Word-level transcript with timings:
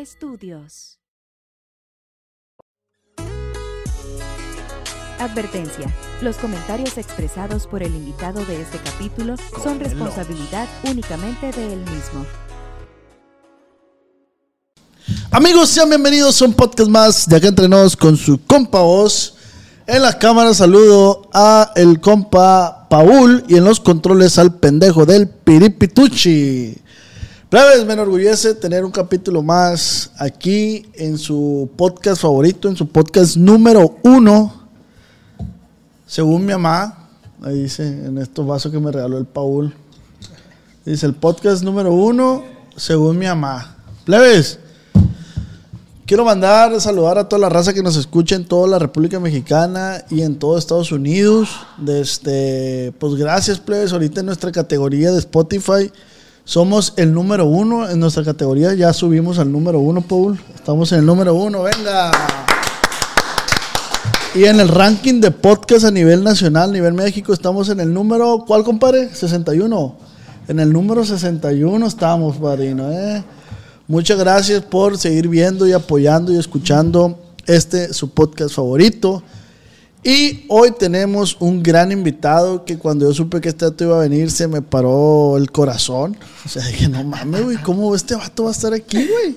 Estudios. 0.00 0.98
Advertencia. 5.18 5.92
Los 6.22 6.36
comentarios 6.36 6.96
expresados 6.96 7.66
por 7.66 7.82
el 7.82 7.92
invitado 7.94 8.44
de 8.44 8.62
este 8.62 8.78
capítulo 8.78 9.34
son 9.62 9.80
responsabilidad 9.80 10.68
únicamente 10.84 11.50
de 11.50 11.72
él 11.72 11.80
mismo. 11.80 12.24
Amigos, 15.32 15.68
sean 15.70 15.88
bienvenidos 15.88 16.40
a 16.40 16.44
un 16.44 16.54
podcast 16.54 16.88
más 16.88 17.28
de 17.28 17.36
acá 17.36 17.48
entre 17.48 17.68
nos 17.68 17.96
con 17.96 18.16
su 18.16 18.40
compa 18.44 18.80
voz. 18.80 19.34
En 19.86 20.02
la 20.02 20.16
cámara 20.16 20.54
saludo 20.54 21.28
a 21.32 21.72
el 21.74 22.00
compa 22.00 22.86
Paul 22.88 23.44
y 23.48 23.56
en 23.56 23.64
los 23.64 23.80
controles 23.80 24.38
al 24.38 24.54
pendejo 24.54 25.04
del 25.06 25.28
Piripituchi. 25.28 26.76
Plebes, 27.48 27.86
me 27.86 27.94
enorgullece 27.94 28.54
tener 28.54 28.84
un 28.84 28.90
capítulo 28.90 29.42
más 29.42 30.10
aquí 30.18 30.84
en 30.92 31.16
su 31.16 31.70
podcast 31.76 32.20
favorito, 32.20 32.68
en 32.68 32.76
su 32.76 32.86
podcast 32.86 33.38
número 33.38 33.96
uno. 34.02 34.68
Según 36.06 36.44
mi 36.44 36.52
mamá, 36.52 37.08
ahí 37.42 37.62
dice 37.62 37.86
en 37.86 38.18
estos 38.18 38.46
vasos 38.46 38.70
que 38.70 38.78
me 38.78 38.92
regaló 38.92 39.16
el 39.16 39.24
Paul. 39.24 39.72
Dice 40.84 41.06
el 41.06 41.14
podcast 41.14 41.62
número 41.62 41.90
uno, 41.90 42.44
según 42.76 43.16
mi 43.16 43.24
mamá. 43.24 43.78
Plebes, 44.04 44.58
quiero 46.04 46.26
mandar 46.26 46.78
saludar 46.82 47.16
a 47.16 47.30
toda 47.30 47.40
la 47.40 47.48
raza 47.48 47.72
que 47.72 47.82
nos 47.82 47.96
escucha 47.96 48.36
en 48.36 48.44
toda 48.44 48.68
la 48.68 48.78
República 48.78 49.18
Mexicana 49.20 50.04
y 50.10 50.20
en 50.20 50.38
todo 50.38 50.58
Estados 50.58 50.92
Unidos. 50.92 51.48
Desde, 51.78 52.92
pues 52.98 53.14
gracias, 53.14 53.58
plebes. 53.58 53.94
Ahorita 53.94 54.20
en 54.20 54.26
nuestra 54.26 54.52
categoría 54.52 55.12
de 55.12 55.18
Spotify 55.20 55.90
somos 56.48 56.94
el 56.96 57.12
número 57.12 57.44
uno 57.44 57.90
en 57.90 58.00
nuestra 58.00 58.24
categoría. 58.24 58.72
Ya 58.72 58.94
subimos 58.94 59.38
al 59.38 59.52
número 59.52 59.80
uno, 59.80 60.00
Paul. 60.00 60.40
Estamos 60.54 60.90
en 60.92 61.00
el 61.00 61.06
número 61.06 61.34
uno, 61.34 61.64
venga. 61.64 62.10
Y 64.34 64.46
en 64.46 64.58
el 64.58 64.68
ranking 64.68 65.20
de 65.20 65.30
podcast 65.30 65.84
a 65.84 65.90
nivel 65.90 66.24
nacional, 66.24 66.70
a 66.70 66.72
nivel 66.72 66.94
México, 66.94 67.34
estamos 67.34 67.68
en 67.68 67.80
el 67.80 67.92
número, 67.92 68.44
¿cuál 68.46 68.64
compadre? 68.64 69.14
61. 69.14 69.94
En 70.48 70.58
el 70.58 70.72
número 70.72 71.04
61 71.04 71.86
estamos, 71.86 72.38
padrino, 72.38 72.90
¿eh? 72.92 73.22
Muchas 73.86 74.18
gracias 74.18 74.62
por 74.62 74.96
seguir 74.96 75.28
viendo 75.28 75.66
y 75.66 75.72
apoyando 75.72 76.32
y 76.32 76.38
escuchando 76.38 77.18
este 77.46 77.92
su 77.92 78.08
podcast 78.08 78.54
favorito. 78.54 79.22
Y 80.04 80.44
hoy 80.48 80.70
tenemos 80.78 81.36
un 81.40 81.62
gran 81.62 81.90
invitado 81.92 82.64
que 82.64 82.78
cuando 82.78 83.06
yo 83.06 83.12
supe 83.14 83.40
que 83.40 83.48
este 83.48 83.64
vato 83.64 83.84
iba 83.84 83.96
a 83.96 84.00
venir 84.00 84.30
se 84.30 84.46
me 84.46 84.62
paró 84.62 85.36
el 85.36 85.50
corazón. 85.50 86.16
O 86.46 86.48
sea, 86.48 86.64
dije, 86.66 86.88
no 86.88 87.02
mames, 87.04 87.42
güey, 87.44 87.56
¿cómo 87.62 87.94
este 87.94 88.14
vato 88.14 88.44
va 88.44 88.50
a 88.50 88.52
estar 88.52 88.72
aquí, 88.72 89.06
güey? 89.06 89.36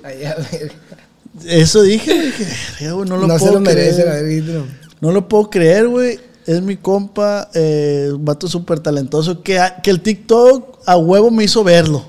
Eso 1.46 1.82
dije, 1.82 2.14
dije, 2.26 2.46
"Verga, 2.80 2.94
güey, 2.94 3.10
no 3.10 3.18
lo 3.18 3.28
No, 3.28 3.38
puedo 3.38 3.48
se 3.48 3.54
lo 3.54 3.60
merece, 3.62 4.04
creer". 4.04 4.44
la. 4.44 4.64
No 5.02 5.12
lo 5.12 5.28
puedo 5.28 5.50
creer, 5.50 5.88
güey. 5.88 6.20
Es 6.46 6.62
mi 6.62 6.76
compa, 6.78 7.50
eh, 7.54 8.10
un 8.14 8.24
vato 8.26 8.48
súper 8.48 8.80
talentoso, 8.80 9.42
que, 9.42 9.60
a- 9.60 9.82
que 9.82 9.90
el 9.90 10.02
TikTok 10.02 10.80
a 10.86 10.98
huevo 10.98 11.32
me 11.32 11.44
hizo 11.44 11.64
verlo. 11.64 12.06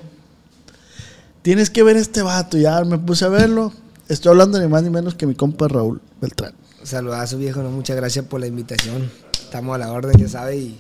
Tienes 1.43 1.71
que 1.71 1.83
ver 1.83 1.97
este 1.97 2.23
vato, 2.23 2.59
ya 2.59 2.85
me 2.85 2.99
puse 2.99 3.25
a 3.25 3.29
verlo. 3.29 3.73
Estoy 4.09 4.31
hablando 4.31 4.61
ni 4.61 4.69
más 4.69 4.83
ni 4.83 4.91
menos 4.91 5.15
que 5.15 5.27
mi 5.27 5.35
compa 5.35 5.69
Raúl 5.69 6.01
Beltrán. 6.21 6.53
Saludazo, 6.83 7.39
viejo. 7.39 7.63
No, 7.63 7.71
muchas 7.71 7.97
gracias 7.97 8.25
por 8.25 8.41
la 8.41 8.47
invitación. 8.47 9.11
Estamos 9.33 9.75
a 9.75 9.79
la 9.79 9.93
orden, 9.93 10.17
ya 10.19 10.29
sabe, 10.29 10.57
y, 10.57 10.79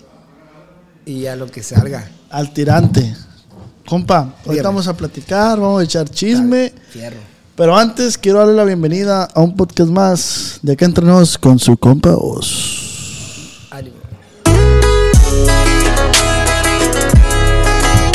y 1.07 1.27
a 1.27 1.37
lo 1.37 1.47
que 1.47 1.63
salga. 1.63 2.11
Al 2.31 2.53
tirante. 2.53 3.15
Compa, 3.87 4.35
Dígame. 4.45 4.63
vamos 4.63 4.87
a 4.89 4.97
platicar, 4.97 5.59
vamos 5.59 5.81
a 5.81 5.85
echar 5.85 6.09
chisme. 6.09 6.73
Fierro. 6.91 7.19
Pero 7.57 7.77
antes 7.77 8.17
quiero 8.17 8.39
darle 8.39 8.55
la 8.55 8.65
bienvenida 8.65 9.25
a 9.25 9.41
un 9.41 9.55
podcast 9.57 9.91
más 9.91 10.59
de 10.63 10.73
acá 10.73 10.87
entre 10.87 11.05
nos 11.05 11.37
con 11.37 11.59
su 11.59 11.77
compa 11.77 12.15
Os. 12.17 13.67
Ánimo. 13.71 13.97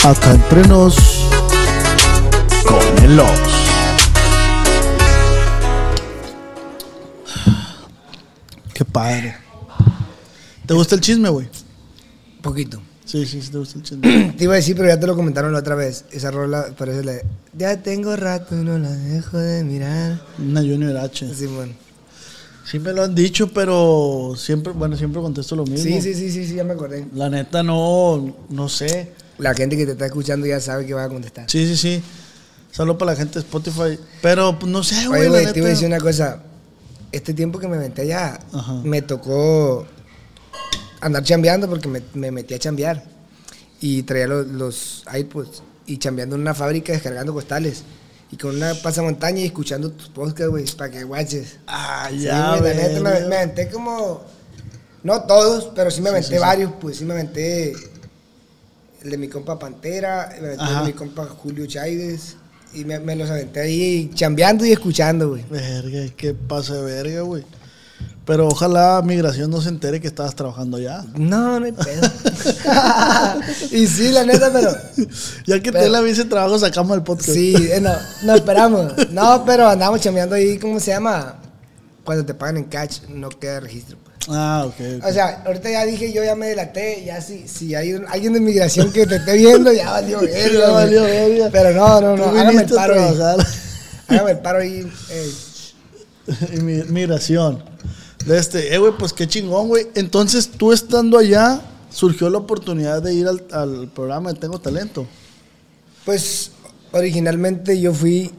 Acá 0.04 0.32
entre 0.34 0.68
nos 0.68 0.96
con 2.66 3.04
el 3.04 3.20
Os. 3.20 3.57
Qué 8.78 8.86
padre. 8.86 9.36
¿Te 10.68 10.74
gusta 10.76 10.94
el 10.94 11.02
chisme, 11.02 11.30
güey? 11.30 11.48
Poquito. 12.44 12.80
Sí, 13.06 13.26
sí, 13.26 13.42
sí, 13.42 13.50
te 13.50 13.58
gusta 13.58 13.80
el 13.80 13.84
chisme. 13.84 14.34
Te 14.38 14.44
iba 14.44 14.54
a 14.54 14.58
decir, 14.58 14.76
pero 14.76 14.88
ya 14.88 15.00
te 15.00 15.08
lo 15.08 15.16
comentaron 15.16 15.52
la 15.52 15.58
otra 15.58 15.74
vez. 15.74 16.06
Esa 16.12 16.30
rola 16.30 16.68
parece 16.78 17.04
la 17.04 17.14
de, 17.14 17.26
Ya 17.58 17.82
tengo 17.82 18.16
rato 18.16 18.54
y 18.54 18.64
no 18.64 18.78
la 18.78 18.92
dejo 18.92 19.40
de 19.40 19.64
mirar. 19.64 20.22
Una 20.38 20.62
Junior 20.62 20.96
H. 20.96 21.34
Simón. 21.34 21.74
Sí 22.70 22.78
me 22.78 22.94
lo 22.94 23.04
han 23.04 23.16
dicho, 23.16 23.52
pero 23.52 24.36
siempre, 24.38 24.74
bueno, 24.74 24.96
siempre 24.96 25.24
contesto 25.24 25.56
lo 25.56 25.64
mismo. 25.64 25.84
Sí, 25.84 26.00
sí, 26.00 26.14
sí, 26.14 26.30
sí, 26.30 26.46
sí, 26.46 26.54
ya 26.54 26.64
me 26.64 26.74
acordé. 26.74 27.08
La 27.16 27.32
neta 27.32 27.64
no, 27.64 28.36
no 28.50 28.70
sé. 28.70 29.12
La 29.40 29.56
gente 29.56 29.76
que 29.76 29.88
te 29.88 29.94
está 29.94 30.06
escuchando 30.06 30.46
ya 30.46 30.60
sabe 30.60 30.86
que 30.86 30.94
va 30.94 31.06
a 31.06 31.10
contestar. 31.10 31.50
Sí, 31.50 31.66
sí, 31.66 31.76
sí. 31.76 32.04
Saludos 32.72 32.98
para 32.98 33.14
la 33.14 33.18
gente 33.18 33.40
de 33.40 33.40
Spotify. 33.40 33.98
Pero 34.22 34.60
pues, 34.60 34.72
no 34.72 34.84
sé, 34.84 35.08
güey. 35.08 35.22
Oye, 35.22 35.30
güey, 35.30 35.52
te 35.52 35.60
iba 35.62 35.68
a 35.68 35.72
decir 35.72 35.88
una 35.88 36.00
cosa. 36.00 36.44
Este 37.12 37.34
tiempo 37.34 37.60
que 37.60 37.68
me 37.68 37.78
metí 37.78 38.02
allá, 38.02 38.40
Ajá. 38.54 38.74
me 38.84 39.02
tocó 39.02 39.86
andar 41.02 41.24
chambeando 41.24 41.68
porque 41.70 41.88
me, 41.88 42.02
me 42.14 42.32
metí 42.32 42.54
a 42.54 42.60
chambear. 42.60 43.04
Y 43.80 44.04
traía 44.04 44.28
los, 44.28 44.48
los 44.48 45.04
iPods 45.14 45.62
y 45.86 45.98
chambeando 46.00 46.36
en 46.36 46.42
una 46.42 46.54
fábrica 46.54 46.92
descargando 46.94 47.34
costales. 47.34 47.84
Y 48.30 48.36
con 48.36 48.56
una 48.56 48.74
pasamontaña 48.74 49.40
y 49.40 49.46
escuchando 49.46 49.92
tus 49.92 50.10
podcasts, 50.10 50.50
güey, 50.50 50.66
para 50.76 50.92
que 50.92 51.04
guaches. 51.04 51.58
Ah, 51.68 52.08
Sí, 52.12 52.20
ya, 52.24 52.58
güey, 52.58 52.76
la 52.76 52.84
neta, 52.84 53.00
me, 53.00 53.20
me 53.28 53.36
aventé 53.38 53.70
como. 53.70 54.22
No 55.04 55.22
todos, 55.24 55.72
pero 55.76 55.90
sí 55.92 56.02
me 56.02 56.10
aventé 56.10 56.30
sí, 56.30 56.34
sí. 56.36 56.40
varios, 56.42 56.74
pues 56.82 56.98
sí 56.98 57.06
me 57.06 57.14
aventé. 57.14 57.74
El 59.04 59.12
de 59.12 59.18
mi 59.18 59.30
compa 59.30 59.58
Pantera, 59.58 60.30
me 60.42 60.48
aventé 60.48 60.64
el 60.66 60.80
de 60.80 60.86
mi 60.88 60.94
compa 60.94 61.26
Julio 61.26 61.66
Chaides. 61.68 62.36
Y 62.78 62.86
me, 62.86 63.00
me 63.00 63.16
los 63.16 63.30
aventé 63.30 63.62
ahí 63.62 64.12
chambeando 64.14 64.64
y 64.66 64.72
escuchando, 64.72 65.30
güey. 65.30 65.44
Verga, 65.50 66.14
qué 66.16 66.36
pasa 66.36 66.76
de 66.76 66.82
verga, 66.84 67.22
güey. 67.22 67.44
Pero 68.24 68.48
ojalá 68.48 69.02
migración 69.04 69.50
no 69.50 69.62
se 69.62 69.70
entere 69.70 70.00
que 70.02 70.08
estabas 70.08 70.36
trabajando 70.36 70.78
allá. 70.78 71.04
No, 71.16 71.60
no 71.60 71.66
hay 71.66 71.72
pedo. 71.72 72.02
y 73.72 73.88
sí, 73.88 74.12
la 74.12 74.26
neta, 74.26 74.52
pero. 74.54 74.70
Ya 75.48 75.56
que 75.60 75.72
te 75.72 75.80
Pero- 75.80 75.92
la 75.92 76.02
visa 76.02 76.24
de 76.24 76.30
trabajo, 76.30 76.60
sacamos 76.60 76.96
el 76.98 77.04
podcast. 77.04 77.30
Sí, 77.32 77.56
eh, 77.56 77.80
no, 77.82 77.94
no 78.24 78.36
esperamos. 78.36 78.94
No, 79.12 79.44
pero 79.46 79.68
andamos 79.70 80.02
chambeando 80.02 80.36
ahí, 80.36 80.60
¿cómo 80.60 80.80
se 80.80 80.92
llama? 80.92 81.40
Cuando 82.04 82.26
te 82.26 82.34
pagan 82.34 82.58
en 82.58 82.66
catch, 82.66 83.04
no 83.10 83.30
queda 83.30 83.60
registro. 83.62 83.98
Ah, 84.30 84.64
ok. 84.68 84.74
ok. 85.00 85.06
O 85.06 85.14
sea, 85.14 85.42
ahorita 85.46 85.70
ya 85.72 85.86
dije, 85.86 86.12
yo 86.12 86.24
ya 86.24 86.36
me 86.36 86.48
delaté, 86.48 87.04
ya 87.06 87.22
si, 87.22 87.48
si 87.48 87.76
hay 87.76 87.94
un- 87.94 88.06
alguien 88.08 88.34
de 88.34 88.40
inmigración 88.40 88.92
que 88.92 89.06
te 89.08 89.16
esté 89.18 89.38
viendo, 89.38 89.72
ya 89.72 89.92
valió 89.92 90.20
verga. 90.22 90.60
Ya 90.60 90.70
valió 90.72 91.04
verga. 91.04 91.50
Pero 91.52 91.72
no, 91.74 92.02
no, 92.02 92.18
no, 92.18 92.24
hágame 92.40 92.62
el 92.64 92.70
paro. 92.70 92.96
Hágame 94.10 94.32
el 94.32 94.40
paro 94.40 94.60
ahí. 94.60 94.90
eh. 95.10 95.32
Migración. 96.90 97.64
De 98.26 98.38
este, 98.38 98.74
eh, 98.74 98.78
güey, 98.78 98.94
pues 98.98 99.14
qué 99.14 99.28
chingón, 99.28 99.68
güey. 99.70 99.88
Entonces, 99.96 100.50
tú 100.50 100.74
estando 100.74 101.18
allá, 101.18 101.62
surgió 101.90 102.30
la 102.30 102.38
oportunidad 102.40 103.02
de 103.02 103.14
ir 103.14 103.28
al, 103.28 103.44
al 103.52 103.88
programa 103.90 104.34
de 104.34 104.40
Tengo 104.40 104.60
Talento? 104.60 105.08
Pues 106.06 106.52
originalmente 106.92 107.80
yo 107.80 107.94
fui 107.94 108.32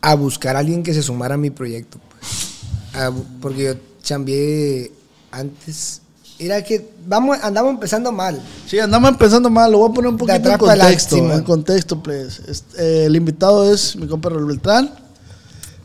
a 0.00 0.14
buscar 0.14 0.56
a 0.56 0.60
alguien 0.60 0.82
que 0.82 0.94
se 0.94 1.02
sumara 1.02 1.34
a 1.34 1.38
mi 1.38 1.50
proyecto. 1.50 1.98
pues. 2.08 3.02
A 3.02 3.12
porque 3.40 3.64
yo 3.64 3.74
chambeé 4.02 4.92
antes. 5.30 6.02
Era 6.38 6.62
que 6.62 6.88
vamos, 7.06 7.36
andamos 7.42 7.74
empezando 7.74 8.12
mal. 8.12 8.40
Sí, 8.66 8.78
andamos 8.78 9.10
empezando 9.10 9.50
mal. 9.50 9.72
Lo 9.72 9.78
voy 9.78 9.90
a 9.90 9.94
poner 9.94 10.10
un 10.10 10.16
poquito 10.16 10.50
en 10.50 10.58
contexto. 10.58 11.16
En 11.16 11.42
contexto, 11.42 12.00
please. 12.02 12.42
Este, 12.46 12.80
eh, 12.80 13.06
el 13.06 13.16
invitado 13.16 13.72
es 13.72 13.96
mi 13.96 14.06
compa 14.06 14.28
Raúl 14.28 14.46
Beltrán. 14.46 14.90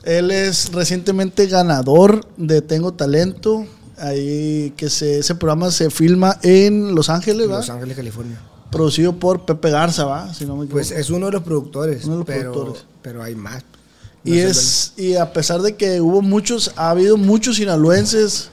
Él 0.04 0.31
es 0.31 0.72
recientemente 0.72 1.48
ganador 1.48 2.28
de 2.38 2.62
Tengo 2.62 2.94
Talento. 2.94 3.66
Ahí 3.98 4.74
que 4.75 4.90
se, 4.90 5.19
ese 5.19 5.36
programa 5.36 5.72
se 5.72 5.90
filma 5.90 6.38
en 6.42 6.94
Los 6.94 7.10
Ángeles, 7.10 7.50
¿va? 7.50 7.57
Los 7.57 7.69
Ángeles, 7.69 7.95
California. 7.95 8.40
Producido 8.69 9.13
por 9.13 9.45
Pepe 9.45 9.72
Garza, 9.72 10.06
¿va? 10.06 10.34
Si 10.34 10.45
no 10.45 10.56
me. 10.56 10.66
Pues 10.68 10.92
es 10.92 11.10
uno 11.10 11.28
de 11.28 11.31
los 11.31 11.44
productores. 11.44 12.06
Uno 12.06 12.13
de 12.13 12.18
los 12.19 12.28
pero, 12.28 12.51
productores. 12.51 12.86
pero 13.01 13.24
hay 13.24 13.36
más. 13.36 13.63
Y 14.24 14.31
No 14.31 14.38
es 14.38 14.94
y 14.98 15.16
a 15.16 15.34
pesar 15.34 15.62
de 15.62 15.75
que 15.75 16.00
hubo 16.00 16.22
muchos, 16.22 16.72
ha 16.75 16.90
habido 16.90 17.18
muchos 17.18 17.57
sinaloenses 17.57 18.50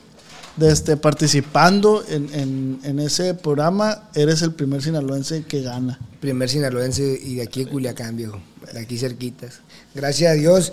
de 0.60 0.70
este, 0.72 0.96
participando 0.96 2.04
en, 2.08 2.32
en- 2.34 2.80
en 2.84 3.00
ese 3.00 3.34
programa, 3.34 4.04
eres 4.14 4.42
el 4.42 4.52
primer 4.52 4.82
sinaloense 4.82 5.42
que 5.44 5.62
gana. 5.62 5.98
Primer 6.20 6.48
sinaloense 6.48 7.18
y 7.22 7.36
de 7.36 7.42
aquí 7.42 7.64
de 7.64 7.70
Culiacán, 7.70 8.16
viejo. 8.16 8.38
De 8.72 8.78
aquí 8.78 8.98
cerquitas. 8.98 9.60
Gracias 9.94 10.30
a 10.30 10.34
Dios, 10.34 10.72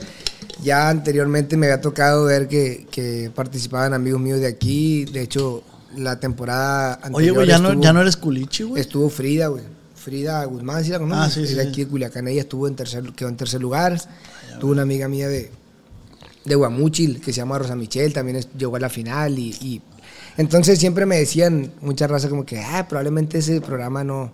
ya 0.63 0.89
anteriormente 0.89 1.57
me 1.57 1.65
había 1.67 1.81
tocado 1.81 2.25
ver 2.25 2.47
que, 2.47 2.85
que 2.91 3.31
participaban 3.33 3.93
amigos 3.93 4.21
míos 4.21 4.39
de 4.39 4.47
aquí. 4.47 5.05
De 5.05 5.21
hecho, 5.21 5.63
la 5.95 6.19
temporada 6.19 6.95
anterior 6.95 7.15
Oye, 7.15 7.31
güey, 7.31 7.47
ya 7.47 7.57
no, 7.57 7.81
ya 7.81 7.93
no 7.93 8.01
eres 8.01 8.17
culichi, 8.17 8.63
güey. 8.63 8.81
Estuvo 8.81 9.09
Frida, 9.09 9.47
güey. 9.47 9.63
Frida 9.95 10.43
Guzmán, 10.45 10.83
¿sí 10.83 10.91
la 10.91 10.99
conoces? 10.99 11.23
Ah, 11.25 11.29
sí, 11.33 11.43
Es 11.43 11.49
sí, 11.49 11.55
de 11.55 11.63
sí. 11.63 11.69
aquí 11.69 11.83
de 11.85 11.89
Culiacán. 11.89 12.27
Ella 12.27 12.41
estuvo 12.41 12.67
en 12.67 12.75
tercer, 12.75 13.03
quedó 13.13 13.29
en 13.29 13.37
tercer 13.37 13.61
lugar. 13.61 13.99
Tuvo 14.59 14.71
una 14.71 14.83
amiga 14.83 15.07
mía 15.07 15.27
de, 15.27 15.49
de 16.47 16.55
Guamúchil 16.55 17.19
que 17.21 17.31
se 17.33 17.37
llama 17.37 17.57
Rosa 17.59 17.75
Michelle, 17.75 18.13
también 18.13 18.37
es- 18.37 18.47
llegó 18.57 18.75
a 18.75 18.79
la 18.79 18.89
final. 18.89 19.37
Y, 19.37 19.49
y- 19.61 19.81
entonces 20.37 20.79
siempre 20.79 21.05
me 21.05 21.17
decían, 21.17 21.71
mucha 21.81 22.07
raza 22.07 22.29
como 22.29 22.45
que, 22.45 22.59
ah, 22.59 22.87
probablemente 22.87 23.39
ese 23.39 23.59
programa 23.61 24.03
no, 24.03 24.31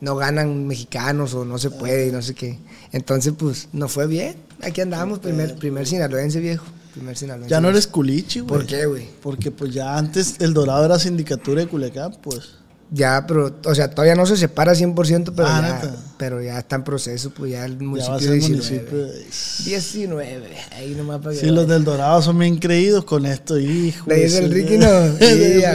no 0.00 0.16
ganan 0.16 0.66
mexicanos 0.66 1.34
o 1.34 1.44
no 1.44 1.58
se 1.58 1.70
puede 1.70 2.08
y 2.08 2.12
no 2.12 2.22
sé 2.22 2.34
qué. 2.34 2.58
Entonces, 2.92 3.32
pues, 3.36 3.68
nos 3.72 3.92
fue 3.92 4.06
bien. 4.06 4.36
Aquí 4.62 4.80
andamos, 4.80 5.18
primer, 5.20 5.54
primer 5.56 5.86
sinaloense, 5.86 6.40
viejo. 6.40 6.64
Primer 6.94 7.16
sinaloense. 7.16 7.50
Ya 7.50 7.60
no 7.60 7.68
eres 7.70 7.86
culichi, 7.86 8.40
güey. 8.40 8.48
¿Por 8.48 8.66
qué, 8.66 8.84
güey? 8.86 9.08
Porque 9.22 9.50
pues 9.50 9.72
ya 9.72 9.96
antes 9.96 10.36
el 10.40 10.52
Dorado 10.52 10.84
era 10.84 10.98
sindicatura 10.98 11.62
de 11.62 11.66
Culiacán, 11.68 12.14
pues. 12.22 12.50
Ya, 12.94 13.24
pero, 13.26 13.54
o 13.64 13.74
sea, 13.74 13.88
todavía 13.90 14.14
no 14.14 14.26
se 14.26 14.36
separa 14.36 14.74
100%, 14.74 15.32
pero, 15.34 15.48
Ah, 15.48 15.80
ya, 15.82 15.94
pero 16.18 16.42
ya 16.42 16.58
está 16.58 16.76
en 16.76 16.84
proceso, 16.84 17.30
pues 17.30 17.52
ya 17.52 17.64
el 17.64 17.78
Ya 17.78 17.84
municipio 17.86 18.14
a 18.16 18.20
ser 18.20 18.32
19. 18.32 18.54
municipio. 18.54 18.98
de- 19.06 19.24
19, 19.64 20.56
ahí 20.76 20.94
nomás 20.94 21.20
para 21.22 21.34
que 21.34 21.40
Sí, 21.40 21.46
los 21.46 21.66
del 21.66 21.84
Dorado 21.84 22.20
son 22.20 22.38
bien 22.38 22.58
creídos 22.58 23.04
con 23.06 23.24
esto, 23.24 23.58
hijo. 23.58 24.04
Le 24.10 24.16
dice 24.16 24.40
el 24.40 24.50
Ricky, 24.52 24.76
no. 24.76 24.88
Ya. 25.60 25.74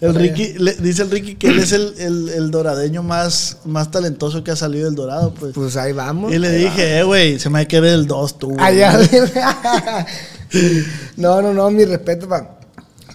El 0.00 0.14
Ricky, 0.14 0.54
le- 0.58 0.74
dice 0.76 1.02
el 1.02 1.10
Ricky 1.10 1.34
que 1.34 1.48
él 1.48 1.58
es 1.58 1.72
el, 1.72 1.92
el, 1.98 2.28
el 2.28 2.50
doradeño 2.52 3.02
más, 3.02 3.56
más 3.64 3.90
talentoso 3.90 4.42
que 4.44 4.52
ha 4.52 4.56
salido 4.56 4.86
del 4.86 4.94
Dorado, 4.94 5.34
pues. 5.34 5.52
Pues 5.54 5.76
ahí 5.76 5.92
vamos. 5.92 6.32
y 6.32 6.38
le 6.38 6.50
dije, 6.52 7.00
eh, 7.00 7.02
güey, 7.02 7.38
se 7.40 7.50
me 7.50 7.54
va 7.54 7.62
a 7.62 7.64
querer 7.68 7.92
el 7.94 8.06
2 8.06 8.38
tú. 8.38 8.50
güey". 8.52 8.60
Allá. 8.64 8.96
no, 11.16 11.42
no, 11.42 11.52
no, 11.52 11.70
mi 11.70 11.84
respeto 11.84 12.28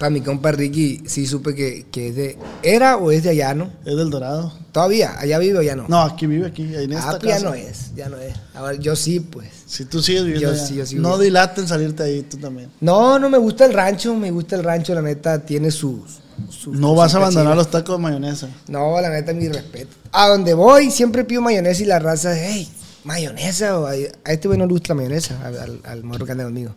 para 0.03 0.11
mi 0.11 0.19
compa 0.19 0.51
Ricky. 0.51 1.01
Sí 1.05 1.25
supe 1.25 1.55
que, 1.55 1.85
que 1.89 2.09
es 2.09 2.15
de. 2.17 2.38
¿Era 2.61 2.97
o 2.97 3.09
es 3.09 3.23
de 3.23 3.29
allá, 3.29 3.53
no? 3.53 3.71
Es 3.85 3.95
del 3.95 4.09
Dorado. 4.09 4.51
Todavía, 4.73 5.17
allá 5.17 5.39
vive 5.39 5.59
o 5.59 5.61
ya 5.61 5.77
no. 5.77 5.85
No, 5.88 6.01
aquí 6.01 6.27
vive, 6.27 6.45
aquí, 6.45 6.63
en 6.63 6.91
esta 6.91 7.11
ah, 7.11 7.19
pues 7.21 7.31
ya 7.31 7.39
no 7.39 7.53
es, 7.53 7.95
ya 7.95 8.09
no 8.09 8.17
es. 8.17 8.35
Ahora, 8.53 8.73
yo 8.75 8.97
sí, 8.97 9.21
pues. 9.21 9.47
Si 9.65 9.85
tú 9.85 10.01
sigues 10.01 10.25
viviendo 10.25 10.50
Yo 10.50 10.55
allá. 10.61 10.85
sí, 10.85 10.95
yo 10.95 11.00
No 11.01 11.17
dilaten 11.17 11.69
salirte 11.69 12.03
ahí, 12.03 12.21
tú 12.23 12.35
también. 12.35 12.69
No, 12.81 13.17
no 13.17 13.29
me 13.29 13.38
gusta 13.38 13.63
el 13.63 13.71
rancho, 13.71 14.13
me 14.13 14.29
gusta 14.29 14.57
el 14.57 14.65
rancho, 14.65 14.94
la 14.94 15.01
neta, 15.01 15.45
tiene 15.45 15.71
sus. 15.71 16.19
sus 16.50 16.77
No 16.77 16.95
vas 16.95 17.13
a 17.13 17.19
abandonar 17.19 17.55
los 17.55 17.71
tacos 17.71 17.95
de 17.95 18.03
mayonesa. 18.03 18.50
No, 18.67 19.00
la 19.00 19.09
neta, 19.09 19.31
mi 19.31 19.47
respeto. 19.47 19.95
A 20.11 20.27
donde 20.27 20.53
voy, 20.53 20.91
siempre 20.91 21.23
pido 21.23 21.41
mayonesa 21.41 21.81
y 21.81 21.85
la 21.85 22.00
raza, 22.00 22.35
hey, 22.38 22.67
mayonesa. 23.05 23.79
O 23.79 23.85
a, 23.85 23.91
a 23.91 24.31
este 24.33 24.50
güey 24.50 24.59
no 24.59 24.65
le 24.65 24.73
gusta 24.73 24.89
la 24.89 24.95
mayonesa, 24.95 25.39
al, 25.45 25.57
al, 25.57 25.79
al 25.85 26.03
morro 26.03 26.25
que 26.25 26.33
anda 26.33 26.44
conmigo. 26.44 26.75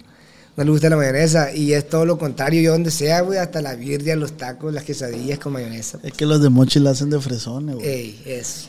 No 0.56 0.64
le 0.64 0.70
gusta 0.70 0.88
la 0.88 0.97
mayonesa 0.97 1.53
y 1.53 1.75
es 1.75 1.87
todo 1.88 2.06
lo 2.06 2.17
contrario. 2.19 2.62
Yo 2.62 2.73
donde 2.73 2.91
sea, 2.91 3.20
güey, 3.20 3.38
hasta 3.38 3.61
la 3.61 3.75
birria, 3.75 4.17
los 4.17 4.32
tacos, 4.38 4.73
las 4.73 4.85
quesadillas 4.85 5.38
con 5.38 5.53
mayonesa. 5.53 5.99
Es 6.03 6.12
que 6.14 6.25
los 6.25 6.41
de 6.41 6.49
Mochi 6.49 6.81
la 6.81 6.91
hacen 6.91 7.11
de 7.11 7.20
fresones, 7.20 7.76
güey. 7.76 7.87
Ey, 7.87 8.23
eso. 8.25 8.69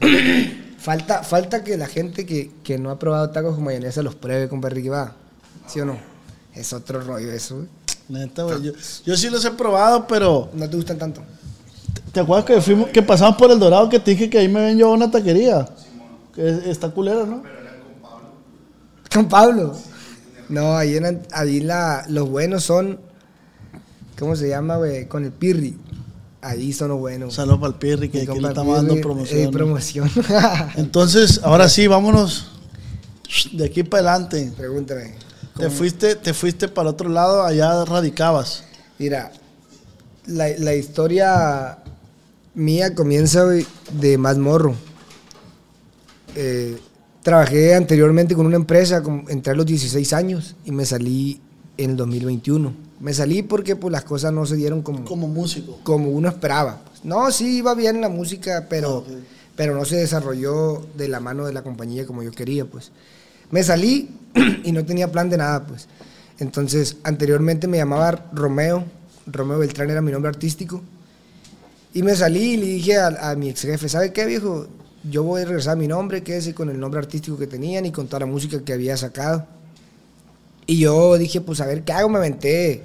falta, 0.78 1.22
falta 1.24 1.64
que 1.64 1.76
la 1.76 1.86
gente 1.88 2.24
que, 2.24 2.50
que 2.62 2.78
no 2.78 2.90
ha 2.90 2.98
probado 2.98 3.30
tacos 3.30 3.56
con 3.56 3.64
mayonesa 3.64 4.02
los 4.02 4.14
pruebe 4.14 4.48
con 4.48 4.62
Ricky 4.62 4.88
va. 4.88 5.16
¿Sí 5.66 5.80
o 5.80 5.84
no? 5.84 5.98
Es 6.54 6.72
otro 6.72 7.00
rollo 7.00 7.32
eso, 7.32 7.56
güey. 7.56 7.68
Neta, 8.08 8.44
güey. 8.44 8.62
Yo, 8.62 8.72
yo 9.04 9.16
sí 9.16 9.28
los 9.28 9.44
he 9.44 9.50
probado, 9.50 10.06
pero. 10.06 10.48
No 10.54 10.68
te 10.70 10.76
gustan 10.76 10.98
tanto. 10.98 11.22
¿Te 12.12 12.20
acuerdas 12.20 12.46
que 12.46 12.60
fuimos, 12.60 12.88
que 12.90 13.02
pasamos 13.02 13.36
por 13.36 13.50
el 13.50 13.58
Dorado 13.58 13.88
que 13.88 13.98
te 13.98 14.12
dije 14.12 14.30
que 14.30 14.38
ahí 14.38 14.48
me 14.48 14.60
ven 14.60 14.78
yo 14.78 14.88
a 14.88 14.92
una 14.94 15.10
taquería? 15.10 15.68
Que 16.34 16.48
es- 16.48 16.66
está 16.66 16.88
culera, 16.90 17.24
¿no? 17.24 17.42
Con 19.12 19.28
Pablo. 19.28 19.76
No, 20.48 20.76
ahí, 20.76 20.96
en, 20.96 21.22
ahí 21.32 21.60
la, 21.60 22.04
los 22.08 22.28
buenos 22.28 22.64
son. 22.64 23.00
¿Cómo 24.18 24.34
se 24.36 24.48
llama, 24.48 24.76
güey? 24.76 25.06
Con 25.06 25.24
el 25.24 25.32
pirri. 25.32 25.76
Ahí 26.40 26.72
son 26.72 26.88
los 26.88 26.98
buenos. 26.98 27.34
Saludos 27.34 27.58
para 27.58 27.72
el 27.72 27.78
Pirri, 27.78 28.08
que 28.08 28.22
aquí 28.22 28.38
le 28.38 28.48
estamos 28.48 28.76
dando 28.76 29.00
promoción. 29.00 29.40
eh, 29.40 29.48
promoción. 29.50 30.10
Entonces, 30.76 31.40
ahora 31.42 31.68
sí, 31.68 31.88
vámonos 31.88 32.48
de 33.52 33.64
aquí 33.64 33.82
para 33.82 34.12
adelante. 34.12 34.52
Pregúntame. 34.56 35.14
Te 35.56 35.68
fuiste, 35.68 36.14
te 36.14 36.32
fuiste 36.32 36.68
para 36.68 36.90
otro 36.90 37.08
lado, 37.08 37.42
allá 37.42 37.84
radicabas. 37.84 38.62
Mira, 38.98 39.32
la, 40.26 40.48
la 40.58 40.74
historia 40.74 41.78
mía 42.54 42.94
comienza 42.94 43.44
de 43.44 44.18
más 44.18 44.38
morro. 44.38 44.76
Eh, 46.36 46.78
trabajé 47.22 47.74
anteriormente 47.74 48.34
con 48.34 48.46
una 48.46 48.56
empresa, 48.56 49.02
entré 49.28 49.52
a 49.52 49.56
los 49.56 49.66
16 49.66 50.12
años 50.12 50.56
y 50.64 50.72
me 50.72 50.84
salí 50.84 51.40
en 51.76 51.90
el 51.90 51.96
2021. 51.96 52.72
Me 53.00 53.14
salí 53.14 53.42
porque 53.42 53.76
pues, 53.76 53.92
las 53.92 54.04
cosas 54.04 54.32
no 54.32 54.44
se 54.46 54.56
dieron 54.56 54.82
como, 54.82 55.04
Como 55.04 55.28
músico. 55.28 55.78
como 55.84 56.10
uno 56.10 56.28
esperaba. 56.28 56.82
No, 57.04 57.30
sí 57.30 57.58
iba 57.58 57.74
bien 57.74 58.00
la 58.00 58.08
música, 58.08 58.66
pero, 58.68 59.04
pero 59.54 59.74
no 59.74 59.84
se 59.84 59.96
desarrolló 59.96 60.84
de 60.96 61.08
la 61.08 61.20
mano 61.20 61.46
de 61.46 61.52
la 61.52 61.62
compañía 61.62 62.06
como 62.06 62.22
yo 62.22 62.32
quería, 62.32 62.64
pues. 62.64 62.90
Me 63.50 63.62
salí 63.62 64.10
y 64.64 64.72
no 64.72 64.84
tenía 64.84 65.12
plan 65.12 65.30
de 65.30 65.36
nada, 65.36 65.64
pues. 65.64 65.86
Entonces, 66.38 66.96
anteriormente 67.04 67.66
me 67.68 67.76
llamaba 67.76 68.28
Romeo, 68.32 68.84
Romeo 69.26 69.58
Beltrán 69.58 69.90
era 69.90 70.02
mi 70.02 70.12
nombre 70.12 70.28
artístico, 70.28 70.82
y 71.94 72.02
me 72.02 72.14
salí 72.14 72.54
y 72.54 72.56
le 72.56 72.66
dije 72.66 72.96
a, 72.98 73.30
a 73.30 73.34
mi 73.36 73.48
ex 73.48 73.62
jefe, 73.62 73.88
¿sabe 73.88 74.12
qué, 74.12 74.26
viejo? 74.26 74.66
Yo 75.10 75.22
voy 75.22 75.42
a 75.42 75.44
regresar 75.44 75.72
a 75.74 75.76
mi 75.76 75.86
nombre, 75.88 76.22
quédese 76.22 76.54
con 76.54 76.68
el 76.70 76.78
nombre 76.78 77.00
artístico 77.00 77.36
que 77.38 77.46
tenían 77.46 77.86
y 77.86 77.92
con 77.92 78.06
toda 78.06 78.20
la 78.20 78.26
música 78.26 78.60
que 78.64 78.72
había 78.72 78.96
sacado. 78.96 79.46
Y 80.66 80.80
yo 80.80 81.16
dije, 81.16 81.40
pues 81.40 81.60
a 81.60 81.66
ver, 81.66 81.82
¿qué 81.82 81.92
hago? 81.92 82.08
Me 82.08 82.18
aventé. 82.18 82.82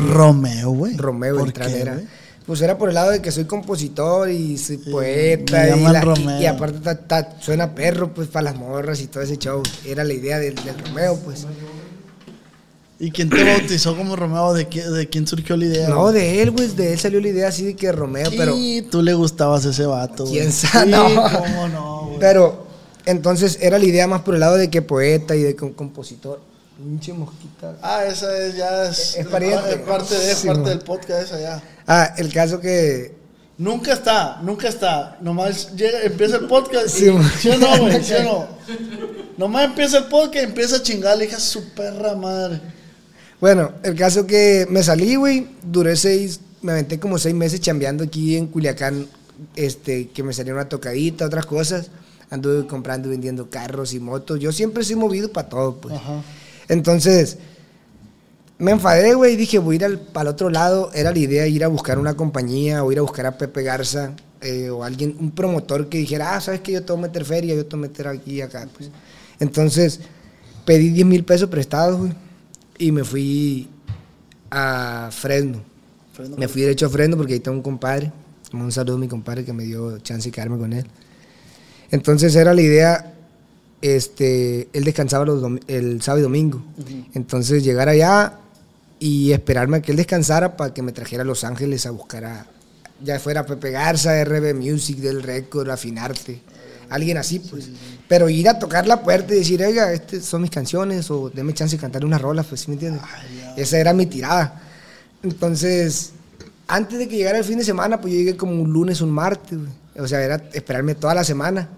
Romeo, 0.00 0.70
güey. 0.70 0.96
Romeo 0.96 1.34
¿Por 1.36 1.44
Beltrán 1.44 1.70
era. 1.70 2.00
Pues 2.46 2.60
era 2.60 2.76
por 2.76 2.88
el 2.88 2.96
lado 2.96 3.12
de 3.12 3.22
que 3.22 3.30
soy 3.30 3.44
compositor 3.44 4.28
y 4.28 4.58
soy 4.58 4.78
poeta. 4.78 5.76
Y, 5.76 5.80
la- 5.82 6.00
y- 6.00 6.02
Romeo. 6.04 6.40
y 6.40 6.46
aparte 6.46 6.80
ta- 6.80 6.98
ta- 6.98 7.36
suena 7.40 7.72
perro 7.74 8.12
pues 8.12 8.26
para 8.28 8.44
las 8.44 8.56
morras 8.56 9.00
y 9.00 9.06
todo 9.06 9.22
ese 9.22 9.36
show. 9.36 9.62
Era 9.84 10.02
la 10.02 10.12
idea 10.12 10.38
del, 10.40 10.56
del 10.56 10.76
Romeo, 10.78 11.16
pues. 11.24 11.46
¿Y 13.04 13.10
quién 13.10 13.28
te 13.28 13.42
bautizó 13.42 13.96
como 13.96 14.14
Romeo? 14.14 14.54
¿De, 14.54 14.68
qué- 14.68 14.88
de 14.88 15.08
quién 15.08 15.26
surgió 15.26 15.56
la 15.56 15.64
idea? 15.64 15.88
No, 15.88 16.12
de 16.12 16.40
él, 16.40 16.52
güey. 16.52 16.68
De 16.68 16.92
él 16.92 17.00
salió 17.00 17.20
la 17.20 17.28
idea 17.28 17.48
así 17.48 17.64
de 17.64 17.74
que 17.74 17.90
Romeo, 17.90 18.30
pero. 18.36 18.54
Y 18.56 18.82
tú 18.82 19.02
le 19.02 19.12
gustabas 19.12 19.66
a 19.66 19.70
ese 19.70 19.84
vato, 19.86 20.22
güey. 20.24 20.38
¿Quién 20.38 20.52
sabe? 20.52 20.84
Sí, 20.84 20.90
No. 20.92 21.04
cómo 21.38 21.68
no, 21.68 22.06
güey. 22.06 22.18
Pero 22.20 22.64
entonces 23.04 23.58
era 23.60 23.78
la 23.80 23.84
idea 23.84 24.06
más 24.06 24.22
por 24.22 24.34
el 24.34 24.40
lado 24.40 24.56
de 24.56 24.70
que 24.70 24.82
poeta 24.82 25.34
y 25.34 25.42
de 25.42 25.56
com- 25.56 25.72
compositor. 25.72 26.40
Pinche 26.78 27.12
mosquita. 27.12 27.76
Ah, 27.82 28.04
esa 28.06 28.38
es, 28.38 28.56
ya 28.56 28.84
es, 28.88 29.16
Es 29.16 29.26
pariente. 29.26 29.70
es 29.72 29.76
parte, 29.78 30.14
de, 30.18 30.34
Sí, 30.36 30.46
parte 30.46 30.68
del 30.70 30.78
podcast 30.80 31.22
esa 31.24 31.40
ya. 31.40 31.62
Ah, 31.88 32.14
el 32.16 32.32
caso 32.32 32.60
que. 32.60 33.14
Nunca 33.58 33.92
está, 33.94 34.38
nunca 34.42 34.68
está. 34.68 35.18
Nomás 35.20 35.74
llega, 35.74 36.02
empieza 36.02 36.36
el 36.36 36.46
podcast. 36.46 36.88
Sí, 36.88 37.06
y- 37.06 37.10
man. 37.10 37.30
¿Sí 37.40 37.48
o 37.50 37.58
no, 37.58 37.78
güey? 37.78 38.02
¿Sí 38.04 38.14
o 38.14 38.22
no? 38.22 38.48
Nomás 39.38 39.64
empieza 39.64 39.98
el 39.98 40.04
podcast 40.04 40.36
y 40.36 40.48
empieza 40.48 40.76
a 40.76 40.82
chingar, 40.82 41.18
le 41.18 41.24
hija 41.24 41.40
su 41.40 41.68
perra 41.70 42.14
madre. 42.14 42.60
Bueno, 43.42 43.72
el 43.82 43.96
caso 43.96 44.24
que 44.24 44.68
me 44.70 44.84
salí, 44.84 45.16
güey. 45.16 45.48
Duré 45.64 45.96
seis. 45.96 46.38
Me 46.60 46.70
aventé 46.70 47.00
como 47.00 47.18
seis 47.18 47.34
meses 47.34 47.60
chambeando 47.60 48.04
aquí 48.04 48.36
en 48.36 48.46
Culiacán. 48.46 49.08
Este, 49.56 50.10
que 50.10 50.22
me 50.22 50.32
salió 50.32 50.54
una 50.54 50.68
tocadita, 50.68 51.26
otras 51.26 51.44
cosas. 51.44 51.90
Anduve 52.30 52.68
comprando 52.68 53.08
y 53.08 53.10
vendiendo 53.10 53.50
carros 53.50 53.94
y 53.94 53.98
motos. 53.98 54.38
Yo 54.38 54.52
siempre 54.52 54.84
soy 54.84 54.94
movido 54.94 55.32
para 55.32 55.48
todo, 55.48 55.80
pues. 55.80 55.96
Ajá. 55.96 56.22
Entonces, 56.68 57.38
me 58.58 58.70
enfadé, 58.70 59.14
güey, 59.14 59.34
y 59.34 59.36
dije, 59.36 59.58
voy 59.58 59.74
a 59.74 59.76
ir 59.76 59.84
al, 59.86 59.98
para 59.98 60.28
el 60.28 60.34
otro 60.34 60.48
lado. 60.48 60.92
Era 60.94 61.10
la 61.10 61.18
idea 61.18 61.44
ir 61.48 61.64
a 61.64 61.68
buscar 61.68 61.98
una 61.98 62.14
compañía 62.14 62.84
o 62.84 62.92
ir 62.92 63.00
a 63.00 63.02
buscar 63.02 63.26
a 63.26 63.38
Pepe 63.38 63.64
Garza 63.64 64.12
eh, 64.40 64.70
o 64.70 64.84
alguien, 64.84 65.16
un 65.18 65.32
promotor 65.32 65.88
que 65.88 65.98
dijera, 65.98 66.36
ah, 66.36 66.40
sabes 66.40 66.60
que 66.60 66.70
yo 66.70 66.84
te 66.84 66.92
voy 66.92 67.00
a 67.00 67.06
meter 67.08 67.24
feria, 67.24 67.56
yo 67.56 67.66
te 67.66 67.74
voy 67.74 67.86
a 67.86 67.88
meter 67.88 68.06
aquí 68.06 68.34
y 68.34 68.40
acá. 68.40 68.68
Pues. 68.72 68.88
Entonces, 69.40 69.98
pedí 70.64 70.90
10 70.90 71.06
mil 71.08 71.24
pesos 71.24 71.48
prestados, 71.48 71.98
güey, 71.98 72.12
y 72.78 72.92
me 72.92 73.04
fui 73.04 73.68
a 74.50 75.10
Fresno. 75.12 75.62
Me 76.36 76.48
fui 76.48 76.62
derecho 76.62 76.86
a 76.86 76.90
Fresno 76.90 77.16
porque 77.16 77.34
ahí 77.34 77.40
tengo 77.40 77.56
un 77.56 77.62
compadre. 77.62 78.12
Un 78.52 78.70
saludo 78.70 78.96
a 78.96 78.98
mi 78.98 79.08
compadre 79.08 79.44
que 79.44 79.52
me 79.52 79.64
dio 79.64 79.98
chance 79.98 80.28
de 80.28 80.32
quedarme 80.32 80.58
con 80.58 80.72
él. 80.72 80.86
Entonces 81.90 82.34
era 82.36 82.54
la 82.54 82.60
idea, 82.60 83.14
este, 83.80 84.68
él 84.72 84.84
descansaba 84.84 85.24
los 85.24 85.60
el 85.68 86.02
sábado 86.02 86.20
y 86.20 86.22
domingo. 86.22 86.62
Entonces 87.14 87.64
llegar 87.64 87.88
allá 87.88 88.38
y 88.98 89.32
esperarme 89.32 89.78
a 89.78 89.82
que 89.82 89.92
él 89.92 89.96
descansara 89.96 90.56
para 90.56 90.72
que 90.72 90.82
me 90.82 90.92
trajera 90.92 91.22
a 91.22 91.26
Los 91.26 91.44
Ángeles 91.44 91.86
a 91.86 91.90
buscar 91.90 92.24
a, 92.24 92.46
ya 93.02 93.18
fuera 93.18 93.44
Pepe 93.44 93.70
Garza, 93.70 94.22
RB 94.24 94.54
Music, 94.54 94.98
Del 94.98 95.22
Record, 95.22 95.70
Afinarte, 95.70 96.40
alguien 96.94 97.16
así, 97.18 97.38
pues. 97.38 97.68
Pero 98.08 98.28
ir 98.28 98.48
a 98.48 98.58
tocar 98.58 98.86
la 98.86 99.02
puerta 99.02 99.34
y 99.34 99.38
decir, 99.38 99.62
oiga, 99.62 99.92
estas 99.92 100.24
son 100.24 100.42
mis 100.42 100.50
canciones, 100.50 101.10
o 101.10 101.30
deme 101.30 101.54
chance 101.54 101.76
de 101.76 101.80
cantar 101.80 102.04
unas 102.04 102.20
rolas, 102.20 102.46
pues, 102.46 102.62
¿sí 102.62 102.68
me 102.68 102.74
entiendes? 102.74 103.02
Esa 103.56 103.78
era 103.78 103.92
mi 103.92 104.06
tirada. 104.06 104.62
Entonces, 105.22 106.12
antes 106.66 106.98
de 106.98 107.08
que 107.08 107.16
llegara 107.16 107.38
el 107.38 107.44
fin 107.44 107.58
de 107.58 107.64
semana, 107.64 108.00
pues 108.00 108.12
yo 108.12 108.18
llegué 108.18 108.36
como 108.36 108.52
un 108.60 108.72
lunes, 108.72 109.00
un 109.00 109.10
martes, 109.10 109.58
güey. 109.58 109.70
O 109.98 110.08
sea, 110.08 110.22
era 110.22 110.36
esperarme 110.52 110.94
toda 110.94 111.14
la 111.14 111.24
semana. 111.24 111.68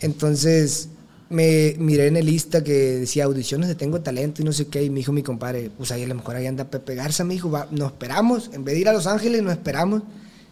Entonces, 0.00 0.88
me 1.30 1.74
miré 1.78 2.06
en 2.06 2.16
el 2.16 2.26
lista 2.26 2.62
que 2.62 2.72
decía 2.72 3.24
audiciones 3.24 3.68
de 3.68 3.74
Tengo 3.74 4.00
Talento 4.00 4.42
y 4.42 4.44
no 4.44 4.52
sé 4.52 4.66
qué, 4.68 4.84
y 4.84 4.90
me 4.90 4.96
dijo 4.96 5.12
mi 5.12 5.22
compadre, 5.22 5.70
pues 5.76 5.90
ahí 5.90 6.04
a 6.04 6.06
lo 6.06 6.14
mejor 6.14 6.36
ahí 6.36 6.46
anda 6.46 6.64
Pepe 6.64 6.94
Garza, 6.94 7.24
me 7.24 7.34
dijo, 7.34 7.50
nos 7.70 7.92
esperamos, 7.92 8.50
en 8.52 8.64
vez 8.64 8.74
de 8.74 8.80
ir 8.82 8.88
a 8.88 8.92
Los 8.92 9.06
Ángeles, 9.06 9.42
nos 9.42 9.52
esperamos, 9.52 10.02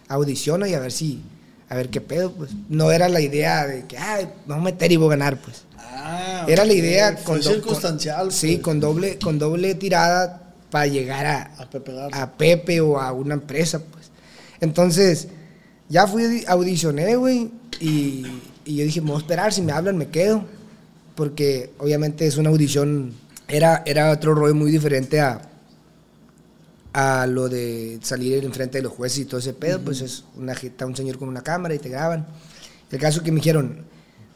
audiciona 0.09 0.69
y 0.69 0.75
a 0.75 0.81
ver 0.81 0.91
si, 0.91 1.23
a 1.73 1.77
ver 1.77 1.89
qué 1.89 2.01
pedo, 2.03 2.33
pues. 2.33 2.51
No 2.69 2.93
era 2.93 3.09
la 3.09 3.21
idea 3.21 3.67
de 3.67 3.87
que, 3.87 3.97
ay, 3.97 4.29
vamos 4.47 4.63
a 4.63 4.65
meter 4.73 4.93
y 4.93 4.97
voy 4.97 5.07
a 5.07 5.11
ganar, 5.17 5.39
pues. 5.41 5.63
Ah, 5.79 6.45
Era 6.47 6.65
la 6.67 6.73
idea 6.75 7.17
Fue 7.17 7.39
do- 7.39 7.43
circunstancial. 7.51 8.31
sí, 8.31 8.53
pues, 8.57 8.63
con 8.63 8.79
doble, 8.81 9.19
con 9.19 9.39
doble 9.39 9.75
tirada 9.75 10.53
para 10.71 10.87
llegar 10.87 11.25
a, 11.27 11.43
A 11.59 11.71
Pepe 11.71 11.93
Garza. 11.95 12.23
a 12.23 12.33
Pepe 12.33 12.81
o 12.81 12.99
a 13.01 13.13
una 13.13 13.35
empresa, 13.35 13.79
pues. 13.81 14.11
Entonces, 14.61 15.29
ya 15.89 16.07
fui, 16.07 16.45
audicioné, 16.47 17.17
güey, 17.17 17.51
y, 17.81 18.27
y 18.65 18.77
yo 18.77 18.85
dije, 18.85 19.01
me 19.01 19.09
voy 19.09 19.17
a 19.17 19.21
esperar, 19.21 19.53
si 19.53 19.63
me 19.63 19.73
hablan 19.73 19.97
me 19.97 20.09
quedo, 20.09 20.45
porque 21.15 21.71
obviamente 21.79 22.27
es 22.27 22.37
una 22.37 22.51
audición, 22.51 23.15
era, 23.49 23.83
era 23.87 24.11
otro 24.11 24.35
rollo 24.35 24.55
muy 24.55 24.71
diferente 24.71 25.21
a, 25.21 25.41
a 26.93 27.27
lo 27.27 27.49
de 27.49 27.99
salir 28.03 28.45
en 28.45 28.53
frente 28.53 28.79
de 28.79 28.83
los 28.83 28.93
jueces 28.93 29.21
y 29.21 29.25
todo 29.25 29.41
ese 29.41 29.55
pedo, 29.55 29.81
pues 29.81 30.01
es 30.01 30.25
una 30.37 30.55
jeta, 30.55 30.87
un 30.87 30.97
señor 30.97 31.19
con 31.19 31.29
una 31.29 31.43
cámara 31.43 31.75
y 31.75 31.79
te 31.79 31.89
graban. 31.89 32.27
El 32.91 32.99
caso 32.99 33.23
que 33.23 33.33
me 33.33 33.37
dijeron, 33.37 33.85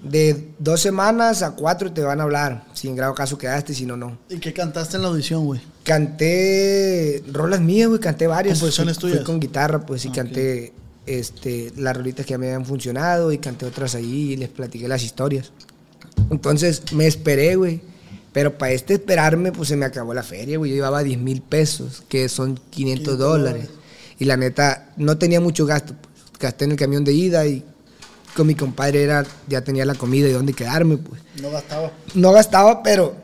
de 0.03 0.49
dos 0.59 0.81
semanas 0.81 1.43
a 1.43 1.53
cuatro 1.53 1.93
te 1.93 2.03
van 2.03 2.21
a 2.21 2.25
hablar, 2.25 2.65
si 2.73 2.89
en 2.89 2.97
grado 2.97 3.15
caso 3.15 3.39
quedaste, 3.39 3.75
si 3.75 3.87
no, 3.87 3.97
no. 3.97 4.19
¿Y 4.29 4.39
qué 4.39 4.53
cantaste 4.53 4.97
en 4.97 5.03
la 5.03 5.09
audición, 5.09 5.45
güey? 5.45 5.61
Canté 5.85 7.23
rolas 7.33 7.61
mías, 7.61 7.89
güey, 7.89 8.01
canté 8.01 8.27
varias. 8.27 8.59
¿Composiciones 8.59 8.99
tuyas? 8.99 9.19
Fui 9.19 9.27
con 9.27 9.41
guitarra, 9.41 9.85
pues, 9.85 10.05
y 10.05 10.09
Ah, 10.09 10.13
canté 10.15 10.73
este, 11.07 11.73
las 11.77 11.97
rolitas 11.97 12.27
que 12.27 12.35
a 12.35 12.39
mí 12.39 12.47
me 12.47 12.53
habían 12.53 12.67
funcionado 12.67 13.33
y 13.33 13.39
canté 13.39 13.67
otras 13.67 13.95
ahí 13.95 14.33
y 14.33 14.37
les 14.37 14.49
platiqué 14.49 14.89
las 14.89 15.03
historias. 15.03 15.53
Entonces 16.31 16.83
me 16.93 17.07
esperé, 17.07 17.57
güey. 17.57 17.81
Pero 18.37 18.59
para 18.59 18.73
este 18.73 18.93
esperarme, 18.93 19.51
pues 19.51 19.71
se 19.71 19.77
me 19.77 19.87
acabó 19.87 20.13
la 20.13 20.23
feria, 20.23 20.59
güey. 20.59 20.73
Yo 20.73 20.75
llevaba 20.77 21.03
10 21.03 21.19
mil 21.21 21.41
pesos, 21.41 22.03
que 22.07 22.29
son 22.29 22.61
500 22.69 23.17
dólares. 23.17 23.69
Y 24.19 24.27
la 24.27 24.37
neta, 24.37 24.91
no 24.99 25.17
tenía 25.17 25.41
mucho 25.41 25.65
gasto. 25.65 25.95
Gasté 26.39 26.67
en 26.67 26.73
el 26.73 26.77
camión 26.77 27.03
de 27.03 27.15
ida 27.15 27.47
y 27.47 27.65
con 28.37 28.47
mi 28.47 28.55
compadre 28.55 29.03
era, 29.05 29.25
ya 29.49 29.63
tenía 29.63 29.87
la 29.87 29.95
comida 29.95 30.29
y 30.29 30.33
dónde 30.33 30.53
quedarme, 30.53 30.99
pues 30.99 31.23
No 31.41 31.51
gastaba. 31.51 31.91
no 32.13 32.33
gastaba, 32.33 32.83
pero 32.83 33.17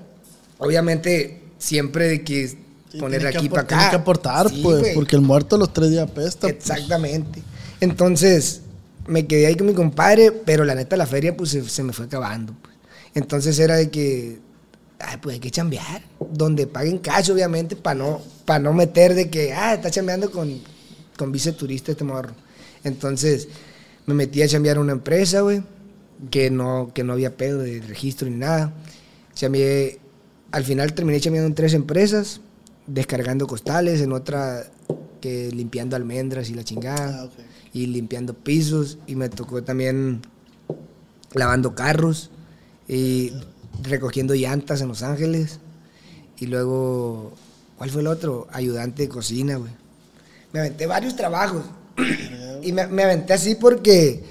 obviamente 0.56 1.42
siempre 1.58 2.08
de 2.08 2.24
que 2.24 2.48
Sí, 2.48 2.98
poner 2.98 3.20
tienes 3.20 3.32
que 3.32 3.38
aquí 3.38 3.48
para 3.50 3.62
acá. 3.62 3.68
tienes 3.76 3.90
que 3.90 3.96
aportar, 3.96 4.48
Sí, 4.48 4.60
pues, 4.62 4.94
porque 4.94 5.16
el 5.16 5.22
muerto 5.22 5.58
los 5.58 5.72
tres 5.74 5.90
días 5.90 6.08
apesta. 6.08 6.40
pues. 6.48 6.52
Exactamente. 6.54 7.42
Entonces, 7.80 8.62
me 9.06 9.26
quedé 9.26 9.46
ahí 9.46 9.56
con 9.56 9.66
mi 9.66 9.74
compadre, 9.74 10.32
pero 10.32 10.64
la 10.64 10.74
neta 10.74 10.96
la 10.96 11.06
feria 11.06 11.36
pues 11.36 11.50
se, 11.50 11.68
se 11.68 11.82
me 11.82 11.92
fue 11.92 12.06
acabando. 12.06 12.54
pues. 12.62 12.74
Entonces 13.14 13.58
era 13.58 13.76
de 13.76 13.90
que, 13.90 14.38
ay, 15.02 15.18
pues 15.20 15.34
hay 15.34 15.40
que 15.40 15.50
chambear, 15.50 16.02
donde 16.30 16.66
paguen 16.66 16.98
cash 16.98 17.30
obviamente, 17.30 17.76
para 17.76 17.96
no, 17.96 18.20
para 18.44 18.58
no 18.58 18.72
meter 18.72 19.14
de 19.14 19.30
que, 19.30 19.52
ah, 19.52 19.74
está 19.74 19.90
chambeando 19.90 20.30
con, 20.30 20.60
con 21.16 21.32
vice 21.32 21.52
turista 21.52 21.92
este 21.92 22.04
morro. 22.04 22.32
Entonces, 22.84 23.48
me 24.06 24.14
metí 24.14 24.42
a 24.42 24.48
chambear 24.48 24.76
a 24.78 24.80
una 24.80 24.92
empresa, 24.92 25.40
güey, 25.40 25.62
que 26.30 26.50
no, 26.50 26.92
que 26.94 27.04
no 27.04 27.12
había 27.12 27.36
pedo 27.36 27.58
de 27.58 27.80
registro 27.80 28.28
ni 28.28 28.36
nada. 28.36 28.72
Chambeé, 29.34 29.98
al 30.50 30.64
final 30.64 30.94
terminé 30.94 31.20
chambeando 31.20 31.48
en 31.48 31.54
tres 31.54 31.74
empresas, 31.74 32.40
descargando 32.86 33.46
costales, 33.46 34.00
en 34.00 34.12
otra 34.12 34.64
que 35.20 35.50
limpiando 35.52 35.96
almendras 35.96 36.50
y 36.50 36.54
la 36.54 36.64
chingada, 36.64 37.24
Ah, 37.24 37.28
y 37.72 37.86
limpiando 37.86 38.34
pisos, 38.34 38.98
y 39.06 39.16
me 39.16 39.28
tocó 39.28 39.62
también 39.62 40.20
lavando 41.32 41.74
carros 41.74 42.30
y 42.86 43.32
recogiendo 43.82 44.34
llantas 44.34 44.80
en 44.80 44.88
Los 44.88 45.02
Ángeles. 45.02 45.58
Y 46.38 46.46
luego, 46.46 47.32
¿cuál 47.76 47.90
fue 47.90 48.00
el 48.00 48.08
otro? 48.08 48.48
Ayudante 48.52 49.02
de 49.02 49.08
cocina, 49.08 49.56
güey. 49.56 49.72
Me 50.52 50.60
aventé 50.60 50.86
varios 50.86 51.16
trabajos. 51.16 51.62
y 52.62 52.72
me, 52.72 52.86
me 52.88 53.04
aventé 53.04 53.32
así 53.32 53.54
porque, 53.54 54.22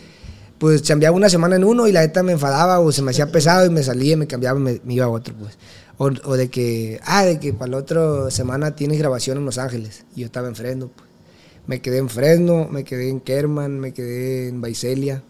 pues, 0.58 0.82
chambeaba 0.82 1.16
una 1.16 1.30
semana 1.30 1.56
en 1.56 1.64
uno 1.64 1.88
y 1.88 1.92
la 1.92 2.02
neta 2.02 2.24
me 2.24 2.34
enfadaba 2.34 2.80
o 2.80 2.92
se 2.92 3.02
me 3.02 3.12
hacía 3.12 3.32
pesado 3.32 3.66
y 3.66 3.70
me 3.70 3.84
salía 3.84 4.14
y 4.14 4.18
me 4.18 4.28
cambiaba 4.28 4.60
me, 4.60 4.82
me 4.84 4.94
iba 4.94 5.06
a 5.06 5.10
otro, 5.10 5.34
pues. 5.36 5.58
O, 5.98 6.06
o 6.06 6.36
de 6.36 6.50
que, 6.50 7.00
ah, 7.06 7.26
de 7.26 7.40
que 7.40 7.54
para 7.54 7.72
la 7.72 7.78
otra 7.78 8.30
semana 8.32 8.76
tienes 8.76 8.98
grabación 8.98 9.38
en 9.38 9.46
Los 9.46 9.58
Ángeles. 9.58 10.04
Y 10.16 10.22
yo 10.22 10.26
estaba 10.26 10.48
en 10.48 10.56
Fresno, 10.56 10.90
pues. 10.96 11.10
Me 11.68 11.82
quedé 11.82 12.00
en 12.00 12.10
Fresno, 12.10 12.68
me 12.70 12.84
quedé 12.84 13.10
en 13.10 13.20
Kerman, 13.20 13.80
me 13.80 13.94
quedé 13.94 14.50
en 14.50 14.62
Baicelia. 14.62 15.22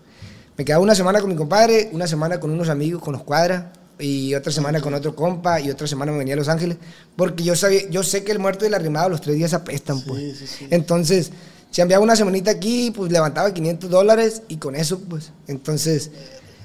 Me 0.57 0.65
quedaba 0.65 0.83
una 0.83 0.95
semana 0.95 1.19
con 1.19 1.29
mi 1.29 1.35
compadre, 1.35 1.89
una 1.91 2.07
semana 2.07 2.39
con 2.39 2.51
unos 2.51 2.69
amigos, 2.69 3.01
con 3.01 3.13
los 3.13 3.23
cuadras, 3.23 3.65
y 4.01 4.35
otra 4.35 4.51
semana 4.51 4.81
con 4.81 4.93
otro 4.93 5.15
compa, 5.15 5.61
y 5.61 5.69
otra 5.69 5.87
semana 5.87 6.11
me 6.11 6.17
venía 6.17 6.33
a 6.33 6.37
Los 6.37 6.49
Ángeles, 6.49 6.77
porque 7.15 7.43
yo 7.43 7.55
sabía, 7.55 7.89
yo 7.89 8.03
sé 8.03 8.23
que 8.23 8.31
el 8.31 8.39
muerto 8.39 8.65
y 8.65 8.67
el 8.67 8.73
arrimado 8.73 9.09
los 9.09 9.21
tres 9.21 9.35
días 9.35 9.53
apestan, 9.53 10.01
pues. 10.01 10.37
sí, 10.37 10.47
sí. 10.47 10.67
Entonces, 10.69 11.31
chambeaba 11.71 12.03
una 12.03 12.15
semanita 12.15 12.51
aquí, 12.51 12.91
pues 12.95 13.11
levantaba 13.11 13.53
500 13.53 13.89
dólares, 13.89 14.41
y 14.47 14.57
con 14.57 14.75
eso, 14.75 14.99
pues. 14.99 15.31
Entonces, 15.47 16.11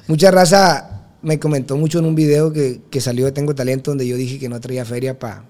mucha 0.09 0.31
raza 0.31 1.03
me 1.23 1.39
comentó 1.39 1.77
mucho 1.77 1.99
en 1.99 2.07
un 2.07 2.15
video 2.15 2.53
que, 2.53 2.81
que 2.91 3.01
salió 3.01 3.27
de 3.27 3.33
Tengo 3.33 3.55
Talento, 3.55 3.91
donde 3.91 4.07
yo 4.07 4.17
dije 4.17 4.39
que 4.39 4.49
no 4.49 4.61
traía 4.61 4.85
feria 4.85 5.19
para 5.19 5.45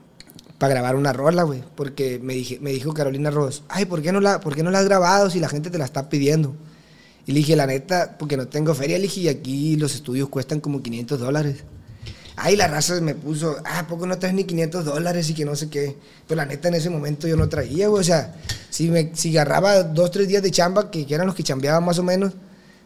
para 0.58 0.72
grabar 0.72 0.96
una 0.96 1.12
rola, 1.12 1.42
güey. 1.42 1.62
Porque 1.74 2.18
me, 2.22 2.34
dije, 2.34 2.58
me 2.60 2.70
dijo 2.70 2.94
Carolina 2.94 3.30
Ross, 3.30 3.62
ay, 3.68 3.84
¿por 3.84 4.02
qué, 4.02 4.12
no 4.12 4.20
la, 4.20 4.40
¿por 4.40 4.54
qué 4.54 4.62
no 4.62 4.70
la 4.70 4.78
has 4.78 4.84
grabado 4.84 5.30
si 5.30 5.40
la 5.40 5.48
gente 5.48 5.70
te 5.70 5.78
la 5.78 5.84
está 5.84 6.08
pidiendo? 6.08 6.54
Y 7.26 7.32
le 7.32 7.40
dije, 7.40 7.56
la 7.56 7.66
neta, 7.66 8.16
porque 8.18 8.36
no 8.36 8.48
tengo 8.48 8.74
feria, 8.74 8.96
le 8.98 9.04
dije, 9.04 9.20
y 9.20 9.28
aquí 9.28 9.76
los 9.76 9.94
estudios 9.94 10.28
cuestan 10.28 10.60
como 10.60 10.82
500 10.82 11.18
dólares. 11.18 11.64
Ay, 12.36 12.54
la 12.56 12.68
raza 12.68 13.00
me 13.00 13.14
puso, 13.14 13.56
ah, 13.64 13.86
¿por 13.88 13.98
qué 14.00 14.06
no 14.06 14.18
traes 14.18 14.34
ni 14.34 14.44
500 14.44 14.84
dólares 14.84 15.28
y 15.30 15.34
que 15.34 15.44
no 15.46 15.56
sé 15.56 15.70
qué? 15.70 15.96
Pero 16.28 16.36
la 16.36 16.44
neta, 16.44 16.68
en 16.68 16.74
ese 16.74 16.90
momento 16.90 17.26
yo 17.26 17.36
no 17.36 17.48
traía, 17.48 17.88
güey. 17.88 18.00
O 18.00 18.04
sea, 18.04 18.34
si, 18.68 18.90
me, 18.90 19.10
si 19.14 19.30
agarraba 19.36 19.82
dos, 19.82 20.10
tres 20.10 20.28
días 20.28 20.42
de 20.42 20.50
chamba, 20.50 20.90
que, 20.90 21.06
que 21.06 21.14
eran 21.14 21.26
los 21.26 21.34
que 21.34 21.42
chambeaban 21.42 21.82
más 21.84 21.98
o 21.98 22.02
menos, 22.02 22.32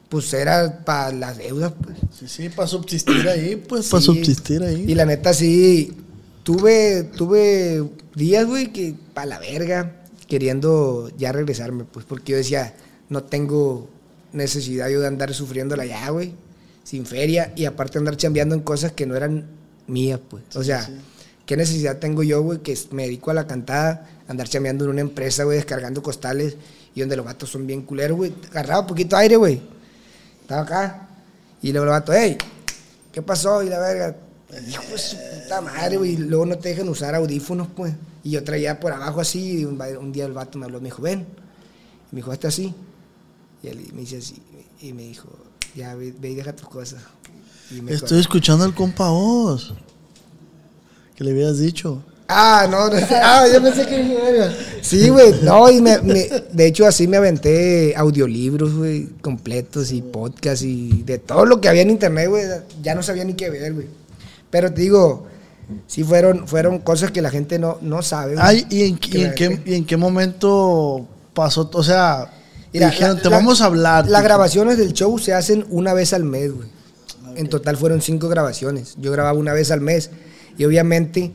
pues 0.08 0.32
era 0.34 0.84
para 0.84 1.12
las 1.12 1.38
deudas, 1.38 1.72
pues. 1.82 1.96
Sí, 2.18 2.28
sí, 2.28 2.48
para 2.48 2.68
subsistir 2.68 3.28
ahí, 3.28 3.56
pues, 3.56 3.88
para 3.88 4.00
Sí. 4.00 4.06
subsistir 4.06 4.62
ahí. 4.62 4.84
Y 4.86 4.94
la 4.94 5.04
neta, 5.04 5.34
sí, 5.34 5.96
tuve, 6.44 7.04
tuve 7.16 7.82
días, 8.14 8.46
güey, 8.46 8.72
que 8.72 8.94
para 9.14 9.26
la 9.26 9.38
verga, 9.40 9.96
queriendo 10.28 11.10
ya 11.18 11.32
regresarme, 11.32 11.84
pues, 11.84 12.06
porque 12.06 12.32
yo 12.32 12.38
decía, 12.38 12.72
no 13.08 13.24
tengo 13.24 13.88
necesidad 14.32 14.88
yo 14.88 15.00
de 15.00 15.08
andar 15.08 15.34
sufriéndola 15.34 15.84
ya, 15.86 16.08
güey, 16.10 16.34
sin 16.84 17.06
feria, 17.06 17.52
y 17.56 17.64
aparte 17.64 17.98
andar 17.98 18.16
chambeando 18.16 18.54
en 18.54 18.62
cosas 18.62 18.92
que 18.92 19.06
no 19.06 19.16
eran 19.16 19.46
mías, 19.86 20.20
pues. 20.28 20.44
O 20.56 20.64
sea, 20.64 20.88
¿qué 21.46 21.56
necesidad 21.56 21.98
tengo 21.98 22.22
yo, 22.22 22.42
güey, 22.42 22.58
que 22.60 22.76
me 22.90 23.04
dedico 23.04 23.30
a 23.30 23.34
la 23.34 23.46
cantada, 23.46 24.08
andar 24.28 24.48
chambeando 24.48 24.84
en 24.84 24.90
una 24.90 25.00
empresa, 25.00 25.44
güey, 25.44 25.56
descargando 25.56 26.02
costales, 26.02 26.56
y 26.94 27.00
donde 27.00 27.16
los 27.16 27.24
vatos 27.24 27.50
son 27.50 27.66
bien 27.66 27.82
culeros, 27.82 28.16
güey? 28.16 28.34
Agarraba 28.50 28.86
poquito 28.86 29.16
aire, 29.16 29.36
güey. 29.36 29.60
Estaba 30.40 30.62
acá, 30.62 31.08
y 31.62 31.72
luego 31.72 31.84
el 31.84 31.90
vato, 31.90 32.12
hey, 32.12 32.36
¿qué 33.12 33.22
pasó? 33.22 33.62
Y 33.62 33.68
la 33.68 33.78
verga, 33.78 34.16
hijo 34.68 34.82
de 34.90 34.98
su 34.98 35.16
puta 35.16 35.60
madre, 35.60 35.96
güey. 35.96 36.12
y 36.12 36.16
Luego 36.16 36.46
no 36.46 36.58
te 36.58 36.70
dejan 36.70 36.88
usar 36.88 37.14
audífonos, 37.14 37.68
pues. 37.74 37.94
Y 38.24 38.30
yo 38.30 38.44
traía 38.44 38.80
por 38.80 38.92
abajo 38.92 39.20
así, 39.20 39.60
y 39.60 39.64
un, 39.64 39.80
un 39.80 40.12
día 40.12 40.24
el 40.26 40.32
vato 40.32 40.58
me 40.58 40.64
habló, 40.64 40.80
me 40.80 40.86
dijo, 40.86 41.02
ven. 41.02 41.20
Y 42.10 42.14
me 42.14 42.18
dijo, 42.20 42.32
este 42.32 42.48
así. 42.48 42.74
Y 43.62 43.68
él 43.68 43.90
me 43.92 44.00
dice 44.00 44.16
así, 44.16 44.42
y 44.80 44.92
me 44.92 45.02
dijo, 45.02 45.28
ya, 45.74 45.94
ve, 45.94 46.12
ve 46.18 46.30
y 46.30 46.34
deja 46.34 46.54
tus 46.54 46.68
cosas. 46.68 47.00
Y 47.70 47.80
me 47.82 47.92
Estoy 47.92 48.20
escuchando 48.20 48.64
al 48.64 48.74
compa 48.74 49.08
vos. 49.10 49.74
Que 51.14 51.24
le 51.24 51.30
habías 51.32 51.58
dicho. 51.58 52.02
Ah, 52.32 52.68
no, 52.70 52.88
no 52.88 52.96
sé. 52.96 53.14
Ah, 53.16 53.44
yo 53.52 53.60
pensé 53.60 53.86
que. 53.86 54.50
Sí, 54.82 55.08
güey. 55.08 55.34
No, 55.42 55.68
y 55.70 55.80
me, 55.80 55.98
me- 55.98 56.28
de 56.52 56.66
hecho 56.66 56.86
así 56.86 57.08
me 57.08 57.16
aventé 57.16 57.94
audiolibros, 57.96 58.74
güey, 58.74 59.06
completos 59.20 59.90
y 59.90 60.00
podcasts 60.00 60.64
y 60.64 61.02
de 61.02 61.18
todo 61.18 61.44
lo 61.44 61.60
que 61.60 61.68
había 61.68 61.82
en 61.82 61.90
internet, 61.90 62.28
güey. 62.28 62.44
Ya 62.82 62.94
no 62.94 63.02
sabía 63.02 63.24
ni 63.24 63.34
qué 63.34 63.50
ver, 63.50 63.74
güey. 63.74 63.86
Pero 64.48 64.72
te 64.72 64.80
digo, 64.82 65.26
sí 65.88 66.04
fueron, 66.04 66.46
fueron 66.46 66.78
cosas 66.78 67.10
que 67.10 67.20
la 67.20 67.30
gente 67.30 67.58
no, 67.58 67.78
no 67.82 68.00
sabe. 68.02 68.36
Ay, 68.38 68.64
¿y 68.70 68.82
en, 68.84 68.98
y 69.12 69.22
en 69.22 69.34
qué, 69.34 69.60
y 69.66 69.74
en 69.74 69.84
qué 69.84 69.96
momento 69.96 71.06
pasó? 71.34 71.68
O 71.74 71.82
sea, 71.82 72.30
Mira, 72.72 72.90
dijeron, 72.90 73.16
la- 73.16 73.22
te 73.22 73.30
la- 73.30 73.36
vamos 73.36 73.60
a 73.60 73.66
hablar. 73.66 74.08
Las 74.08 74.22
grabaciones 74.22 74.78
del 74.78 74.92
show 74.92 75.18
se 75.18 75.34
hacen 75.34 75.66
una 75.70 75.92
vez 75.94 76.12
al 76.12 76.24
mes, 76.24 76.52
güey. 76.54 76.68
En 77.36 77.48
total 77.48 77.76
fueron 77.76 78.00
cinco 78.02 78.28
grabaciones. 78.28 78.94
Yo 78.98 79.10
grababa 79.12 79.38
una 79.38 79.52
vez 79.52 79.70
al 79.70 79.80
mes. 79.80 80.10
Y 80.58 80.64
obviamente, 80.64 81.32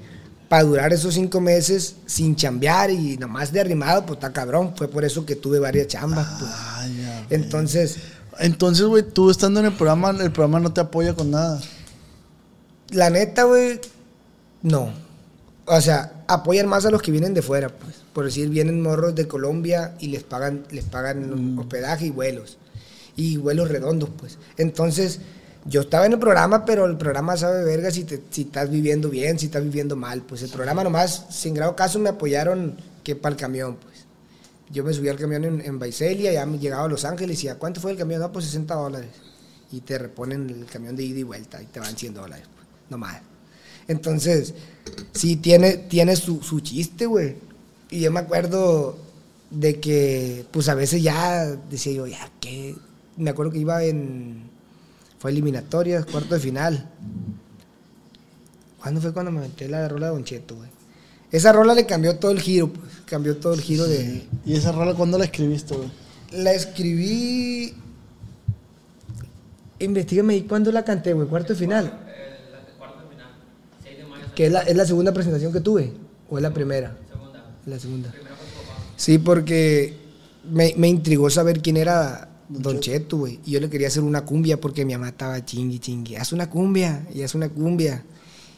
para 0.49 0.63
durar 0.63 0.93
esos 0.93 1.13
cinco 1.13 1.41
meses 1.41 1.95
sin 2.05 2.35
chambear 2.35 2.91
y 2.91 3.17
nomás 3.17 3.51
de 3.51 3.61
arrimado, 3.61 4.05
pues 4.05 4.17
está 4.17 4.31
cabrón. 4.33 4.73
Fue 4.77 4.87
por 4.87 5.03
eso 5.05 5.25
que 5.25 5.35
tuve 5.35 5.59
varias 5.59 5.87
chambas. 5.87 6.27
pues. 6.39 6.51
Ya. 7.01 7.25
Entonces, 7.29 7.97
Entonces, 8.39 8.85
güey, 8.85 9.01
tú 9.03 9.31
estando 9.31 9.61
en 9.61 9.67
el 9.67 9.71
programa, 9.73 10.09
el 10.09 10.31
programa 10.31 10.59
no 10.59 10.73
te 10.73 10.81
apoya 10.81 11.13
con 11.13 11.31
nada. 11.31 11.59
la 12.89 13.09
neta, 13.09 13.43
güey, 13.43 13.79
no. 14.61 14.89
O 15.65 15.81
sea, 15.81 16.23
apoyan 16.27 16.67
más 16.67 16.85
a 16.85 16.91
los 16.91 17.01
que 17.01 17.11
vienen 17.11 17.33
de 17.33 17.41
fuera, 17.41 17.69
pues. 17.69 17.95
Por 18.13 18.25
decir, 18.25 18.49
vienen 18.49 18.81
morros 18.81 19.15
de 19.15 19.27
Colombia 19.27 19.95
y 19.99 20.07
les 20.07 20.23
pagan, 20.23 20.65
les 20.71 20.85
pagan 20.85 21.57
hospedaje 21.57 22.07
y 22.07 22.09
vuelos. 22.11 22.57
Y 23.15 23.37
vuelos 23.37 23.69
redondos, 23.69 24.09
pues. 24.17 24.37
Entonces, 24.57 25.19
yo 25.65 25.81
estaba 25.81 26.05
en 26.05 26.13
el 26.13 26.19
programa, 26.19 26.63
pero 26.65 26.85
el 26.85 26.97
programa 26.97 27.35
sabe 27.35 27.63
verga 27.63 27.89
si, 27.89 28.03
te, 28.03 28.21
si 28.29 28.43
estás 28.43 28.69
viviendo 28.69 29.09
bien, 29.09 29.39
si 29.39 29.47
estás 29.47 29.63
viviendo 29.63 29.95
mal. 29.95 30.21
Pues 30.21 30.43
el 30.43 30.49
programa 30.49 30.83
nomás, 30.83 31.25
sin 31.31 31.55
grado 31.55 31.75
caso, 31.75 31.97
me 31.97 32.09
apoyaron 32.09 32.77
que 33.03 33.15
para 33.15 33.33
el 33.33 33.41
camión, 33.41 33.77
pues. 33.77 34.05
Yo 34.69 34.83
me 34.83 34.93
subí 34.93 35.09
al 35.09 35.17
camión 35.17 35.43
en, 35.43 35.61
en 35.61 35.79
Baicelia, 35.79 36.33
ya 36.33 36.45
me 36.45 36.59
llegaba 36.59 36.85
a 36.85 36.87
Los 36.87 37.05
Ángeles 37.05 37.43
y 37.43 37.49
¿a 37.49 37.55
cuánto 37.55 37.81
fue 37.81 37.91
el 37.91 37.97
camión? 37.97 38.21
No, 38.21 38.31
pues 38.31 38.45
60 38.45 38.73
dólares. 38.75 39.09
Y 39.71 39.81
te 39.81 39.97
reponen 39.97 40.49
el 40.49 40.65
camión 40.65 40.95
de 40.95 41.03
ida 41.03 41.19
y 41.19 41.23
vuelta 41.23 41.61
y 41.61 41.65
te 41.65 41.79
van 41.79 41.97
100 41.97 42.13
dólares, 42.13 42.45
pues. 42.53 42.67
Nomás. 42.89 43.21
Entonces, 43.87 44.53
sí 45.13 45.37
tiene, 45.37 45.77
tiene 45.77 46.15
su, 46.15 46.41
su 46.41 46.59
chiste, 46.59 47.05
güey. 47.05 47.35
Y 47.89 48.01
yo 48.01 48.11
me 48.11 48.19
acuerdo 48.19 48.97
de 49.49 49.79
que, 49.79 50.45
pues 50.51 50.69
a 50.69 50.75
veces 50.75 51.01
ya 51.01 51.45
decía 51.69 51.93
yo, 51.93 52.07
ya, 52.07 52.29
¿qué? 52.39 52.75
Me 53.17 53.29
acuerdo 53.29 53.51
que 53.51 53.59
iba 53.59 53.83
en. 53.83 54.49
Fue 55.19 55.31
eliminatorias, 55.31 56.05
cuarto 56.05 56.35
de 56.35 56.41
final. 56.41 56.89
¿Cuándo 58.81 59.01
fue 59.01 59.13
cuando 59.13 59.31
me 59.31 59.41
metí 59.41 59.67
la 59.67 59.87
rola 59.87 60.07
de 60.07 60.13
Don 60.13 60.23
Cheto, 60.23 60.55
güey? 60.55 60.69
Esa 61.31 61.51
rola 61.51 61.73
le 61.73 61.85
cambió 61.85 62.17
todo 62.19 62.31
el 62.31 62.39
giro, 62.39 62.71
pues. 62.71 62.91
Cambió 63.05 63.37
todo 63.37 63.53
el 63.53 63.61
giro 63.61 63.85
de. 63.85 64.27
¿Y 64.45 64.55
esa 64.55 64.71
rola 64.71 64.93
cuándo 64.93 65.17
la 65.17 65.25
escribiste, 65.25 65.75
güey? 65.75 65.89
La 66.31 66.53
escribí. 66.53 67.73
Investígame, 69.79 70.37
¿y 70.37 70.41
cuándo 70.43 70.71
la 70.71 70.83
canté, 70.83 71.13
güey? 71.13 71.27
¿Cuarto 71.27 71.53
de 71.53 71.59
final? 71.59 72.04
Que 74.35 74.47
es 74.47 74.51
la, 74.51 74.61
es 74.61 74.75
la 74.75 74.85
segunda 74.85 75.13
presentación 75.13 75.51
que 75.53 75.61
tuve. 75.61 75.93
¿O 76.29 76.37
es 76.37 76.41
la 76.41 76.53
primera? 76.53 76.97
La 77.65 77.79
segunda. 77.79 78.13
Sí, 78.97 79.17
porque 79.17 79.97
me, 80.51 80.73
me 80.77 80.87
intrigó 80.87 81.29
saber 81.29 81.61
quién 81.61 81.77
era 81.77 82.29
Don 82.49 82.79
Cheto, 82.79 83.17
güey. 83.17 83.39
Y 83.45 83.51
yo 83.51 83.59
le 83.59 83.69
quería 83.69 83.87
hacer 83.87 84.03
una 84.03 84.25
cumbia 84.25 84.59
porque 84.59 84.85
mi 84.85 84.93
mamá 84.93 85.09
estaba 85.09 85.43
chingui, 85.43 85.79
chingui. 85.79 86.15
Haz 86.15 86.31
una 86.31 86.49
cumbia, 86.49 87.07
y 87.13 87.23
haz 87.23 87.35
una 87.35 87.49
cumbia. 87.49 88.03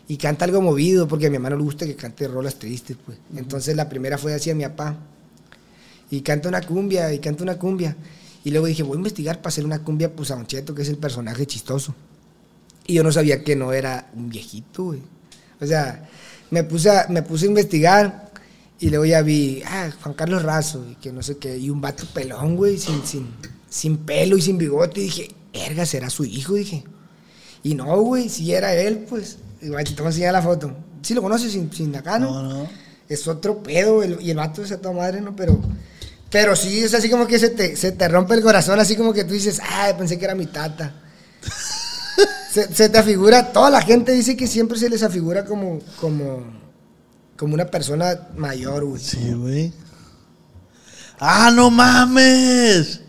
Y 0.08 0.18
canta 0.18 0.46
algo 0.46 0.62
movido 0.62 1.08
porque 1.08 1.28
a 1.28 1.30
mi 1.30 1.38
mamá 1.38 1.50
no 1.52 1.58
le 1.58 1.64
gusta 1.64 1.86
que 1.86 1.96
cante 1.96 2.28
rolas 2.28 2.56
tristes, 2.56 2.98
pues. 3.06 3.18
Entonces 3.36 3.76
la 3.76 3.90
primera 3.90 4.18
fue 4.18 4.34
así 4.34 4.50
a 4.50 4.56
mi 4.56 4.64
papá. 4.64 4.98
Y 6.10 6.22
canta 6.22 6.50
una 6.50 6.62
cumbia, 6.62 7.14
y 7.14 7.20
canta 7.20 7.44
una 7.44 7.58
cumbia. 7.58 7.96
Y 8.44 8.52
luego 8.52 8.68
dije, 8.68 8.84
voy 8.84 8.96
a 8.96 8.98
investigar 8.98 9.38
para 9.38 9.50
hacer 9.50 9.66
una 9.66 9.84
cumbia 9.84 10.14
pues 10.14 10.32
a 10.32 10.36
Don 10.36 10.48
Cheto, 10.48 10.74
que 10.74 10.82
es 10.82 10.90
el 10.90 10.98
personaje 10.98 11.46
chistoso. 11.46 11.94
Y 12.86 12.94
yo 12.94 13.04
no 13.04 13.12
sabía 13.12 13.44
que 13.44 13.56
no 13.56 13.74
era 13.74 14.10
un 14.16 14.30
viejito, 14.30 14.86
güey. 14.86 15.02
O 15.60 15.66
sea, 15.66 16.08
me 16.52 16.64
puse 16.64 16.90
a, 16.90 17.08
me 17.10 17.22
puse 17.24 17.46
a 17.46 17.50
investigar 17.50 18.32
y 18.80 18.90
luego 18.90 19.06
ya 19.06 19.22
vi, 19.22 19.62
ah, 19.66 19.90
Juan 20.02 20.14
Carlos 20.16 20.44
Razo, 20.44 20.86
y 20.90 20.96
que 20.96 21.12
no 21.12 21.24
sé 21.24 21.38
qué, 21.38 21.58
y 21.58 21.70
un 21.70 21.82
vato 21.82 22.06
pelón, 22.14 22.56
güey, 22.56 22.78
sin, 22.78 23.04
sin, 23.06 23.28
sin 23.70 23.98
pelo 23.98 24.38
y 24.38 24.42
sin 24.42 24.58
bigote. 24.58 25.00
Y 25.02 25.04
dije, 25.06 25.28
erga, 25.54 25.86
¿será 25.86 26.10
su 26.10 26.26
hijo? 26.26 26.54
Dije. 26.54 26.84
Y 27.64 27.74
no, 27.76 28.00
güey, 28.02 28.30
si 28.30 28.54
era 28.54 28.74
él, 28.76 29.06
pues. 29.10 29.38
Igual 29.62 29.84
te 29.86 29.96
voy 29.96 30.06
a 30.06 30.10
enseñar 30.10 30.34
la 30.34 30.42
foto. 30.44 30.72
Sí 31.02 31.14
lo 31.16 31.22
conoces 31.24 31.52
sin, 31.52 31.72
sin 31.74 31.96
acá, 31.96 32.20
¿no? 32.20 32.44
No, 32.44 32.44
no. 32.64 32.70
Es 33.10 33.28
otro 33.28 33.64
pedo, 33.64 34.04
el- 34.04 34.20
y 34.22 34.30
el 34.32 34.38
vato 34.38 34.64
es 34.64 34.72
a 34.72 34.80
toda 34.80 34.94
madre, 34.94 35.22
¿no? 35.22 35.36
Pero, 35.36 35.60
pero 36.30 36.56
sí, 36.56 36.80
es 36.80 36.94
así 36.94 37.10
como 37.10 37.26
que 37.26 37.40
se 37.40 37.50
te, 37.50 37.76
se 37.76 37.94
te 37.94 38.08
rompe 38.08 38.36
el 38.36 38.42
corazón, 38.42 38.80
así 38.80 38.96
como 38.96 39.14
que 39.14 39.24
tú 39.24 39.34
dices, 39.34 39.60
ah, 39.64 39.92
pensé 39.98 40.20
que 40.20 40.26
era 40.26 40.36
mi 40.36 40.46
tata. 40.46 40.94
Se, 42.58 42.74
se 42.74 42.90
te 42.90 42.98
afigura, 42.98 43.52
toda 43.52 43.70
la 43.70 43.82
gente 43.82 44.12
dice 44.14 44.36
que 44.36 44.48
siempre 44.48 44.80
se 44.80 44.90
les 44.90 45.04
afigura 45.04 45.46
como, 45.46 45.80
como, 46.02 46.44
como 47.38 47.54
una 47.54 47.68
persona 47.68 48.30
mayor, 48.36 48.86
güey. 48.86 49.02
Sí, 49.02 49.34
güey. 49.34 49.74
¡Ah, 51.20 51.52
no 51.54 51.70
mames! 51.70 53.02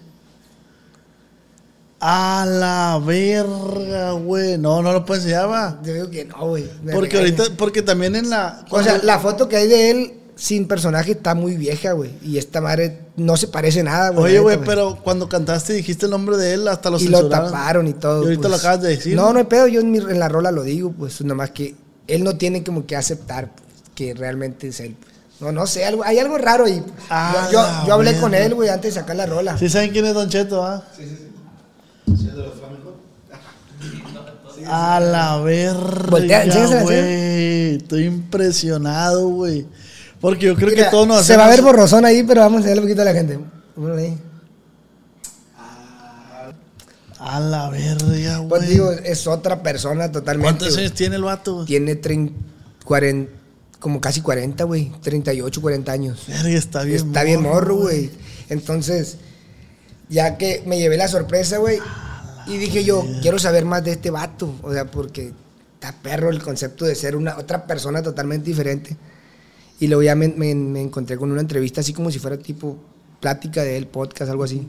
A 2.00 2.46
la 2.46 3.00
verga, 3.04 4.12
güey. 4.12 4.58
No, 4.58 4.82
no 4.82 4.92
lo 4.92 5.14
enseñar, 5.14 5.50
va. 5.50 5.80
Yo 5.82 5.94
digo 5.94 6.10
que 6.10 6.26
no, 6.26 6.48
güey. 6.48 6.68
Porque 6.92 7.16
regaña. 7.16 7.36
ahorita, 7.36 7.56
porque 7.56 7.82
también 7.82 8.16
en 8.16 8.30
la. 8.30 8.64
O 8.70 8.82
sea, 8.82 8.98
la 9.02 9.18
foto 9.18 9.48
que 9.48 9.56
hay 9.56 9.66
de 9.66 9.90
él 9.90 10.20
sin 10.38 10.68
personaje 10.68 11.10
está 11.12 11.34
muy 11.34 11.56
vieja, 11.56 11.92
güey. 11.92 12.12
Y 12.22 12.38
esta 12.38 12.60
madre 12.60 13.00
no 13.16 13.36
se 13.36 13.48
parece 13.48 13.82
nada, 13.82 14.10
güey. 14.10 14.24
Oye, 14.26 14.38
güey, 14.38 14.58
pero 14.64 14.96
cuando 15.02 15.28
cantaste 15.28 15.72
dijiste 15.72 16.06
el 16.06 16.12
nombre 16.12 16.36
de 16.36 16.54
él, 16.54 16.68
hasta 16.68 16.90
lo 16.90 16.98
y 17.00 17.08
lo 17.08 17.28
taparon 17.28 17.88
y 17.88 17.92
todo. 17.92 18.22
Y 18.22 18.24
ahorita 18.26 18.42
pues. 18.42 18.50
lo 18.52 18.56
acabas 18.56 18.82
de 18.82 18.88
decir. 18.90 19.16
No, 19.16 19.32
no 19.32 19.40
hay 19.40 19.44
pedo, 19.46 19.66
yo 19.66 19.80
en, 19.80 19.90
mi- 19.90 19.98
en 19.98 20.18
la 20.20 20.28
rola 20.28 20.52
lo 20.52 20.62
digo, 20.62 20.92
pues 20.92 21.20
nomás 21.24 21.50
que 21.50 21.74
él 22.06 22.22
no 22.22 22.36
tiene 22.38 22.62
como 22.62 22.86
que 22.86 22.94
aceptar 22.94 23.50
pues, 23.52 23.66
que 23.96 24.14
realmente 24.14 24.68
es 24.68 24.78
él. 24.80 24.94
pues. 25.00 25.12
No, 25.40 25.50
no 25.52 25.66
sé, 25.66 25.84
algo, 25.84 26.04
hay 26.04 26.18
algo 26.20 26.38
raro 26.38 26.66
ahí. 26.66 26.82
Ah, 27.10 27.48
yo, 27.52 27.60
yo 27.86 27.94
hablé 27.94 28.16
con 28.18 28.32
él, 28.32 28.54
güey, 28.54 28.68
antes 28.68 28.94
de 28.94 29.00
sacar 29.00 29.16
la 29.16 29.26
rola. 29.26 29.58
¿Sí 29.58 29.68
saben 29.68 29.90
quién 29.90 30.06
es 30.06 30.14
Don 30.14 30.28
Cheto, 30.28 30.64
ah? 30.64 30.84
Sí, 30.96 31.02
sí, 31.04 31.16
sí. 32.16 32.24
A 34.70 35.00
la 35.00 35.36
verga, 35.40 36.44
güey. 36.82 37.76
Estoy 37.76 38.04
impresionado, 38.04 39.28
güey. 39.28 39.66
Porque 40.20 40.46
yo 40.46 40.54
creo 40.56 40.70
Mira, 40.70 40.84
que 40.84 40.90
todos 40.90 41.06
nos 41.06 41.24
se 41.24 41.36
va 41.36 41.44
a 41.44 41.46
ver 41.48 41.54
hacemos- 41.60 41.72
borrosón 41.72 42.04
ahí, 42.04 42.22
pero 42.24 42.40
vamos 42.40 42.56
a 42.56 42.58
enseñarle 42.58 42.80
un 42.82 42.86
poquito 42.88 43.02
a 43.02 43.04
la 43.04 43.12
gente. 43.12 43.38
Ponlo 43.74 43.96
ahí. 43.96 44.18
A 47.20 47.40
la 47.40 47.68
verga, 47.68 48.44
Pues 48.48 48.62
güey. 48.62 48.72
digo, 48.72 48.90
es 48.92 49.26
otra 49.26 49.62
persona 49.62 50.10
totalmente. 50.12 50.58
¿Cuántos 50.58 50.78
años 50.78 50.92
tiene 50.92 51.16
el 51.16 51.22
vato, 51.24 51.54
güey? 51.56 51.66
Tiene 51.66 52.00
trein- 52.00 52.32
cuaren- 52.84 53.28
como 53.80 54.00
casi 54.00 54.20
40, 54.20 54.64
güey. 54.64 54.92
38, 55.02 55.60
40 55.60 55.92
años. 55.92 56.24
Verga, 56.28 56.48
está 56.50 56.82
bien 56.84 57.06
Está 57.08 57.24
bien 57.24 57.42
morro, 57.42 57.76
güey. 57.76 58.10
Entonces, 58.48 59.16
ya 60.08 60.36
que 60.38 60.62
me 60.66 60.78
llevé 60.78 60.96
la 60.96 61.08
sorpresa, 61.08 61.58
güey, 61.58 61.80
y 62.46 62.56
dije 62.56 62.84
yo, 62.84 63.04
quiero 63.20 63.38
saber 63.38 63.64
más 63.64 63.82
de 63.84 63.92
este 63.92 64.10
vato. 64.10 64.54
O 64.62 64.72
sea, 64.72 64.84
porque 64.90 65.32
está 65.74 65.92
perro 66.00 66.30
el 66.30 66.40
concepto 66.42 66.84
de 66.84 66.94
ser 66.94 67.16
una 67.16 67.36
otra 67.36 67.66
persona 67.66 68.00
totalmente 68.02 68.48
diferente. 68.48 68.96
Y 69.80 69.86
luego 69.86 70.02
ya 70.02 70.14
me, 70.14 70.50
encontré 70.50 71.16
con 71.16 71.30
una 71.30 71.40
entrevista 71.40 71.80
así 71.80 71.92
como 71.92 72.10
si 72.10 72.18
fuera 72.18 72.36
tipo 72.36 72.78
plática 73.20 73.62
de 73.62 73.76
él, 73.76 73.86
podcast, 73.86 74.30
algo 74.30 74.44
así. 74.44 74.66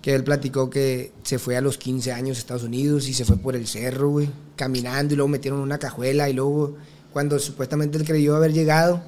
Que 0.00 0.14
él 0.14 0.22
platicó 0.22 0.70
que 0.70 1.12
se 1.22 1.38
fue 1.38 1.56
a 1.56 1.60
los 1.60 1.78
15 1.78 2.12
años 2.12 2.36
a 2.36 2.40
Estados 2.40 2.62
Unidos 2.62 3.08
y 3.08 3.14
se 3.14 3.24
fue 3.24 3.36
por 3.36 3.56
el 3.56 3.66
cerro, 3.66 4.10
güey, 4.10 4.28
caminando 4.54 5.14
y 5.14 5.16
luego 5.16 5.28
metieron 5.28 5.60
una 5.60 5.78
cajuela 5.78 6.28
y 6.28 6.34
luego 6.34 6.76
cuando 7.12 7.38
supuestamente 7.38 7.96
él 7.96 8.04
creyó 8.04 8.36
haber 8.36 8.52
llegado, 8.52 9.02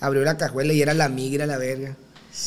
abrió 0.00 0.22
la 0.22 0.38
cajuela 0.38 0.72
y 0.72 0.82
era 0.82 0.94
la 0.94 1.08
migra, 1.08 1.46
la 1.46 1.58
verga. 1.58 1.96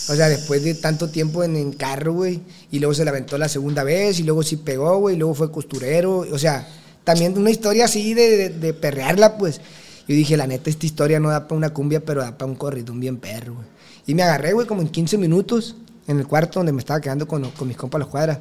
O 0.10 0.16
sea, 0.16 0.30
después 0.30 0.64
de 0.64 0.76
tanto 0.76 1.10
tiempo 1.10 1.44
en, 1.44 1.74
carro, 1.74 2.14
güey, 2.14 2.42
y 2.72 2.80
luego 2.80 2.94
se 2.94 3.04
la 3.06 3.12
aventó 3.12 3.38
la 3.38 3.50
segunda 3.50 3.84
vez, 3.84 4.20
y 4.20 4.24
luego 4.24 4.42
sí 4.42 4.58
pegó, 4.58 4.98
güey, 4.98 5.16
y 5.16 5.20
luego 5.20 5.36
fue 5.36 5.52
costurero, 5.52 6.20
o 6.20 6.40
sea, 6.40 6.68
también 7.04 7.38
una 7.38 7.52
historia 7.52 7.86
así 7.86 8.14
de, 8.14 8.50
de 8.50 8.74
perrearla, 8.74 9.38
pues. 9.38 9.60
Yo 10.08 10.16
dije, 10.16 10.36
la 10.36 10.48
neta, 10.48 10.70
esta 10.70 10.86
historia 10.86 11.20
no 11.20 11.30
da 11.30 11.48
para 11.48 11.58
una 11.58 11.74
cumbia, 11.74 12.04
pero 12.04 12.22
da 12.22 12.38
para 12.38 12.52
un 12.52 12.58
corridón 12.58 13.00
bien 13.00 13.18
perro, 13.18 13.56
güey. 13.56 13.68
Y 14.06 14.16
me 14.16 14.24
agarré, 14.24 14.54
güey, 14.54 14.68
como 14.68 14.82
en 14.82 14.90
15 14.90 15.18
minutos, 15.18 15.78
en 16.08 16.20
el 16.20 16.28
cuarto 16.28 16.60
donde 16.60 16.74
me 16.74 16.80
estaba 16.80 17.00
quedando 17.00 17.28
con, 17.28 17.50
con 17.52 17.68
mis 17.68 17.78
compas 17.78 18.00
a 18.00 18.04
las 18.04 18.08
cuadras. 18.10 18.40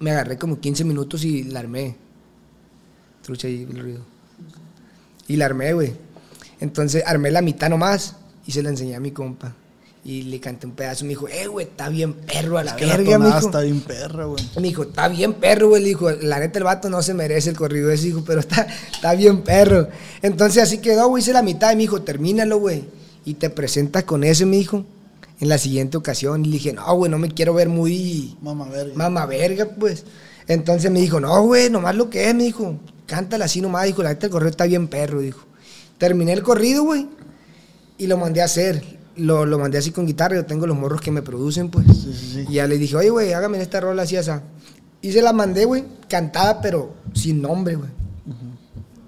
Me 0.00 0.10
agarré 0.10 0.36
como 0.36 0.58
15 0.58 0.84
minutos 0.84 1.24
y 1.24 1.44
la 1.44 1.60
armé. 1.60 1.96
Trucha 3.22 3.46
ahí 3.46 3.66
el 3.70 3.78
ruido. 3.78 4.00
Y 5.28 5.36
la 5.36 5.46
armé, 5.46 5.72
güey. 5.72 5.92
Entonces 6.60 7.04
armé 7.06 7.30
la 7.30 7.40
mitad 7.40 7.68
nomás 7.68 8.16
y 8.46 8.52
se 8.52 8.62
la 8.62 8.70
enseñé 8.70 8.96
a 8.96 9.00
mi 9.00 9.12
compa. 9.12 9.54
Y 10.06 10.22
le 10.22 10.38
canté 10.38 10.66
un 10.66 10.72
pedazo. 10.72 11.04
Me 11.04 11.10
dijo, 11.10 11.28
eh, 11.28 11.46
güey, 11.46 11.66
está 11.66 11.88
bien 11.88 12.12
perro 12.12 12.58
a 12.58 12.64
la 12.64 12.72
Es 12.72 12.76
que 12.76 12.84
verga, 12.84 13.38
está 13.38 13.60
bien 13.60 13.80
perra, 13.80 14.26
güey. 14.26 14.44
Me 14.56 14.62
dijo, 14.62 14.82
está 14.82 15.08
bien 15.08 15.32
perro, 15.32 15.68
güey. 15.70 15.82
Le 15.82 15.88
dijo, 15.88 16.10
la 16.10 16.40
neta, 16.40 16.58
el 16.58 16.64
vato 16.64 16.90
no 16.90 17.02
se 17.02 17.14
merece 17.14 17.50
el 17.50 17.56
corrido 17.56 17.90
ese, 17.90 18.08
hijo, 18.08 18.22
pero 18.26 18.40
está, 18.40 18.66
está 18.92 19.14
bien 19.14 19.42
perro. 19.42 19.88
Entonces 20.20 20.62
así 20.62 20.78
quedó, 20.78 21.08
güey. 21.08 21.22
Hice 21.22 21.32
la 21.32 21.40
mitad 21.40 21.72
y 21.72 21.76
me 21.76 21.82
dijo, 21.82 22.02
termínalo, 22.02 22.58
güey. 22.58 22.84
Y 23.24 23.34
te 23.34 23.48
presentas 23.48 24.04
con 24.04 24.24
ese, 24.24 24.44
me 24.44 24.56
dijo, 24.56 24.84
en 25.40 25.48
la 25.48 25.56
siguiente 25.56 25.96
ocasión. 25.96 26.44
Y 26.44 26.48
le 26.48 26.52
dije, 26.54 26.74
no, 26.74 26.94
güey, 26.94 27.10
no 27.10 27.18
me 27.18 27.30
quiero 27.30 27.54
ver 27.54 27.70
muy 27.70 28.36
Mamá 28.42 28.68
verga. 28.68 28.94
mamá 28.94 29.24
verga, 29.24 29.70
pues. 29.78 30.04
Entonces 30.46 30.90
me 30.90 31.00
dijo, 31.00 31.18
no, 31.18 31.42
güey, 31.44 31.70
nomás 31.70 31.94
lo 31.96 32.10
que 32.10 32.28
es, 32.28 32.34
me 32.34 32.42
dijo. 32.44 32.78
Cántala 33.06 33.46
así 33.46 33.62
nomás, 33.62 33.86
dijo, 33.86 34.02
la 34.02 34.10
neta, 34.10 34.26
el 34.26 34.32
corrido 34.32 34.50
está 34.50 34.66
bien 34.66 34.88
perro, 34.88 35.20
dijo. 35.20 35.46
Terminé 35.96 36.34
el 36.34 36.42
corrido, 36.42 36.84
güey. 36.84 37.08
Y 37.96 38.06
lo 38.06 38.18
mandé 38.18 38.42
a 38.42 38.44
hacer. 38.44 38.82
Lo, 39.16 39.46
lo 39.46 39.58
mandé 39.58 39.78
así 39.78 39.90
con 39.90 40.06
guitarra, 40.06 40.36
yo 40.36 40.44
tengo 40.44 40.66
los 40.66 40.76
morros 40.76 41.00
que 41.00 41.10
me 41.10 41.22
producen, 41.22 41.70
pues. 41.70 41.86
Sí, 41.86 42.12
sí, 42.12 42.30
sí. 42.32 42.46
Y 42.48 42.54
ya 42.54 42.66
le 42.66 42.78
dije, 42.78 42.96
oye, 42.96 43.10
güey, 43.10 43.32
hágame 43.32 43.60
esta 43.60 43.80
rola 43.80 44.02
así, 44.02 44.16
esa. 44.16 44.42
Y 45.00 45.12
se 45.12 45.22
la 45.22 45.32
mandé, 45.32 45.66
güey, 45.66 45.84
cantada, 46.08 46.60
pero 46.60 46.94
sin 47.12 47.42
nombre, 47.42 47.76
güey. 47.76 47.90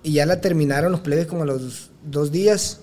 Y 0.02 0.12
ya 0.12 0.26
la 0.26 0.40
terminaron 0.40 0.92
los 0.92 1.00
plebes 1.00 1.26
como 1.26 1.42
a 1.42 1.46
los 1.46 1.90
dos 2.04 2.30
días. 2.30 2.80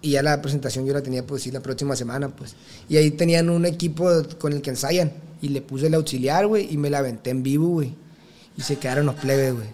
Y 0.00 0.12
ya 0.12 0.22
la 0.22 0.40
presentación 0.40 0.86
yo 0.86 0.92
la 0.92 1.02
tenía, 1.02 1.26
pues 1.26 1.42
sí, 1.42 1.50
la 1.50 1.60
próxima 1.60 1.94
semana, 1.94 2.28
pues. 2.30 2.56
Y 2.88 2.96
ahí 2.96 3.10
tenían 3.10 3.50
un 3.50 3.66
equipo 3.66 4.08
con 4.38 4.52
el 4.52 4.62
que 4.62 4.70
ensayan. 4.70 5.12
Y 5.40 5.50
le 5.50 5.60
puse 5.60 5.86
el 5.86 5.94
auxiliar, 5.94 6.46
güey, 6.46 6.72
y 6.72 6.76
me 6.76 6.90
la 6.90 6.98
aventé 6.98 7.30
en 7.30 7.42
vivo, 7.42 7.68
güey. 7.68 7.94
Y 8.56 8.62
se 8.62 8.76
quedaron 8.76 9.06
los 9.06 9.14
plebes, 9.14 9.54
güey. 9.54 9.68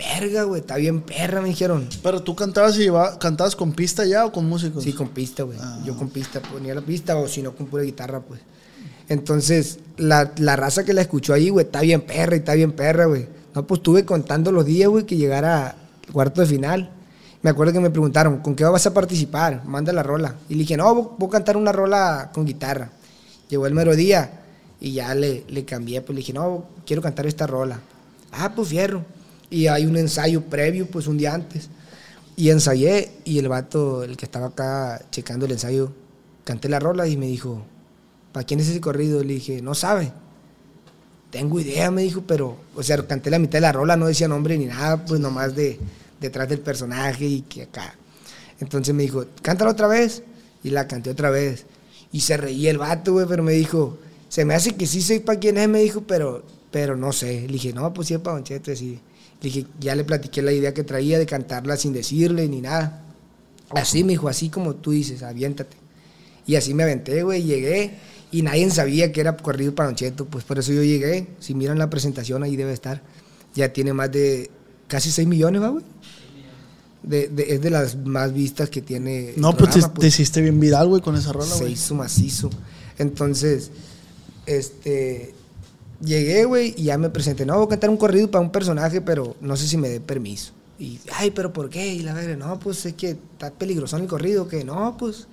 Verga, 0.00 0.44
güey, 0.44 0.62
está 0.62 0.76
bien 0.76 1.02
perra, 1.02 1.42
me 1.42 1.48
dijeron. 1.48 1.86
Pero 2.02 2.22
tú 2.22 2.34
cantabas 2.34 2.74
y 2.76 2.80
lleva- 2.80 3.18
cantabas 3.18 3.54
con 3.54 3.72
pista 3.72 4.06
ya 4.06 4.24
o 4.24 4.32
con 4.32 4.48
músicos? 4.48 4.82
Sí, 4.82 4.94
con 4.94 5.08
pista, 5.08 5.42
güey. 5.42 5.58
Ah. 5.60 5.78
Yo 5.84 5.94
con 5.96 6.08
pista, 6.08 6.40
ponía 6.40 6.74
la 6.74 6.80
pista 6.80 7.16
o 7.16 7.28
si 7.28 7.42
no 7.42 7.54
con 7.54 7.66
pura 7.66 7.82
guitarra, 7.82 8.20
pues. 8.20 8.40
Entonces, 9.08 9.78
la, 9.98 10.32
la 10.38 10.56
raza 10.56 10.84
que 10.84 10.92
la 10.94 11.02
escuchó 11.02 11.34
ahí, 11.34 11.50
güey, 11.50 11.66
está 11.66 11.80
bien 11.82 12.00
perra 12.00 12.36
y 12.36 12.38
está 12.38 12.54
bien 12.54 12.72
perra, 12.72 13.06
güey. 13.06 13.26
No, 13.54 13.66
pues 13.66 13.80
estuve 13.80 14.04
contando 14.04 14.52
los 14.52 14.64
días, 14.64 14.88
güey, 14.88 15.04
que 15.04 15.16
llegara 15.16 15.68
al 16.06 16.12
cuarto 16.12 16.40
de 16.40 16.46
final. 16.46 16.90
Me 17.42 17.50
acuerdo 17.50 17.72
que 17.72 17.80
me 17.80 17.90
preguntaron, 17.90 18.38
¿con 18.38 18.54
qué 18.54 18.64
vas 18.64 18.86
a 18.86 18.94
participar? 18.94 19.64
Manda 19.64 19.92
la 19.92 20.02
rola. 20.02 20.36
Y 20.48 20.54
le 20.54 20.60
dije, 20.60 20.76
no, 20.76 20.94
voy 20.94 21.06
voy 21.18 21.28
a 21.28 21.32
cantar 21.32 21.56
una 21.56 21.72
rola 21.72 22.30
con 22.32 22.46
guitarra. 22.46 22.90
Llegó 23.48 23.66
el 23.66 23.74
mero 23.74 23.96
día 23.96 24.40
y 24.80 24.92
ya 24.92 25.14
le, 25.14 25.44
le 25.48 25.64
cambié, 25.64 26.00
pues 26.02 26.14
le 26.14 26.20
dije, 26.20 26.32
no, 26.32 26.66
quiero 26.86 27.02
cantar 27.02 27.26
esta 27.26 27.46
rola. 27.46 27.80
Ah, 28.32 28.52
pues 28.54 28.68
fierro. 28.68 29.04
Y 29.50 29.66
hay 29.66 29.86
un 29.86 29.96
ensayo 29.96 30.42
previo, 30.42 30.86
pues 30.86 31.06
un 31.06 31.18
día 31.18 31.34
antes. 31.34 31.68
Y 32.36 32.50
ensayé 32.50 33.10
y 33.24 33.38
el 33.38 33.48
vato, 33.48 34.02
el 34.04 34.16
que 34.16 34.24
estaba 34.24 34.46
acá 34.46 35.04
checando 35.10 35.46
el 35.46 35.52
ensayo, 35.52 35.92
canté 36.44 36.68
la 36.68 36.78
rola 36.78 37.06
y 37.06 37.16
me 37.16 37.26
dijo, 37.26 37.62
¿para 38.32 38.46
quién 38.46 38.60
es 38.60 38.68
ese 38.68 38.80
corrido? 38.80 39.22
Le 39.22 39.34
dije, 39.34 39.60
no 39.60 39.74
sabe. 39.74 40.12
Tengo 41.30 41.60
idea, 41.60 41.90
me 41.90 42.02
dijo, 42.02 42.22
pero, 42.26 42.56
o 42.74 42.82
sea, 42.82 43.06
canté 43.06 43.30
la 43.30 43.38
mitad 43.38 43.58
de 43.58 43.62
la 43.62 43.72
rola, 43.72 43.96
no 43.96 44.06
decía 44.06 44.28
nombre 44.28 44.56
ni 44.56 44.66
nada, 44.66 45.04
pues 45.04 45.20
nomás 45.20 45.54
de 45.54 45.78
detrás 46.20 46.48
del 46.48 46.60
personaje 46.60 47.24
y 47.24 47.40
que 47.42 47.62
acá. 47.62 47.94
Entonces 48.60 48.94
me 48.94 49.02
dijo, 49.02 49.24
cántala 49.42 49.72
otra 49.72 49.88
vez. 49.88 50.22
Y 50.62 50.70
la 50.70 50.86
canté 50.86 51.10
otra 51.10 51.30
vez. 51.30 51.64
Y 52.12 52.20
se 52.20 52.36
reía 52.36 52.70
el 52.70 52.78
vato, 52.78 53.12
güey, 53.12 53.26
pero 53.26 53.42
me 53.42 53.52
dijo, 53.52 53.98
se 54.28 54.44
me 54.44 54.54
hace 54.54 54.74
que 54.74 54.86
sí 54.86 55.00
sé 55.00 55.20
para 55.20 55.38
quién 55.38 55.56
es, 55.56 55.68
me 55.68 55.80
dijo, 55.80 56.02
pero, 56.02 56.44
pero 56.70 56.96
no 56.96 57.12
sé. 57.12 57.42
Le 57.46 57.54
dije, 57.54 57.72
no, 57.72 57.92
pues 57.94 58.08
sí 58.08 58.14
es 58.14 58.20
para 58.20 58.36
Don 58.36 58.44
Cheto, 58.44 58.74
sí. 58.76 59.00
Le 59.42 59.48
dije, 59.50 59.66
ya 59.80 59.94
le 59.94 60.04
platiqué 60.04 60.42
la 60.42 60.52
idea 60.52 60.74
que 60.74 60.84
traía 60.84 61.18
de 61.18 61.26
cantarla 61.26 61.76
sin 61.76 61.92
decirle 61.92 62.46
ni 62.48 62.60
nada. 62.60 63.02
Así, 63.70 64.04
me 64.04 64.10
dijo, 64.12 64.28
así 64.28 64.48
como 64.50 64.74
tú 64.74 64.90
dices, 64.90 65.22
aviéntate. 65.22 65.76
Y 66.46 66.56
así 66.56 66.74
me 66.74 66.82
aventé, 66.82 67.22
güey, 67.22 67.42
llegué 67.44 67.92
y 68.32 68.42
nadie 68.42 68.68
sabía 68.70 69.12
que 69.12 69.20
era 69.20 69.36
corrido 69.36 69.74
para 69.74 69.94
Cheto, 69.94 70.24
pues 70.26 70.44
por 70.44 70.58
eso 70.58 70.72
yo 70.72 70.82
llegué. 70.82 71.26
Si 71.40 71.54
miran 71.54 71.78
la 71.78 71.88
presentación, 71.88 72.42
ahí 72.42 72.56
debe 72.56 72.72
estar. 72.72 73.02
Ya 73.54 73.72
tiene 73.72 73.92
más 73.92 74.10
de 74.12 74.50
casi 74.88 75.10
6 75.10 75.26
millones, 75.28 75.62
¿va, 75.62 75.68
güey? 75.68 75.84
De, 77.02 77.28
de- 77.28 77.54
es 77.54 77.62
de 77.62 77.70
las 77.70 77.96
más 77.96 78.32
vistas 78.34 78.68
que 78.68 78.82
tiene. 78.82 79.30
el 79.30 79.40
No, 79.40 79.56
pues 79.56 79.70
te, 79.70 79.80
te 80.00 80.06
hiciste 80.08 80.40
bien 80.42 80.60
viral, 80.60 80.88
güey, 80.88 81.00
con 81.00 81.16
esa 81.16 81.32
rola, 81.32 81.46
se 81.46 81.60
güey. 81.60 81.72
hizo 81.72 81.94
macizo. 81.94 82.50
Entonces, 82.98 83.70
este, 84.46 85.32
llegué, 86.02 86.44
güey, 86.44 86.74
y 86.76 86.84
ya 86.84 86.98
me 86.98 87.10
presenté. 87.10 87.46
No, 87.46 87.56
voy 87.56 87.66
a 87.66 87.68
cantar 87.68 87.90
un 87.90 87.96
corrido 87.96 88.30
para 88.30 88.42
un 88.42 88.52
personaje, 88.52 89.00
pero 89.00 89.36
no 89.40 89.56
sé 89.56 89.66
si 89.66 89.76
me 89.76 89.88
dé 89.88 90.00
permiso. 90.00 90.52
Y, 90.78 90.98
ay, 91.12 91.30
pero 91.30 91.52
¿por 91.52 91.68
qué? 91.68 91.88
Y 91.88 92.00
la 92.00 92.14
verga, 92.14 92.36
no, 92.36 92.58
pues 92.58 92.86
es 92.86 92.94
que 92.94 93.10
está 93.10 93.50
peligroso 93.50 93.96
el 93.96 94.06
corrido, 94.06 94.48
que 94.48 94.64
no, 94.64 94.96
pues, 94.96 95.26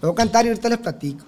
lo 0.00 0.08
voy 0.08 0.12
a 0.12 0.16
cantar 0.16 0.44
y 0.44 0.48
ahorita 0.48 0.68
les 0.68 0.78
platico. 0.78 1.24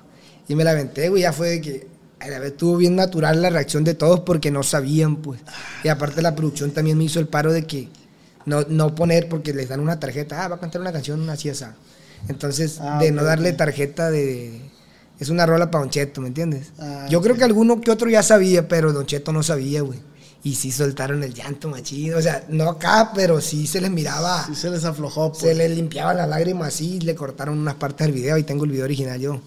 Y 0.48 0.56
me 0.56 0.64
la 0.64 0.72
aventé, 0.72 1.08
güey, 1.08 1.22
ya 1.22 1.32
fue 1.32 1.50
de 1.50 1.60
que, 1.60 1.86
a 2.18 2.28
la 2.28 2.38
vez 2.38 2.52
estuvo 2.52 2.76
bien 2.76 2.96
natural 2.96 3.40
la 3.42 3.50
reacción 3.50 3.84
de 3.84 3.94
todos 3.94 4.20
porque 4.20 4.50
no 4.50 4.62
sabían, 4.62 5.16
pues. 5.16 5.40
Y 5.84 5.88
aparte 5.88 6.22
la 6.22 6.34
producción 6.34 6.72
también 6.72 6.98
me 6.98 7.04
hizo 7.04 7.20
el 7.20 7.28
paro 7.28 7.52
de 7.52 7.66
que 7.66 7.88
no, 8.46 8.62
no 8.68 8.94
poner, 8.94 9.28
porque 9.28 9.52
les 9.52 9.68
dan 9.68 9.80
una 9.80 10.00
tarjeta, 10.00 10.44
ah, 10.44 10.48
va 10.48 10.56
a 10.56 10.60
cantar 10.60 10.80
una 10.80 10.92
canción 10.92 11.28
así, 11.30 11.48
así. 11.48 11.64
Entonces, 12.28 12.78
Ah, 12.80 12.98
de 13.00 13.12
no 13.12 13.24
darle 13.24 13.52
tarjeta 13.52 14.10
de... 14.10 14.60
Es 15.22 15.28
una 15.30 15.46
rola 15.46 15.70
para 15.70 15.82
Don 15.82 15.90
Cheto, 15.90 16.20
¿me 16.20 16.28
entiendes? 16.28 16.72
Ah, 16.80 17.06
Yo 17.08 17.22
creo 17.22 17.36
que 17.36 17.44
alguno 17.44 17.80
que 17.80 17.90
otro 17.92 18.10
ya 18.10 18.22
sabía, 18.24 18.66
pero 18.66 18.92
Don 18.92 19.06
Cheto 19.06 19.32
no 19.32 19.42
sabía, 19.44 19.82
güey. 19.82 20.00
Y 20.42 20.56
sí 20.56 20.72
soltaron 20.72 21.22
el 21.22 21.32
llanto, 21.32 21.68
machín. 21.68 22.14
O 22.14 22.20
sea, 22.20 22.44
no 22.48 22.68
acá, 22.68 23.12
pero 23.14 23.40
sí 23.40 23.68
se 23.68 23.80
les 23.80 23.90
miraba. 23.92 24.44
Sí 24.46 24.56
se 24.56 24.68
les 24.70 24.84
aflojó, 24.84 25.30
pues. 25.30 25.42
Se 25.44 25.54
les 25.54 25.70
limpiaban 25.70 26.16
las 26.16 26.28
lágrimas 26.28 26.68
así, 26.74 26.98
le 27.00 27.14
cortaron 27.14 27.56
unas 27.58 27.74
partes 27.76 28.06
del 28.08 28.14
video 28.16 28.36
y 28.36 28.42
tengo 28.42 28.64
el 28.64 28.70
video 28.72 28.84
original 28.84 29.20
yo. 29.20 29.40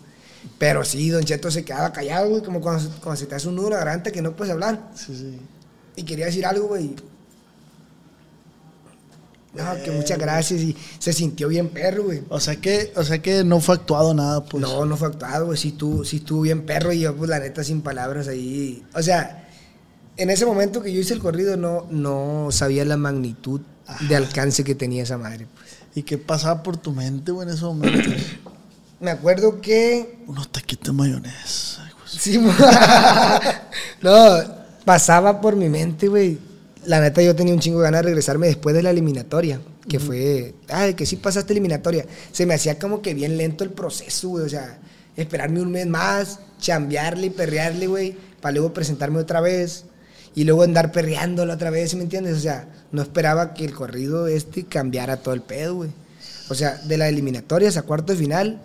Pero 0.58 0.86
sí, 0.86 1.10
Don 1.10 1.24
Cheto 1.26 1.52
se 1.52 1.66
quedaba 1.66 1.92
callado, 1.92 2.30
güey, 2.30 2.42
como 2.42 2.62
cuando, 2.62 2.82
se- 2.82 2.90
cuando 3.02 3.20
se 3.20 3.26
te 3.26 3.36
hace 3.36 3.50
un 3.50 3.56
nudo 3.56 3.66
en 3.68 3.72
la 3.74 3.80
garganta 3.80 4.12
que 4.12 4.22
no 4.22 4.34
puedes 4.38 4.54
hablar. 4.54 4.90
Sí, 4.96 5.14
sí. 5.14 5.38
Y 5.98 6.04
quería 6.04 6.28
decir 6.28 6.46
algo, 6.46 6.68
güey. 6.68 6.96
No, 9.58 9.84
que 9.84 9.92
muchas 9.92 10.18
gracias. 10.18 10.62
Y 10.62 10.76
se 11.00 11.14
sintió 11.14 11.48
bien 11.48 11.70
perro, 11.70 12.04
güey. 12.06 12.22
O 12.30 12.40
sea 12.40 12.56
que, 12.58 12.92
o 12.96 13.04
sea 13.04 13.20
que 13.22 13.44
no 13.44 13.60
fue 13.62 13.76
actuado 13.76 14.14
nada, 14.14 14.44
pues. 14.46 14.62
No, 14.62 14.86
no 14.86 14.98
fue 14.98 15.08
actuado, 15.10 15.48
güey. 15.48 15.58
Sí 15.58 15.70
estuvo, 15.70 16.04
sí 16.04 16.18
estuvo 16.18 16.42
bien 16.42 16.66
perro 16.66 16.92
y 16.92 17.00
yo, 17.00 17.16
pues, 17.16 17.30
la 17.30 17.40
neta, 17.40 17.64
sin 17.64 17.82
palabras 17.82 18.28
ahí. 18.28 18.84
O 18.94 19.02
sea, 19.02 19.48
en 20.18 20.30
ese 20.30 20.46
momento 20.46 20.82
que 20.82 20.94
yo 20.94 21.00
hice 21.00 21.14
el 21.14 21.20
corrido, 21.20 21.58
no, 21.58 21.88
no 21.90 22.48
sabía 22.52 22.86
la 22.86 22.98
magnitud 22.98 23.62
de 24.08 24.16
alcance 24.16 24.64
que 24.64 24.76
tenía 24.76 25.04
esa 25.04 25.18
madre, 25.18 25.48
pues. 25.54 25.66
¿Y 25.96 26.04
qué 26.04 26.18
pasaba 26.18 26.62
por 26.64 26.76
tu 26.78 26.92
mente, 26.92 27.32
güey, 27.32 27.48
en 27.48 27.54
esos 27.54 27.74
momentos? 27.76 28.14
Me 29.00 29.12
acuerdo 29.12 29.62
que 29.62 30.20
Unos 30.28 30.50
taquitos 30.52 30.88
de 30.88 30.94
mayonesa. 30.94 31.84
Ay. 31.86 31.92
Sí, 32.08 32.38
mo- 32.38 32.54
no, 34.02 34.38
pasaba 34.86 35.40
por 35.42 35.56
mi 35.56 35.70
mente, 35.70 36.08
güey. 36.08 36.38
La 36.86 37.00
neta, 37.00 37.22
yo 37.22 37.36
tenía 37.36 37.54
un 37.54 37.60
chingo 37.60 37.80
de 37.80 37.86
ganas 37.86 38.02
de 38.02 38.06
regresarme 38.08 38.48
después 38.48 38.76
de 38.76 38.84
la 38.84 38.92
eliminatoria. 38.92 39.60
Que 39.88 40.00
fue, 40.00 40.54
ay, 40.70 40.94
que 40.94 41.06
sí 41.06 41.16
pasaste 41.16 41.54
eliminatoria. 41.54 42.06
Se 42.32 42.46
me 42.46 42.54
hacía 42.54 42.80
como 42.80 43.02
que 43.02 43.14
bien 43.14 43.38
lento 43.38 43.64
el 43.64 43.72
proceso, 43.72 44.30
güey. 44.30 44.46
O 44.46 44.50
sea, 44.50 44.80
esperarme 45.16 45.62
un 45.62 45.72
mes 45.72 45.88
más, 45.88 46.40
chambearle 46.60 47.28
y 47.28 47.30
perrearle, 47.30 47.88
güey, 47.88 48.16
para 48.42 48.54
luego 48.54 48.74
presentarme 48.74 49.20
otra 49.20 49.42
vez. 49.42 49.86
Y 50.36 50.44
luego 50.44 50.64
andar 50.64 50.92
perreándola 50.92 51.54
otra 51.54 51.70
vez, 51.70 51.92
¿sí 51.92 51.96
me 51.96 52.04
entiendes? 52.04 52.38
O 52.38 52.42
sea, 52.42 52.68
no 52.92 53.02
esperaba 53.02 53.54
que 53.54 53.64
el 53.66 53.74
corrido 53.74 54.28
este 54.28 54.66
cambiara 54.66 55.18
todo 55.18 55.34
el 55.34 55.42
pedo, 55.42 55.76
güey. 55.76 55.92
O 56.50 56.56
sea, 56.56 56.76
de 56.78 56.98
la 56.98 57.08
eliminatoria 57.08 57.70
a 57.70 57.82
cuarto 57.84 58.14
de 58.14 58.20
final, 58.20 58.62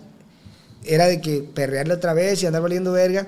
era 0.83 1.07
de 1.07 1.21
que 1.21 1.41
perrearle 1.41 1.93
otra 1.93 2.13
vez 2.13 2.43
y 2.43 2.45
andar 2.45 2.61
valiendo 2.61 2.91
verga. 2.91 3.27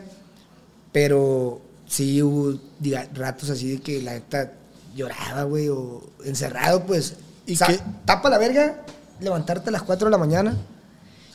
Pero 0.92 1.62
sí 1.88 2.22
hubo 2.22 2.60
diga, 2.80 3.08
ratos 3.14 3.50
así 3.50 3.76
de 3.76 3.82
que 3.82 4.02
la 4.02 4.14
neta 4.14 4.54
lloraba, 4.96 5.44
güey, 5.44 5.70
o 5.70 6.02
encerrado, 6.24 6.86
pues. 6.86 7.16
¿Y 7.46 7.58
qué? 7.58 7.80
Tapa 8.06 8.30
la 8.30 8.38
verga, 8.38 8.86
levantarte 9.20 9.70
a 9.70 9.72
las 9.72 9.84
4 9.84 10.08
de 10.08 10.12
la 10.12 10.18
mañana, 10.18 10.58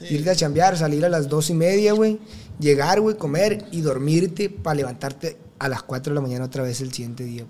irte 0.09 0.31
a 0.31 0.37
chambear, 0.37 0.77
salir 0.77 1.05
a 1.05 1.09
las 1.09 1.29
2 1.29 1.51
y 1.51 1.55
media, 1.55 1.93
güey, 1.93 2.19
llegar, 2.59 3.01
güey, 3.01 3.17
comer 3.17 3.67
y 3.71 3.81
dormirte 3.83 4.49
para 4.51 4.75
levantarte 4.77 5.37
a 5.59 5.69
las 5.69 5.83
4 5.83 6.13
de 6.13 6.15
la 6.15 6.21
mañana 6.21 6.45
otra 6.45 6.63
vez 6.63 6.81
el 6.81 6.93
siguiente 6.93 7.25
día. 7.25 7.45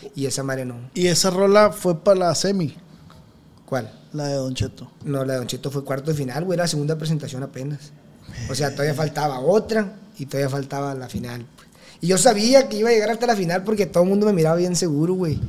pues. 0.00 0.12
Y 0.14 0.26
esa 0.26 0.42
madre 0.42 0.64
no. 0.64 0.76
Y 0.94 1.08
esa 1.08 1.30
rola 1.30 1.70
fue 1.72 2.02
para 2.02 2.18
la 2.18 2.34
semi, 2.34 2.76
¿Cuál? 3.66 3.92
la 4.12 4.26
de 4.28 4.34
Don 4.34 4.54
Cheto. 4.54 4.90
No, 5.04 5.24
la 5.24 5.34
de 5.34 5.38
Don 5.40 5.46
Cheto 5.48 5.70
fue 5.70 5.84
cuarto 5.84 6.10
de 6.10 6.16
final, 6.16 6.44
güey, 6.44 6.56
era 6.56 6.64
la 6.64 6.68
segunda 6.68 6.96
presentación 6.96 7.42
apenas. 7.42 7.92
O 8.48 8.54
sea, 8.54 8.70
todavía 8.70 8.94
faltaba 8.94 9.40
otra 9.40 9.96
y 10.18 10.24
todavía 10.26 10.48
faltaba 10.48 10.94
la 10.94 11.08
final. 11.08 11.44
Y 12.00 12.06
yo 12.08 12.18
sabía 12.18 12.68
que 12.68 12.76
iba 12.76 12.90
a 12.90 12.92
llegar 12.92 13.10
hasta 13.10 13.26
la 13.26 13.36
final 13.36 13.64
porque 13.64 13.86
todo 13.86 14.04
el 14.04 14.08
mundo 14.08 14.26
me 14.26 14.32
miraba 14.32 14.56
bien 14.56 14.76
seguro, 14.76 15.14
güey. 15.14 15.40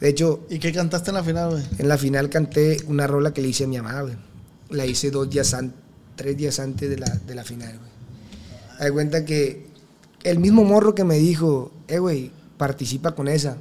De 0.00 0.08
hecho, 0.08 0.40
¿Y 0.48 0.58
qué 0.58 0.72
cantaste 0.72 1.10
en 1.10 1.14
la 1.14 1.24
final, 1.24 1.50
güey? 1.50 1.62
en 1.78 1.88
la 1.88 1.98
final 1.98 2.30
canté 2.30 2.76
una 2.86 3.06
rola 3.06 3.34
que 3.34 3.42
le 3.42 3.48
hice 3.48 3.64
a 3.64 3.66
mi 3.66 3.76
mamá, 3.78 4.02
güey. 4.02 4.14
La 4.70 4.86
hice 4.86 5.10
dos 5.10 5.28
días 5.28 5.54
antes, 5.54 5.76
tres 6.14 6.36
días 6.36 6.60
antes 6.60 6.88
de 6.88 6.98
la, 6.98 7.08
de 7.08 7.34
la 7.34 7.42
final, 7.42 7.76
güey. 7.78 7.90
Hay 8.78 8.90
cuenta 8.92 9.24
que 9.24 9.66
el 10.22 10.38
mismo 10.38 10.64
morro 10.64 10.94
que 10.94 11.02
me 11.02 11.16
dijo, 11.16 11.72
eh, 11.88 11.98
güey, 11.98 12.30
participa 12.56 13.14
con 13.14 13.26
esa. 13.26 13.56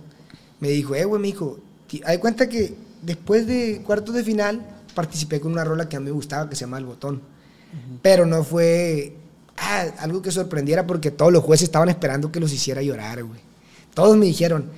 Me 0.59 0.69
dijo, 0.69 0.93
eh, 0.95 1.05
güey, 1.05 1.21
mijo, 1.21 1.59
hay 2.05 2.19
cuenta 2.19 2.49
que 2.49 2.75
después 3.01 3.47
de 3.47 3.81
cuartos 3.85 4.13
de 4.13 4.23
final 4.23 4.61
participé 4.93 5.39
con 5.39 5.51
una 5.51 5.63
rola 5.63 5.89
que 5.89 5.95
a 5.95 5.99
mí 5.99 6.05
me 6.05 6.11
gustaba 6.11 6.49
que 6.49 6.55
se 6.55 6.61
llama 6.61 6.77
El 6.77 6.85
Botón. 6.85 7.21
Pero 8.01 8.25
no 8.25 8.43
fue 8.43 9.16
ah, 9.57 9.85
algo 9.99 10.21
que 10.21 10.31
sorprendiera 10.31 10.85
porque 10.87 11.11
todos 11.11 11.31
los 11.31 11.43
jueces 11.43 11.65
estaban 11.65 11.89
esperando 11.89 12.31
que 12.31 12.39
los 12.39 12.53
hiciera 12.53 12.81
llorar, 12.81 13.23
güey. 13.23 13.39
Todos 13.93 14.15
me 14.15 14.25
dijeron, 14.27 14.69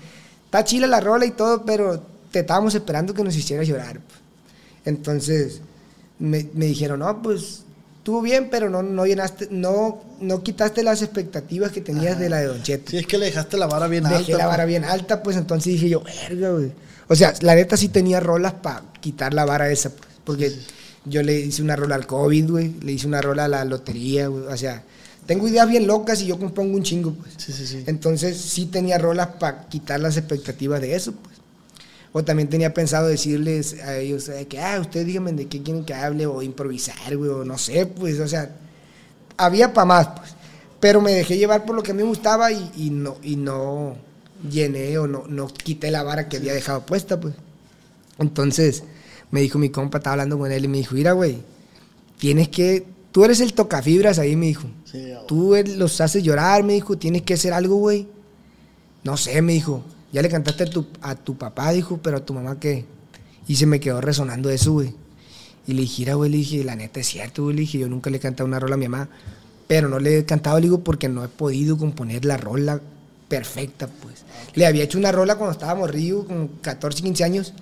está 0.46 0.64
chila 0.64 0.88
la 0.88 1.00
rola 1.00 1.26
y 1.26 1.32
todo, 1.32 1.66
pero 1.66 2.02
te 2.32 2.40
estábamos 2.40 2.74
esperando 2.76 3.14
que 3.14 3.24
nos 3.24 3.36
hiciera 3.36 3.64
llorar. 3.64 4.00
pues". 4.00 4.20
Entonces 4.86 5.62
me, 6.20 6.50
me 6.54 6.66
dijeron, 6.68 7.00
no, 7.00 7.22
pues 7.22 7.64
estuvo 7.98 8.22
bien, 8.22 8.50
pero 8.50 8.70
no, 8.70 8.82
no 8.82 9.06
llenaste, 9.06 9.50
no, 9.52 10.02
no 10.20 10.42
quitaste 10.42 10.84
las 10.84 11.02
expectativas 11.02 11.72
que 11.72 11.82
tenías 11.82 12.18
de 12.18 12.30
la 12.30 12.38
de 12.38 12.48
Don 12.48 12.64
Cheto. 12.64 12.92
Sí, 12.92 12.98
es 12.98 13.06
que 13.06 13.18
le 13.18 13.26
dejaste 13.26 13.58
la 13.58 13.68
vara 13.68 13.88
bien 13.88 14.04
Dejé 14.06 14.34
alta. 14.34 14.38
la 14.38 14.48
vara 14.48 14.66
bien 14.66 14.84
alta, 14.86 15.22
pues 15.22 15.38
entonces 15.38 15.74
dije 15.74 15.90
yo, 15.90 16.02
verga, 16.02 16.50
güey. 16.52 16.72
O 17.08 17.16
sea, 17.16 17.34
la 17.42 17.56
neta 17.56 17.76
sí 17.76 17.90
tenía 17.90 18.20
rolas 18.20 18.54
para 18.54 18.84
quitar 19.02 19.34
la 19.34 19.44
vara 19.46 19.70
esa, 19.70 19.90
pues, 19.90 20.10
porque 20.24 20.52
yo 21.06 21.24
le 21.24 21.40
hice 21.40 21.62
una 21.62 21.76
rola 21.76 21.96
al 21.96 22.08
COVID, 22.08 22.50
güey, 22.50 22.74
le 22.82 22.92
hice 22.92 23.08
una 23.08 23.22
rola 23.22 23.46
a 23.46 23.48
la 23.48 23.66
lotería, 23.66 24.28
güey. 24.28 24.44
O 24.46 24.58
sea, 24.58 24.84
tengo 25.26 25.48
ideas 25.48 25.70
bien 25.70 25.88
locas 25.88 26.22
y 26.22 26.28
yo 26.28 26.40
compongo 26.40 26.76
un 26.76 26.84
chingo, 26.84 27.14
pues. 27.14 27.34
Sí, 27.38 27.54
sí, 27.54 27.66
sí. 27.68 27.84
Entonces 27.88 28.38
sí 28.38 28.66
tenía 28.66 28.98
rolas 28.98 29.28
para 29.40 29.68
quitar 29.68 30.00
las 30.00 30.18
expectativas 30.18 30.82
de 30.82 30.96
eso, 30.96 31.14
pues. 31.14 31.38
O 32.12 32.24
también 32.24 32.50
tenía 32.50 32.74
pensado 32.74 33.08
decirles 33.08 33.76
a 33.84 33.98
ellos 33.98 34.28
eh, 34.30 34.48
que, 34.48 34.60
ah, 34.60 34.80
ustedes 34.80 35.06
díganme 35.06 35.32
de 35.34 35.48
qué 35.48 35.62
quieren 35.62 35.86
que 35.86 35.94
hable 35.94 36.26
o 36.26 36.42
improvisar, 36.42 37.16
güey, 37.16 37.30
o 37.30 37.46
no 37.46 37.58
sé, 37.58 37.86
pues, 37.86 38.20
o 38.20 38.28
sea, 38.28 38.56
había 39.38 39.74
para 39.74 39.86
más, 39.86 40.08
pues. 40.08 40.32
Pero 40.80 41.02
me 41.02 41.14
dejé 41.14 41.38
llevar 41.38 41.66
por 41.66 41.76
lo 41.76 41.84
que 41.84 41.92
a 41.92 41.94
mí 41.94 42.02
me 42.02 42.10
gustaba 42.10 42.52
y, 42.52 42.72
y 42.76 42.90
no, 42.90 43.18
y 43.22 43.36
no 43.36 43.98
llené 44.50 44.98
o 44.98 45.08
no, 45.08 45.26
no 45.28 45.48
quité 45.48 45.92
la 45.92 46.04
vara 46.04 46.30
que 46.30 46.38
había 46.38 46.54
dejado 46.54 46.86
puesta, 46.86 47.20
pues. 47.20 47.36
Entonces, 48.18 48.84
me 49.32 49.42
dijo 49.42 49.60
mi 49.60 49.70
compa, 49.70 50.00
estaba 50.00 50.14
hablando 50.14 50.38
con 50.38 50.52
él 50.52 50.66
y 50.66 50.68
me 50.68 50.78
dijo, 50.80 50.96
mira, 50.96 51.12
güey, 51.14 51.38
tienes 52.18 52.50
que, 52.50 52.86
tú 53.12 53.24
eres 53.26 53.40
el 53.40 53.54
tocafibras 53.54 54.20
ahí, 54.20 54.36
me 54.36 54.48
dijo. 54.48 54.68
Sí. 54.86 55.14
Tú 55.28 55.56
los 55.78 56.02
haces 56.02 56.24
llorar, 56.24 56.64
me 56.64 56.74
dijo, 56.74 56.98
tienes 56.98 57.22
que 57.22 57.36
hacer 57.36 57.54
algo, 57.54 57.76
güey. 57.76 58.08
No 59.04 59.18
sé, 59.18 59.42
me 59.42 59.54
dijo. 59.54 59.84
Ya 60.12 60.22
le 60.22 60.30
cantaste 60.30 60.64
a 60.64 60.70
tu, 60.70 60.88
a 61.02 61.16
tu 61.16 61.38
papá, 61.38 61.72
dijo, 61.72 62.00
pero 62.02 62.18
a 62.18 62.26
tu 62.26 62.34
mamá 62.34 62.60
qué. 62.60 62.86
Y 63.48 63.56
se 63.56 63.66
me 63.66 63.80
quedó 63.80 64.02
resonando 64.02 64.50
eso, 64.50 64.74
güey. 64.74 64.94
Y 65.68 65.74
le 65.74 65.82
dije, 65.82 66.02
"Mira, 66.02 66.16
güey, 66.16 66.32
le 66.32 66.38
dije, 66.38 66.64
la 66.64 66.76
neta 66.76 67.00
es 67.00 67.08
cierto, 67.08 67.44
güey. 67.44 67.56
Le 67.56 67.62
dije, 67.62 67.78
yo 67.78 67.88
nunca 67.88 68.10
le 68.10 68.18
he 68.18 68.20
cantado 68.20 68.48
una 68.48 68.60
rola 68.60 68.74
a 68.74 68.78
mi 68.78 68.88
mamá. 68.88 69.10
Pero 69.68 69.88
no 69.88 70.00
le 70.00 70.18
he 70.18 70.26
cantado, 70.26 70.58
le 70.58 70.64
digo, 70.64 70.84
porque 70.84 71.10
no 71.10 71.24
he 71.24 71.28
podido 71.28 71.78
componer 71.78 72.26
la 72.26 72.38
rola 72.38 72.82
perfecta, 73.28 73.88
pues. 73.88 74.24
Le 74.56 74.66
había 74.66 74.84
hecho 74.84 74.98
una 74.98 75.12
rola 75.12 75.36
cuando 75.36 75.52
estaba 75.52 75.76
morrido, 75.76 76.26
con 76.26 76.48
14, 76.62 77.04
15 77.04 77.24
años. 77.24 77.54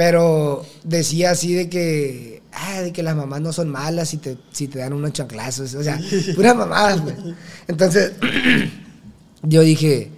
Pero 0.00 0.64
decía 0.82 1.32
así 1.32 1.52
de 1.52 1.68
que, 1.68 2.40
ah, 2.54 2.80
de 2.80 2.90
que 2.90 3.02
las 3.02 3.14
mamás 3.14 3.42
no 3.42 3.52
son 3.52 3.68
malas 3.68 4.08
si 4.08 4.16
te, 4.16 4.38
si 4.50 4.66
te 4.66 4.78
dan 4.78 4.94
unos 4.94 5.12
chanclazos. 5.12 5.74
O 5.74 5.82
sea, 5.82 6.00
puras 6.34 6.56
mamadas, 6.56 7.02
güey. 7.02 7.16
Entonces, 7.68 8.12
yo 9.42 9.60
dije, 9.60 10.10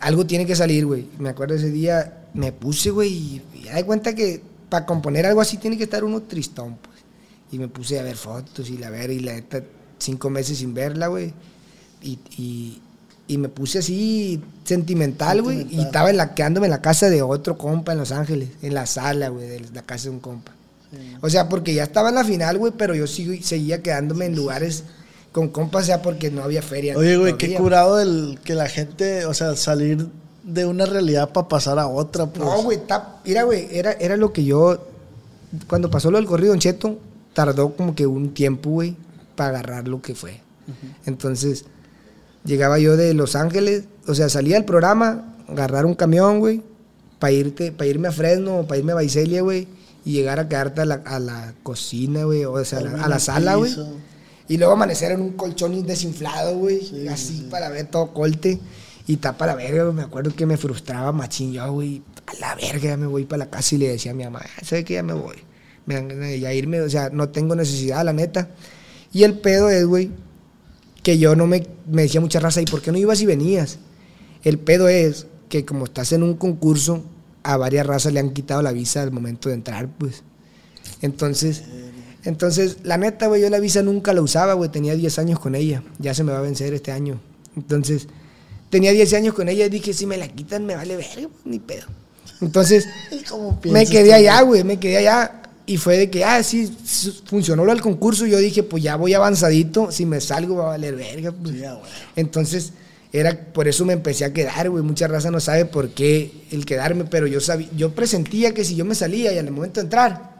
algo 0.00 0.26
tiene 0.26 0.44
que 0.44 0.56
salir, 0.56 0.86
güey. 0.86 1.06
Me 1.20 1.28
acuerdo 1.28 1.54
ese 1.54 1.70
día, 1.70 2.24
me 2.34 2.50
puse, 2.50 2.90
güey, 2.90 3.12
y, 3.12 3.42
y 3.54 3.62
ya 3.62 3.76
de 3.76 3.86
cuenta 3.86 4.12
que 4.12 4.42
para 4.68 4.84
componer 4.86 5.24
algo 5.24 5.40
así 5.40 5.56
tiene 5.56 5.78
que 5.78 5.84
estar 5.84 6.02
uno 6.02 6.22
tristón, 6.22 6.76
pues. 6.82 6.96
Y 7.52 7.60
me 7.60 7.68
puse 7.68 8.00
a 8.00 8.02
ver 8.02 8.16
fotos 8.16 8.68
y 8.70 8.76
la 8.76 8.90
ver, 8.90 9.10
y 9.10 9.20
la 9.20 9.34
neta, 9.34 9.62
cinco 9.98 10.30
meses 10.30 10.58
sin 10.58 10.74
verla, 10.74 11.06
güey. 11.06 11.32
Y, 12.02 12.18
y, 12.36 12.82
y 13.28 13.38
me 13.38 13.48
puse 13.48 13.80
así 13.80 14.40
sentimental, 14.64 15.42
güey. 15.42 15.66
Y 15.70 15.80
estaba 15.80 16.10
en 16.10 16.16
la, 16.16 16.34
quedándome 16.34 16.66
en 16.66 16.72
la 16.72 16.82
casa 16.82 17.10
de 17.10 17.22
otro 17.22 17.58
compa 17.58 17.92
en 17.92 17.98
Los 17.98 18.12
Ángeles, 18.12 18.50
en 18.62 18.74
la 18.74 18.86
sala, 18.86 19.28
güey, 19.28 19.48
de 19.48 19.60
la 19.72 19.82
casa 19.82 20.04
de 20.04 20.10
un 20.10 20.20
compa. 20.20 20.52
O 21.20 21.28
sea, 21.28 21.48
porque 21.48 21.74
ya 21.74 21.82
estaba 21.82 22.08
en 22.08 22.14
la 22.14 22.24
final, 22.24 22.58
güey, 22.58 22.72
pero 22.76 22.94
yo 22.94 23.06
sigo, 23.06 23.34
seguía 23.42 23.82
quedándome 23.82 24.26
en 24.26 24.36
lugares 24.36 24.84
con 25.32 25.48
compas, 25.48 25.82
o 25.82 25.86
sea, 25.86 26.02
porque 26.02 26.30
no 26.30 26.42
había 26.42 26.62
feria. 26.62 26.96
Oye, 26.96 27.16
güey, 27.16 27.36
qué 27.36 27.54
curado 27.54 28.00
el 28.00 28.38
que 28.44 28.54
la 28.54 28.68
gente, 28.68 29.26
o 29.26 29.34
sea, 29.34 29.54
salir 29.56 30.06
de 30.42 30.64
una 30.64 30.86
realidad 30.86 31.30
para 31.30 31.48
pasar 31.48 31.78
a 31.78 31.88
otra, 31.88 32.26
pues. 32.26 32.48
No, 32.48 32.62
güey, 32.62 32.78
mira, 33.24 33.42
güey, 33.42 33.68
era, 33.70 33.92
era 33.92 34.16
lo 34.16 34.32
que 34.32 34.44
yo, 34.44 34.78
cuando 35.66 35.90
pasó 35.90 36.10
lo 36.10 36.18
del 36.18 36.26
corrido 36.26 36.54
en 36.54 36.60
Cheto, 36.60 36.98
tardó 37.34 37.76
como 37.76 37.94
que 37.94 38.06
un 38.06 38.32
tiempo, 38.32 38.70
güey, 38.70 38.96
para 39.34 39.50
agarrar 39.50 39.88
lo 39.88 40.00
que 40.00 40.14
fue. 40.14 40.40
Entonces, 41.04 41.66
llegaba 42.46 42.78
yo 42.78 42.96
de 42.96 43.12
Los 43.12 43.36
Ángeles, 43.36 43.84
o 44.06 44.14
sea, 44.14 44.28
salía 44.28 44.54
del 44.56 44.64
programa, 44.64 45.34
agarrar 45.48 45.84
un 45.84 45.94
camión, 45.94 46.38
güey, 46.38 46.62
para 47.18 47.32
irte, 47.32 47.72
para 47.72 47.88
irme 47.88 48.08
a 48.08 48.12
Fresno 48.12 48.64
para 48.66 48.78
irme 48.78 48.92
a 48.92 48.96
Baicelia, 48.96 49.42
güey, 49.42 49.68
y 50.04 50.12
llegar 50.12 50.38
a 50.38 50.48
quedarte 50.48 50.80
a 50.82 50.84
la, 50.84 50.94
a 51.04 51.18
la 51.18 51.54
cocina, 51.62 52.24
güey, 52.24 52.44
o 52.44 52.64
sea, 52.64 52.78
a 52.78 53.08
la, 53.08 53.16
a 53.16 53.18
sala, 53.18 53.56
güey. 53.56 53.74
Y 54.48 54.58
luego 54.58 54.74
amanecer 54.74 55.10
en 55.10 55.20
un 55.20 55.32
colchón 55.32 55.84
desinflado, 55.84 56.56
güey, 56.56 56.80
Sí, 56.80 57.08
así 57.08 57.38
sí. 57.38 57.48
para 57.50 57.68
ver 57.68 57.86
todo 57.86 58.14
colte. 58.14 58.60
Y 59.08 59.16
tapa 59.16 59.46
la 59.46 59.56
verga, 59.56 59.82
güey. 59.84 59.94
Me 59.94 60.02
acuerdo 60.02 60.34
que 60.34 60.46
me 60.46 60.56
frustraba 60.56 61.10
machín 61.12 61.52
yo, 61.52 61.72
güey. 61.72 62.02
A 62.26 62.34
la 62.40 62.54
verga, 62.54 62.90
ya 62.90 62.96
me 62.96 63.06
voy 63.08 63.24
para 63.24 63.38
la 63.44 63.50
casa 63.50 63.74
y 63.74 63.78
le 63.78 63.88
decía 63.88 64.12
a 64.12 64.14
mi 64.14 64.22
mamá, 64.24 64.40
"Ah, 64.44 64.60
¿sabes 64.64 64.84
qué? 64.84 64.94
Ya 64.94 65.02
me 65.02 65.14
voy. 65.14 65.36
Me 65.86 66.38
ya 66.40 66.52
irme, 66.52 66.80
o 66.80 66.88
sea, 66.90 67.10
no 67.10 67.28
tengo 67.28 67.54
necesidad, 67.56 68.04
la 68.04 68.12
neta. 68.12 68.48
Y 69.12 69.24
el 69.24 69.38
pedo 69.38 69.68
es, 69.70 69.84
güey, 69.84 70.10
que 71.06 71.18
yo 71.18 71.36
no 71.36 71.46
me, 71.46 71.64
me 71.88 72.02
decía 72.02 72.20
mucha 72.20 72.40
raza, 72.40 72.60
¿y 72.60 72.64
por 72.64 72.82
qué 72.82 72.90
no 72.90 72.98
ibas 72.98 73.20
y 73.20 73.26
venías? 73.26 73.78
El 74.42 74.58
pedo 74.58 74.88
es 74.88 75.28
que 75.48 75.64
como 75.64 75.84
estás 75.84 76.10
en 76.10 76.24
un 76.24 76.34
concurso, 76.34 77.04
a 77.44 77.56
varias 77.56 77.86
razas 77.86 78.12
le 78.12 78.18
han 78.18 78.30
quitado 78.30 78.60
la 78.60 78.72
visa 78.72 79.02
al 79.02 79.12
momento 79.12 79.48
de 79.48 79.54
entrar, 79.54 79.88
pues. 79.98 80.24
Entonces, 81.02 81.62
entonces, 82.24 82.78
la 82.82 82.98
neta, 82.98 83.28
güey, 83.28 83.40
yo 83.40 83.48
la 83.50 83.60
visa 83.60 83.82
nunca 83.82 84.12
la 84.12 84.20
usaba, 84.20 84.54
güey. 84.54 84.68
Tenía 84.68 84.96
10 84.96 85.20
años 85.20 85.38
con 85.38 85.54
ella. 85.54 85.84
Ya 86.00 86.12
se 86.12 86.24
me 86.24 86.32
va 86.32 86.38
a 86.38 86.42
vencer 86.42 86.74
este 86.74 86.90
año. 86.90 87.20
Entonces, 87.54 88.08
tenía 88.68 88.90
10 88.90 89.14
años 89.14 89.34
con 89.34 89.48
ella 89.48 89.66
y 89.66 89.68
dije, 89.68 89.92
si 89.92 90.06
me 90.06 90.16
la 90.16 90.26
quitan, 90.26 90.66
me 90.66 90.74
vale 90.74 90.96
ver, 90.96 91.28
ni 91.44 91.60
pedo. 91.60 91.86
Entonces, 92.40 92.88
¿Cómo 93.30 93.60
me 93.70 93.86
quedé 93.86 94.12
allá, 94.12 94.42
güey, 94.42 94.64
me 94.64 94.80
quedé 94.80 94.96
allá. 94.96 95.42
Y 95.66 95.78
fue 95.78 95.98
de 95.98 96.10
que, 96.10 96.24
ah, 96.24 96.42
sí, 96.44 96.72
funcionó 97.24 97.64
lo 97.64 97.72
del 97.72 97.80
concurso. 97.82 98.24
Yo 98.26 98.38
dije, 98.38 98.62
pues 98.62 98.82
ya 98.84 98.94
voy 98.96 99.14
avanzadito. 99.14 99.90
Si 99.90 100.06
me 100.06 100.20
salgo, 100.20 100.56
va 100.56 100.64
a 100.64 100.68
valer 100.68 100.94
verga. 100.94 101.32
Pues. 101.32 101.56
Sí. 101.56 101.64
Entonces, 102.14 102.72
era 103.12 103.36
por 103.52 103.66
eso 103.66 103.84
me 103.84 103.92
empecé 103.92 104.24
a 104.24 104.32
quedar, 104.32 104.70
güey. 104.70 104.84
Mucha 104.84 105.08
raza 105.08 105.30
no 105.30 105.40
sabe 105.40 105.64
por 105.64 105.90
qué 105.90 106.30
el 106.52 106.64
quedarme, 106.64 107.04
pero 107.04 107.26
yo 107.26 107.40
sabía, 107.40 107.68
yo 107.76 107.92
presentía 107.94 108.54
que 108.54 108.64
si 108.64 108.76
yo 108.76 108.84
me 108.84 108.94
salía 108.94 109.32
y 109.32 109.38
al 109.38 109.50
momento 109.50 109.80
de 109.80 109.84
entrar, 109.84 110.36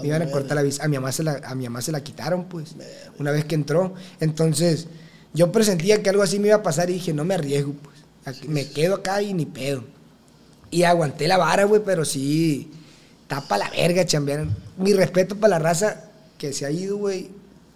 me 0.00 0.06
iban 0.08 0.22
a 0.22 0.30
cortar 0.30 0.54
la 0.56 0.62
visa. 0.62 0.84
A 0.84 0.88
mi 0.88 0.96
mamá 0.96 1.10
se 1.10 1.24
la, 1.24 1.40
a 1.44 1.54
mi 1.56 1.64
mamá 1.64 1.82
se 1.82 1.90
la 1.90 2.02
quitaron, 2.04 2.44
pues, 2.44 2.76
una 3.18 3.32
vez 3.32 3.44
que 3.46 3.56
entró. 3.56 3.94
Entonces, 4.20 4.86
yo 5.32 5.50
presentía 5.50 6.00
que 6.00 6.10
algo 6.10 6.22
así 6.22 6.38
me 6.38 6.48
iba 6.48 6.56
a 6.58 6.62
pasar 6.62 6.90
y 6.90 6.94
dije, 6.94 7.12
no 7.12 7.24
me 7.24 7.34
arriesgo, 7.34 7.72
pues. 7.82 7.96
Aquí- 8.24 8.46
me 8.48 8.68
quedo 8.68 8.94
acá 8.96 9.20
y 9.20 9.34
ni 9.34 9.46
pedo. 9.46 9.82
Y 10.70 10.84
aguanté 10.84 11.26
la 11.28 11.38
vara, 11.38 11.64
güey, 11.64 11.82
pero 11.84 12.04
sí, 12.04 12.70
tapa 13.40 13.58
la 13.58 13.70
verga, 13.70 14.04
chambear. 14.04 14.46
Mi 14.78 14.92
respeto 14.92 15.36
para 15.36 15.50
la 15.50 15.58
raza 15.58 16.04
que 16.38 16.52
se 16.52 16.66
ha 16.66 16.70
ido, 16.70 16.96
güey, 16.96 17.30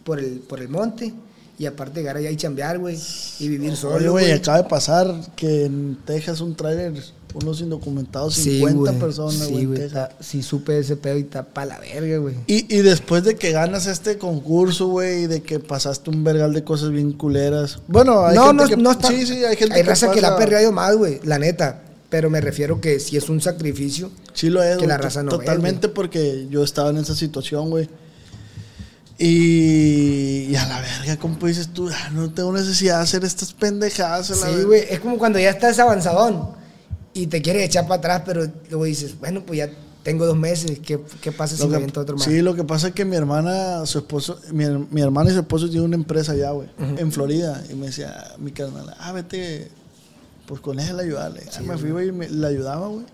por 0.05 0.19
el, 0.19 0.41
por 0.41 0.61
el 0.61 0.69
monte. 0.69 1.13
Y 1.59 1.67
aparte 1.67 1.99
llegar 1.99 2.17
allá 2.17 2.31
y 2.31 2.37
chambear, 2.37 2.79
güey, 2.79 2.97
y 3.41 3.49
vivir 3.49 3.75
solo, 3.75 4.13
güey, 4.13 4.31
acaba 4.31 4.59
de 4.59 4.69
pasar 4.69 5.13
que 5.35 5.65
en 5.65 5.99
Texas 6.05 6.41
un 6.41 6.55
tráiler, 6.55 6.93
unos 7.35 7.61
indocumentados, 7.61 8.35
50 8.35 8.79
güey. 8.79 8.95
personas, 9.01 9.35
Sí, 9.49 9.65
güey. 9.65 9.83
en 9.83 9.89
güey, 9.91 10.07
sí 10.21 10.41
supe 10.45 10.79
ese 10.79 10.95
pedo 10.95 11.19
y 11.19 11.25
tapa 11.25 11.65
la 11.65 11.81
verga, 11.81 12.19
güey. 12.19 12.37
Y, 12.47 12.73
y 12.73 12.83
después 12.83 13.25
de 13.25 13.35
que 13.35 13.51
ganas 13.51 13.89
este 13.89 14.19
concurso, 14.19 14.87
güey, 14.87 15.25
y 15.25 15.27
de 15.27 15.43
que 15.43 15.59
pasaste 15.59 16.11
un 16.11 16.23
vergal 16.23 16.53
de 16.53 16.63
cosas 16.63 16.91
bien 16.91 17.11
culeras. 17.13 17.81
Bueno, 17.89 18.25
hay 18.25 18.37
no, 18.37 18.47
gente 18.47 18.63
no, 18.63 18.69
que, 18.69 18.77
no 18.77 18.91
está. 18.93 19.09
Sí, 19.09 19.27
sí, 19.27 19.45
hay 19.45 19.57
gente 19.57 19.75
Hay 19.75 19.83
raza 19.83 20.13
que 20.13 20.21
la 20.21 20.29
ha 20.29 20.31
pasa- 20.37 20.45
perreado 20.45 20.71
más, 20.71 20.95
güey, 20.95 21.19
la 21.25 21.41
neta. 21.41 21.83
Pero 22.11 22.31
me 22.31 22.41
refiero 22.41 22.81
que 22.81 23.01
si 23.01 23.17
es 23.17 23.29
un 23.29 23.41
sacrificio. 23.41 24.11
Sí 24.33 24.49
lo 24.49 24.63
es, 24.63 24.79
que 24.79 24.87
la 24.87 24.97
raza 24.97 25.23
no 25.23 25.31
ve, 25.33 25.39
Totalmente 25.39 25.89
porque 25.89 26.47
yo 26.51 26.65
estaba 26.65 26.91
en 26.91 26.97
esa 26.99 27.15
situación, 27.15 27.69
güey. 27.71 27.89
Y, 29.19 30.47
y 30.51 30.57
a 30.57 30.67
la 30.67 30.81
verga, 30.81 31.17
¿cómo 31.19 31.37
dices 31.47 31.69
tú? 31.75 31.89
Ah, 31.93 32.11
no 32.13 32.31
tengo 32.33 32.53
necesidad 32.53 32.99
de 32.99 33.03
hacer 33.03 33.25
estas 33.25 33.53
pendejadas. 33.53 34.31
a 34.31 34.35
la 34.37 34.41
Sí, 34.47 34.47
verga". 34.53 34.65
güey. 34.67 34.83
Es 34.89 35.01
como 35.01 35.19
cuando 35.19 35.39
ya 35.39 35.51
estás 35.51 35.79
avanzadón 35.81 36.51
y 37.15 37.27
te 37.27 37.43
quieres 37.43 37.65
echar 37.65 37.85
para 37.89 37.97
atrás, 37.99 38.23
pero 38.25 38.47
luego 38.71 38.85
dices, 38.85 39.19
bueno, 39.19 39.43
pues 39.45 39.59
ya 39.59 39.71
tengo 40.05 40.25
dos 40.25 40.37
meses. 40.37 40.79
¿Qué, 40.79 41.01
qué 41.21 41.33
pasa 41.33 41.57
si 41.57 41.63
Lo 41.63 41.67
me 41.67 41.73
que- 41.73 41.77
aviento 41.77 42.01
otro 42.01 42.17
más? 42.17 42.25
sí, 42.25 42.41
lo 42.43 42.55
que 42.55 42.63
pasa 42.63 42.89
es 42.89 42.95
que 42.95 43.05
mi 43.05 43.17
hermana, 43.17 43.85
su 43.87 43.99
esposo, 43.99 44.39
mi, 44.53 44.65
mi 44.91 45.01
hermana 45.03 45.31
y 45.31 45.33
su 45.35 45.41
esposo 45.41 45.67
tienen 45.69 45.87
una 45.87 45.97
empresa 45.97 46.33
allá, 46.33 46.53
güey, 46.53 46.69
en 46.79 47.11
Florida. 47.11 47.65
Y 47.71 47.75
me 47.75 47.87
decía, 47.87 48.35
mi 48.39 48.53
carnal, 48.53 48.95
ah, 49.01 49.11
vete, 49.13 49.69
pues 50.49 50.61
con 50.61 50.81
él 50.81 50.99
ayudarle. 50.99 51.43
Ah, 51.57 51.61
me 51.61 51.77
fui, 51.79 51.91
güey, 51.91 52.09
y 52.09 52.13
me- 52.13 52.29
le 52.29 52.47
ayudaba, 52.49 52.89
güey. 52.89 53.05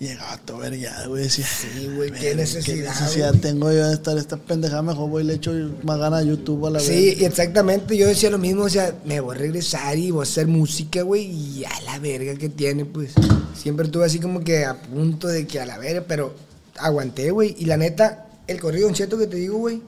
Y 0.00 0.06
llegaba 0.08 0.36
todo 0.38 0.58
vergueado, 0.58 1.10
güey. 1.10 1.22
Decía, 1.22 1.46
Sí, 1.46 1.88
güey, 1.96 2.10
qué 2.10 2.20
"Verga, 2.26 2.42
necesidad, 2.42 2.74
¿Qué 2.76 2.82
necesidad 3.00 3.28
güey". 3.30 3.40
tengo 3.40 3.72
yo 3.72 3.86
de 3.88 3.94
estar 3.94 4.18
esta 4.18 4.36
pendejada? 4.36 4.82
Mejor 4.82 5.08
voy 5.08 5.22
y 5.22 5.26
le 5.26 5.34
echo 5.34 5.52
más 5.84 5.98
ganas 5.98 6.20
a 6.20 6.24
YouTube 6.24 6.66
a 6.66 6.70
la 6.70 6.80
Sí, 6.80 7.06
verga. 7.10 7.22
y 7.22 7.24
exactamente, 7.24 7.96
yo 7.96 8.06
decía 8.06 8.28
lo 8.28 8.38
mismo, 8.38 8.64
o 8.64 8.68
sea, 8.68 8.94
me 9.04 9.20
voy 9.20 9.34
a 9.34 9.38
regresar 9.38 9.96
y 9.96 10.10
voy 10.10 10.20
a 10.20 10.22
hacer 10.24 10.46
música, 10.48 11.02
güey, 11.02 11.24
y 11.30 11.64
a 11.64 11.80
la 11.86 11.98
verga 12.00 12.34
que 12.34 12.48
tiene, 12.50 12.84
pues. 12.84 13.12
Siempre 13.56 13.86
estuve 13.86 14.04
así 14.04 14.18
como 14.20 14.40
que 14.44 14.64
a 14.66 14.82
punto 14.82 15.28
de 15.28 15.46
que 15.46 15.60
a 15.60 15.64
la 15.66 15.78
verga, 15.78 16.04
pero 16.06 16.34
aguanté, 16.76 17.30
güey. 17.30 17.54
Y 17.58 17.64
la 17.66 17.76
neta, 17.76 18.26
el 18.48 18.60
corrido 18.60 18.88
en 18.88 18.94
cheto 18.94 19.16
que 19.16 19.26
te 19.28 19.36
digo, 19.36 19.56
güey, 19.58 19.80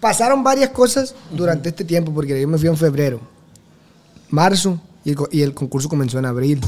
pasaron 0.00 0.42
varias 0.42 0.70
cosas 0.70 1.14
durante 1.30 1.68
este 1.68 1.84
tiempo, 1.84 2.12
porque 2.14 2.40
yo 2.40 2.48
me 2.48 2.56
fui 2.58 2.68
en 2.68 2.76
febrero, 2.78 3.20
marzo, 4.30 4.80
y 5.04 5.10
el, 5.10 5.16
co- 5.16 5.28
y 5.30 5.42
el 5.42 5.54
concurso 5.54 5.88
comenzó 5.88 6.18
en 6.18 6.26
abril. 6.26 6.60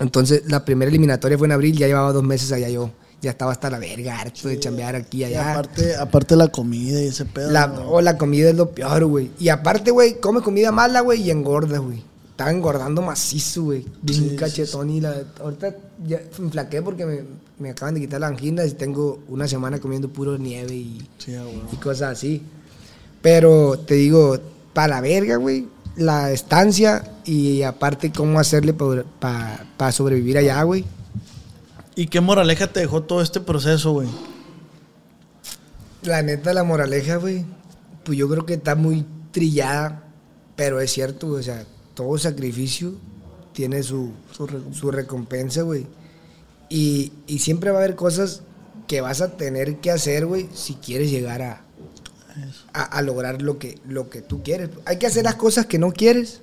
Entonces, 0.00 0.42
la 0.46 0.64
primera 0.64 0.88
eliminatoria 0.88 1.36
fue 1.36 1.46
en 1.48 1.52
abril, 1.52 1.76
ya 1.76 1.86
llevaba 1.86 2.12
dos 2.12 2.22
meses 2.22 2.52
allá 2.52 2.68
yo. 2.68 2.90
Ya 3.20 3.30
estaba 3.30 3.50
hasta 3.50 3.68
la 3.68 3.80
verga, 3.80 4.20
harto 4.20 4.46
de 4.46 4.60
chambear 4.60 4.94
aquí 4.94 5.18
y 5.18 5.20
Y 5.22 5.24
allá. 5.24 5.50
aparte, 5.52 5.96
aparte 5.96 6.36
la 6.36 6.46
comida 6.48 7.02
y 7.02 7.06
ese 7.08 7.24
pedo. 7.24 7.50
La, 7.50 7.66
¿no? 7.66 7.90
oh, 7.90 8.00
la 8.00 8.16
comida 8.16 8.50
es 8.50 8.54
lo 8.54 8.70
peor, 8.70 9.04
güey. 9.06 9.30
Y 9.40 9.48
aparte, 9.48 9.90
güey, 9.90 10.20
come 10.20 10.40
comida 10.40 10.70
mala, 10.70 11.00
güey, 11.00 11.22
y 11.22 11.30
engorda, 11.32 11.78
güey. 11.78 12.00
Estaba 12.30 12.52
engordando 12.52 13.02
macizo, 13.02 13.64
güey. 13.64 13.84
Bien 14.02 14.30
Sí, 14.30 14.36
cachetón 14.36 14.90
y 14.90 15.00
la... 15.00 15.16
Ahorita 15.40 15.74
ya 16.06 16.22
me 16.38 16.44
enflaqué 16.44 16.80
porque 16.80 17.04
me, 17.04 17.24
me 17.58 17.70
acaban 17.70 17.94
de 17.94 18.00
quitar 18.02 18.20
la 18.20 18.28
angina 18.28 18.64
y 18.64 18.70
tengo 18.70 19.18
una 19.26 19.48
semana 19.48 19.80
comiendo 19.80 20.08
puro 20.08 20.38
nieve 20.38 20.72
y, 20.76 21.02
Sí, 21.18 21.34
ah, 21.34 21.42
y 21.72 21.76
cosas 21.78 22.12
así. 22.12 22.40
Pero 23.20 23.80
te 23.84 23.94
digo, 23.94 24.38
para 24.72 24.94
la 24.94 25.00
verga, 25.00 25.34
güey, 25.38 25.66
la 25.98 26.30
estancia 26.30 27.04
y 27.24 27.62
aparte 27.62 28.12
cómo 28.12 28.38
hacerle 28.38 28.72
para 28.72 29.92
sobrevivir 29.92 30.38
allá, 30.38 30.62
güey. 30.62 30.84
¿Y 31.96 32.06
qué 32.06 32.20
moraleja 32.20 32.68
te 32.68 32.80
dejó 32.80 33.02
todo 33.02 33.20
este 33.20 33.40
proceso, 33.40 33.92
güey? 33.92 34.08
La 36.02 36.22
neta, 36.22 36.54
la 36.54 36.62
moraleja, 36.62 37.16
güey, 37.16 37.44
pues 38.04 38.16
yo 38.16 38.28
creo 38.28 38.46
que 38.46 38.54
está 38.54 38.76
muy 38.76 39.04
trillada, 39.32 40.04
pero 40.54 40.80
es 40.80 40.92
cierto, 40.92 41.26
güey, 41.26 41.40
o 41.40 41.42
sea, 41.42 41.64
todo 41.94 42.16
sacrificio 42.16 42.94
tiene 43.52 43.82
su, 43.82 44.12
Su 44.32 44.46
recompensa. 44.46 44.80
su 44.80 44.90
recompensa, 44.92 45.62
güey. 45.62 45.86
Y, 46.68 47.12
y 47.26 47.40
siempre 47.40 47.72
va 47.72 47.80
a 47.80 47.82
haber 47.82 47.96
cosas 47.96 48.42
que 48.86 49.00
vas 49.00 49.20
a 49.20 49.36
tener 49.36 49.78
que 49.78 49.90
hacer, 49.90 50.26
güey, 50.26 50.48
si 50.54 50.74
quieres 50.74 51.10
llegar 51.10 51.42
a, 51.42 51.62
a, 52.72 52.82
a 52.82 53.02
lograr 53.02 53.42
lo 53.42 53.58
que, 53.58 53.78
lo 53.88 54.10
que 54.10 54.22
tú 54.22 54.42
quieres. 54.42 54.70
Hay 54.84 54.98
que 54.98 55.06
hacer 55.06 55.24
las 55.24 55.34
cosas 55.36 55.66
que 55.66 55.78
no 55.78 55.92
quieres 55.92 56.40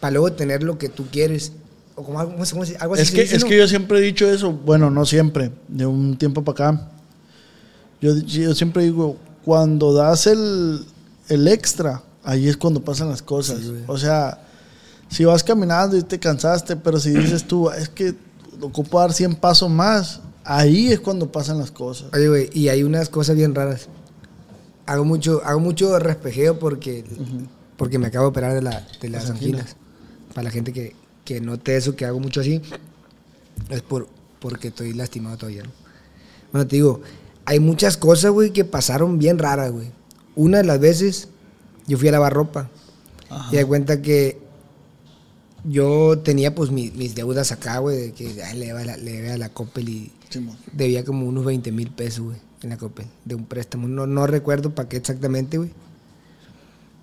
para 0.00 0.12
luego 0.12 0.32
tener 0.32 0.62
lo 0.62 0.78
que 0.78 0.88
tú 0.88 1.06
quieres. 1.10 1.52
O 1.96 2.04
como 2.04 2.20
algo, 2.20 2.34
¿cómo 2.50 2.64
se- 2.64 2.76
algo 2.76 2.94
así 2.94 3.02
Es 3.02 3.10
que, 3.10 3.22
dice, 3.22 3.36
es 3.36 3.42
¿no? 3.42 3.48
que 3.48 3.56
yo 3.58 3.66
siempre 3.68 3.98
he 3.98 4.02
dicho 4.02 4.30
eso, 4.30 4.52
bueno, 4.52 4.90
no 4.90 5.04
siempre, 5.04 5.50
de 5.68 5.86
un 5.86 6.16
tiempo 6.16 6.44
para 6.44 6.70
acá. 6.72 6.88
Yo, 8.00 8.16
yo 8.16 8.54
siempre 8.54 8.84
digo, 8.84 9.16
cuando 9.44 9.92
das 9.92 10.26
el, 10.28 10.84
el 11.28 11.48
extra, 11.48 12.02
ahí 12.22 12.48
es 12.48 12.56
cuando 12.56 12.80
pasan 12.84 13.08
las 13.08 13.22
cosas. 13.22 13.58
Sí, 13.60 13.74
o 13.88 13.98
sea, 13.98 14.40
si 15.10 15.24
vas 15.24 15.42
caminando 15.42 15.96
y 15.96 16.02
te 16.02 16.18
cansaste, 16.20 16.76
pero 16.76 17.00
si 17.00 17.10
dices 17.10 17.44
tú, 17.44 17.68
es 17.70 17.88
que 17.88 18.14
ocupo 18.60 19.00
dar 19.00 19.12
100 19.12 19.34
pasos 19.36 19.68
más, 19.70 20.20
ahí 20.44 20.92
es 20.92 21.00
cuando 21.00 21.32
pasan 21.32 21.58
las 21.58 21.72
cosas. 21.72 22.08
Oye, 22.12 22.28
güey, 22.28 22.50
y 22.52 22.68
hay 22.68 22.84
unas 22.84 23.08
cosas 23.08 23.34
bien 23.34 23.54
raras. 23.54 23.88
Hago 24.88 25.04
mucho, 25.04 25.42
hago 25.44 25.60
mucho 25.60 25.98
respejeo 25.98 26.58
porque, 26.58 27.04
porque 27.76 27.98
me 27.98 28.06
acabo 28.06 28.24
de 28.24 28.30
operar 28.30 28.54
de, 28.54 28.62
la, 28.62 28.86
de 29.00 29.08
las 29.08 29.22
Las 29.24 29.30
anginas. 29.32 29.60
anginas. 29.62 29.76
Para 30.34 30.44
la 30.44 30.50
gente 30.50 30.72
que, 30.72 30.94
que 31.24 31.40
note 31.40 31.76
eso, 31.76 31.94
que 31.94 32.04
hago 32.04 32.18
mucho 32.20 32.40
así, 32.40 32.60
es 33.70 33.82
por, 33.82 34.08
porque 34.40 34.68
estoy 34.68 34.92
lastimado 34.94 35.36
todavía, 35.36 35.62
¿no? 35.64 35.70
Bueno, 36.52 36.66
te 36.66 36.76
digo, 36.76 37.02
hay 37.44 37.60
muchas 37.60 37.96
cosas, 37.96 38.30
güey, 38.30 38.52
que 38.52 38.64
pasaron 38.64 39.18
bien 39.18 39.38
raras, 39.38 39.70
güey. 39.72 39.90
Una 40.36 40.58
de 40.58 40.64
las 40.64 40.80
veces, 40.80 41.28
yo 41.86 41.98
fui 41.98 42.08
a 42.08 42.12
lavar 42.12 42.32
ropa. 42.32 42.70
Y 43.52 43.56
de 43.56 43.64
cuenta 43.66 44.00
que 44.00 44.38
yo 45.64 46.18
tenía, 46.20 46.54
pues, 46.54 46.70
mi- 46.70 46.90
mis 46.92 47.14
deudas 47.14 47.52
acá, 47.52 47.78
güey, 47.78 47.96
de 47.98 48.12
que 48.12 48.42
ay, 48.42 48.58
le 48.58 48.66
debe 48.66 48.82
a 48.82 48.84
la, 48.86 48.96
le 48.96 49.36
la 49.38 49.48
Coppel 49.50 49.88
y 49.88 50.12
debía 50.72 51.04
como 51.04 51.26
unos 51.26 51.44
20 51.44 51.72
mil 51.72 51.90
pesos, 51.90 52.20
güey, 52.24 52.38
en 52.62 52.70
la 52.70 52.76
Coppel, 52.76 53.06
de 53.24 53.34
un 53.34 53.44
préstamo. 53.44 53.88
No, 53.88 54.06
no 54.06 54.26
recuerdo 54.26 54.74
para 54.74 54.88
qué 54.88 54.96
exactamente, 54.96 55.58
güey. 55.58 55.70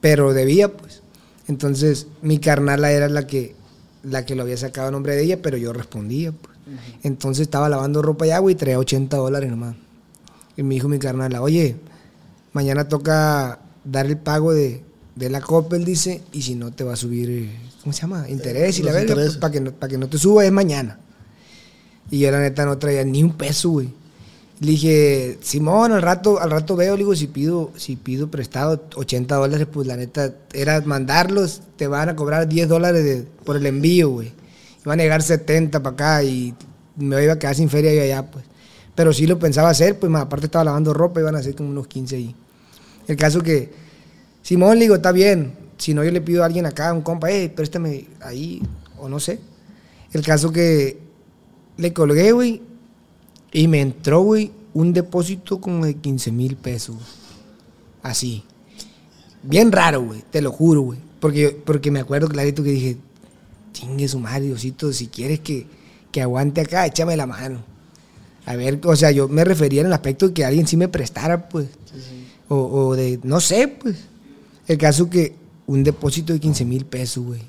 Pero 0.01 0.33
debía, 0.33 0.71
pues. 0.75 1.01
Entonces, 1.47 2.07
mi 2.21 2.39
carnala 2.39 2.91
era 2.91 3.07
la 3.07 3.27
que, 3.27 3.55
la 4.03 4.25
que 4.25 4.35
lo 4.35 4.43
había 4.43 4.57
sacado 4.57 4.87
a 4.87 4.91
nombre 4.91 5.15
de 5.15 5.23
ella, 5.23 5.41
pero 5.41 5.57
yo 5.57 5.73
respondía, 5.73 6.31
pues. 6.31 6.55
Entonces 7.03 7.43
estaba 7.43 7.69
lavando 7.69 8.01
ropa 8.01 8.25
ya, 8.25 8.39
güey, 8.39 8.55
y 8.55 8.57
traía 8.57 8.79
80 8.79 9.17
dólares 9.17 9.49
nomás. 9.49 9.75
Y 10.57 10.63
me 10.63 10.73
dijo 10.73 10.87
mi 10.87 10.97
carnala, 10.97 11.41
oye, 11.41 11.75
mañana 12.53 12.87
toca 12.87 13.59
dar 13.83 14.07
el 14.07 14.17
pago 14.17 14.53
de, 14.53 14.83
de 15.15 15.29
la 15.29 15.41
Coppel, 15.41 15.85
dice, 15.85 16.23
y 16.31 16.41
si 16.41 16.55
no 16.55 16.71
te 16.71 16.83
va 16.83 16.93
a 16.93 16.95
subir, 16.95 17.29
eh, 17.29 17.51
¿cómo 17.81 17.93
se 17.93 18.01
llama? 18.01 18.27
Interés 18.29 18.79
y 18.79 18.83
los 18.83 18.93
la 18.93 18.99
verga, 18.99 19.13
pues, 19.13 19.37
para 19.37 19.51
que, 19.51 19.61
no, 19.61 19.71
para 19.71 19.91
que 19.91 19.97
no 19.97 20.09
te 20.09 20.17
suba 20.17 20.45
es 20.45 20.51
mañana. 20.51 20.99
Y 22.09 22.19
yo 22.19 22.31
la 22.31 22.39
neta 22.39 22.65
no 22.65 22.77
traía 22.77 23.03
ni 23.03 23.23
un 23.23 23.33
peso, 23.33 23.69
güey. 23.69 23.89
Le 24.59 24.71
dije, 24.71 25.37
Simón, 25.41 25.91
al 25.91 26.01
rato, 26.01 26.39
al 26.39 26.49
rato 26.49 26.77
veo, 26.77 26.93
le 26.93 26.99
digo, 26.99 27.15
si 27.15 27.27
pido, 27.27 27.71
si 27.75 27.97
pido 27.97 28.31
prestado 28.31 28.81
80 28.95 29.35
dólares, 29.35 29.67
pues 29.71 29.85
la 29.85 29.97
neta, 29.97 30.33
era 30.53 30.79
mandarlos, 30.81 31.61
te 31.75 31.87
van 31.87 32.07
a 32.07 32.15
cobrar 32.15 32.47
10 32.47 32.69
dólares 32.69 33.23
por 33.43 33.57
el 33.57 33.65
envío, 33.65 34.09
güey. 34.09 34.31
Iban 34.85 34.99
a 34.99 35.03
llegar 35.03 35.21
70 35.21 35.83
para 35.83 35.93
acá 35.93 36.23
y 36.23 36.53
me 36.95 37.21
iba 37.21 37.33
a 37.33 37.39
quedar 37.39 37.55
sin 37.55 37.69
feria 37.69 37.93
yo 37.93 38.01
allá, 38.03 38.31
pues. 38.31 38.45
Pero 38.95 39.11
sí 39.11 39.27
lo 39.27 39.37
pensaba 39.37 39.69
hacer, 39.69 39.99
pues 39.99 40.09
más 40.09 40.21
aparte 40.23 40.45
estaba 40.45 40.63
lavando 40.63 40.93
ropa, 40.93 41.19
iban 41.19 41.35
a 41.35 41.43
ser 41.43 41.53
como 41.53 41.69
unos 41.69 41.87
15 41.87 42.15
ahí. 42.15 42.35
El 43.07 43.17
caso 43.17 43.41
que, 43.41 43.71
Simón, 44.41 44.75
le 44.75 44.85
digo, 44.85 44.95
está 44.95 45.11
bien. 45.11 45.53
Si 45.77 45.93
no, 45.93 46.01
yo 46.03 46.11
le 46.11 46.21
pido 46.21 46.43
a 46.43 46.45
alguien 46.45 46.65
acá, 46.65 46.93
un 46.93 47.01
compa, 47.01 47.29
hey, 47.29 47.51
préstame 47.53 48.07
ahí, 48.21 48.61
o 48.97 49.09
no 49.09 49.19
sé. 49.19 49.39
El 50.13 50.23
caso 50.23 50.53
que 50.53 50.97
le 51.75 51.91
colgué, 51.91 52.31
güey, 52.31 52.61
y 53.51 53.67
me 53.67 53.81
entró, 53.81 54.21
güey, 54.21 54.51
un 54.73 54.93
depósito 54.93 55.61
como 55.61 55.85
de 55.85 55.95
15 55.95 56.31
mil 56.31 56.55
pesos. 56.57 56.97
Así. 58.03 58.43
Bien 59.41 59.71
raro, 59.71 60.03
güey, 60.03 60.23
te 60.29 60.41
lo 60.41 60.51
juro, 60.51 60.81
güey. 60.81 60.99
Porque, 61.19 61.57
porque 61.65 61.91
me 61.91 61.99
acuerdo 61.99 62.27
clarito 62.27 62.63
que 62.63 62.71
dije, 62.71 62.97
chingue 63.71 64.07
su 64.07 64.19
madre, 64.19 64.45
Diosito, 64.45 64.91
si 64.91 65.07
quieres 65.07 65.39
que, 65.39 65.65
que 66.11 66.21
aguante 66.21 66.61
acá, 66.61 66.85
échame 66.85 67.15
la 67.15 67.25
mano. 67.25 67.63
A 68.45 68.55
ver, 68.55 68.79
o 68.83 68.95
sea, 68.95 69.11
yo 69.11 69.27
me 69.27 69.43
refería 69.43 69.81
en 69.81 69.87
el 69.87 69.93
aspecto 69.93 70.27
de 70.27 70.33
que 70.33 70.45
alguien 70.45 70.67
sí 70.67 70.77
me 70.77 70.87
prestara, 70.87 71.49
pues. 71.49 71.67
O, 72.47 72.55
o 72.57 72.95
de, 72.95 73.19
no 73.23 73.39
sé, 73.39 73.67
pues. 73.67 73.95
El 74.67 74.77
caso 74.77 75.09
que 75.09 75.35
un 75.67 75.83
depósito 75.83 76.33
de 76.33 76.39
15 76.39 76.65
mil 76.65 76.85
pesos, 76.85 77.23
güey. 77.23 77.41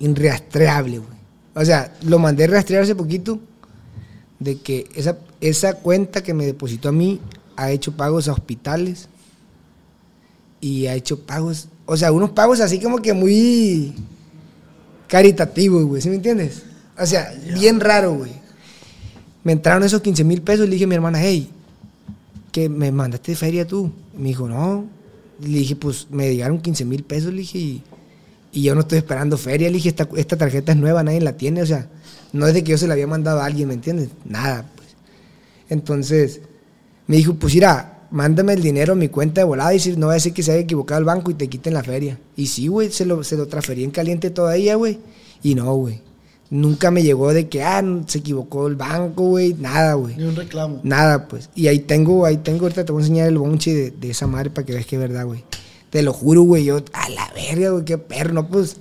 Inrastreable, 0.00 0.98
güey. 0.98 1.22
O 1.54 1.64
sea, 1.64 1.94
lo 2.02 2.18
mandé 2.18 2.44
a 2.44 2.48
rastrear 2.48 2.82
hace 2.82 2.94
poquito 2.94 3.38
de 4.42 4.58
que 4.58 4.88
esa, 4.94 5.18
esa 5.40 5.74
cuenta 5.74 6.22
que 6.22 6.34
me 6.34 6.46
depositó 6.46 6.88
a 6.88 6.92
mí 6.92 7.20
ha 7.56 7.70
hecho 7.70 7.92
pagos 7.92 8.28
a 8.28 8.32
hospitales 8.32 9.08
y 10.60 10.86
ha 10.86 10.94
hecho 10.94 11.20
pagos, 11.20 11.68
o 11.86 11.96
sea, 11.96 12.12
unos 12.12 12.30
pagos 12.30 12.60
así 12.60 12.80
como 12.80 12.98
que 12.98 13.12
muy 13.12 13.94
caritativos, 15.08 15.84
güey, 15.84 16.00
¿sí 16.00 16.08
me 16.08 16.16
entiendes? 16.16 16.62
O 16.98 17.04
sea, 17.04 17.34
bien 17.54 17.80
raro, 17.80 18.14
güey. 18.14 18.32
Me 19.44 19.52
entraron 19.52 19.82
esos 19.82 20.00
15 20.00 20.24
mil 20.24 20.40
pesos 20.40 20.66
y 20.66 20.68
le 20.68 20.74
dije 20.74 20.84
a 20.84 20.88
mi 20.88 20.94
hermana, 20.94 21.20
hey, 21.20 21.50
que 22.52 22.68
me 22.68 22.92
mandaste 22.92 23.32
de 23.32 23.36
feria 23.36 23.66
tú. 23.66 23.90
Y 24.16 24.18
me 24.18 24.28
dijo, 24.28 24.46
no. 24.48 24.86
Y 25.42 25.48
le 25.48 25.58
dije, 25.58 25.74
pues 25.74 26.06
me 26.10 26.30
llegaron 26.30 26.60
15 26.60 26.84
mil 26.84 27.02
pesos, 27.02 27.32
le 27.32 27.40
dije, 27.40 27.58
y, 27.58 27.82
y 28.52 28.62
yo 28.62 28.74
no 28.74 28.82
estoy 28.82 28.98
esperando 28.98 29.36
feria. 29.36 29.68
Le 29.68 29.74
dije, 29.74 29.88
esta, 29.88 30.08
esta 30.16 30.36
tarjeta 30.36 30.72
es 30.72 30.78
nueva, 30.78 31.02
nadie 31.02 31.20
la 31.20 31.36
tiene, 31.36 31.62
o 31.62 31.66
sea, 31.66 31.88
no 32.32 32.46
es 32.46 32.54
de 32.54 32.64
que 32.64 32.72
yo 32.72 32.78
se 32.78 32.86
la 32.86 32.94
había 32.94 33.06
mandado 33.06 33.40
a 33.40 33.46
alguien, 33.46 33.68
¿me 33.68 33.74
entiendes? 33.74 34.08
Nada, 34.24 34.70
pues. 34.76 34.88
Entonces, 35.68 36.40
me 37.06 37.16
dijo, 37.16 37.34
pues 37.34 37.54
mira, 37.54 38.06
mándame 38.10 38.52
el 38.52 38.62
dinero 38.62 38.92
a 38.92 38.96
mi 38.96 39.08
cuenta 39.08 39.40
de 39.40 39.44
volada 39.44 39.74
y 39.74 39.80
si 39.80 39.96
no 39.96 40.06
va 40.06 40.12
a 40.12 40.14
decir 40.14 40.32
que 40.32 40.42
se 40.42 40.52
haya 40.52 40.60
equivocado 40.60 40.98
el 40.98 41.04
banco 41.04 41.30
y 41.30 41.34
te 41.34 41.48
quiten 41.48 41.74
la 41.74 41.82
feria. 41.82 42.18
Y 42.36 42.46
sí, 42.46 42.68
güey, 42.68 42.90
se 42.90 43.04
lo, 43.06 43.24
se 43.24 43.36
lo 43.36 43.48
transferí 43.48 43.84
en 43.84 43.90
caliente 43.90 44.30
todavía, 44.30 44.76
güey. 44.76 44.98
Y 45.42 45.54
no, 45.54 45.74
güey. 45.74 46.00
Nunca 46.50 46.90
me 46.90 47.02
llegó 47.02 47.32
de 47.32 47.48
que, 47.48 47.62
ah, 47.62 47.82
se 48.06 48.18
equivocó 48.18 48.66
el 48.66 48.76
banco, 48.76 49.24
güey. 49.24 49.54
Nada, 49.54 49.94
güey. 49.94 50.16
Ni 50.16 50.24
un 50.24 50.36
reclamo. 50.36 50.80
Nada, 50.82 51.26
pues. 51.26 51.48
Y 51.54 51.68
ahí 51.68 51.78
tengo, 51.78 52.26
ahí 52.26 52.36
tengo, 52.36 52.64
ahorita 52.64 52.84
te 52.84 52.92
voy 52.92 53.02
a 53.02 53.06
enseñar 53.06 53.28
el 53.28 53.38
bonche 53.38 53.72
de, 53.72 53.90
de 53.90 54.10
esa 54.10 54.26
madre 54.26 54.50
para 54.50 54.66
que 54.66 54.74
veas 54.74 54.84
que 54.84 54.96
es 54.96 55.00
verdad, 55.00 55.24
güey. 55.24 55.44
Te 55.88 56.02
lo 56.02 56.12
juro, 56.12 56.42
güey. 56.42 56.64
Yo, 56.64 56.84
a 56.92 57.08
la 57.08 57.32
verga, 57.34 57.70
güey, 57.70 57.84
qué 57.86 57.96
perro, 57.96 58.34
no, 58.34 58.48
pues. 58.48 58.76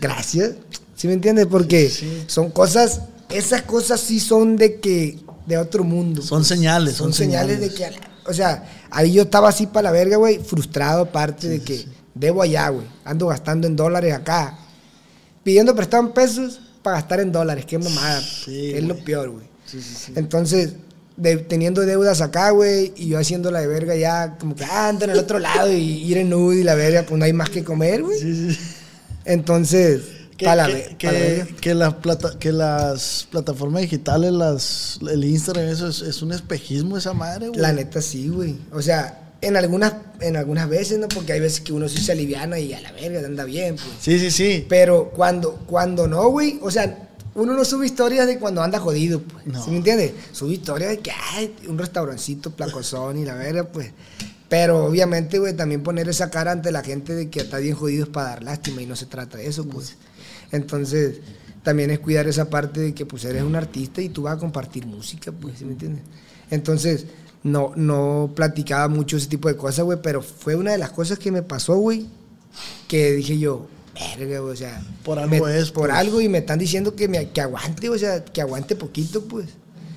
Gracias. 0.00 0.56
¿Sí 0.96 1.06
me 1.08 1.14
entiendes? 1.14 1.46
Porque 1.46 1.90
son 2.26 2.50
cosas, 2.50 3.00
esas 3.30 3.62
cosas 3.62 4.00
sí 4.00 4.20
son 4.20 4.56
de 4.56 4.80
que, 4.80 5.18
de 5.46 5.58
otro 5.58 5.84
mundo. 5.84 6.22
Son 6.22 6.38
pues. 6.38 6.48
señales, 6.48 6.94
Son, 6.94 7.06
son 7.06 7.12
señales, 7.14 7.56
señales. 7.58 7.78
de 7.78 7.84
que, 7.84 7.90
la- 8.00 8.30
o 8.30 8.32
sea, 8.32 8.64
ahí 8.90 9.12
yo 9.12 9.22
estaba 9.22 9.48
así 9.50 9.66
para 9.66 9.82
la 9.84 9.90
verga, 9.90 10.16
güey, 10.16 10.38
frustrado 10.38 11.02
aparte 11.02 11.48
de 11.48 11.60
que 11.60 11.84
debo 12.14 12.42
allá, 12.42 12.68
güey. 12.70 12.86
Ando 13.04 13.26
gastando 13.26 13.66
en 13.66 13.76
dólares 13.76 14.14
acá. 14.14 14.58
Pidiendo 15.42 15.74
prestado 15.76 16.04
en 16.06 16.12
pesos 16.12 16.60
para 16.82 16.96
gastar 16.96 17.20
en 17.20 17.32
dólares. 17.32 17.66
Qué 17.66 17.78
mamada. 17.78 18.22
Es 18.46 18.82
lo 18.84 18.96
peor, 19.04 19.28
güey. 19.30 19.46
Sí, 19.66 19.80
sí, 19.82 19.94
sí. 20.06 20.12
Entonces, 20.16 20.72
de- 21.18 21.36
teniendo 21.36 21.82
deudas 21.82 22.22
acá, 22.22 22.48
güey, 22.50 22.92
y 22.96 23.08
yo 23.08 23.18
haciéndola 23.18 23.60
de 23.60 23.66
verga 23.66 23.94
ya, 23.94 24.36
como 24.38 24.54
que 24.56 24.64
ah, 24.64 24.88
ando 24.88 25.04
en 25.04 25.10
el 25.10 25.18
otro 25.18 25.38
lado 25.38 25.70
y 25.70 25.76
ir 26.04 26.16
en 26.16 26.30
nudo 26.30 26.54
y 26.54 26.62
la 26.64 26.74
verga, 26.74 27.02
pues 27.06 27.18
no 27.18 27.24
hay 27.26 27.32
más 27.34 27.50
que 27.50 27.62
comer, 27.62 28.02
güey. 28.02 28.18
Sí, 28.18 28.52
sí. 28.54 28.58
Entonces, 29.26 30.00
Que, 30.36 31.74
la 31.74 32.00
plata- 32.00 32.38
que 32.38 32.52
las 32.52 33.26
plataformas 33.30 33.82
digitales, 33.82 34.32
las, 34.32 34.98
el 35.10 35.24
Instagram, 35.24 35.66
eso 35.68 35.88
es, 35.88 36.00
es 36.02 36.22
un 36.22 36.32
espejismo 36.32 36.96
esa 36.96 37.12
madre, 37.12 37.48
güey. 37.48 37.60
La 37.60 37.72
neta 37.72 38.00
sí, 38.02 38.28
güey. 38.28 38.56
O 38.72 38.82
sea, 38.82 39.32
en 39.40 39.56
algunas, 39.56 39.94
en 40.20 40.36
algunas 40.36 40.68
veces, 40.68 40.98
¿no? 40.98 41.08
Porque 41.08 41.32
hay 41.32 41.40
veces 41.40 41.60
que 41.60 41.72
uno 41.72 41.88
sí 41.88 41.98
se 41.98 42.12
aliviana 42.12 42.58
y 42.58 42.72
a 42.72 42.80
la 42.80 42.92
verga 42.92 43.20
anda 43.26 43.44
bien, 43.44 43.76
pues. 43.76 43.88
Sí, 44.00 44.18
sí, 44.18 44.30
sí. 44.30 44.66
Pero 44.68 45.10
cuando, 45.10 45.54
cuando 45.66 46.08
no, 46.08 46.28
güey, 46.28 46.58
o 46.62 46.70
sea, 46.70 47.08
uno 47.34 47.54
no 47.54 47.64
sube 47.64 47.86
historias 47.86 48.26
de 48.26 48.38
cuando 48.38 48.62
anda 48.62 48.78
jodido, 48.78 49.20
pues. 49.20 49.46
No. 49.46 49.62
¿Sí 49.64 49.70
me 49.70 49.78
entiendes? 49.78 50.12
Sube 50.32 50.54
historias 50.54 50.90
de 50.90 50.98
que 50.98 51.10
hay 51.32 51.54
un 51.68 51.78
restaurancito 51.78 52.50
placozón 52.52 53.18
y 53.18 53.24
la 53.24 53.34
verga, 53.34 53.64
pues. 53.64 53.90
Pero 54.48 54.84
obviamente, 54.86 55.38
güey, 55.38 55.54
también 55.54 55.82
poner 55.82 56.08
esa 56.08 56.30
cara 56.30 56.52
ante 56.52 56.70
la 56.70 56.82
gente 56.82 57.14
de 57.14 57.28
que 57.30 57.40
está 57.40 57.58
bien 57.58 57.74
jodido 57.74 58.04
es 58.04 58.10
para 58.10 58.28
dar 58.30 58.42
lástima 58.44 58.82
y 58.82 58.86
no 58.86 58.94
se 58.94 59.06
trata 59.06 59.38
de 59.38 59.46
eso, 59.48 59.64
pues. 59.66 59.96
Entonces, 60.54 61.20
también 61.62 61.90
es 61.90 61.98
cuidar 61.98 62.26
esa 62.26 62.48
parte 62.50 62.80
de 62.80 62.94
que 62.94 63.06
pues 63.06 63.24
eres 63.24 63.42
un 63.42 63.56
artista 63.56 64.00
y 64.00 64.08
tú 64.08 64.22
vas 64.22 64.36
a 64.36 64.38
compartir 64.38 64.86
música, 64.86 65.32
pues, 65.32 65.58
¿sí 65.58 65.64
me 65.64 65.72
entiendes? 65.72 66.02
Entonces, 66.50 67.06
no, 67.42 67.72
no 67.76 68.32
platicaba 68.34 68.88
mucho 68.88 69.16
ese 69.16 69.26
tipo 69.28 69.48
de 69.48 69.56
cosas, 69.56 69.84
güey, 69.84 69.98
pero 70.02 70.22
fue 70.22 70.54
una 70.54 70.72
de 70.72 70.78
las 70.78 70.90
cosas 70.90 71.18
que 71.18 71.32
me 71.32 71.42
pasó, 71.42 71.76
güey, 71.76 72.06
que 72.88 73.12
dije 73.12 73.38
yo, 73.38 73.66
verga, 73.94 74.38
güey, 74.40 74.52
o 74.52 74.56
sea. 74.56 74.82
Por 75.02 75.18
algo 75.18 75.44
me- 75.46 75.58
es, 75.58 75.70
Por 75.70 75.88
pues. 75.88 75.98
algo 75.98 76.20
y 76.20 76.28
me 76.28 76.38
están 76.38 76.58
diciendo 76.58 76.94
que, 76.94 77.08
me, 77.08 77.30
que 77.30 77.40
aguante, 77.40 77.88
o 77.88 77.98
sea, 77.98 78.24
que 78.24 78.40
aguante 78.40 78.76
poquito, 78.76 79.24
pues. 79.24 79.46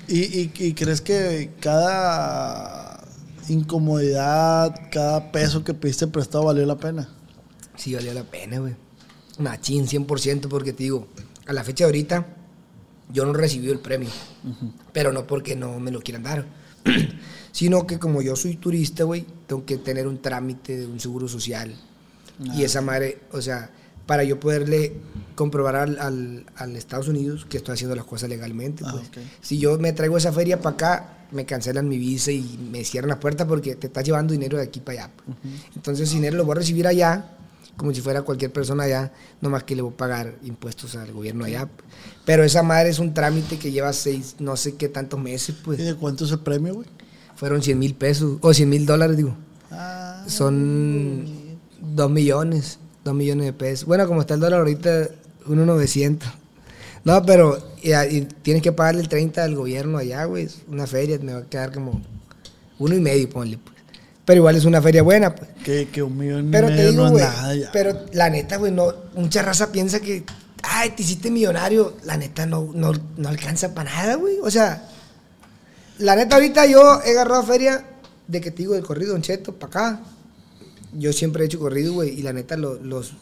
¿Y, 0.08 0.20
y, 0.20 0.52
y 0.58 0.72
crees 0.74 1.00
que 1.02 1.50
cada 1.60 3.04
incomodidad, 3.48 4.74
cada 4.90 5.30
peso 5.32 5.62
que 5.64 5.74
pediste 5.74 6.06
prestado 6.06 6.44
valió 6.44 6.64
la 6.66 6.76
pena? 6.76 7.08
Sí, 7.76 7.94
valió 7.94 8.12
la 8.14 8.24
pena, 8.24 8.58
güey. 8.58 8.74
Machín, 9.38 9.86
100%, 9.86 10.48
porque 10.48 10.72
te 10.72 10.84
digo, 10.84 11.06
a 11.46 11.52
la 11.52 11.64
fecha 11.64 11.84
de 11.84 11.88
ahorita, 11.88 12.26
yo 13.12 13.24
no 13.24 13.32
recibí 13.32 13.70
el 13.70 13.78
premio. 13.78 14.10
Pero 14.92 15.12
no 15.12 15.26
porque 15.26 15.56
no 15.56 15.78
me 15.80 15.90
lo 15.90 16.00
quieran 16.00 16.22
dar. 16.24 16.46
Sino 17.52 17.86
que 17.86 17.98
como 17.98 18.22
yo 18.22 18.36
soy 18.36 18.56
turista, 18.56 19.04
güey, 19.04 19.24
tengo 19.46 19.64
que 19.64 19.78
tener 19.78 20.06
un 20.06 20.20
trámite 20.20 20.76
de 20.76 20.86
un 20.86 21.00
seguro 21.00 21.28
social. 21.28 21.74
Y 22.54 22.62
esa 22.62 22.80
madre, 22.82 23.18
o 23.32 23.40
sea, 23.42 23.70
para 24.06 24.22
yo 24.22 24.38
poderle 24.38 24.92
comprobar 25.34 25.74
al, 25.76 25.98
al- 25.98 26.46
al 26.56 26.76
Estados 26.76 27.08
Unidos 27.08 27.46
que 27.48 27.56
estoy 27.58 27.74
haciendo 27.74 27.96
las 27.96 28.04
cosas 28.04 28.28
legalmente, 28.30 28.84
Ah, 28.86 28.90
pues. 28.92 29.10
Si 29.40 29.58
yo 29.58 29.76
me 29.78 29.92
traigo 29.92 30.16
esa 30.16 30.32
feria 30.32 30.60
para 30.60 30.74
acá, 30.74 31.14
me 31.32 31.44
cancelan 31.44 31.88
mi 31.88 31.98
visa 31.98 32.30
y 32.30 32.58
me 32.70 32.84
cierran 32.84 33.08
las 33.10 33.18
puertas 33.18 33.46
porque 33.46 33.74
te 33.74 33.88
estás 33.88 34.04
llevando 34.04 34.32
dinero 34.32 34.56
de 34.56 34.64
aquí 34.64 34.80
para 34.80 35.04
allá. 35.04 35.12
pues. 35.16 35.36
Entonces, 35.74 36.08
ese 36.08 36.16
dinero 36.16 36.36
lo 36.36 36.44
voy 36.44 36.52
a 36.52 36.58
recibir 36.60 36.86
allá, 36.86 37.37
como 37.78 37.94
si 37.94 38.00
fuera 38.00 38.22
cualquier 38.22 38.52
persona 38.52 38.82
allá, 38.84 39.12
nomás 39.40 39.62
que 39.62 39.76
le 39.76 39.82
voy 39.82 39.92
a 39.92 39.96
pagar 39.96 40.34
impuestos 40.42 40.96
al 40.96 41.12
gobierno 41.12 41.44
allá. 41.44 41.68
Pero 42.26 42.42
esa 42.42 42.62
madre 42.62 42.90
es 42.90 42.98
un 42.98 43.14
trámite 43.14 43.56
que 43.56 43.70
lleva 43.70 43.92
seis, 43.92 44.34
no 44.40 44.56
sé 44.56 44.74
qué 44.74 44.88
tantos 44.88 45.18
meses, 45.20 45.50
¿Y 45.50 45.64
pues. 45.64 45.78
de 45.78 45.94
cuánto 45.94 46.24
es 46.24 46.32
el 46.32 46.40
premio, 46.40 46.74
güey? 46.74 46.88
Fueron 47.36 47.62
100 47.62 47.78
mil 47.78 47.94
pesos, 47.94 48.38
o 48.40 48.52
100 48.52 48.68
mil 48.68 48.84
dólares, 48.84 49.16
digo. 49.16 49.34
Ah, 49.70 50.24
Son 50.26 51.24
2 51.94 52.10
millones, 52.10 52.80
2 53.04 53.14
millones 53.14 53.46
de 53.46 53.52
pesos. 53.52 53.86
Bueno, 53.86 54.08
como 54.08 54.20
está 54.20 54.34
el 54.34 54.40
dólar 54.40 54.58
ahorita, 54.58 55.08
1.900. 55.46 56.24
No, 57.04 57.24
pero 57.24 57.58
y, 57.80 57.92
y 57.94 58.28
tienes 58.42 58.60
que 58.60 58.72
pagarle 58.72 59.02
el 59.02 59.08
30 59.08 59.44
al 59.44 59.54
gobierno 59.54 59.98
allá, 59.98 60.24
güey. 60.24 60.48
Una 60.66 60.88
feria, 60.88 61.16
me 61.20 61.32
va 61.32 61.38
a 61.38 61.46
quedar 61.46 61.72
como 61.72 62.02
uno 62.80 62.96
y 62.96 63.00
medio, 63.00 63.30
ponle, 63.30 63.56
pues. 63.56 63.77
Pero 64.28 64.38
igual 64.40 64.56
es 64.56 64.64
una 64.66 64.82
feria 64.82 65.02
buena, 65.02 65.34
pues. 65.34 65.48
que, 65.64 65.88
que 65.88 66.02
un 66.02 66.16
millón 66.18 66.50
Pero 66.50 66.68
te 66.68 66.90
digo, 66.90 67.08
no 67.08 67.16
nada 67.18 67.54
ya. 67.54 67.70
pero 67.72 67.98
la 68.12 68.28
neta, 68.28 68.58
güey, 68.58 68.70
no, 68.70 68.92
mucha 69.16 69.40
raza 69.40 69.72
piensa 69.72 70.00
que, 70.00 70.22
ay, 70.62 70.90
te 70.90 71.02
hiciste 71.02 71.30
millonario. 71.30 71.96
La 72.04 72.16
neta 72.18 72.44
no, 72.44 72.70
no, 72.74 72.92
no 73.16 73.28
alcanza 73.30 73.74
para 73.74 73.90
nada, 73.90 74.16
güey. 74.16 74.36
O 74.42 74.50
sea, 74.50 74.86
la 75.98 76.14
neta 76.14 76.34
ahorita 76.36 76.66
yo 76.66 77.00
he 77.06 77.12
agarrado 77.12 77.42
feria 77.42 77.84
de 78.26 78.40
que 78.42 78.50
te 78.50 78.58
digo 78.58 78.74
del 78.74 78.84
corrido 78.84 79.12
Don 79.12 79.22
Cheto 79.22 79.54
para 79.54 79.70
acá. 79.70 80.00
Yo 80.92 81.12
siempre 81.14 81.42
he 81.42 81.46
hecho 81.46 81.58
corrido, 81.58 81.94
güey, 81.94 82.10
y 82.10 82.22
la 82.22 82.34
neta 82.34 82.56
lo- 82.58 82.74
los 82.82 83.12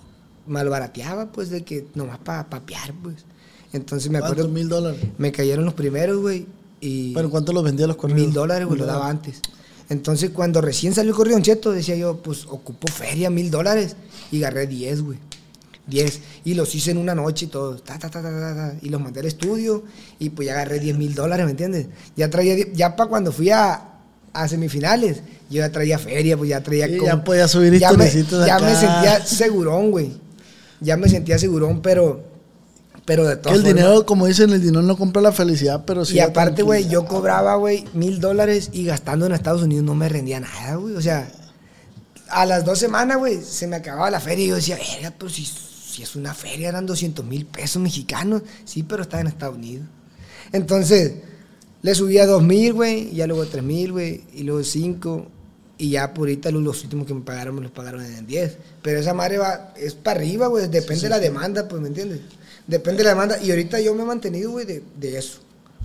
malbarateaba, 0.46 1.26
pues, 1.32 1.50
de 1.50 1.62
que 1.64 1.86
nomás 1.94 2.18
para 2.18 2.48
papear, 2.50 2.92
pues. 3.02 3.24
Entonces 3.72 4.10
me 4.10 4.18
acuerdo, 4.18 4.36
¿Cuántos 4.44 4.52
mil 4.54 4.68
dólares? 4.68 5.00
me 5.18 5.30
cayeron 5.32 5.64
los 5.64 5.74
primeros, 5.74 6.18
güey, 6.20 6.46
y... 6.80 7.14
¿Pero 7.14 7.30
cuánto 7.30 7.52
los 7.52 7.62
vendía 7.64 7.86
los 7.86 7.96
corridos? 7.96 8.22
Mil 8.22 8.32
dólares, 8.32 8.66
güey, 8.66 8.78
lo 8.78 8.86
daba 8.86 9.08
antes. 9.08 9.40
Entonces, 9.88 10.30
cuando 10.30 10.60
recién 10.60 10.94
salió 10.94 11.10
el 11.10 11.16
corrido 11.16 11.40
Cheto, 11.40 11.72
decía 11.72 11.96
yo, 11.96 12.16
pues 12.16 12.46
ocupo 12.46 12.88
feria, 12.88 13.30
mil 13.30 13.50
dólares. 13.50 13.96
Y 14.32 14.38
agarré 14.42 14.66
10, 14.66 15.02
güey. 15.02 15.18
10. 15.86 16.20
Y 16.44 16.54
los 16.54 16.74
hice 16.74 16.90
en 16.90 16.98
una 16.98 17.14
noche 17.14 17.46
y 17.46 17.48
todo. 17.48 17.76
Ta, 17.76 17.98
ta, 17.98 18.10
ta, 18.10 18.20
ta, 18.20 18.30
ta, 18.30 18.54
ta. 18.54 18.74
y 18.82 18.88
los 18.88 19.00
mandé 19.00 19.20
al 19.20 19.26
estudio. 19.26 19.84
Y 20.18 20.30
pues 20.30 20.46
ya 20.46 20.54
agarré 20.54 20.80
10 20.80 20.98
mil 20.98 21.14
dólares, 21.14 21.44
¿me 21.44 21.52
entiendes? 21.52 21.86
Ya 22.16 22.28
traía, 22.28 22.56
ya 22.72 22.96
para 22.96 23.08
cuando 23.08 23.30
fui 23.30 23.50
a, 23.50 23.96
a 24.32 24.48
semifinales, 24.48 25.22
yo 25.48 25.58
ya 25.58 25.70
traía 25.70 25.98
feria, 25.98 26.36
pues 26.36 26.50
ya 26.50 26.62
traía. 26.62 26.88
Sí, 26.88 26.98
ya 27.04 27.22
podía 27.22 27.46
subir 27.46 27.78
ya 27.78 27.92
me, 27.92 28.10
ya 28.10 28.58
me 28.58 28.74
sentía 28.74 29.24
segurón, 29.24 29.90
güey. 29.92 30.12
Ya 30.80 30.96
me 30.96 31.08
sentía 31.08 31.38
segurón, 31.38 31.80
pero. 31.80 32.35
Pero 33.06 33.24
de 33.26 33.36
Que 33.36 33.42
todas 33.42 33.58
el 33.58 33.64
formas- 33.64 33.74
dinero, 33.82 34.04
como 34.06 34.26
dicen, 34.26 34.50
el 34.50 34.60
dinero 34.60 34.82
no 34.82 34.96
compra 34.98 35.22
la 35.22 35.32
felicidad, 35.32 35.84
pero 35.86 36.04
sí 36.04 36.16
y 36.16 36.20
aparte, 36.20 36.62
güey, 36.62 36.88
yo 36.88 37.06
cobraba, 37.06 37.54
güey, 37.54 37.84
mil 37.94 38.20
dólares 38.20 38.68
y 38.72 38.84
gastando 38.84 39.24
en 39.26 39.32
Estados 39.32 39.62
Unidos 39.62 39.84
no 39.84 39.94
me 39.94 40.08
rendía 40.08 40.40
nada, 40.40 40.74
güey. 40.74 40.94
O 40.96 41.00
sea, 41.00 41.30
a 42.28 42.44
las 42.44 42.64
dos 42.64 42.78
semanas, 42.78 43.16
güey, 43.18 43.40
se 43.42 43.66
me 43.68 43.76
acababa 43.76 44.10
la 44.10 44.20
feria 44.20 44.44
y 44.44 44.48
yo 44.48 44.56
decía, 44.56 44.76
verga, 44.76 45.14
pero 45.16 45.30
si, 45.30 45.44
si 45.44 46.02
es 46.02 46.16
una 46.16 46.34
feria, 46.34 46.68
eran 46.68 46.84
200 46.84 47.24
mil 47.24 47.46
pesos 47.46 47.80
mexicanos. 47.80 48.42
Sí, 48.64 48.82
pero 48.82 49.02
estaba 49.02 49.20
en 49.20 49.28
Estados 49.28 49.54
Unidos. 49.56 49.86
Entonces, 50.52 51.12
le 51.82 51.94
subía 51.94 52.26
dos 52.26 52.42
mil, 52.42 52.72
güey, 52.72 53.10
y 53.12 53.16
ya 53.16 53.26
luego 53.28 53.46
tres 53.46 53.62
mil, 53.62 53.92
güey, 53.92 54.24
y 54.34 54.42
luego 54.42 54.64
cinco. 54.64 55.28
Y 55.78 55.90
ya 55.90 56.12
por 56.14 56.22
ahorita 56.28 56.50
los, 56.50 56.62
los 56.62 56.82
últimos 56.82 57.06
que 57.06 57.14
me 57.14 57.20
pagaron 57.20 57.54
me 57.54 57.60
los 57.60 57.70
pagaron 57.70 58.02
en 58.02 58.26
10. 58.26 58.56
Pero 58.82 58.98
esa 58.98 59.12
madre 59.12 59.36
va, 59.38 59.74
es 59.76 59.94
para 59.94 60.18
arriba, 60.20 60.46
güey, 60.46 60.66
depende 60.68 61.02
de 61.02 61.08
la 61.10 61.18
demanda, 61.20 61.68
pues, 61.68 61.82
¿me 61.82 61.88
entiendes? 61.88 62.20
Depende 62.66 62.98
de 62.98 63.04
la 63.04 63.10
demanda. 63.10 63.40
Y 63.42 63.50
ahorita 63.50 63.80
yo 63.80 63.94
me 63.94 64.02
he 64.02 64.06
mantenido, 64.06 64.50
güey, 64.52 64.66
de, 64.66 64.82
de 64.98 65.18
eso, 65.18 65.38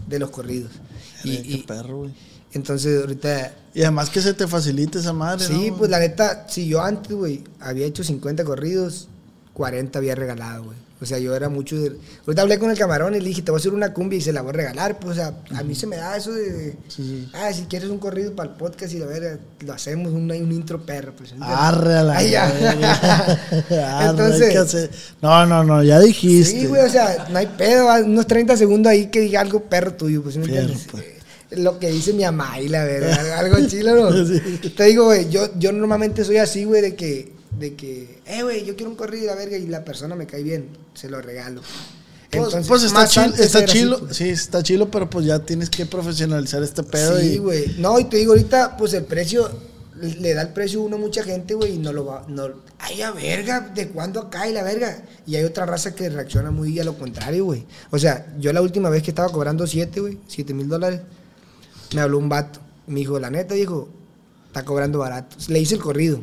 de 0.08 0.20
los 0.20 0.30
corridos. 0.32 0.72
Y, 1.24 1.38
qué 1.38 1.52
y 1.52 1.58
perro, 1.64 1.98
güey. 2.00 2.12
entonces 2.54 3.00
ahorita... 3.02 3.54
Y 3.74 3.82
además 3.84 4.10
que 4.10 4.22
se 4.22 4.34
te 4.34 4.48
facilite 4.48 5.00
esa 5.00 5.14
madre, 5.14 5.46
Sí, 5.46 5.70
¿no? 5.72 5.78
pues 5.78 5.90
la 5.92 6.00
neta, 6.00 6.46
si 6.50 6.68
yo 6.68 6.82
antes, 6.82 7.14
güey, 7.16 7.44
había 7.60 7.86
hecho 7.86 8.04
50 8.04 8.44
corridos, 8.44 9.08
40 9.54 10.00
había 10.00 10.16
regalado, 10.16 10.66
güey. 10.66 10.78
O 11.02 11.06
sea, 11.06 11.18
yo 11.18 11.36
era 11.36 11.50
mucho 11.50 11.76
de... 11.82 11.94
Ahorita 12.28 12.44
hablé 12.44 12.60
con 12.60 12.70
el 12.70 12.78
camarón 12.78 13.16
y 13.16 13.20
le 13.20 13.28
dije, 13.30 13.42
te 13.42 13.50
voy 13.50 13.58
a 13.58 13.60
hacer 13.60 13.74
una 13.74 13.92
cumbia 13.92 14.20
y 14.20 14.22
se 14.22 14.32
la 14.32 14.42
voy 14.42 14.52
a 14.52 14.54
regalar. 14.54 15.00
Pues, 15.00 15.14
o 15.14 15.16
sea, 15.16 15.34
a 15.56 15.64
mí 15.64 15.74
se 15.74 15.88
me 15.88 15.96
da 15.98 16.16
eso 16.16 16.32
de... 16.32 16.74
Sí, 16.88 17.04
sí. 17.04 17.30
Ah, 17.34 17.52
si 17.52 17.64
quieres 17.64 17.90
un 17.90 17.98
corrido 17.98 18.36
para 18.36 18.52
el 18.52 18.56
podcast 18.56 18.94
y 18.94 19.00
la 19.00 19.08
verga, 19.08 19.40
lo 19.62 19.74
hacemos, 19.74 20.14
un, 20.14 20.30
un 20.32 20.52
intro 20.52 20.86
perro, 20.86 21.14
pues. 21.18 21.34
Arre 21.42 21.96
Ay, 22.14 22.30
ya. 22.32 22.46
Arre, 24.00 24.10
Entonces- 24.10 24.90
No, 25.22 25.46
no, 25.46 25.64
no, 25.64 25.84
ya 25.84 26.00
dijiste. 26.00 26.52
Sí, 26.62 26.66
güey, 26.68 26.84
o 26.86 26.90
sea, 26.90 27.28
no 27.32 27.38
hay 27.40 27.48
pedo, 27.48 27.88
unos 28.06 28.28
30 28.28 28.56
segundos 28.58 28.92
ahí 28.92 29.08
que 29.08 29.22
diga 29.22 29.42
algo 29.42 29.62
perro 29.64 29.94
tuyo, 29.94 30.22
pues, 30.22 30.34
¿sí 30.36 30.40
¿me 30.40 30.46
entiendes? 30.46 30.88
pues. 30.92 31.04
Eh, 31.04 31.18
Lo 31.58 31.80
que 31.80 31.90
dice 31.90 32.14
mi 32.14 32.24
mamá 32.24 32.60
y 32.62 32.70
la 32.70 32.84
verdad, 32.86 33.40
algo 33.40 33.58
chilo, 33.68 33.96
¿no? 34.12 34.26
Sí. 34.26 34.40
Te 34.76 34.84
digo, 34.86 35.06
güey, 35.06 35.30
yo, 35.30 35.50
yo 35.58 35.72
normalmente 35.72 36.24
soy 36.24 36.38
así, 36.38 36.64
güey, 36.64 36.82
de 36.82 36.96
que, 36.96 37.34
de 37.58 37.76
que, 37.76 38.22
eh, 38.26 38.44
güey, 38.44 38.66
yo 38.66 38.76
quiero 38.76 38.90
un 38.90 38.96
corrido 38.96 39.24
y 39.24 39.28
la 39.28 39.36
verga 39.36 39.58
y 39.58 39.68
la 39.68 39.84
persona 39.84 40.16
me 40.16 40.28
cae 40.28 40.44
bien, 40.44 40.70
se 40.94 41.10
lo 41.10 41.22
regalo. 41.22 41.62
Pues, 42.32 42.44
Entonces, 42.46 42.68
pues 42.68 42.84
está, 42.84 43.02
así, 43.02 43.20
pues. 43.30 44.16
sí, 44.16 44.30
está 44.30 44.64
chilo, 44.64 44.90
pero 44.90 45.10
pues 45.10 45.26
ya 45.26 45.40
tienes 45.40 45.70
que 45.70 45.86
profesionalizar 45.86 46.64
este 46.64 46.82
pedo. 46.82 47.20
Sí, 47.20 47.34
y, 47.34 47.38
güey. 47.40 47.76
No, 47.78 48.00
y 48.00 48.06
te 48.06 48.18
digo, 48.18 48.32
ahorita, 48.32 48.78
pues 48.78 48.94
el 48.94 49.04
precio, 49.04 49.52
le 50.00 50.34
da 50.34 50.44
el 50.44 50.54
precio 50.54 50.80
a 50.80 50.84
uno 50.84 50.96
a 50.96 51.00
mucha 51.00 51.24
gente, 51.24 51.56
güey, 51.56 51.76
y 51.76 51.78
no 51.78 51.92
lo 51.92 52.06
va, 52.06 52.26
no, 52.30 52.48
ay, 52.80 53.02
a 53.02 53.12
verga, 53.12 53.72
¿de 53.76 53.90
cuándo 53.90 54.30
y 54.48 54.54
la 54.54 54.64
verga? 54.64 55.04
Y 55.28 55.36
hay 55.36 55.44
otra 55.44 55.66
raza 55.66 55.94
que 55.94 56.10
reacciona 56.10 56.52
muy 56.52 56.80
a 56.80 56.86
lo 56.86 56.98
contrario, 56.98 57.46
güey. 57.46 57.66
O 57.90 58.00
sea, 58.00 58.34
yo 58.40 58.54
la 58.54 58.62
última 58.62 58.90
vez 58.90 59.04
que 59.04 59.12
estaba 59.12 59.30
cobrando 59.30 59.68
7, 59.68 60.00
güey, 60.00 60.18
7 60.28 60.54
mil 60.54 60.70
dólares, 60.70 61.02
me 61.94 62.02
habló 62.02 62.18
un 62.18 62.30
vato. 62.30 62.60
Me 62.88 63.02
dijo, 63.02 63.20
la 63.20 63.30
neta, 63.30 63.56
dijo, 63.56 63.90
está 64.48 64.64
cobrando 64.64 65.00
barato. 65.00 65.36
Le 65.50 65.60
hice 65.60 65.76
el 65.76 65.82
corrido. 65.82 66.22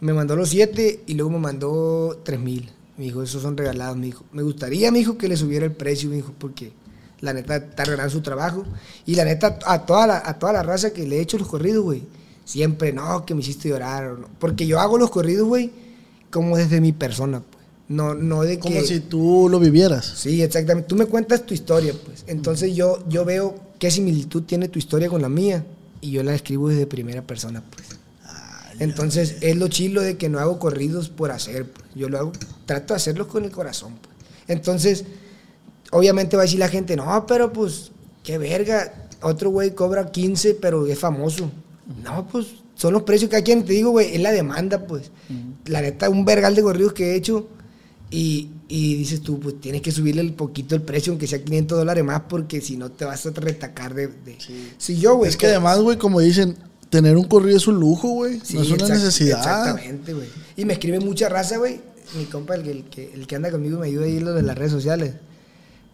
Me 0.00 0.12
mandó 0.12 0.36
los 0.36 0.48
7 0.50 1.04
y 1.06 1.14
luego 1.14 1.30
me 1.30 1.38
mandó 1.38 2.20
3 2.22 2.40
mil. 2.40 2.70
Me 2.96 3.04
dijo, 3.04 3.22
esos 3.22 3.42
son 3.42 3.56
regalados. 3.56 3.96
Me 3.96 4.06
dijo, 4.06 4.24
me 4.32 4.42
gustaría, 4.42 4.90
me 4.90 4.98
dijo, 4.98 5.18
que 5.18 5.28
le 5.28 5.36
subiera 5.36 5.64
el 5.64 5.72
precio, 5.72 6.10
me 6.10 6.16
dijo, 6.16 6.34
porque 6.38 6.72
la 7.20 7.32
neta 7.32 7.56
está 7.56 7.84
regalando 7.84 8.12
su 8.12 8.20
trabajo. 8.20 8.64
Y 9.06 9.14
la 9.14 9.24
neta, 9.24 9.58
a 9.66 9.84
toda 9.86 10.06
la, 10.06 10.22
a 10.24 10.38
toda 10.38 10.52
la 10.52 10.62
raza 10.62 10.92
que 10.92 11.06
le 11.06 11.18
he 11.18 11.20
hecho 11.20 11.38
los 11.38 11.48
corridos, 11.48 11.84
güey, 11.84 12.02
siempre, 12.44 12.92
no, 12.92 13.24
que 13.24 13.34
me 13.34 13.40
hiciste 13.40 13.68
llorar. 13.68 14.18
no. 14.18 14.28
Porque 14.38 14.66
yo 14.66 14.80
hago 14.80 14.98
los 14.98 15.10
corridos, 15.10 15.46
güey, 15.46 15.70
como 16.30 16.56
desde 16.56 16.80
mi 16.80 16.92
persona, 16.92 17.40
pues. 17.40 17.60
No, 17.88 18.14
no 18.14 18.42
de 18.42 18.60
Como 18.60 18.76
que... 18.76 18.86
si 18.86 19.00
tú 19.00 19.48
lo 19.50 19.58
vivieras. 19.58 20.06
Sí, 20.16 20.42
exactamente. 20.42 20.88
Tú 20.88 20.94
me 20.94 21.06
cuentas 21.06 21.44
tu 21.44 21.54
historia, 21.54 21.92
pues. 22.04 22.24
Entonces 22.28 22.74
yo, 22.76 23.02
yo 23.08 23.24
veo 23.24 23.56
qué 23.80 23.90
similitud 23.90 24.44
tiene 24.44 24.68
tu 24.68 24.78
historia 24.78 25.08
con 25.08 25.20
la 25.20 25.28
mía 25.28 25.64
y 26.00 26.12
yo 26.12 26.22
la 26.22 26.32
escribo 26.34 26.68
desde 26.68 26.86
primera 26.86 27.22
persona, 27.22 27.64
pues. 27.68 27.99
Entonces 28.80 29.36
es 29.42 29.56
lo 29.56 29.68
chilo 29.68 30.00
de 30.02 30.16
que 30.16 30.28
no 30.28 30.38
hago 30.40 30.58
corridos 30.58 31.08
por 31.08 31.30
hacer, 31.30 31.66
pues. 31.70 31.86
Yo 31.94 32.08
lo 32.08 32.18
hago, 32.18 32.32
trato 32.66 32.94
de 32.94 32.96
hacerlos 32.96 33.28
con 33.28 33.44
el 33.44 33.50
corazón, 33.52 33.94
pues. 34.02 34.14
Entonces, 34.48 35.04
obviamente 35.92 36.36
va 36.36 36.42
a 36.42 36.46
decir 36.46 36.58
la 36.58 36.68
gente, 36.68 36.96
no, 36.96 37.26
pero 37.26 37.52
pues, 37.52 37.92
qué 38.24 38.38
verga. 38.38 39.08
Otro 39.22 39.50
güey 39.50 39.74
cobra 39.74 40.10
15, 40.10 40.54
pero 40.54 40.86
es 40.86 40.98
famoso. 40.98 41.50
No, 42.02 42.26
pues 42.28 42.46
son 42.74 42.94
los 42.94 43.02
precios 43.02 43.28
que 43.30 43.36
hay 43.36 43.42
quien 43.42 43.64
te 43.64 43.74
digo, 43.74 43.90
güey, 43.90 44.14
es 44.14 44.20
la 44.20 44.32
demanda, 44.32 44.86
pues. 44.86 45.10
La 45.66 45.82
neta, 45.82 46.08
un 46.08 46.24
vergal 46.24 46.54
de 46.54 46.62
corridos 46.62 46.94
que 46.94 47.12
he 47.12 47.16
hecho 47.16 47.46
y, 48.10 48.48
y 48.68 48.94
dices 48.96 49.20
tú, 49.20 49.38
pues 49.38 49.60
tienes 49.60 49.82
que 49.82 49.92
subirle 49.92 50.22
un 50.22 50.32
poquito 50.32 50.74
el 50.74 50.82
precio, 50.82 51.12
aunque 51.12 51.26
sea 51.26 51.44
500 51.44 51.78
dólares 51.78 52.02
más, 52.02 52.22
porque 52.28 52.60
si 52.62 52.76
no 52.78 52.90
te 52.90 53.04
vas 53.04 53.26
a 53.26 53.30
retacar 53.30 53.94
de... 53.94 54.08
de- 54.08 54.38
Si 54.78 54.98
yo, 54.98 55.16
güey... 55.16 55.28
Es 55.28 55.36
que 55.36 55.46
además, 55.48 55.78
güey, 55.80 55.98
como 55.98 56.20
dicen, 56.20 56.56
tener 56.90 57.16
un 57.16 57.24
corrido 57.24 57.56
es 57.56 57.66
un 57.66 57.80
lujo, 57.80 58.08
güey. 58.08 58.40
Sí, 58.42 58.56
no 58.56 58.62
es 58.62 58.70
una 58.70 58.88
necesidad. 58.88 59.38
Exactamente, 59.38 60.12
güey. 60.12 60.28
Y 60.56 60.64
me 60.64 60.74
escribe 60.74 61.00
mucha 61.00 61.28
raza, 61.28 61.56
güey. 61.56 61.80
Mi 62.16 62.24
compa, 62.24 62.56
el 62.56 62.64
que, 62.64 62.70
el, 62.72 62.84
que, 62.84 63.14
el 63.14 63.26
que 63.26 63.36
anda 63.36 63.50
conmigo, 63.50 63.78
me 63.78 63.86
ayuda 63.86 64.04
ahí 64.04 64.16
en 64.16 64.24
lo 64.24 64.34
de 64.34 64.42
las 64.42 64.58
redes 64.58 64.72
sociales. 64.72 65.14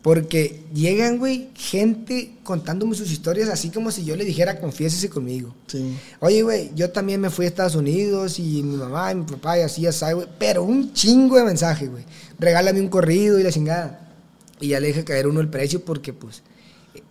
Porque 0.01 0.62
llegan, 0.72 1.18
güey, 1.18 1.49
gente 1.55 2.36
contándome 2.44 2.94
sus 2.94 3.11
historias 3.11 3.49
así 3.49 3.70
como 3.70 3.90
si 3.90 4.05
yo 4.05 4.14
le 4.14 4.24
dijera, 4.24 4.61
confiésese 4.61 5.11
conmigo. 5.11 5.53
Sí. 5.66 5.97
Oye, 6.20 6.42
güey, 6.42 6.70
yo 6.74 6.90
también 6.90 7.20
me 7.20 7.28
fui 7.28 7.44
a 7.44 7.49
Estados 7.49 7.74
Unidos 7.74 8.38
y 8.38 8.62
mi 8.62 8.76
mamá 8.76 9.11
y 9.11 9.16
mi 9.16 9.24
papá 9.24 9.59
y 9.59 9.62
así, 9.62 9.84
así, 9.86 10.05
güey. 10.14 10.28
Pero 10.38 10.62
un 10.62 10.92
chingo 10.92 11.36
de 11.36 11.44
mensajes, 11.44 11.90
güey. 11.90 12.05
Regálame 12.38 12.80
un 12.80 12.88
corrido 12.88 13.38
y 13.38 13.42
la 13.42 13.51
chingada. 13.51 14.14
Y 14.61 14.68
ya 14.68 14.80
le 14.80 14.86
dejé 14.86 15.05
caer 15.05 15.26
uno 15.26 15.40
el 15.40 15.49
precio 15.49 15.84
porque, 15.84 16.12
pues, 16.12 16.42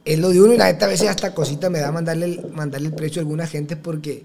es 0.06 0.20
lo 0.20 0.30
de 0.30 0.42
uno 0.42 0.54
y 0.54 0.58
la 0.58 0.66
neta 0.66 0.86
a 0.86 0.90
veces 0.90 1.10
hasta 1.10 1.34
cosita 1.34 1.70
me 1.70 1.80
da 1.80 1.92
mandarle 1.92 2.26
el, 2.26 2.52
mandarle 2.54 2.88
el 2.90 2.94
precio 2.94 3.20
a 3.20 3.24
alguna 3.24 3.48
gente 3.48 3.76
porque, 3.76 4.24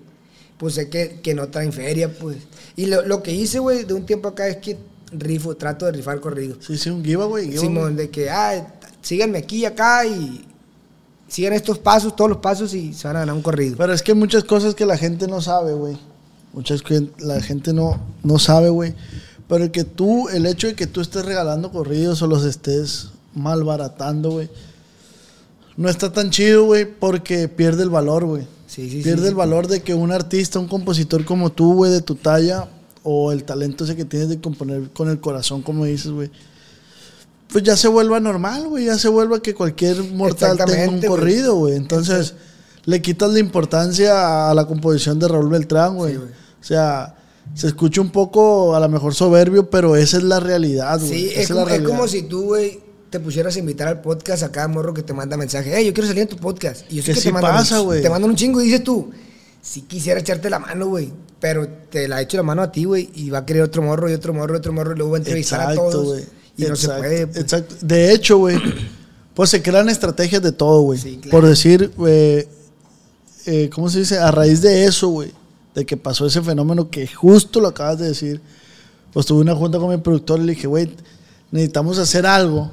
pues, 0.58 0.74
sé 0.74 0.90
que, 0.90 1.20
que 1.22 1.34
no 1.34 1.48
traen 1.48 1.72
feria, 1.72 2.12
pues. 2.12 2.36
Y 2.76 2.86
lo, 2.86 3.02
lo 3.02 3.22
que 3.22 3.32
hice, 3.32 3.58
güey, 3.58 3.84
de 3.84 3.94
un 3.94 4.04
tiempo 4.04 4.28
acá 4.28 4.46
es 4.46 4.58
que 4.58 4.76
rifo, 5.12 5.56
trato 5.56 5.86
de 5.86 5.92
rifar 5.92 6.20
corridos. 6.20 6.58
Sí, 6.66 6.76
sí, 6.76 6.90
un 6.90 7.02
giveaway. 7.02 7.46
giveaway. 7.46 7.66
Simón, 7.66 7.96
de 7.96 8.10
que, 8.10 8.28
ah, 8.28 8.74
síganme 9.00 9.38
aquí 9.38 9.58
y 9.58 9.64
acá 9.64 10.04
y 10.04 10.44
sigan 11.28 11.52
estos 11.54 11.78
pasos, 11.78 12.14
todos 12.14 12.30
los 12.30 12.38
pasos 12.38 12.74
y 12.74 12.92
se 12.92 13.08
van 13.08 13.16
a 13.16 13.20
ganar 13.20 13.34
un 13.34 13.42
corrido. 13.42 13.76
Pero 13.78 13.92
es 13.92 14.02
que 14.02 14.12
hay 14.12 14.18
muchas 14.18 14.44
cosas 14.44 14.74
que 14.74 14.84
la 14.84 14.98
gente 14.98 15.26
no 15.26 15.40
sabe, 15.40 15.72
güey. 15.72 15.96
Muchas 16.52 16.82
que 16.82 17.08
la 17.18 17.40
gente 17.40 17.72
no, 17.72 18.00
no 18.22 18.38
sabe, 18.38 18.68
güey. 18.68 18.94
Pero 19.48 19.64
el 19.64 19.70
que 19.70 19.84
tú, 19.84 20.28
el 20.28 20.46
hecho 20.46 20.66
de 20.66 20.74
que 20.74 20.86
tú 20.86 21.00
estés 21.00 21.24
regalando 21.24 21.70
corridos 21.70 22.20
o 22.22 22.26
los 22.26 22.44
estés 22.44 23.10
malbaratando, 23.34 24.30
güey, 24.32 24.50
no 25.80 25.88
está 25.88 26.12
tan 26.12 26.28
chido, 26.28 26.66
güey, 26.66 26.84
porque 26.84 27.48
pierde 27.48 27.82
el 27.82 27.88
valor, 27.88 28.26
güey. 28.26 28.46
Sí, 28.66 28.90
sí, 28.90 29.02
pierde 29.02 29.22
sí. 29.22 29.28
el 29.28 29.34
valor 29.34 29.66
de 29.66 29.80
que 29.80 29.94
un 29.94 30.12
artista, 30.12 30.58
un 30.58 30.68
compositor 30.68 31.24
como 31.24 31.50
tú, 31.52 31.72
güey, 31.72 31.90
de 31.90 32.02
tu 32.02 32.16
talla, 32.16 32.68
o 33.02 33.32
el 33.32 33.44
talento 33.44 33.84
ese 33.84 33.96
que 33.96 34.04
tienes 34.04 34.28
de 34.28 34.42
componer 34.42 34.90
con 34.90 35.08
el 35.08 35.20
corazón, 35.20 35.62
como 35.62 35.86
dices, 35.86 36.10
güey, 36.10 36.30
pues 37.50 37.64
ya 37.64 37.78
se 37.78 37.88
vuelva 37.88 38.20
normal, 38.20 38.68
güey, 38.68 38.84
ya 38.84 38.98
se 38.98 39.08
vuelva 39.08 39.40
que 39.40 39.54
cualquier 39.54 40.04
mortal 40.12 40.58
tenga 40.58 40.92
un 40.92 41.00
corrido, 41.00 41.54
güey. 41.54 41.76
Entonces, 41.76 42.34
le 42.84 43.00
quitas 43.00 43.30
la 43.30 43.38
importancia 43.38 44.50
a 44.50 44.54
la 44.54 44.66
composición 44.66 45.18
de 45.18 45.28
Raúl 45.28 45.48
Beltrán, 45.48 45.96
güey. 45.96 46.18
O 46.18 46.28
sea, 46.60 47.16
se 47.54 47.68
escucha 47.68 48.02
un 48.02 48.10
poco, 48.10 48.76
a 48.76 48.80
lo 48.80 48.88
mejor 48.90 49.14
soberbio, 49.14 49.70
pero 49.70 49.96
esa 49.96 50.18
es 50.18 50.24
la 50.24 50.40
realidad, 50.40 51.00
güey. 51.00 51.10
Sí, 51.10 51.32
es 51.34 51.48
la 51.48 51.62
como, 51.62 51.74
es 51.74 51.82
como 51.82 52.06
si 52.06 52.22
tú, 52.24 52.42
güey, 52.42 52.89
te 53.10 53.18
pusieras 53.20 53.56
a 53.56 53.58
invitar 53.58 53.88
al 53.88 54.00
podcast 54.00 54.42
a 54.44 54.52
cada 54.52 54.68
morro 54.68 54.94
que 54.94 55.02
te 55.02 55.12
manda 55.12 55.36
mensaje. 55.36 55.72
Hey, 55.74 55.84
yo 55.86 55.92
quiero 55.92 56.06
salir 56.06 56.22
en 56.22 56.28
tu 56.28 56.36
podcast. 56.36 56.90
Y 56.90 56.96
yo 56.96 57.02
sé 57.02 57.08
Que 57.08 57.14
que, 57.14 57.20
sí 57.20 57.28
te 57.28 57.32
mandan 57.32 57.52
pasa, 57.54 57.80
un- 57.80 57.86
güey. 57.86 58.02
Te 58.02 58.08
mandan 58.10 58.30
un 58.30 58.36
chingo 58.36 58.60
y 58.60 58.66
dices 58.66 58.84
tú, 58.84 59.10
si 59.60 59.82
quisiera 59.82 60.20
echarte 60.20 60.48
la 60.48 60.58
mano, 60.60 60.86
güey. 60.88 61.12
Pero 61.40 61.66
te 61.90 62.06
la 62.06 62.20
echo 62.20 62.36
la 62.36 62.42
mano 62.42 62.62
a 62.62 62.70
ti, 62.70 62.84
güey. 62.84 63.10
Y 63.14 63.30
va 63.30 63.38
a 63.38 63.46
querer 63.46 63.62
otro 63.62 63.82
morro 63.82 64.08
y 64.10 64.12
otro 64.12 64.32
morro 64.32 64.54
y 64.54 64.58
otro 64.58 64.72
morro. 64.72 64.92
Y 64.92 64.96
luego 64.96 65.12
va 65.12 65.16
a 65.16 65.20
entrevistar 65.20 65.60
a 65.60 65.74
todos. 65.74 66.06
güey. 66.06 66.24
Y 66.56 66.62
no 66.64 66.76
se 66.76 66.88
puede. 66.88 67.26
pues. 67.26 67.38
Exacto. 67.38 67.74
De 67.80 68.12
hecho, 68.12 68.38
güey, 68.38 68.58
pues 69.34 69.50
se 69.50 69.62
crean 69.62 69.88
estrategias 69.88 70.42
de 70.42 70.52
todo, 70.52 70.82
güey. 70.82 70.98
Sí, 70.98 71.16
claro. 71.16 71.30
Por 71.30 71.48
decir, 71.48 71.90
eh, 72.06 72.46
eh, 73.46 73.70
¿cómo 73.72 73.88
se 73.88 74.00
dice? 74.00 74.18
A 74.18 74.30
raíz 74.30 74.60
de 74.60 74.84
eso, 74.84 75.08
güey, 75.08 75.32
de 75.74 75.84
que 75.86 75.96
pasó 75.96 76.26
ese 76.26 76.42
fenómeno 76.42 76.90
que 76.90 77.06
justo 77.06 77.60
lo 77.60 77.68
acabas 77.68 77.98
de 77.98 78.08
decir, 78.08 78.40
pues 79.12 79.24
tuve 79.26 79.40
una 79.40 79.54
junta 79.56 79.78
con 79.78 79.88
mi 79.88 79.96
productor 79.96 80.38
y 80.40 80.44
le 80.44 80.52
dije, 80.54 80.66
güey, 80.66 80.94
necesitamos 81.50 81.98
hacer 81.98 82.26
algo 82.26 82.70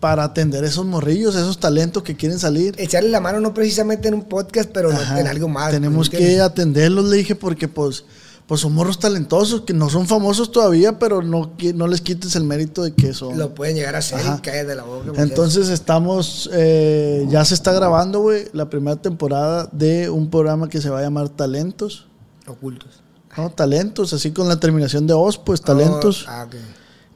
para 0.00 0.24
atender 0.24 0.64
esos 0.64 0.86
morrillos, 0.86 1.34
esos 1.34 1.58
talentos 1.58 2.02
que 2.02 2.16
quieren 2.16 2.38
salir. 2.38 2.74
Echarle 2.78 3.10
la 3.10 3.20
mano 3.20 3.40
no 3.40 3.52
precisamente 3.52 4.08
en 4.08 4.14
un 4.14 4.24
podcast, 4.24 4.70
pero 4.72 4.90
Ajá. 4.90 5.20
en 5.20 5.26
algo 5.26 5.48
más. 5.48 5.70
Tenemos 5.70 6.08
que 6.08 6.40
atenderlos, 6.40 7.06
le 7.06 7.16
dije, 7.16 7.34
porque 7.34 7.66
pues, 7.66 8.04
pues 8.46 8.60
son 8.60 8.74
morros 8.74 9.00
talentosos, 9.00 9.62
que 9.62 9.72
no 9.72 9.90
son 9.90 10.06
famosos 10.06 10.52
todavía, 10.52 10.98
pero 11.00 11.22
no, 11.22 11.52
no 11.74 11.86
les 11.88 12.00
quites 12.00 12.36
el 12.36 12.44
mérito 12.44 12.82
de 12.84 12.92
que 12.92 13.12
son. 13.12 13.36
Lo 13.36 13.54
pueden 13.54 13.74
llegar 13.74 13.96
a 13.96 13.98
hacer 13.98 14.20
Ajá. 14.20 14.36
y 14.38 14.40
cae 14.40 14.64
de 14.64 14.76
la 14.76 14.84
boca. 14.84 15.20
Entonces 15.20 15.68
estamos, 15.68 16.48
eh, 16.52 17.26
ya 17.28 17.44
se 17.44 17.54
está 17.54 17.72
grabando, 17.72 18.20
güey, 18.20 18.44
la 18.52 18.70
primera 18.70 18.96
temporada 18.96 19.68
de 19.72 20.10
un 20.10 20.30
programa 20.30 20.68
que 20.68 20.80
se 20.80 20.90
va 20.90 21.00
a 21.00 21.02
llamar 21.02 21.28
Talentos. 21.28 22.06
Ocultos. 22.46 23.02
¿no? 23.36 23.50
Talentos, 23.50 24.12
así 24.12 24.30
con 24.30 24.48
la 24.48 24.60
terminación 24.60 25.08
de 25.08 25.14
Os, 25.14 25.38
pues 25.38 25.60
Talentos. 25.60 26.24
Oh, 26.28 26.30
ah, 26.30 26.44
ok. 26.46 26.54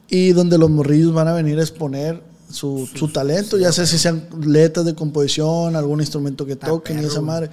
Y 0.09 0.33
donde 0.33 0.57
los 0.57 0.69
morrillos 0.69 1.13
van 1.13 1.29
a 1.29 1.33
venir 1.33 1.57
a 1.59 1.61
exponer 1.61 2.32
su, 2.53 2.87
su 2.95 3.07
talento, 3.09 3.57
ya 3.57 3.71
sea 3.71 3.85
si 3.85 3.97
sean 3.97 4.27
letras 4.45 4.85
de 4.85 4.93
composición, 4.95 5.75
algún 5.75 5.99
instrumento 5.99 6.45
que 6.45 6.53
Está 6.53 6.67
toquen 6.67 7.01
y 7.01 7.05
esa 7.05 7.19
madre. 7.21 7.49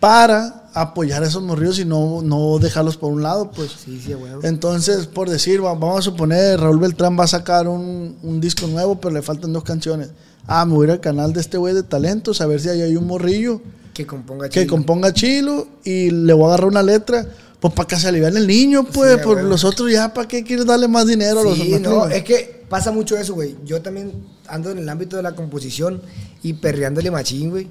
Para 0.00 0.70
apoyar 0.74 1.24
a 1.24 1.26
esos 1.26 1.42
morrillos 1.42 1.80
y 1.80 1.84
no, 1.84 2.22
no 2.22 2.60
dejarlos 2.60 2.96
por 2.96 3.12
un 3.12 3.20
lado, 3.22 3.50
pues. 3.50 3.72
Sí, 3.84 4.00
sí, 4.04 4.12
güey. 4.12 4.30
Entonces, 4.44 5.06
por 5.08 5.28
decir, 5.28 5.64
va- 5.64 5.74
vamos 5.74 5.98
a 5.98 6.02
suponer, 6.02 6.60
Raúl 6.60 6.78
Beltrán 6.78 7.18
va 7.18 7.24
a 7.24 7.28
sacar 7.28 7.66
un, 7.66 8.16
un 8.22 8.40
disco 8.40 8.68
nuevo, 8.68 9.00
pero 9.00 9.12
le 9.12 9.22
faltan 9.22 9.52
dos 9.52 9.64
canciones. 9.64 10.10
Ah, 10.46 10.64
me 10.64 10.74
voy 10.74 10.84
a 10.84 10.86
ir 10.86 10.90
al 10.92 11.00
canal 11.00 11.32
de 11.32 11.40
este 11.40 11.58
güey 11.58 11.74
de 11.74 11.82
talentos 11.82 12.40
a 12.40 12.46
ver 12.46 12.60
si 12.60 12.68
ahí 12.68 12.80
hay 12.80 12.96
un 12.96 13.06
morrillo 13.08 13.60
Que 13.92 14.06
componga 14.06 14.48
que 14.48 14.60
chido. 14.62 14.70
componga 14.70 15.12
chilo 15.12 15.66
y 15.84 16.10
le 16.10 16.32
voy 16.32 16.44
a 16.44 16.48
agarrar 16.48 16.68
una 16.68 16.82
letra. 16.82 17.26
Pues 17.58 17.74
para 17.74 17.88
que 17.88 17.96
se 17.96 18.06
aliviane 18.06 18.38
el 18.38 18.46
niño, 18.46 18.84
pues, 18.84 19.14
Sí, 19.16 19.20
por 19.24 19.42
los 19.42 19.64
otros 19.64 19.90
ya, 19.90 20.14
¿para 20.14 20.28
qué 20.28 20.44
quieres 20.44 20.64
darle 20.64 20.86
más 20.86 21.08
dinero 21.08 21.40
a 21.40 21.42
los 21.42 21.58
otros? 21.58 21.80
no, 21.80 22.06
es 22.06 22.22
que 22.22 22.57
pasa 22.68 22.92
mucho 22.92 23.16
eso, 23.16 23.34
güey. 23.34 23.56
Yo 23.64 23.82
también 23.82 24.12
ando 24.46 24.70
en 24.70 24.78
el 24.78 24.88
ámbito 24.88 25.16
de 25.16 25.22
la 25.22 25.34
composición 25.34 26.02
y 26.42 26.54
perreándole 26.54 27.10
machín, 27.10 27.50
güey. 27.50 27.68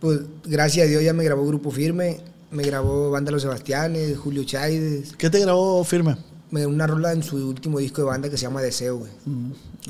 Pues 0.00 0.20
gracias 0.44 0.86
a 0.86 0.90
Dios 0.90 1.02
ya 1.02 1.12
me 1.12 1.24
grabó 1.24 1.46
Grupo 1.46 1.70
Firme, 1.70 2.20
me 2.50 2.62
grabó 2.62 3.10
Banda 3.10 3.32
Los 3.32 3.42
Sebastianes, 3.42 4.18
Julio 4.18 4.44
Chaides, 4.44 5.14
¿Qué 5.16 5.30
te 5.30 5.40
grabó 5.40 5.82
firme? 5.84 6.16
me 6.50 6.64
una 6.64 6.86
rola 6.86 7.12
en 7.12 7.22
su 7.22 7.36
último 7.48 7.80
disco 7.80 8.02
de 8.02 8.06
banda 8.06 8.30
que 8.30 8.36
se 8.36 8.42
llama 8.42 8.62
Deseo, 8.62 8.98
güey. 8.98 9.10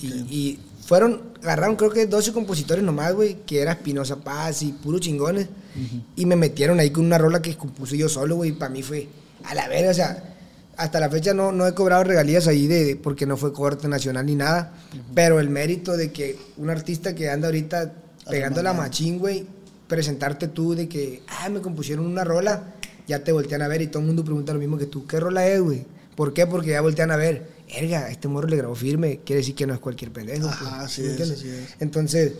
y, 0.00 0.06
y 0.06 0.58
fueron, 0.86 1.20
agarraron 1.42 1.76
creo 1.76 1.90
que 1.90 2.06
12 2.06 2.32
compositores 2.32 2.84
nomás, 2.84 3.12
güey, 3.12 3.38
que 3.44 3.60
era 3.60 3.72
Espinosa 3.72 4.16
Paz 4.16 4.62
y 4.62 4.72
puro 4.72 4.98
chingones. 4.98 5.48
Y 6.14 6.24
me 6.24 6.36
metieron 6.36 6.80
ahí 6.80 6.90
con 6.90 7.04
una 7.04 7.18
rola 7.18 7.42
que 7.42 7.54
compuse 7.56 7.98
yo 7.98 8.08
solo, 8.08 8.36
güey, 8.36 8.50
y 8.50 8.52
para 8.54 8.70
mí 8.70 8.82
fue 8.82 9.08
a 9.44 9.54
la 9.54 9.68
verga, 9.68 9.90
o 9.90 9.94
sea, 9.94 10.35
hasta 10.76 11.00
la 11.00 11.08
fecha 11.10 11.32
no, 11.34 11.52
no 11.52 11.66
he 11.66 11.74
cobrado 11.74 12.04
regalías 12.04 12.46
ahí 12.46 12.66
de, 12.66 12.84
de- 12.84 12.96
porque 12.96 13.26
no 13.26 13.36
fue 13.36 13.52
corte 13.52 13.88
nacional 13.88 14.26
ni 14.26 14.34
nada, 14.34 14.72
pero 15.14 15.40
el 15.40 15.48
mérito 15.50 15.96
de 15.96 16.12
que 16.12 16.38
un 16.56 16.70
artista 16.70 17.14
que 17.14 17.30
anda 17.30 17.48
ahorita 17.48 17.92
pegando 18.28 18.62
la 18.62 18.72
machín, 18.72 19.18
güey, 19.18 19.46
presentarte 19.88 20.48
tú 20.48 20.74
de 20.74 20.88
que, 20.88 21.22
ah, 21.28 21.48
me 21.48 21.60
compusieron 21.60 22.06
una 22.06 22.24
rola, 22.24 22.74
ya 23.06 23.22
te 23.22 23.32
voltean 23.32 23.62
a 23.62 23.68
ver 23.68 23.82
y 23.82 23.86
todo 23.86 24.00
el 24.00 24.06
mundo 24.06 24.24
pregunta 24.24 24.52
lo 24.52 24.58
mismo 24.58 24.76
que 24.78 24.86
tú, 24.86 25.06
¿qué 25.06 25.20
rola 25.20 25.46
es, 25.46 25.60
güey? 25.60 25.84
¿Por 26.16 26.32
qué? 26.32 26.46
Porque 26.46 26.70
ya 26.70 26.80
voltean 26.80 27.10
a 27.10 27.16
ver, 27.16 27.46
erga, 27.68 28.10
este 28.10 28.26
morro 28.26 28.48
le 28.48 28.56
grabó 28.56 28.74
firme, 28.74 29.20
quiere 29.24 29.40
decir 29.40 29.54
que 29.54 29.66
no 29.66 29.74
es 29.74 29.80
cualquier 29.80 30.10
pendejo. 30.12 30.48
Ajá, 30.48 30.80
pues, 30.80 30.92
¿sí 30.92 31.02
me 31.02 31.12
es, 31.12 31.20
es. 31.20 31.44
Entonces, 31.78 32.32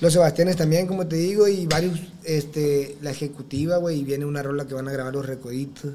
los 0.00 0.12
Sebastianes 0.12 0.56
también, 0.56 0.86
como 0.88 1.06
te 1.06 1.16
digo, 1.16 1.46
y 1.48 1.64
varios, 1.66 1.98
este, 2.24 2.96
la 3.00 3.10
ejecutiva, 3.12 3.76
güey, 3.78 4.00
y 4.00 4.04
viene 4.04 4.24
una 4.26 4.42
rola 4.42 4.66
que 4.66 4.74
van 4.74 4.88
a 4.88 4.92
grabar 4.92 5.12
los 5.14 5.24
recoditos. 5.26 5.92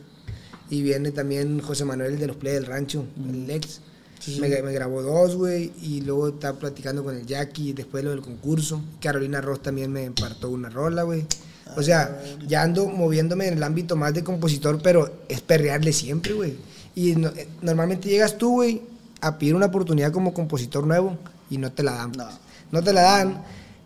Y 0.69 0.81
viene 0.81 1.11
también 1.11 1.59
José 1.59 1.85
Manuel 1.85 2.13
el 2.13 2.19
de 2.19 2.27
los 2.27 2.35
Play 2.37 2.53
del 2.55 2.65
Rancho, 2.65 3.05
el 3.29 3.49
ex. 3.49 3.81
Me, 4.39 4.49
me 4.63 4.71
grabó 4.73 5.03
dos, 5.03 5.35
güey, 5.35 5.71
y 5.83 6.01
luego 6.01 6.29
estaba 6.29 6.57
platicando 6.57 7.03
con 7.03 7.15
el 7.15 7.25
Jackie, 7.27 7.73
después 7.73 8.03
lo 8.03 8.09
del 8.09 8.21
concurso. 8.21 8.81
Carolina 8.99 9.39
Ross 9.41 9.61
también 9.61 9.91
me 9.91 10.03
impartó 10.05 10.49
una 10.49 10.69
rola, 10.69 11.03
güey. 11.03 11.25
O 11.77 11.83
sea, 11.83 12.23
ya 12.47 12.63
ando 12.63 12.87
moviéndome 12.87 13.47
en 13.47 13.55
el 13.57 13.63
ámbito 13.63 13.95
más 13.95 14.13
de 14.13 14.23
compositor, 14.23 14.81
pero 14.81 15.11
es 15.29 15.41
perrearle 15.41 15.93
siempre, 15.93 16.33
güey. 16.33 16.55
Y 16.95 17.15
no- 17.15 17.29
eh, 17.29 17.47
normalmente 17.61 18.07
llegas 18.09 18.37
tú, 18.37 18.53
güey, 18.53 18.81
a 19.21 19.37
pedir 19.37 19.53
una 19.55 19.65
oportunidad 19.67 20.11
como 20.11 20.33
compositor 20.33 20.87
nuevo 20.87 21.17
y 21.49 21.57
no 21.59 21.71
te 21.71 21.83
la 21.83 21.93
dan. 21.93 22.11
pues. 22.13 22.27
No 22.71 22.83
te 22.83 22.93
la 22.93 23.01
dan, 23.01 23.43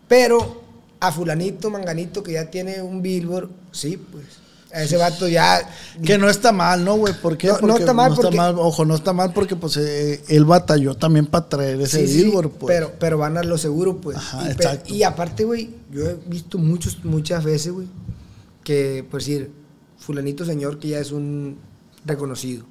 pero 0.08 0.62
a 1.00 1.12
fulanito, 1.12 1.68
manganito, 1.70 2.22
que 2.22 2.32
ya 2.32 2.50
tiene 2.50 2.80
un 2.80 3.02
billboard, 3.02 3.50
sí, 3.72 3.96
pues. 3.96 4.24
A 4.72 4.82
ese 4.84 4.96
vato 4.96 5.26
ya... 5.26 5.60
Que 6.04 6.16
no 6.16 6.28
está 6.30 6.52
mal, 6.52 6.84
¿no, 6.84 6.94
güey? 6.96 7.12
¿Por 7.20 7.36
qué? 7.36 7.48
No- 7.48 7.54
no 7.54 7.58
Porque 7.60 7.80
está 7.80 7.92
mal 7.92 8.14
porque- 8.14 8.38
ojo, 8.38 8.84
no 8.84 8.94
está 8.94 9.12
mal 9.12 9.32
porque 9.32 9.56
pues 9.56 9.76
eh, 9.78 10.22
él 10.28 10.44
batalló 10.44 10.94
también 10.96 11.26
para 11.26 11.48
traer 11.48 11.80
ese 11.80 12.06
Sí, 12.06 12.12
sí, 12.12 12.24
billboard, 12.24 12.50
pues. 12.50 12.72
pero, 12.74 12.92
pero 12.98 13.18
van 13.18 13.36
a 13.36 13.42
lo 13.42 13.58
seguro, 13.58 13.96
pues. 14.00 14.16
Ajá, 14.16 14.42
y, 14.42 14.44
pe- 14.46 14.52
exacto. 14.52 14.94
y 14.94 15.02
aparte, 15.02 15.44
güey, 15.44 15.70
yo 15.90 16.08
he 16.08 16.14
visto 16.26 16.56
muchos, 16.58 17.04
muchas 17.04 17.42
veces, 17.42 17.72
güey, 17.72 17.88
que, 18.62 19.04
por 19.10 19.20
decir, 19.20 19.50
fulanito 19.98 20.44
señor 20.44 20.78
que 20.78 20.88
ya 20.88 21.00
es 21.00 21.10
un 21.10 21.58
reconocido, 22.04 22.64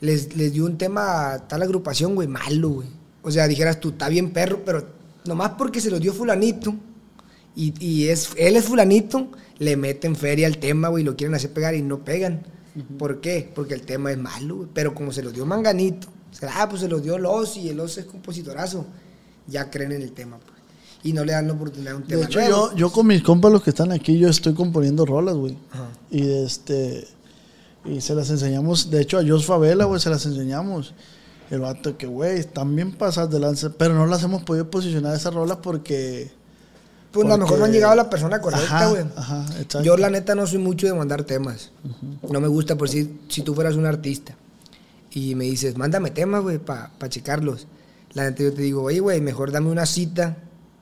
les, 0.00 0.36
les 0.36 0.52
dio 0.52 0.64
un 0.64 0.78
tema 0.78 1.32
a 1.32 1.48
tal 1.48 1.62
agrupación, 1.62 2.14
güey, 2.14 2.28
malo, 2.28 2.68
güey. 2.70 2.88
O 3.22 3.30
sea, 3.30 3.46
dijeras 3.48 3.78
tú, 3.80 3.90
está 3.90 4.08
bien 4.08 4.32
perro, 4.32 4.62
pero 4.64 4.84
nomás 5.26 5.52
porque 5.58 5.80
se 5.80 5.90
lo 5.90 5.98
dio 6.00 6.12
fulanito 6.12 6.74
Y, 7.58 7.74
y 7.84 8.08
es, 8.08 8.30
él 8.36 8.54
es 8.54 8.66
fulanito, 8.66 9.32
le 9.58 9.76
meten 9.76 10.14
feria 10.14 10.46
al 10.46 10.58
tema, 10.58 10.86
güey, 10.86 11.02
y 11.02 11.04
lo 11.04 11.16
quieren 11.16 11.34
hacer 11.34 11.52
pegar 11.52 11.74
y 11.74 11.82
no 11.82 12.04
pegan. 12.04 12.46
¿Por 12.96 13.20
qué? 13.20 13.50
Porque 13.52 13.74
el 13.74 13.82
tema 13.82 14.12
es 14.12 14.18
malo, 14.18 14.58
güey. 14.58 14.68
Pero 14.72 14.94
como 14.94 15.10
se 15.10 15.24
lo 15.24 15.32
dio 15.32 15.44
Manganito, 15.44 16.06
o 16.30 16.34
sea, 16.34 16.52
ah, 16.62 16.68
pues 16.68 16.82
se 16.82 16.88
lo 16.88 17.00
dio 17.00 17.18
Los 17.18 17.56
y 17.56 17.68
el 17.68 17.76
Los 17.78 17.98
es 17.98 18.04
compositorazo, 18.04 18.86
ya 19.48 19.68
creen 19.70 19.90
en 19.90 20.02
el 20.02 20.12
tema, 20.12 20.38
pues. 20.38 20.56
Y 21.02 21.12
no 21.12 21.24
le 21.24 21.32
dan 21.32 21.48
la 21.48 21.54
oportunidad 21.54 21.94
a 21.94 21.96
un 21.96 22.04
tema 22.04 22.20
De 22.20 22.26
hecho, 22.26 22.38
nuevo. 22.38 22.70
yo, 22.70 22.76
yo 22.76 22.92
con 22.92 23.08
mis 23.08 23.24
compas, 23.24 23.50
los 23.50 23.64
que 23.64 23.70
están 23.70 23.90
aquí, 23.90 24.16
yo 24.18 24.28
estoy 24.28 24.54
componiendo 24.54 25.04
rolas, 25.04 25.34
güey. 25.34 25.58
Ajá. 25.72 25.88
Y 26.12 26.28
este. 26.28 27.08
Y 27.84 28.00
se 28.00 28.14
las 28.14 28.30
enseñamos. 28.30 28.88
De 28.88 29.00
hecho, 29.00 29.18
a 29.18 29.26
Jos 29.26 29.46
Favela, 29.46 29.84
güey, 29.86 30.00
se 30.00 30.10
las 30.10 30.24
enseñamos. 30.26 30.94
El 31.50 31.60
vato 31.60 31.96
que, 31.98 32.06
güey, 32.06 32.38
están 32.38 32.76
bien 32.76 32.92
pasadas 32.92 33.30
de 33.30 33.40
lanza. 33.40 33.72
Pero 33.76 33.94
no 33.94 34.06
las 34.06 34.22
hemos 34.22 34.42
podido 34.44 34.70
posicionar 34.70 35.16
esas 35.16 35.34
rolas 35.34 35.58
porque. 35.60 36.30
Pues 37.12 37.26
a 37.26 37.30
lo 37.30 37.38
mejor 37.38 37.58
no 37.58 37.64
han 37.64 37.72
llegado 37.72 37.92
a 37.92 37.96
la 37.96 38.10
persona 38.10 38.40
correcta, 38.40 38.88
güey. 38.88 39.04
Yo 39.82 39.96
la 39.96 40.10
neta 40.10 40.34
no 40.34 40.46
soy 40.46 40.58
mucho 40.58 40.86
de 40.86 40.94
mandar 40.94 41.24
temas. 41.24 41.70
No 42.28 42.40
me 42.40 42.48
gusta 42.48 42.76
por 42.76 42.88
si, 42.88 43.20
si 43.28 43.42
tú 43.42 43.54
fueras 43.54 43.76
un 43.76 43.86
artista 43.86 44.36
y 45.10 45.34
me 45.34 45.44
dices, 45.44 45.76
mándame 45.76 46.10
temas, 46.10 46.42
güey, 46.42 46.58
para 46.58 46.90
checarlos. 47.08 47.66
La 48.12 48.24
neta 48.24 48.42
yo 48.42 48.52
te 48.52 48.62
digo, 48.62 48.82
oye, 48.82 49.00
güey, 49.00 49.20
mejor 49.20 49.52
dame 49.52 49.70
una 49.70 49.86
cita. 49.86 50.36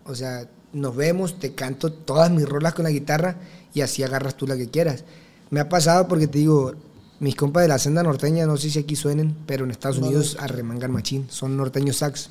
O 0.04 0.14
sea, 0.14 0.48
nos 0.72 0.96
vemos, 0.96 1.38
te 1.38 1.54
canto 1.54 1.92
todas 1.92 2.30
mis 2.30 2.48
rolas 2.48 2.74
con 2.74 2.84
la 2.84 2.90
guitarra 2.90 3.36
y 3.72 3.80
así 3.80 4.02
agarras 4.02 4.36
tú 4.36 4.46
la 4.46 4.56
que 4.56 4.68
quieras. 4.68 5.04
Me 5.50 5.60
ha 5.60 5.68
pasado 5.68 6.08
porque 6.08 6.26
te 6.26 6.38
digo, 6.38 6.74
mis 7.20 7.36
compas 7.36 7.62
de 7.62 7.68
la 7.68 7.78
senda 7.78 8.02
norteña, 8.02 8.46
no 8.46 8.56
sé 8.56 8.70
si 8.70 8.78
aquí 8.78 8.96
suenen, 8.96 9.36
pero 9.46 9.64
en 9.64 9.70
Estados 9.70 9.98
Unidos 9.98 10.36
arremangan 10.40 10.90
machín. 10.90 11.26
Son 11.30 11.56
norteños 11.56 11.98
sax. 11.98 12.30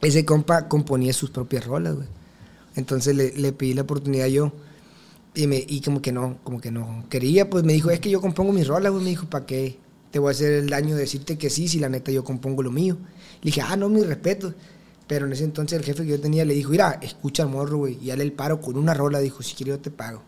Ese 0.00 0.24
compa 0.24 0.68
componía 0.68 1.12
sus 1.12 1.30
propias 1.30 1.66
rolas, 1.66 1.94
güey. 1.96 2.08
Entonces 2.76 3.14
le, 3.14 3.52
pedí 3.52 3.74
la 3.74 3.82
oportunidad 3.82 4.26
yo. 4.26 4.52
Y, 5.34 5.46
me, 5.46 5.64
y 5.66 5.80
como 5.80 6.02
que 6.02 6.12
no, 6.12 6.38
como 6.44 6.60
que 6.60 6.70
no 6.70 7.04
quería, 7.08 7.48
pues 7.48 7.64
me 7.64 7.72
dijo, 7.72 7.90
es 7.90 8.00
que 8.00 8.10
yo 8.10 8.20
compongo 8.20 8.52
mis 8.52 8.66
rolas, 8.66 8.92
güey. 8.92 9.04
Me 9.04 9.10
dijo, 9.10 9.26
¿para 9.26 9.46
qué 9.46 9.78
te 10.10 10.18
voy 10.18 10.28
a 10.28 10.32
hacer 10.32 10.52
el 10.52 10.68
daño 10.68 10.94
de 10.94 11.02
decirte 11.02 11.38
que 11.38 11.48
sí 11.48 11.68
si 11.68 11.78
la 11.78 11.88
neta 11.88 12.12
yo 12.12 12.24
compongo 12.24 12.62
lo 12.62 12.70
mío? 12.70 12.96
Le 13.40 13.46
dije, 13.46 13.62
ah, 13.62 13.76
no, 13.76 13.88
mi 13.88 14.02
respeto. 14.02 14.54
Pero 15.06 15.26
en 15.26 15.32
ese 15.32 15.44
entonces 15.44 15.78
el 15.78 15.84
jefe 15.84 16.04
que 16.04 16.10
yo 16.10 16.20
tenía 16.20 16.44
le 16.44 16.54
dijo, 16.54 16.70
mira, 16.70 16.98
escucha 17.02 17.42
al 17.42 17.48
morro, 17.48 17.78
güey. 17.78 17.98
Y 18.00 18.08
dale 18.08 18.22
el 18.22 18.32
paro 18.32 18.60
con 18.60 18.76
una 18.76 18.94
rola. 18.94 19.18
Dijo, 19.20 19.42
si 19.42 19.54
quieres 19.54 19.76
yo 19.76 19.80
te 19.80 19.90
pago. 19.90 20.22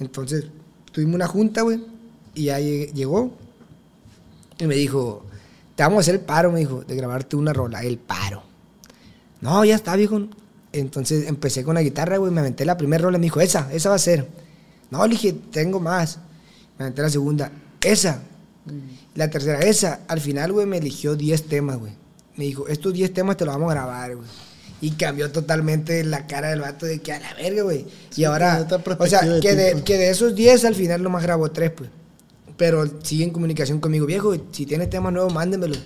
Entonces 0.00 0.46
tuvimos 0.90 1.14
una 1.16 1.26
junta, 1.26 1.62
güey. 1.62 1.84
Y 2.34 2.44
ya 2.44 2.58
llegó. 2.58 3.32
Y 4.58 4.66
me 4.66 4.74
dijo, 4.76 5.24
te 5.74 5.82
vamos 5.82 5.98
a 5.98 6.00
hacer 6.00 6.14
el 6.16 6.20
paro, 6.20 6.52
me 6.52 6.60
dijo, 6.60 6.82
de 6.84 6.94
grabarte 6.94 7.36
una 7.36 7.52
rola. 7.52 7.82
El 7.82 7.98
paro. 7.98 8.42
No, 9.40 9.64
ya 9.64 9.74
está, 9.74 9.96
viejo. 9.96 10.28
Entonces 10.74 11.28
empecé 11.28 11.62
con 11.62 11.74
la 11.76 11.82
guitarra, 11.82 12.16
güey. 12.16 12.32
Me 12.32 12.40
aventé 12.40 12.64
la 12.64 12.76
primera 12.76 13.04
rola. 13.04 13.18
Me 13.18 13.24
dijo, 13.24 13.40
esa, 13.40 13.72
esa 13.72 13.90
va 13.90 13.94
a 13.94 14.00
ser. 14.00 14.26
No, 14.90 15.06
le 15.06 15.12
dije, 15.12 15.32
tengo 15.52 15.78
más. 15.78 16.18
Me 16.78 16.86
aventé 16.86 17.02
la 17.02 17.10
segunda, 17.10 17.52
esa. 17.80 18.22
La 19.14 19.30
tercera, 19.30 19.60
esa. 19.60 20.00
Al 20.08 20.20
final, 20.20 20.52
güey, 20.52 20.66
me 20.66 20.78
eligió 20.78 21.14
10 21.14 21.44
temas, 21.44 21.78
güey. 21.78 21.92
Me 22.36 22.44
dijo, 22.44 22.66
estos 22.66 22.92
10 22.92 23.14
temas 23.14 23.36
te 23.36 23.44
los 23.44 23.54
vamos 23.54 23.70
a 23.70 23.74
grabar, 23.74 24.16
güey. 24.16 24.28
Y 24.80 24.90
cambió 24.92 25.30
totalmente 25.30 26.02
la 26.02 26.26
cara 26.26 26.50
del 26.50 26.60
vato 26.60 26.86
de 26.86 27.00
que 27.00 27.12
a 27.12 27.20
la 27.20 27.32
verga, 27.34 27.62
güey. 27.62 27.86
Sí, 28.10 28.22
y 28.22 28.24
ahora, 28.24 28.66
o 28.98 29.06
sea, 29.06 29.20
de 29.20 29.40
que 29.40 29.54
de, 29.54 29.82
que 29.84 29.96
de 29.96 30.10
esos 30.10 30.34
10 30.34 30.64
al 30.64 30.74
final 30.74 31.02
nomás 31.02 31.22
grabó 31.22 31.50
3, 31.50 31.70
pues. 31.70 31.90
Pero 32.56 32.84
sigue 33.02 33.24
en 33.24 33.30
comunicación 33.30 33.80
conmigo, 33.80 34.06
viejo, 34.06 34.34
si 34.50 34.66
tienes 34.66 34.90
temas 34.90 35.12
nuevos, 35.12 35.32
mándemelo. 35.32 35.76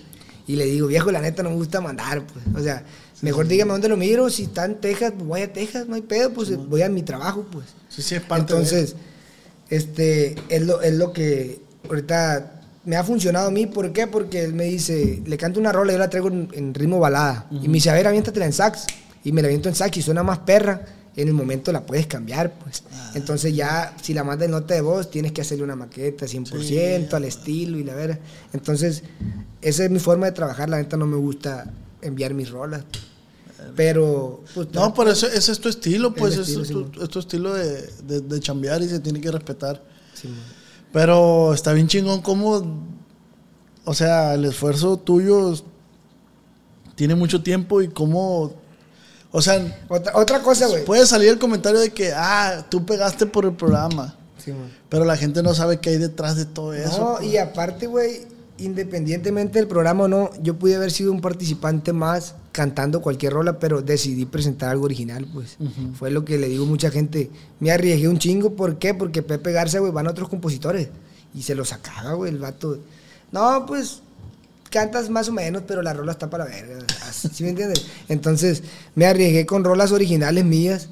Y 0.47 0.55
le 0.55 0.65
digo, 0.65 0.87
viejo, 0.87 1.11
la 1.11 1.21
neta 1.21 1.43
no 1.43 1.51
me 1.51 1.55
gusta 1.55 1.79
mandar, 1.79 2.25
pues. 2.25 2.43
O 2.55 2.63
sea, 2.63 2.83
mejor 3.21 3.47
dígame 3.47 3.71
dónde 3.71 3.89
lo 3.89 3.97
miro, 3.97 4.29
si 4.29 4.43
está 4.43 4.65
en 4.65 4.75
Texas, 4.81 5.13
pues 5.15 5.25
voy 5.27 5.41
a 5.41 5.51
Texas, 5.53 5.87
no 5.87 5.95
hay 5.95 6.01
pedo, 6.01 6.31
pues 6.33 6.55
voy 6.55 6.81
a 6.81 6.89
mi 6.89 7.03
trabajo, 7.03 7.45
pues. 7.51 7.65
Sí, 7.89 8.01
sí, 8.01 8.15
es 8.15 8.21
parte 8.21 8.53
de- 8.53 8.59
Entonces, 8.59 8.95
este, 9.69 10.35
es 10.49 10.61
lo, 10.63 10.81
es 10.81 10.93
lo 10.95 11.13
que 11.13 11.61
ahorita 11.87 12.61
me 12.85 12.95
ha 12.95 13.03
funcionado 13.03 13.49
a 13.49 13.51
mí. 13.51 13.65
¿Por 13.67 13.91
qué? 13.93 14.07
Porque 14.07 14.43
él 14.43 14.53
me 14.53 14.65
dice, 14.65 15.21
le 15.25 15.37
canto 15.37 15.59
una 15.59 15.71
rola 15.71 15.91
y 15.91 15.95
yo 15.95 15.99
la 15.99 16.09
traigo 16.09 16.27
en, 16.29 16.49
en 16.53 16.73
ritmo 16.73 16.99
balada. 16.99 17.47
Y 17.51 17.67
me 17.67 17.75
dice, 17.75 17.89
a 17.89 17.93
ver, 17.93 18.07
aviéntatela 18.07 18.45
en 18.45 18.53
sax. 18.53 18.85
Y 19.23 19.31
me 19.31 19.41
la 19.41 19.47
aviento 19.47 19.69
en 19.69 19.75
sax 19.75 19.97
y 19.97 20.01
suena 20.01 20.23
más 20.23 20.39
perra. 20.39 20.85
En 21.15 21.27
el 21.27 21.33
momento 21.33 21.71
la 21.73 21.85
puedes 21.85 22.07
cambiar, 22.07 22.53
pues. 22.59 22.83
Ah. 22.93 23.11
Entonces 23.15 23.53
ya, 23.53 23.93
si 24.01 24.13
la 24.13 24.23
mandas 24.23 24.45
en 24.45 24.51
nota 24.51 24.73
de 24.73 24.81
voz, 24.81 25.11
tienes 25.11 25.33
que 25.33 25.41
hacerle 25.41 25.65
una 25.65 25.75
maqueta 25.75 26.25
100% 26.25 27.13
al 27.13 27.25
estilo 27.25 27.77
y 27.77 27.83
la 27.83 27.93
verdad. 27.93 28.19
Entonces, 28.53 29.03
esa 29.61 29.83
es 29.83 29.91
mi 29.91 29.99
forma 29.99 30.27
de 30.27 30.31
trabajar. 30.31 30.69
La 30.69 30.77
neta 30.77 30.95
no 30.95 31.05
me 31.05 31.17
gusta 31.17 31.71
enviar 32.01 32.33
mis 32.33 32.49
rolas. 32.49 32.85
Pero, 33.75 34.43
pues, 34.53 34.67
No, 34.73 34.93
pero 34.93 35.11
eso, 35.11 35.27
ese 35.27 35.51
es 35.51 35.59
tu 35.59 35.69
estilo, 35.69 36.13
pues. 36.13 36.37
estilo, 36.37 36.61
es, 36.61 36.67
tu, 36.67 36.73
Simón. 36.73 36.91
es 37.01 37.09
tu 37.09 37.19
estilo 37.19 37.53
de, 37.53 37.81
de, 38.03 38.21
de 38.21 38.39
chambear 38.39 38.81
y 38.81 38.89
se 38.89 38.99
tiene 38.99 39.21
que 39.21 39.31
respetar. 39.31 39.81
sí. 40.13 40.29
Pero 40.91 41.53
está 41.53 41.71
bien 41.73 41.87
chingón 41.87 42.21
como, 42.21 42.83
o 43.85 43.93
sea, 43.93 44.33
el 44.33 44.45
esfuerzo 44.45 44.97
tuyo 44.97 45.53
tiene 46.95 47.13
mucho 47.13 47.43
tiempo 47.43 47.81
y 47.81 47.89
cómo, 47.89 48.53
o 49.31 49.41
sea, 49.41 49.85
otra, 49.87 50.17
otra 50.17 50.41
cosa, 50.41 50.65
güey. 50.67 50.83
puede 50.85 51.05
salir 51.05 51.29
el 51.29 51.37
comentario 51.37 51.79
de 51.79 51.91
que, 51.91 52.11
ah, 52.15 52.65
tú 52.69 52.85
pegaste 52.85 53.27
por 53.27 53.45
el 53.45 53.53
programa, 53.53 54.15
Sí, 54.43 54.51
pero 54.87 55.05
la 55.05 55.15
gente 55.15 55.43
no 55.43 55.53
sabe 55.53 55.79
qué 55.79 55.91
hay 55.91 55.97
detrás 55.97 56.37
de 56.37 56.45
todo 56.45 56.73
eso. 56.73 57.19
No, 57.19 57.25
y 57.25 57.37
aparte, 57.37 57.85
güey, 57.85 58.21
independientemente 58.57 59.59
del 59.59 59.67
programa 59.67 60.05
o 60.05 60.07
no, 60.07 60.29
yo 60.41 60.57
pude 60.57 60.75
haber 60.75 60.91
sido 60.91 61.11
un 61.11 61.21
participante 61.21 61.93
más 61.93 62.35
cantando 62.51 63.01
cualquier 63.01 63.33
rola, 63.33 63.59
pero 63.59 63.81
decidí 63.81 64.25
presentar 64.25 64.69
algo 64.69 64.85
original, 64.85 65.27
pues. 65.33 65.57
Fue 65.93 66.11
lo 66.11 66.25
que 66.25 66.37
le 66.37 66.49
digo 66.49 66.65
a 66.65 66.67
mucha 66.67 66.91
gente. 66.91 67.29
Me 67.59 67.71
arriesgué 67.71 68.07
un 68.07 68.19
chingo, 68.19 68.55
¿por 68.55 68.77
qué? 68.79 68.93
Porque 68.93 69.21
Pepe 69.21 69.51
Garza, 69.51 69.79
güey, 69.79 69.91
van 69.91 70.07
otros 70.07 70.29
compositores. 70.29 70.89
Y 71.33 71.43
se 71.43 71.55
los 71.55 71.69
sacaba, 71.69 72.13
güey, 72.13 72.31
el 72.31 72.39
vato. 72.39 72.79
No, 73.31 73.65
pues, 73.67 74.01
cantas 74.69 75.09
más 75.09 75.29
o 75.29 75.31
menos, 75.31 75.63
pero 75.67 75.81
la 75.81 75.93
rola 75.93 76.11
está 76.11 76.29
para 76.29 76.47
así, 77.07 77.29
¿Sí 77.31 77.43
me 77.43 77.49
entiendes? 77.49 77.85
Entonces, 78.07 78.63
me 78.95 79.05
arriesgué 79.05 79.45
con 79.45 79.63
rolas 79.63 79.91
originales 79.91 80.45
mías. 80.45 80.89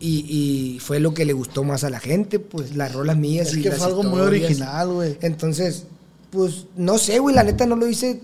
Y, 0.00 0.26
y 0.28 0.78
fue 0.78 1.00
lo 1.00 1.12
que 1.12 1.24
le 1.24 1.32
gustó 1.32 1.64
más 1.64 1.82
a 1.82 1.90
la 1.90 1.98
gente, 1.98 2.38
pues 2.38 2.76
las 2.76 2.92
rolas 2.92 3.16
mías. 3.16 3.48
Es 3.48 3.56
y 3.56 3.62
que 3.62 3.70
las 3.70 3.78
fue 3.78 3.88
algo 3.88 4.04
muy 4.04 4.20
original, 4.20 4.92
güey. 4.92 5.18
Entonces, 5.22 5.86
pues 6.30 6.66
no 6.76 6.98
sé, 6.98 7.18
güey, 7.18 7.34
la 7.34 7.42
neta 7.42 7.66
no 7.66 7.74
lo 7.74 7.88
hice 7.88 8.20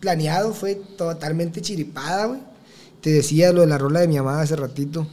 planeado, 0.00 0.52
fue 0.52 0.74
totalmente 0.74 1.60
chiripada, 1.60 2.26
güey. 2.26 2.40
Te 3.00 3.10
decía 3.10 3.52
lo 3.52 3.60
de 3.62 3.66
la 3.66 3.78
rola 3.78 4.00
de 4.00 4.08
mi 4.08 4.16
amada 4.16 4.42
hace 4.42 4.56
ratito. 4.56 5.06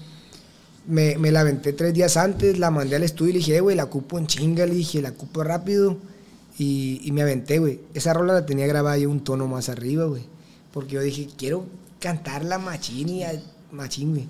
Me, 0.87 1.15
la 1.17 1.41
aventé 1.41 1.73
tres 1.73 1.93
días 1.93 2.15
antes, 2.17 2.57
la 2.57 2.71
mandé 2.71 2.95
al 2.95 3.03
estudio 3.03 3.31
y 3.31 3.33
le 3.33 3.39
dije, 3.39 3.57
"Eh, 3.57 3.61
güey, 3.61 3.75
la 3.75 3.87
cupo 3.87 4.17
en 4.17 4.27
chinga, 4.27 4.65
le 4.65 4.73
dije, 4.73 5.01
la 5.01 5.11
cupo 5.11 5.43
rápido. 5.43 5.97
Y, 6.57 7.09
me 7.11 7.21
aventé, 7.21 7.59
güey. 7.59 7.81
Esa 7.93 8.13
rola 8.13 8.33
la 8.33 8.45
tenía 8.45 8.65
grabada 8.65 8.97
yo 8.97 9.09
un 9.11 9.23
tono 9.23 9.47
más 9.47 9.69
arriba, 9.69 10.05
güey. 10.05 10.23
Porque 10.73 10.93
yo 10.95 11.01
dije, 11.01 11.27
quiero 11.37 11.65
cantarla 11.99 12.57
machín 12.57 13.09
y 13.09 13.23
machín, 13.71 14.11
güey. 14.11 14.27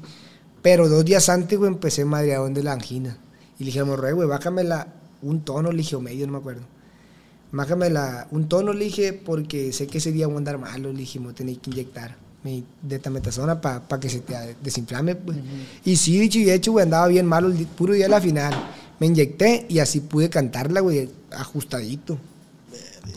Pero 0.62 0.90
dos 0.90 1.06
días 1.06 1.30
antes, 1.30 1.58
güey, 1.58 1.72
empecé 1.72 2.04
madreadón 2.04 2.54
de 2.54 2.64
la 2.64 2.74
angina. 2.74 3.18
Y 3.60 3.64
le 3.64 3.68
dije 3.68 3.84
morro, 3.84 4.08
"Eh, 4.08 4.14
güey, 4.14 4.28
bájamela 4.28 4.88
un 5.22 5.42
tono, 5.42 5.72
le 5.72 5.78
dije, 5.78 5.96
o 5.96 6.02
medio, 6.02 6.26
no 6.26 6.34
me 6.34 6.40
acuerdo. 6.40 6.64
Bájamela 7.52 8.28
un 8.32 8.48
tono, 8.50 8.74
le 8.74 8.86
dije, 8.86 9.14
porque 9.14 9.72
sé 9.74 9.88
que 9.88 10.00
ese 10.00 10.12
día 10.12 10.28
voy 10.28 10.36
a 10.36 10.38
andar 10.40 10.58
malo, 10.58 10.92
le 10.92 11.00
dije, 11.00 11.20
me 11.20 11.34
tener 11.34 11.58
que 11.58 11.72
inyectar 11.72 12.16
mi 12.44 12.64
detametasona 12.82 13.60
para 13.62 14.00
que 14.00 14.10
se 14.10 14.20
te 14.20 14.56
desinflame, 14.64 15.16
pues. 15.16 15.38
Y 15.86 15.96
sí, 15.96 16.20
dicho 16.20 16.40
y 16.40 16.50
hecho, 16.50 16.72
güey, 16.72 16.84
andaba 16.84 17.08
bien 17.08 17.26
malo 17.26 17.48
el 17.48 17.66
puro 17.66 17.94
día 17.94 18.06
de 18.06 18.12
la 18.12 18.22
final. 18.22 18.54
Me 19.00 19.08
inyecté 19.08 19.66
y 19.70 19.80
así 19.80 20.00
pude 20.00 20.30
cantarla, 20.30 20.82
güey, 20.82 21.10
ajustadito. 21.32 22.18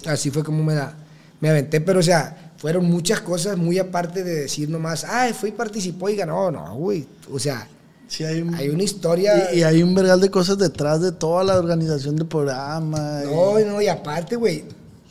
Así 0.07 0.31
fue 0.31 0.45
como 0.45 0.63
me 0.63 0.75
la 0.75 0.95
me 1.41 1.49
aventé, 1.49 1.81
pero 1.81 2.01
o 2.01 2.03
sea, 2.03 2.53
fueron 2.59 2.85
muchas 2.85 3.21
cosas 3.23 3.57
muy 3.57 3.79
aparte 3.79 4.23
de 4.23 4.43
decir 4.43 4.69
nomás, 4.69 5.05
ay, 5.05 5.33
fue 5.33 5.49
y 5.49 5.53
participó 5.53 6.09
y 6.11 6.17
ganó. 6.17 6.51
No, 6.51 6.75
güey. 6.77 7.07
O 7.33 7.39
sea, 7.39 7.67
Sí, 8.11 8.25
hay, 8.25 8.43
un- 8.43 8.55
hay 8.57 8.69
una 8.71 8.83
historia. 8.83 9.51
y, 9.55 9.61
y 9.61 9.63
hay 9.63 9.83
un 9.85 9.95
vergal 9.95 10.21
de 10.21 10.31
cosas 10.31 10.59
detrás 10.59 11.01
de 11.01 11.13
toda 11.13 11.45
la 11.45 11.57
organización 11.57 12.17
del 12.17 12.27
programa. 12.27 13.21
y- 13.25 13.27
No, 13.33 13.59
no, 13.61 13.81
y 13.81 13.87
aparte, 13.87 14.35
güey, 14.35 14.65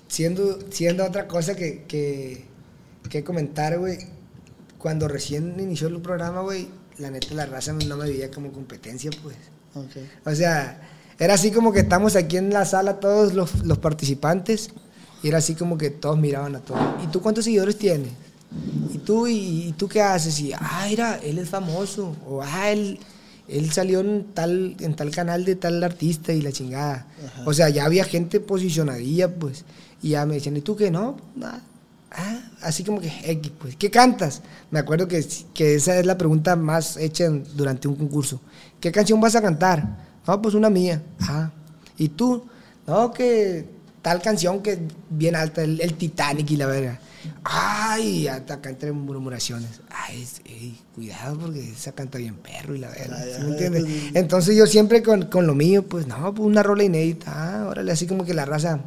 siendo, 0.10 0.60
siendo 0.70 1.06
otra 1.06 1.26
cosa 1.28 1.56
que, 1.56 1.86
que, 1.88 2.46
que 3.10 3.24
comentar, 3.24 3.80
güey, 3.80 4.00
cuando 4.78 5.08
recién 5.08 5.56
inició 5.60 5.88
el 5.88 6.00
programa, 6.02 6.42
güey, 6.42 6.68
la 6.98 7.10
neta 7.10 7.34
la 7.34 7.46
raza 7.46 7.72
no 7.72 7.96
me 7.96 8.06
veía 8.10 8.30
como 8.30 8.52
competencia, 8.52 9.10
pues. 9.24 9.36
Ok. 9.76 10.04
O 10.26 10.36
sea, 10.36 10.82
era 11.20 11.36
así 11.36 11.52
como 11.52 11.72
que 11.72 11.80
estamos 11.80 12.18
aquí 12.18 12.36
en 12.36 12.52
la 12.52 12.66
sala 12.66 13.00
todos 13.00 13.34
los, 13.34 13.64
los 13.66 13.78
participantes 13.78 14.72
y 15.24 15.30
era 15.30 15.38
así 15.38 15.56
como 15.56 15.78
que 15.78 15.90
todos 15.90 16.18
miraban 16.18 16.56
a 16.58 16.60
todos. 16.60 16.82
¿Y 17.04 17.08
tú 17.08 17.22
cuántos 17.22 17.46
seguidores 17.46 17.78
tienes? 17.78 18.10
¿Y 18.94 18.98
tú, 19.00 19.28
y, 19.28 19.68
y 19.68 19.72
tú 19.74 19.88
qué 19.88 20.02
haces? 20.02 20.40
Y, 20.40 20.54
ah, 20.54 20.86
mira, 20.90 21.18
él 21.24 21.38
es 21.40 21.50
famoso. 21.50 22.16
O, 22.28 22.42
ah, 22.42 22.72
él, 22.72 23.00
él 23.48 23.72
salió 23.72 24.00
en 24.00 24.26
tal, 24.34 24.76
en 24.80 24.96
tal 24.96 25.12
canal 25.12 25.46
de 25.46 25.56
tal 25.56 25.84
artista 25.84 26.34
y 26.34 26.42
la 26.42 26.52
chingada. 26.52 27.06
O 27.46 27.54
sea, 27.54 27.70
ya 27.70 27.86
había 27.86 28.04
gente 28.06 28.40
posicionadilla, 28.40 29.34
pues. 29.36 29.66
Y 30.02 30.10
ya 30.10 30.26
me 30.26 30.36
decían, 30.36 30.58
¿y 30.58 30.62
tú 30.62 30.76
qué? 30.76 30.90
No, 30.90 31.18
nada. 31.36 31.62
Ah, 32.12 32.40
así 32.64 32.84
como 32.84 33.00
que, 33.00 33.12
X, 33.24 33.52
pues, 33.60 33.76
¿qué 33.76 33.92
cantas? 33.92 34.42
Me 34.72 34.80
acuerdo 34.80 35.08
que, 35.08 35.24
que 35.54 35.76
esa 35.76 36.00
es 36.00 36.06
la 36.08 36.18
pregunta 36.18 36.56
más 36.56 36.98
hecha 36.98 37.26
en- 37.26 37.44
durante 37.56 37.88
un 37.88 37.96
concurso. 37.96 38.42
¿Qué 38.80 38.92
canción 38.92 39.22
vas 39.22 39.36
a 39.36 39.42
cantar? 39.44 40.08
No, 40.26 40.42
pues 40.42 40.56
una 40.56 40.72
mía. 40.72 41.04
Ah, 41.22 41.52
¿y 41.98 42.10
tú? 42.10 42.46
No, 42.88 43.12
que 43.14 43.70
tal 44.02 44.22
canción 44.24 44.64
que 44.64 44.72
es 44.74 44.80
bien 45.12 45.36
alta, 45.36 45.62
el, 45.64 45.80
el 45.82 45.94
Titanic 45.94 46.50
y 46.50 46.58
la 46.58 46.66
verga. 46.66 47.00
Ay, 47.44 48.28
hasta 48.28 48.56
acá 48.56 48.70
entre 48.70 48.92
murmuraciones. 48.92 49.82
Ay, 49.90 50.28
ey, 50.46 50.80
cuidado 50.96 51.38
porque 51.40 51.72
esa 51.72 51.92
canta 51.94 52.18
bien 52.18 52.36
perro 52.36 52.76
y 52.76 52.80
la 52.80 52.90
verga. 52.90 53.18
Ay, 53.20 53.32
¿sí 53.34 53.40
me 53.42 53.46
ay, 53.46 53.52
entiendes? 53.52 53.84
ay. 53.86 54.12
Entonces 54.16 54.56
yo 54.56 54.66
siempre 54.68 55.04
con, 55.04 55.26
con 55.26 55.48
lo 55.48 55.56
mío, 55.56 55.84
pues 55.84 56.08
no, 56.08 56.34
pues 56.34 56.48
una 56.48 56.64
rola 56.64 56.84
inédita. 56.84 57.32
Ah, 57.36 57.68
órale, 57.68 57.92
así 57.92 58.08
como 58.08 58.26
que 58.26 58.34
la 58.34 58.46
raza. 58.46 58.80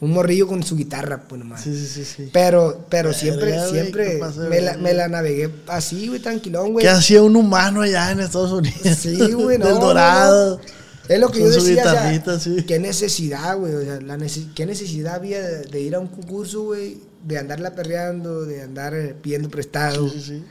Un 0.00 0.12
morrillo 0.12 0.46
con 0.46 0.62
su 0.62 0.76
guitarra, 0.76 1.24
pues 1.28 1.38
nomás. 1.38 1.60
Sí, 1.62 1.76
sí, 1.86 2.04
sí. 2.06 2.30
Pero, 2.32 2.86
pero 2.88 3.12
siempre, 3.12 3.54
siempre 3.68 4.12
¿qué 4.12 4.16
pasa, 4.16 4.40
me 4.48 4.62
la, 4.62 4.72
güey? 4.72 4.82
me 4.82 4.94
la 4.94 5.08
navegué 5.08 5.50
así, 5.66 6.08
güey, 6.08 6.20
tranquilón, 6.20 6.72
güey. 6.72 6.82
¿Qué 6.82 6.88
hacía 6.90 7.22
un 7.22 7.36
humano 7.36 7.82
allá 7.82 8.10
en 8.10 8.20
Estados 8.20 8.50
Unidos? 8.50 8.96
Sí, 8.98 9.18
güey, 9.32 9.58
no. 9.58 9.66
Del 9.66 9.78
Dorado. 9.78 10.56
no. 10.56 10.80
Es 11.10 11.18
lo 11.18 11.28
que 11.32 11.40
Con 11.40 11.48
yo 11.48 11.54
decía, 11.56 11.82
o 12.24 12.24
sea, 12.24 12.38
sí. 12.38 12.64
qué 12.68 12.78
necesidad, 12.78 13.58
güey, 13.58 13.74
o 13.74 13.82
sea, 13.82 14.00
la 14.00 14.16
qué 14.54 14.64
necesidad 14.64 15.16
había 15.16 15.42
de, 15.42 15.64
de 15.64 15.80
ir 15.80 15.96
a 15.96 15.98
un 15.98 16.06
concurso, 16.06 16.62
güey, 16.62 16.98
de 17.24 17.38
andarla 17.38 17.74
perreando, 17.74 18.44
de 18.44 18.62
andar 18.62 18.94
eh, 18.94 19.14
pidiendo 19.20 19.48
prestado. 19.48 20.08
Sí, 20.08 20.20
sí, 20.20 20.26
sí. 20.38 20.44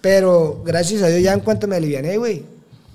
Pero 0.00 0.62
gracias 0.64 1.02
a 1.02 1.08
Dios 1.08 1.22
ya 1.22 1.32
en 1.32 1.40
cuanto 1.40 1.66
me 1.66 1.76
aliviané, 1.76 2.16
güey, 2.18 2.44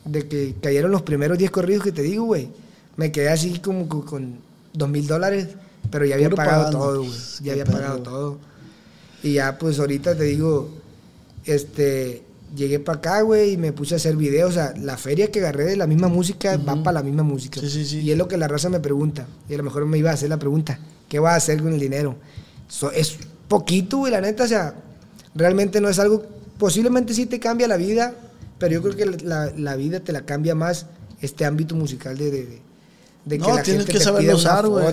de 0.05 0.27
que 0.27 0.55
cayeron 0.61 0.91
los 0.91 1.01
primeros 1.01 1.37
10 1.37 1.49
corridos 1.51 1.83
que 1.83 1.91
te 1.91 2.01
digo, 2.03 2.25
güey, 2.25 2.49
me 2.97 3.11
quedé 3.11 3.29
así 3.29 3.59
como 3.59 3.87
co- 3.87 4.05
con 4.05 4.35
dos 4.73 4.89
mil 4.89 5.07
dólares, 5.07 5.47
pero 5.89 6.05
ya 6.05 6.15
había 6.15 6.29
pagado 6.29 6.65
pagando. 6.65 6.79
todo, 6.79 6.99
güey, 7.03 7.11
ya 7.41 7.51
había 7.53 7.65
perro. 7.65 7.77
pagado 7.77 7.99
todo. 8.03 8.37
Y 9.23 9.33
ya 9.33 9.57
pues 9.57 9.79
ahorita 9.79 10.15
te 10.15 10.23
digo, 10.25 10.69
este, 11.45 12.23
llegué 12.55 12.79
para 12.79 12.99
acá, 12.99 13.21
güey, 13.21 13.53
y 13.53 13.57
me 13.57 13.73
puse 13.73 13.95
a 13.95 13.97
hacer 13.97 14.15
videos, 14.15 14.51
o 14.51 14.53
sea, 14.53 14.73
la 14.77 14.97
feria 14.97 15.31
que 15.31 15.39
agarré 15.39 15.65
de 15.65 15.77
la 15.77 15.87
misma 15.87 16.07
música 16.07 16.57
va 16.57 16.81
para 16.83 16.99
la 16.99 17.03
misma 17.03 17.23
música. 17.23 17.59
Sí, 17.59 17.69
sí, 17.69 17.85
sí. 17.85 17.99
Y 18.01 18.11
es 18.11 18.17
lo 18.17 18.27
que 18.27 18.37
la 18.37 18.47
raza 18.47 18.69
me 18.69 18.79
pregunta, 18.79 19.27
y 19.49 19.53
a 19.53 19.57
lo 19.57 19.63
mejor 19.63 19.85
me 19.85 19.97
iba 19.97 20.11
a 20.11 20.13
hacer 20.13 20.29
la 20.29 20.37
pregunta, 20.37 20.79
¿qué 21.07 21.19
vas 21.19 21.33
a 21.33 21.37
hacer 21.37 21.61
con 21.61 21.73
el 21.73 21.79
dinero? 21.79 22.15
So- 22.69 22.91
es 22.91 23.17
poquito, 23.49 23.97
güey, 23.97 24.11
la 24.13 24.21
neta, 24.21 24.45
o 24.45 24.47
sea, 24.47 24.75
realmente 25.35 25.81
no 25.81 25.89
es 25.89 25.99
algo, 25.99 26.23
posiblemente 26.57 27.13
sí 27.13 27.25
te 27.25 27.39
cambia 27.39 27.67
la 27.67 27.75
vida, 27.77 28.13
pero 28.59 28.73
yo 28.75 28.81
creo 28.81 28.95
que 28.95 29.05
la, 29.25 29.51
la 29.57 29.75
vida 29.75 29.99
te 29.99 30.11
la 30.13 30.21
cambia 30.21 30.55
más 30.55 30.85
este 31.21 31.43
ámbito 31.45 31.75
musical 31.75 32.17
de, 32.17 32.31
de, 32.31 32.45
de- 32.45 32.61
de 33.25 33.37
que 33.37 33.43
No, 33.47 33.55
la 33.55 33.63
tienes 33.63 33.81
gente 33.81 33.91
que 33.93 33.97
te 33.99 34.03
saberlo 34.05 34.27
pida 34.29 34.33
una 34.35 34.41
usar, 34.41 34.67
güey, 34.67 34.85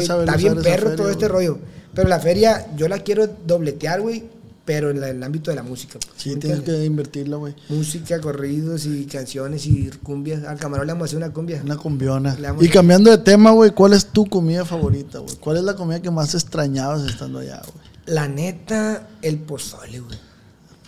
que 0.00 0.06
saber 0.06 0.28
Está 0.28 0.36
bien 0.36 0.54
perro 0.62 0.82
feria, 0.90 0.96
todo 0.96 1.10
este 1.10 1.28
rollo. 1.28 1.58
Pero 1.94 2.08
la 2.08 2.20
feria, 2.20 2.66
yo 2.76 2.88
la 2.88 2.98
quiero 2.98 3.26
dobletear, 3.26 4.00
güey, 4.02 4.24
pero 4.72 4.88
en, 4.90 5.00
la- 5.00 5.08
en 5.08 5.16
el 5.16 5.22
ámbito 5.24 5.50
de 5.50 5.56
la 5.56 5.64
música. 5.64 5.98
pues, 5.98 6.12
Sí, 6.16 6.30
¿me 6.30 6.36
tienes 6.36 6.60
que 6.60 6.84
invertirla, 6.84 7.38
güey. 7.38 7.56
Música, 7.70 8.20
corridos 8.20 8.86
y 8.86 9.04
canciones 9.06 9.66
y 9.66 9.90
cumbias. 10.00 10.44
Al 10.44 10.58
camarón 10.60 10.86
le 10.86 10.92
vamos 10.92 11.06
a 11.06 11.06
hacer 11.06 11.16
una 11.16 11.32
cumbia. 11.32 11.60
Una 11.64 11.76
cumbiona. 11.76 12.36
Y 12.60 12.68
cambiando 12.68 13.10
de 13.10 13.18
tema, 13.18 13.50
güey, 13.50 13.72
¿cuál 13.72 13.94
es 13.94 14.06
tu 14.06 14.26
comida 14.26 14.64
favorita, 14.64 15.18
güey? 15.18 15.34
¿Cuál 15.40 15.56
es 15.56 15.64
la 15.64 15.74
comida 15.74 16.00
que 16.00 16.12
más 16.12 16.36
extrañabas 16.36 17.02
estando 17.10 17.40
allá, 17.40 17.60
güey? 17.64 17.84
La 18.06 18.28
neta, 18.28 19.08
el 19.22 19.38
pozole, 19.38 19.98
güey. 19.98 20.18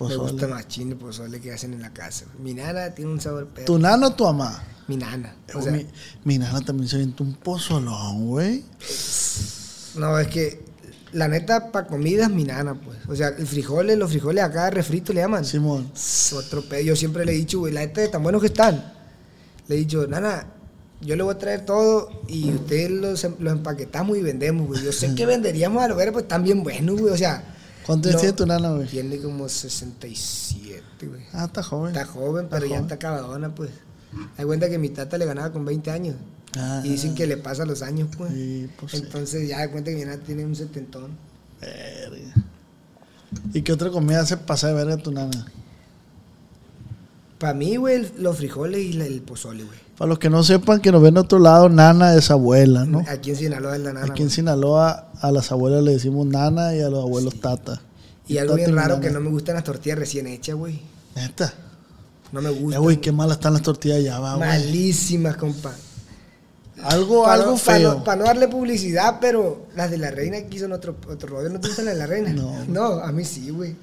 Me 0.09 0.17
gusta 0.17 0.47
más 0.47 0.69
chino 0.69 0.93
el 0.93 0.97
pozole 0.99 1.41
que 1.41 1.53
hacen 1.53 1.75
en 1.75 1.83
la 1.83 1.93
casa. 1.93 2.27
Mi 2.41 2.55
nana 2.55 2.91
tiene 2.95 3.11
un 3.11 3.21
sabor 3.21 3.49
perro. 3.49 3.67
¿Tu 3.67 3.79
nana 3.81 4.07
o 4.07 4.13
tu 4.13 4.23
mamá? 4.25 4.63
Mi 4.87 4.97
nana. 4.97 5.35
O 5.51 5.61
Güey, 5.61 5.65
sea, 5.65 5.73
mi, 5.73 5.87
mi 6.25 6.39
nana 6.39 6.61
también 6.61 6.89
se 6.89 6.97
avienta 6.97 7.25
un 7.25 7.35
pozolón, 7.35 8.29
güey. 8.29 8.65
no, 9.97 10.19
es 10.21 10.29
que 10.29 10.72
la 11.13 11.29
neta, 11.29 11.71
para 11.73 11.87
comidas, 11.87 12.31
mi 12.31 12.45
nana, 12.45 12.75
pues. 12.75 12.99
O 13.09 13.15
sea, 13.15 13.29
el 13.29 13.47
frijoles, 13.47 13.99
los 13.99 14.11
frijoles 14.11 14.43
acá, 14.43 14.71
refrito 14.71 15.13
le 15.13 15.21
llaman. 15.21 15.45
Simón. 15.45 15.91
Otro 16.35 16.63
pedo. 16.63 16.81
Yo 16.83 16.97
siempre 16.97 17.25
le 17.25 17.33
he 17.33 17.37
dicho, 17.37 17.59
güey, 17.61 17.73
la 17.73 17.81
neta, 17.81 18.11
tan 18.11 18.23
buenos 18.23 18.41
que 18.41 18.47
están. 18.49 18.93
Le 19.69 19.75
he 19.75 19.79
dicho, 19.79 20.07
nana, 20.07 20.47
yo 21.01 21.15
le 21.17 21.23
voy 21.23 21.35
a 21.35 21.39
traer 21.39 21.65
todo 21.67 22.23
y 22.29 22.51
ustedes 22.51 22.91
los, 22.91 23.23
em- 23.25 23.37
los 23.39 23.53
empaquetamos 23.53 24.17
y 24.17 24.23
vendemos, 24.23 24.67
güey. 24.67 24.83
Yo 24.83 24.93
sé 24.93 25.15
que 25.15 25.27
venderíamos 25.27 25.83
a 25.83 25.89
lo 25.89 25.97
ver, 25.97 26.13
pues 26.13 26.23
están 26.25 26.43
bien 26.45 26.63
buenos, 26.63 26.99
güey. 27.01 27.13
O 27.13 27.17
sea. 27.17 27.45
¿Cuánto 27.87 28.11
no- 28.11 28.19
tiene 28.19 28.33
tu 28.33 28.47
nana, 28.47 28.71
güey? 28.73 28.87
Tiene 28.89 29.19
como 29.19 29.49
67, 29.49 31.07
güey. 31.07 31.23
Ah, 31.33 31.45
está 31.47 31.63
joven. 31.63 31.95
Está 31.95 32.07
joven, 32.07 32.47
pero 32.49 32.63
ya 32.63 32.69
joven. 32.71 32.83
está 32.83 32.95
acabadona, 32.95 33.55
pues. 33.55 33.71
Hay 34.37 34.45
cuenta 34.45 34.69
que 34.69 34.79
mi 34.79 34.91
tata 34.91 35.17
le 35.19 35.25
ganaba 35.25 35.53
con 35.53 35.65
20 35.65 35.91
años. 35.91 36.17
Ah. 36.59 36.81
y 36.85 36.91
dicen 36.91 37.15
que 37.15 37.27
le 37.27 37.37
pasa 37.39 37.65
los 37.65 37.83
años, 37.83 38.09
pues. 38.17 38.33
Sí, 38.33 38.69
pues 38.79 38.93
sí. 38.93 38.99
Entonces 38.99 39.49
ya 39.49 39.59
da 39.61 39.71
cuenta 39.71 39.91
que 39.91 39.97
mi 39.97 40.05
nana 40.05 40.23
tiene 40.23 40.45
un 40.45 40.55
setentón. 40.55 41.11
Verga. 41.61 42.35
¿Y 43.55 43.63
qué 43.63 43.73
otra 43.73 43.91
comida 43.91 44.21
hace 44.21 44.37
pasar 44.37 44.71
de 44.71 44.77
verga 44.77 44.97
tu 45.03 45.11
nana? 45.13 45.47
Para 47.39 47.55
mí, 47.55 47.77
güey, 47.77 48.07
los 48.19 48.37
frijoles 48.37 48.81
y 48.81 49.01
el 49.01 49.21
pozole, 49.23 49.65
güey. 49.65 49.79
Para 49.99 50.09
los 50.11 50.19
que 50.19 50.31
no 50.31 50.43
sepan 50.45 50.81
que 50.81 50.93
nos 50.93 51.03
ven 51.03 51.15
de 51.15 51.21
otro 51.21 51.39
lado, 51.39 51.69
nana 51.69 52.15
es 52.15 52.31
abuela, 52.31 52.85
¿no? 52.85 53.05
Aquí 53.09 53.31
en 53.31 53.37
Sinaloa 53.37 53.77
es 53.77 53.83
la 53.83 53.93
nana. 53.93 54.07
Aquí 54.07 54.23
en. 54.23 54.31
Sinaloa 54.31 55.09
a 55.21 55.33
las 55.33 55.51
abuelas 55.51 55.83
le 55.83 55.93
decimos 55.93 56.27
nana 56.27 56.75
y 56.77 56.81
a 56.81 56.89
los 56.89 57.03
abuelos 57.03 57.41
tata. 57.41 57.81
Y 58.29 58.39
algo 58.39 58.53
Tata 58.55 58.65
bien 58.67 58.77
raro 58.77 59.01
que 59.01 59.11
no 59.11 59.21
me 59.21 59.31
gustan 59.31 59.57
las 59.57 59.65
tortillas 59.65 59.99
recién 59.99 60.27
hechas, 60.29 60.55
güey. 60.55 60.81
Neta. 61.17 61.53
No 62.31 62.41
me 62.41 62.51
Eh, 62.51 62.53
gustan. 62.53 62.83
güey, 62.83 63.01
qué 63.01 63.11
malas 63.13 63.39
están 63.39 63.55
las 63.55 63.63
tortillas 63.63 64.03
ya, 64.03 64.21
va, 64.21 64.37
güey. 64.37 64.49
Malísimas, 64.49 65.37
compa. 65.37 65.73
Algo, 66.85 67.23
Para 67.23 67.35
algo 67.35 67.51
no, 67.53 67.57
feo. 67.57 67.95
no- 67.95 68.05
pa' 68.05 68.17
no 68.17 68.25
darle 68.25 68.49
publicidad, 68.49 69.19
pero 69.21 69.67
las 69.77 69.91
de 69.91 69.99
la 69.99 70.11
reina 70.11 70.39
aquí 70.39 70.59
son 70.59 70.73
otro, 70.73 70.97
otro 71.09 71.29
rollo. 71.29 71.49
¿No 71.49 71.61
te 71.61 71.69
gustan 71.69 71.85
las 71.87 71.95
de 71.95 72.01
la 72.01 72.07
reina? 72.07 72.33
No. 72.33 72.65
No, 72.67 72.85
a 73.03 73.13
mí 73.13 73.25
sí, 73.25 73.51
güey. 73.51 73.77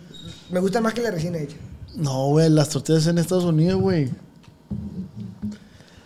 Me 0.49 0.59
gustan 0.59 0.83
más 0.83 0.93
que 0.93 1.01
las 1.01 1.13
recién 1.13 1.35
hechas. 1.35 1.57
No, 1.95 2.27
güey, 2.27 2.49
las 2.49 2.69
tortillas 2.69 3.07
en 3.07 3.17
Estados 3.17 3.45
Unidos, 3.45 3.79
güey. 3.81 4.09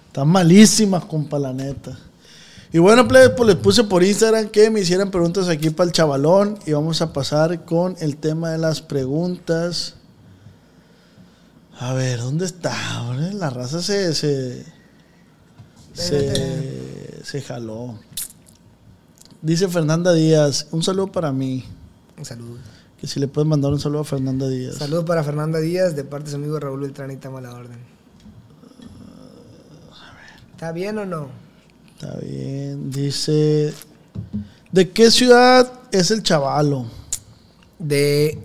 Están 0.07 0.27
malísimas, 0.27 1.05
compa, 1.05 1.39
la 1.39 1.53
neta. 1.53 1.97
Y 2.71 2.79
bueno, 2.79 3.07
plebes, 3.07 3.31
pues 3.37 3.47
les 3.47 3.55
puse 3.57 3.83
por 3.83 4.03
Instagram 4.03 4.47
que 4.49 4.69
me 4.69 4.79
hicieran 4.81 5.11
preguntas 5.11 5.47
aquí 5.47 5.69
para 5.69 5.87
el 5.87 5.91
chavalón. 5.93 6.57
Y 6.65 6.71
vamos 6.73 7.01
a 7.01 7.13
pasar 7.13 7.65
con 7.65 7.95
el 7.99 8.17
tema 8.17 8.51
de 8.51 8.57
las 8.57 8.81
preguntas. 8.81 9.95
A 11.79 11.93
ver, 11.93 12.19
¿dónde 12.19 12.45
está? 12.45 12.75
La 13.33 13.49
raza 13.49 13.81
se. 13.81 14.13
se. 14.13 14.65
Se, 15.93 17.23
se 17.23 17.41
jaló. 17.41 17.97
Dice 19.41 19.67
Fernanda 19.67 20.13
Díaz, 20.13 20.67
un 20.71 20.83
saludo 20.83 21.11
para 21.11 21.31
mí. 21.31 21.65
Un 22.17 22.25
saludo. 22.25 22.57
Que 22.99 23.07
si 23.07 23.19
le 23.19 23.27
puedes 23.27 23.47
mandar 23.47 23.73
un 23.73 23.79
saludo 23.79 24.01
a 24.01 24.05
Fernanda 24.05 24.47
Díaz. 24.47 24.75
Saludos 24.75 25.05
para 25.05 25.23
Fernanda 25.23 25.59
Díaz, 25.59 25.95
de 25.95 26.03
parte 26.03 26.25
de 26.25 26.31
su 26.31 26.37
amigo 26.37 26.59
Raúl 26.59 26.81
Beltrán 26.81 27.11
y 27.11 27.17
Tama 27.17 27.41
la 27.41 27.53
Orden. 27.53 27.77
¿Está 30.53 30.71
bien 30.71 30.97
o 30.97 31.05
no? 31.05 31.27
Está 31.93 32.15
bien. 32.17 32.89
Dice. 32.89 33.73
¿De 34.71 34.89
qué 34.89 35.11
ciudad 35.11 35.71
es 35.91 36.11
el 36.11 36.23
chavalo? 36.23 36.85
De 37.79 38.39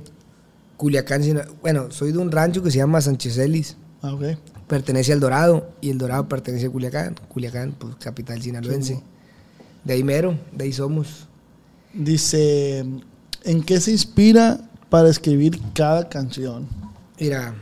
Culiacán, 0.77 1.23
bueno, 1.61 1.91
soy 1.91 2.13
de 2.13 2.19
un 2.19 2.33
rancho 2.33 2.63
que 2.63 2.71
se 2.71 2.79
llama 2.79 3.01
Sánchez 3.01 3.39
Ellis. 3.39 3.77
Ah, 4.03 4.15
ok. 4.15 4.23
Pertenece 4.69 5.13
al 5.13 5.21
Dorado 5.21 5.71
y 5.81 5.91
el 5.91 5.99
Dorado 5.99 6.29
pertenece 6.29 6.67
a 6.67 6.71
Culiacán. 6.71 7.17
Culiacán, 7.29 7.73
pues 7.73 7.97
capital 7.97 8.41
sinaloense. 8.43 9.03
De 9.85 9.95
ahí 9.95 10.05
mero, 10.05 10.39
de 10.53 10.65
ahí 10.65 10.73
somos. 10.73 11.27
Dice. 11.93 12.85
¿En 13.45 13.63
qué 13.63 13.81
se 13.81 13.93
inspira 13.93 14.61
para 14.91 15.09
escribir 15.09 15.59
cada 15.73 16.09
canción? 16.09 16.67
Mira, 17.19 17.55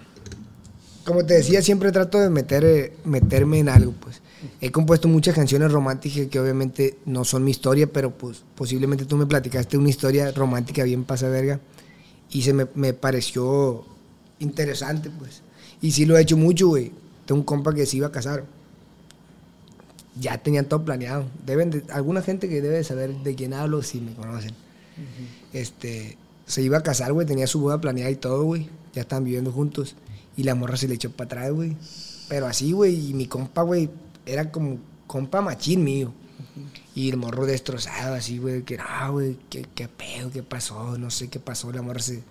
como 1.05 1.25
te 1.25 1.35
decía, 1.35 1.63
siempre 1.63 1.93
trato 1.93 2.19
de 2.19 2.29
meter, 2.29 2.65
eh, 2.65 2.97
meterme 3.05 3.61
en 3.61 3.69
algo, 3.69 3.93
pues. 3.93 4.21
He 4.61 4.71
compuesto 4.73 5.07
muchas 5.07 5.35
canciones 5.35 5.71
románticas 5.73 6.27
que 6.27 6.41
obviamente 6.41 6.99
no 7.07 7.25
son 7.25 7.45
mi 7.45 7.53
historia, 7.53 7.87
pero 7.87 8.11
pues 8.11 8.43
posiblemente 8.55 9.05
tú 9.05 9.17
me 9.17 9.27
platicaste 9.27 9.79
una 9.79 9.89
historia 9.89 10.31
romántica 10.33 10.83
bien 10.85 11.05
pasa 11.05 11.29
verga 11.29 11.59
y 12.31 12.43
se 12.43 12.53
me, 12.53 12.67
me 12.75 12.93
pareció 12.93 13.85
interesante, 14.39 15.11
pues. 15.11 15.43
Y 15.81 15.91
sí 15.93 16.07
lo 16.07 16.17
he 16.17 16.23
hecho 16.23 16.37
mucho, 16.37 16.69
güey. 16.69 16.93
Tengo 17.27 17.41
un 17.41 17.45
compa 17.47 17.75
que 17.75 17.87
se 17.87 17.97
iba 17.99 18.07
a 18.09 18.13
casar. 18.13 18.45
Ya 20.19 20.39
tenían 20.39 20.67
todo 20.67 20.85
planeado. 20.85 21.27
Deben 21.45 21.71
de- 21.71 21.85
alguna 21.93 22.23
gente 22.23 22.49
que 22.49 22.63
debe 22.63 22.77
de 22.77 22.85
saber 22.85 23.15
de 23.17 23.35
quién 23.35 23.53
hablo 23.53 23.83
si 23.83 24.01
me 24.01 24.15
conocen. 24.15 24.53
Este, 25.53 26.17
se 26.47 26.63
iba 26.63 26.79
a 26.79 26.83
casar, 26.83 27.13
güey, 27.13 27.27
tenía 27.27 27.47
su 27.47 27.61
boda 27.61 27.81
planeada 27.81 28.11
y 28.11 28.17
todo, 28.17 28.45
güey. 28.45 28.69
Ya 28.95 29.03
estaban 29.03 29.25
viviendo 29.25 29.53
juntos. 29.53 29.95
Y 30.37 30.45
la 30.45 30.55
morra 30.55 30.77
se 30.77 30.89
le 30.89 30.95
echó 30.95 31.11
para 31.11 31.27
atrás, 31.27 31.53
güey. 31.53 31.77
Pero 32.29 32.47
así, 32.47 32.73
güey, 32.73 33.11
y 33.11 33.15
mi 33.15 33.27
compa, 33.27 33.63
güey, 33.63 33.91
era 34.25 34.51
como 34.51 34.79
compa 35.07 35.43
machín 35.43 35.85
mío. 35.85 36.13
Y 36.95 37.11
el 37.11 37.19
morro 37.19 37.45
destrozado, 37.45 38.15
así, 38.15 38.39
güey, 38.39 38.63
que 38.63 38.79
no, 38.79 39.13
güey, 39.13 39.37
¿qué, 39.51 39.67
qué 39.75 39.87
pedo, 39.89 40.31
qué 40.31 40.43
pasó, 40.43 40.97
no 40.97 41.11
sé 41.11 41.29
qué 41.29 41.39
pasó, 41.39 41.71
la 41.73 41.83
morra 41.83 42.01
se... 42.01 42.23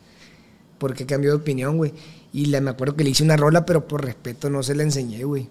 ¿Por 0.79 0.93
qué 0.95 1.05
cambió 1.05 1.29
de 1.31 1.37
opinión, 1.37 1.77
güey? 1.77 1.93
Y 2.35 2.47
la, 2.47 2.59
me 2.59 2.69
acuerdo 2.71 2.95
que 2.97 3.03
le 3.05 3.11
hice 3.11 3.23
una 3.23 3.37
rola, 3.37 3.65
pero 3.65 3.87
por 3.87 4.03
respeto 4.03 4.49
no 4.49 4.61
se 4.61 4.75
la 4.75 4.83
enseñé, 4.83 5.23
güey. 5.23 5.47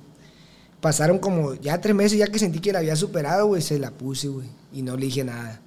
Pasaron 0.82 1.18
como 1.18 1.54
ya 1.54 1.80
tres 1.80 1.94
meses, 1.96 2.18
ya 2.18 2.26
que 2.26 2.38
sentí 2.38 2.58
que 2.58 2.72
la 2.72 2.80
había 2.80 2.94
superado, 2.94 3.46
güey, 3.46 3.62
se 3.62 3.78
la 3.78 3.90
puse, 3.90 4.28
güey. 4.28 4.46
Y 4.70 4.82
no 4.82 4.94
le 4.96 5.06
dije 5.06 5.24
nada. 5.24 5.62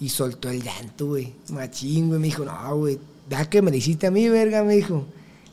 Y 0.00 0.08
soltó 0.08 0.48
el 0.48 0.62
llanto, 0.62 1.08
güey. 1.08 1.34
Machín, 1.50 2.08
güey. 2.08 2.18
Me 2.18 2.28
dijo, 2.28 2.46
no, 2.46 2.76
güey. 2.78 2.98
Deja 3.28 3.44
que 3.50 3.60
me 3.60 3.70
lo 3.70 3.76
hiciste 3.76 4.06
a 4.06 4.10
mí, 4.10 4.26
verga, 4.30 4.64
me 4.64 4.76
dijo. 4.76 5.04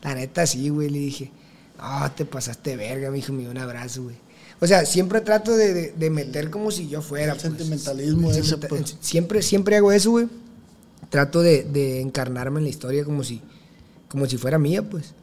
La 0.01 0.15
neta, 0.15 0.47
sí, 0.47 0.69
güey. 0.69 0.89
Le 0.89 0.99
dije, 0.99 1.29
no, 1.77 2.09
te 2.13 2.23
pasaste 2.23 2.77
verga, 2.77 3.09
me 3.11 3.17
dijo. 3.17 3.33
Me 3.33 3.41
dio 3.41 3.51
un 3.51 3.57
abrazo, 3.57 4.03
güey. 4.03 4.15
O 4.61 4.67
sea, 4.67 4.85
siempre 4.85 5.19
trato 5.19 5.57
de, 5.57 5.73
de- 5.73 5.91
de 5.91 6.09
meter 6.09 6.49
como 6.49 6.71
si 6.71 6.87
yo 6.87 7.01
fuera. 7.01 7.33
El 7.33 7.39
pues. 7.39 7.41
sentimentalismo 7.41 8.31
El 8.31 8.37
ese, 8.37 8.57
pues. 8.57 8.95
Siempre, 9.01 9.41
siempre 9.41 9.75
hago 9.75 9.91
eso, 9.91 10.11
güey. 10.11 10.27
Trato 11.09 11.41
de, 11.41 11.63
de 11.63 11.99
encarnarme 11.99 12.59
en 12.59 12.63
la 12.63 12.69
historia 12.69 13.03
como 13.03 13.23
si, 13.25 13.41
como 14.11 14.25
si 14.27 14.37
fuera 14.37 14.59
mía, 14.59 14.87
pues. 14.87 15.13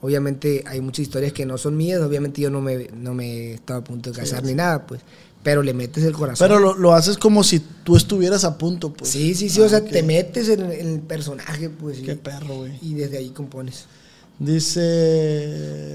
Obviamente 0.00 0.62
hay 0.66 0.80
muchas 0.80 1.00
historias 1.04 1.32
que 1.32 1.44
no 1.44 1.58
son 1.58 1.76
mías, 1.76 2.00
obviamente 2.00 2.40
yo 2.40 2.50
no 2.50 2.60
me, 2.60 2.88
no 2.96 3.14
me 3.14 3.54
estaba 3.54 3.80
a 3.80 3.84
punto 3.84 4.10
de 4.10 4.16
casar 4.18 4.44
ni 4.44 4.54
nada, 4.54 4.86
pues. 4.86 5.00
Pero 5.42 5.62
le 5.62 5.72
metes 5.74 6.02
el 6.04 6.12
corazón. 6.12 6.46
Pero 6.48 6.60
lo, 6.60 6.74
lo 6.76 6.94
haces 6.94 7.16
como 7.18 7.42
si 7.44 7.60
tú 7.60 7.96
estuvieras 7.96 8.44
a 8.44 8.58
punto, 8.58 8.92
pues. 8.92 9.10
sí, 9.10 9.34
sí, 9.34 9.48
sí, 9.48 9.60
o 9.60 9.68
sea, 9.68 9.78
Ah, 9.78 9.82
ok. 9.82 9.90
te 9.90 10.02
metes 10.02 10.48
en, 10.48 10.60
en 10.72 10.88
el 10.94 11.00
personaje, 11.00 11.68
pues. 11.70 11.98
Qué 12.00 12.12
y, 12.12 12.16
perro, 12.16 12.56
güey. 12.58 12.78
y 12.82 12.94
desde 12.94 13.18
ahí 13.18 13.30
compones. 13.30 13.86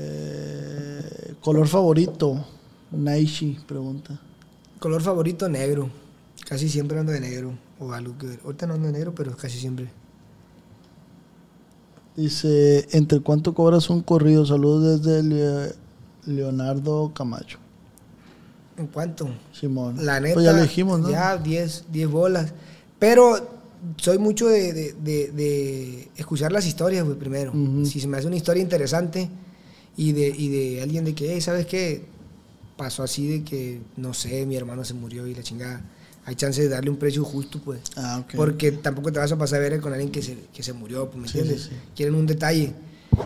Dice. 0.04 1.36
Color 1.42 1.68
favorito. 1.68 2.46
Naishi 2.92 3.58
pregunta. 3.68 4.20
Color 4.80 5.02
favorito, 5.02 5.50
negro. 5.50 5.90
Casi 6.48 6.70
siempre 6.70 7.00
ando 7.00 7.12
de 7.12 7.20
negro. 7.20 7.54
O 7.80 7.92
algo 7.94 8.18
que 8.18 8.28
ver. 8.28 8.40
Ahorita 8.44 8.68
no 8.68 8.74
ando 8.76 8.88
de 8.88 8.94
negro, 8.94 9.14
pero 9.16 9.36
casi 9.36 9.60
siempre. 9.60 9.90
Dice, 12.16 12.88
¿entre 12.92 13.20
cuánto 13.22 13.54
cobras 13.54 13.90
un 13.90 14.02
corrido? 14.02 14.46
Saludos 14.46 15.02
desde 15.04 15.24
Le- 15.24 15.74
Leonardo 16.26 17.12
Camacho. 17.14 17.58
¿En 18.78 18.88
cuánto? 18.88 19.30
Simón. 19.52 20.06
La 20.06 20.20
neta. 20.20 20.36
Pues 20.36 20.46
ya 20.46 20.54
le 20.54 20.62
dijimos, 20.64 21.00
¿no? 21.00 21.10
Ya, 21.10 21.38
10, 21.38 21.86
10 21.92 22.10
bolas. 22.10 22.54
Pero 23.00 23.36
soy 23.98 24.18
mucho 24.20 24.48
de, 24.48 24.74
de- 24.74 24.94
de- 24.94 25.32
de 25.32 26.10
escuchar 26.16 26.52
las 26.52 26.66
historias, 26.66 27.04
güey, 27.04 27.18
primero. 27.18 27.52
Si 27.86 28.00
se 28.00 28.08
me 28.08 28.18
hace 28.18 28.28
una 28.28 28.36
historia 28.36 28.62
interesante 28.64 29.30
y 29.98 30.12
de, 30.14 30.28
y 30.30 30.50
de 30.50 30.82
alguien 30.82 31.06
de 31.06 31.14
que, 31.16 31.34
hey, 31.34 31.42
¿sabes 31.42 31.66
qué? 31.66 32.06
Pasó 32.78 33.04
así 33.04 33.28
de 33.28 33.44
que, 33.44 33.82
no 33.98 34.14
sé, 34.14 34.46
mi 34.46 34.56
hermano 34.56 34.84
se 34.86 34.94
murió 34.94 35.28
y 35.28 35.36
la 35.36 35.44
chingada. 35.44 35.82
Hay 36.26 36.36
chance 36.36 36.62
de 36.62 36.70
darle 36.70 36.90
un 36.90 36.98
precio 36.98 37.24
justo, 37.26 37.60
pues. 37.64 37.82
Ah, 37.98 38.20
ok. 38.24 38.36
Porque 38.36 38.72
tampoco 38.72 39.12
te 39.12 39.20
vas 39.20 39.32
a 39.32 39.38
pasar 39.38 39.60
a 39.60 39.70
ver 39.70 39.82
con 39.82 39.92
alguien 39.92 40.10
que 40.12 40.22
se, 40.22 40.38
que 40.54 40.64
se 40.64 40.72
murió, 40.74 41.10
pues, 41.10 41.22
¿me 41.22 41.28
Sí, 41.28 41.40
entiendes? 41.40 41.64
sí, 41.66 41.70
sí. 41.72 41.76
Quieren 41.96 42.16
un 42.16 42.26
detalle. 42.26 42.74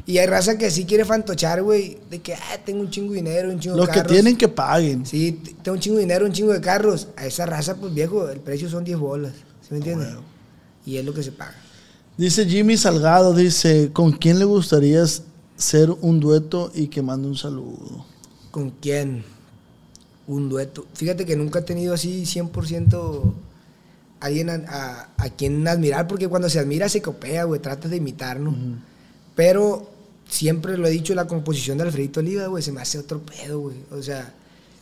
Y 0.05 0.17
hay 0.17 0.25
raza 0.27 0.57
que 0.57 0.69
sí 0.71 0.85
quiere 0.85 1.05
fantochar, 1.05 1.61
güey, 1.63 1.97
de 2.09 2.19
que, 2.19 2.33
ah, 2.33 2.57
tengo 2.65 2.81
un 2.81 2.89
chingo 2.89 3.11
de 3.11 3.17
dinero, 3.17 3.49
un 3.49 3.59
chingo 3.59 3.75
de 3.75 3.81
Los 3.81 3.87
que 3.89 3.95
carros. 3.99 4.11
tienen 4.11 4.35
que 4.35 4.47
paguen. 4.47 5.05
Sí, 5.05 5.41
tengo 5.63 5.75
un 5.75 5.79
chingo 5.81 5.95
de 5.97 6.01
dinero, 6.03 6.25
un 6.25 6.33
chingo 6.33 6.51
de 6.53 6.59
carros. 6.59 7.07
A 7.15 7.25
esa 7.25 7.45
raza, 7.45 7.75
pues 7.75 7.93
viejo, 7.93 8.27
el 8.29 8.39
precio 8.39 8.69
son 8.69 8.83
10 8.83 8.97
bolas. 8.99 9.33
¿Sí 9.61 9.67
me 9.71 9.77
entiendes? 9.77 10.09
Huevo. 10.09 10.21
Y 10.85 10.97
es 10.97 11.05
lo 11.05 11.13
que 11.13 11.23
se 11.23 11.31
paga. 11.31 11.55
Dice 12.17 12.45
Jimmy 12.45 12.77
Salgado, 12.77 13.33
dice, 13.33 13.91
¿con 13.93 14.11
quién 14.11 14.39
le 14.39 14.45
gustaría 14.45 15.05
ser 15.55 15.91
un 16.01 16.19
dueto 16.19 16.71
y 16.73 16.87
que 16.87 17.01
mande 17.03 17.27
un 17.27 17.37
saludo? 17.37 18.05
¿Con 18.51 18.71
quién? 18.71 19.23
Un 20.28 20.49
dueto. 20.49 20.86
Fíjate 20.93 21.25
que 21.25 21.36
nunca 21.36 21.59
he 21.59 21.61
tenido 21.63 21.93
así 21.93 22.23
100% 22.23 23.34
alguien 24.19 24.49
a, 24.49 24.55
a- 24.67 25.09
a 25.17 25.30
quien 25.30 25.67
admirar, 25.67 26.07
porque 26.07 26.28
cuando 26.28 26.49
se 26.49 26.59
admira 26.59 26.89
se 26.89 27.01
copia, 27.01 27.43
güey, 27.45 27.61
tratas 27.61 27.91
de 27.91 27.97
imitarnos. 27.97 28.55
Pero 29.36 29.89
siempre 30.28 30.78
lo 30.78 30.88
he 30.88 30.91
dicho, 30.91 31.13
la 31.15 31.28
composición 31.28 31.78
de 31.78 31.86
Alfredito 31.86 32.19
Oliva, 32.19 32.47
güey, 32.47 32.63
se 32.63 32.71
me 32.71 32.82
hace 32.82 32.97
otro 32.99 33.21
pedo, 33.21 33.59
güey. 33.61 33.78
O 33.91 34.01
sea, 34.01 34.34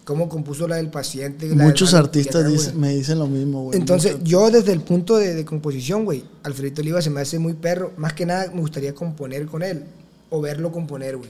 cómo 0.06 0.30
compuso 0.30 0.68
la 0.68 0.78
del 0.78 0.90
paciente. 0.90 1.48
la 1.54 1.64
Muchos 1.64 1.94
artistas 1.94 2.74
me 2.74 2.96
dicen 2.96 3.20
lo 3.20 3.28
mismo, 3.28 3.64
güey. 3.66 3.78
Entonces, 3.78 4.18
yo 4.24 4.50
desde 4.50 4.72
el 4.72 4.82
punto 4.82 5.18
de, 5.18 5.34
de 5.36 5.46
composición, 5.46 6.06
güey, 6.06 6.24
Alfredito 6.44 6.82
Oliva 6.82 7.02
se 7.02 7.10
me 7.10 7.22
hace 7.22 7.38
muy 7.38 7.54
perro. 7.54 7.92
Más 7.98 8.14
que 8.14 8.26
nada, 8.26 8.50
me 8.54 8.62
gustaría 8.62 8.96
componer 8.96 9.46
con 9.46 9.62
él 9.62 9.84
o 10.30 10.42
verlo 10.42 10.72
componer, 10.72 11.18
güey. 11.18 11.30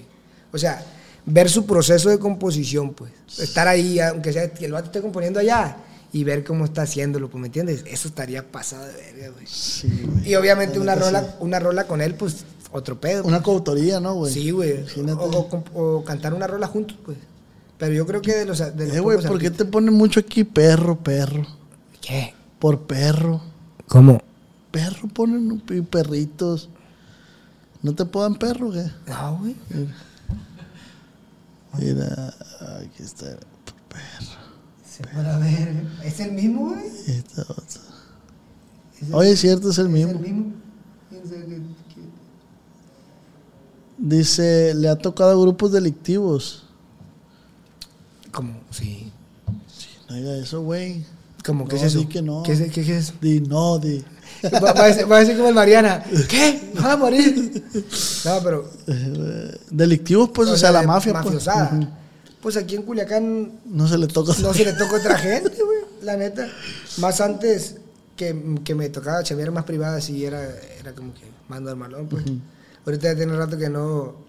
O 0.53 0.57
sea, 0.57 0.85
ver 1.25 1.49
su 1.49 1.65
proceso 1.65 2.09
de 2.09 2.19
composición, 2.19 2.93
pues. 2.93 3.11
Estar 3.39 3.67
ahí, 3.67 3.99
aunque 3.99 4.33
sea 4.33 4.53
que 4.53 4.65
el 4.65 4.71
vato 4.71 4.87
esté 4.87 5.01
componiendo 5.01 5.39
allá 5.39 5.77
y 6.13 6.23
ver 6.23 6.43
cómo 6.43 6.65
está 6.65 6.83
haciéndolo, 6.83 7.29
pues, 7.29 7.41
¿me 7.41 7.47
entiendes? 7.47 7.83
Eso 7.87 8.07
estaría 8.07 8.49
pasado 8.51 8.85
de 8.85 8.93
verga, 8.93 9.29
güey. 9.29 9.45
Sí, 9.47 10.05
güey. 10.05 10.29
Y 10.29 10.35
obviamente 10.35 10.79
una 10.79 10.95
rola, 10.95 11.35
una 11.39 11.59
rola 11.59 11.87
con 11.87 12.01
él, 12.01 12.15
pues, 12.15 12.45
otro 12.71 12.99
pedo. 12.99 13.23
Una 13.23 13.41
coautoría, 13.41 13.99
¿no, 13.99 14.13
güey? 14.15 14.33
sí, 14.33 14.51
güey. 14.51 14.85
O, 15.73 16.03
cantar 16.05 16.33
una 16.33 16.47
rola 16.47 16.67
juntos, 16.67 16.97
pues. 17.03 17.17
Pero 17.77 17.93
yo 17.93 18.05
creo 18.05 18.21
que 18.21 18.33
de 18.33 18.45
los... 18.45 18.59
De 18.59 18.87
los 18.87 18.95
Eh, 18.95 18.99
güey, 18.99 19.21
¿por 19.21 19.39
qué 19.39 19.51
te 19.51 19.65
ponen 19.65 19.93
mucho 19.93 20.19
aquí 20.21 20.43
perro, 20.45 20.97
perro? 20.97 21.45
¿Qué? 22.01 22.33
Por 22.59 22.81
perro. 22.81 23.41
¿Cómo? 23.87 24.21
Perro 24.71 25.07
ponen 25.09 25.61
perritos. 25.89 26.69
¿No 27.81 27.93
te 27.93 28.05
podan 28.05 28.35
perro, 28.35 28.71
qué? 28.71 28.85
No, 29.07 29.39
güey. 29.39 29.55
Mira, 31.79 32.33
aquí 32.79 33.03
está. 33.03 33.25
Por 33.65 33.75
perro. 33.89 34.31
Se 34.89 35.03
para 35.03 35.37
ver. 35.39 35.85
¿Es 36.03 36.19
el 36.19 36.31
mismo, 36.33 36.69
güey? 36.69 36.85
Y 37.07 37.11
esta 37.11 37.41
otra. 37.43 37.81
¿Es 39.01 39.07
el- 39.07 39.13
Oye, 39.13 39.31
es 39.31 39.39
cierto, 39.41 39.69
es 39.69 39.77
el 39.77 39.87
¿Es 39.87 39.91
mismo. 39.91 40.11
el 40.13 40.19
mismo? 40.19 40.53
¿Quién 41.09 41.23
sabe 41.27 41.45
qué- 41.45 41.55
qué- 41.93 42.05
Dice, 43.97 44.73
le 44.75 44.89
ha 44.89 44.95
tocado 44.97 45.31
a 45.31 45.41
grupos 45.41 45.71
delictivos. 45.71 46.63
¿Cómo? 48.31 48.59
Sí. 48.71 49.11
No 50.09 50.15
diga 50.15 50.35
eso, 50.37 50.61
güey. 50.61 51.05
¿Cómo? 51.45 51.65
¿Qué 51.67 51.75
No, 51.75 51.81
es 51.81 51.87
eso? 51.87 51.99
di 51.99 52.05
que 52.07 52.21
no. 52.21 52.43
¿Qué 52.43 52.51
es, 52.53 52.59
qué, 52.63 52.69
qué 52.69 52.81
es 52.81 52.89
eso? 53.09 53.13
Di, 53.21 53.39
no, 53.41 53.79
di. 53.79 54.03
Va, 54.43 54.73
va 54.73 54.83
a 54.83 54.87
decir, 54.87 55.11
va 55.11 55.17
a 55.17 55.19
decir 55.19 55.35
como 55.35 55.49
el 55.49 55.55
Mariana. 55.55 56.03
¿Qué? 56.27 56.71
¿Me 56.73 56.81
van 56.81 56.91
a 56.91 56.97
morir? 56.97 57.63
No, 58.25 58.39
pero... 58.43 58.69
Delictivos, 59.69 60.29
pues, 60.33 60.49
o, 60.49 60.57
sea, 60.57 60.71
la 60.71 60.83
mafia, 60.83 61.13
pues. 61.13 61.25
Mafiosada. 61.25 61.71
Ujú. 61.73 61.87
Pues 62.41 62.57
aquí 62.57 62.75
en 62.75 62.83
Culiacán 62.83 63.59
No 63.65 63.87
se 63.87 63.97
le 63.97 64.07
toca. 64.07 64.33
no 64.39 64.53
se 64.53 64.65
le 64.65 64.73
toca 64.73 64.97
otra 64.97 65.17
gente, 65.17 65.49
güey. 65.63 65.79
La 66.03 66.15
neta. 66.15 66.47
Más 66.97 67.19
antes 67.21 67.77
que, 68.15 68.59
que 68.63 68.75
me 68.75 68.89
tocaba 68.89 69.23
chambear 69.23 69.51
más 69.51 69.63
privadas 69.63 70.09
y 70.09 70.25
era, 70.25 70.43
era 70.79 70.93
como 70.93 71.13
que 71.13 71.21
mando 71.47 71.71
al 71.71 71.77
malón, 71.77 72.07
pues. 72.07 72.23
Ahorita 72.85 73.11
ya 73.11 73.15
tiene 73.15 73.35
rato 73.35 73.57
que 73.57 73.69
no 73.69 74.25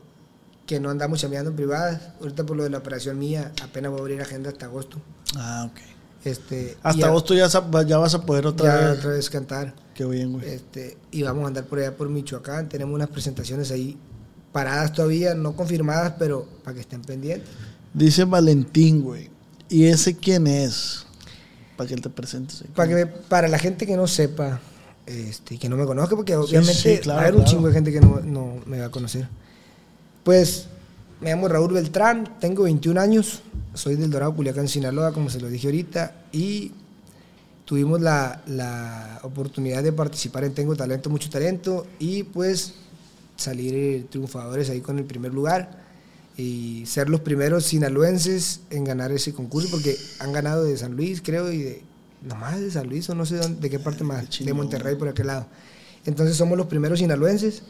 que 0.66 0.80
no 0.80 0.90
andamos 0.90 1.20
chambeando 1.20 1.50
en 1.50 1.56
privadas. 1.56 2.00
Ahorita 2.20 2.44
por 2.44 2.56
lo 2.56 2.64
de 2.64 2.70
la 2.70 2.78
operación 2.78 3.18
mía, 3.18 3.52
apenas 3.62 3.90
voy 3.90 4.00
a 4.00 4.02
abrir 4.02 4.20
agenda 4.20 4.50
hasta 4.50 4.66
agosto. 4.66 4.98
Ah, 5.36 5.68
ok. 5.70 5.78
Este, 6.26 6.76
Hasta 6.82 7.00
ya- 7.02 7.06
agosto 7.06 7.34
ya, 7.34 7.44
vas 7.98 8.14
a 8.14 8.22
poder 8.26 8.46
otra 8.48 8.80
ya 8.80 8.88
vez. 8.88 8.98
otra 8.98 9.10
vez 9.12 9.30
cantar. 9.30 9.74
Qué 9.94 10.04
bien, 10.04 10.32
güey. 10.32 10.44
Este, 10.48 10.96
y 11.12 11.22
vamos 11.22 11.44
a 11.44 11.46
andar 11.46 11.64
por 11.66 11.78
allá 11.78 11.96
por 11.96 12.08
Michoacán. 12.08 12.68
Tenemos 12.68 12.92
unas 12.94 13.08
presentaciones 13.10 13.70
ahí 13.70 13.96
paradas 14.50 14.92
todavía, 14.92 15.34
no 15.34 15.54
confirmadas, 15.54 16.14
pero 16.18 16.48
para 16.64 16.74
que 16.74 16.80
estén 16.80 17.02
pendientes. 17.02 17.48
Dice 17.94 18.24
Valentín, 18.24 19.02
güey. 19.02 19.30
¿Y 19.68 19.84
ese 19.84 20.16
quién 20.16 20.48
es? 20.48 21.06
Para 21.76 21.86
que 21.86 21.94
él 21.94 22.00
te 22.00 22.10
presente. 22.10 22.54
Para, 22.74 22.88
que 22.88 22.94
me- 22.96 23.06
para 23.06 23.46
la 23.46 23.58
gente 23.60 23.86
que 23.86 23.96
no 23.96 24.08
sepa, 24.08 24.58
este, 25.06 25.54
y 25.54 25.58
que 25.58 25.68
no 25.68 25.76
me 25.76 25.84
conozca, 25.86 26.16
porque 26.16 26.34
obviamente 26.34 26.74
sí, 26.74 26.98
claro, 26.98 27.18
va 27.18 27.22
a 27.22 27.28
haber 27.28 27.34
un 27.36 27.42
claro. 27.42 27.56
chingo 27.56 27.68
de 27.68 27.72
gente 27.74 27.92
que 27.92 28.00
no, 28.00 28.20
no 28.20 28.54
me 28.66 28.80
va 28.80 28.86
a 28.86 28.90
conocer. 28.90 29.28
Pues 30.24 30.66
me 31.20 31.30
llamo 31.30 31.46
Raúl 31.48 31.72
Beltrán, 31.72 32.36
tengo 32.40 32.64
21 32.64 32.98
años, 33.00 33.42
soy 33.76 33.96
del 33.96 34.10
Dorado, 34.10 34.34
Culiacán, 34.34 34.68
Sinaloa, 34.68 35.12
como 35.12 35.30
se 35.30 35.40
lo 35.40 35.48
dije 35.48 35.68
ahorita, 35.68 36.24
y 36.32 36.72
tuvimos 37.64 38.00
la, 38.00 38.42
la 38.46 39.20
oportunidad 39.22 39.82
de 39.82 39.92
participar 39.92 40.44
en 40.44 40.54
Tengo 40.54 40.74
Talento, 40.76 41.10
Mucho 41.10 41.30
Talento, 41.30 41.86
y 41.98 42.22
pues 42.24 42.74
salir 43.36 43.74
eh, 43.74 44.06
triunfadores 44.10 44.70
ahí 44.70 44.80
con 44.80 44.98
el 44.98 45.04
primer 45.04 45.34
lugar 45.34 45.84
y 46.38 46.84
ser 46.86 47.08
los 47.08 47.20
primeros 47.20 47.64
sinaloenses 47.64 48.60
en 48.70 48.84
ganar 48.84 49.12
ese 49.12 49.32
concurso, 49.34 49.68
porque 49.70 49.96
han 50.20 50.32
ganado 50.32 50.64
de 50.64 50.76
San 50.76 50.94
Luis, 50.96 51.22
creo, 51.22 51.50
y 51.52 51.58
de 51.62 51.82
nomás 52.22 52.60
de 52.60 52.70
San 52.70 52.88
Luis, 52.88 53.08
o 53.10 53.14
no 53.14 53.24
sé 53.26 53.36
dónde- 53.36 53.60
de 53.60 53.70
qué 53.70 53.78
parte 53.78 54.04
más, 54.04 54.28
de. 54.30 54.52
Monterrey 54.52 54.96
por 54.96 55.08
aquel 55.08 55.28
lado. 55.28 55.46
Entonces 56.04 56.36
somos 56.36 56.56
los 56.58 56.66
primeros 56.66 56.98
sinaloenses. 56.98 57.62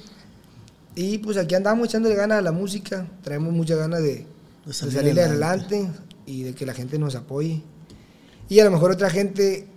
Y 0.95 1.19
pues 1.19 1.37
aquí 1.37 1.55
andamos 1.55 1.89
echándole 1.89 2.15
ganas 2.15 2.39
a 2.39 2.43
la 2.43 2.53
música, 2.53 3.07
traemos 3.23 3.53
muchas 3.53 3.79
ganas 3.79 4.03
de, 4.03 4.27
De 4.67 4.73
de 4.73 4.75
salir 4.75 5.21
adelante. 5.21 5.77
adelante. 5.77 6.01
y 6.27 6.43
de 6.43 6.55
que 6.55 6.67
la 6.67 6.75
gente 6.75 6.99
nos 6.99 7.15
apoye. 7.15 7.63
Y 8.49 8.61
a 8.61 8.65
lo 8.65 8.71
mejor 8.71 8.91
otra 8.91 9.09
gente 9.11 9.69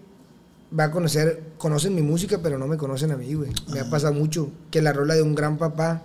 va 0.77 0.85
a 0.85 0.91
conocer, 0.91 1.53
conocen 1.57 1.95
mi 1.95 2.01
música, 2.01 2.39
pero 2.41 2.57
no 2.57 2.67
me 2.67 2.77
conocen 2.77 3.11
a 3.11 3.17
mí, 3.17 3.33
güey. 3.33 3.51
Me 3.71 3.79
ha 3.79 3.89
pasado 3.89 4.13
mucho 4.13 4.51
que 4.69 4.81
la 4.81 4.93
rola 4.93 5.15
de 5.15 5.21
un 5.21 5.35
gran 5.35 5.57
papá 5.57 6.01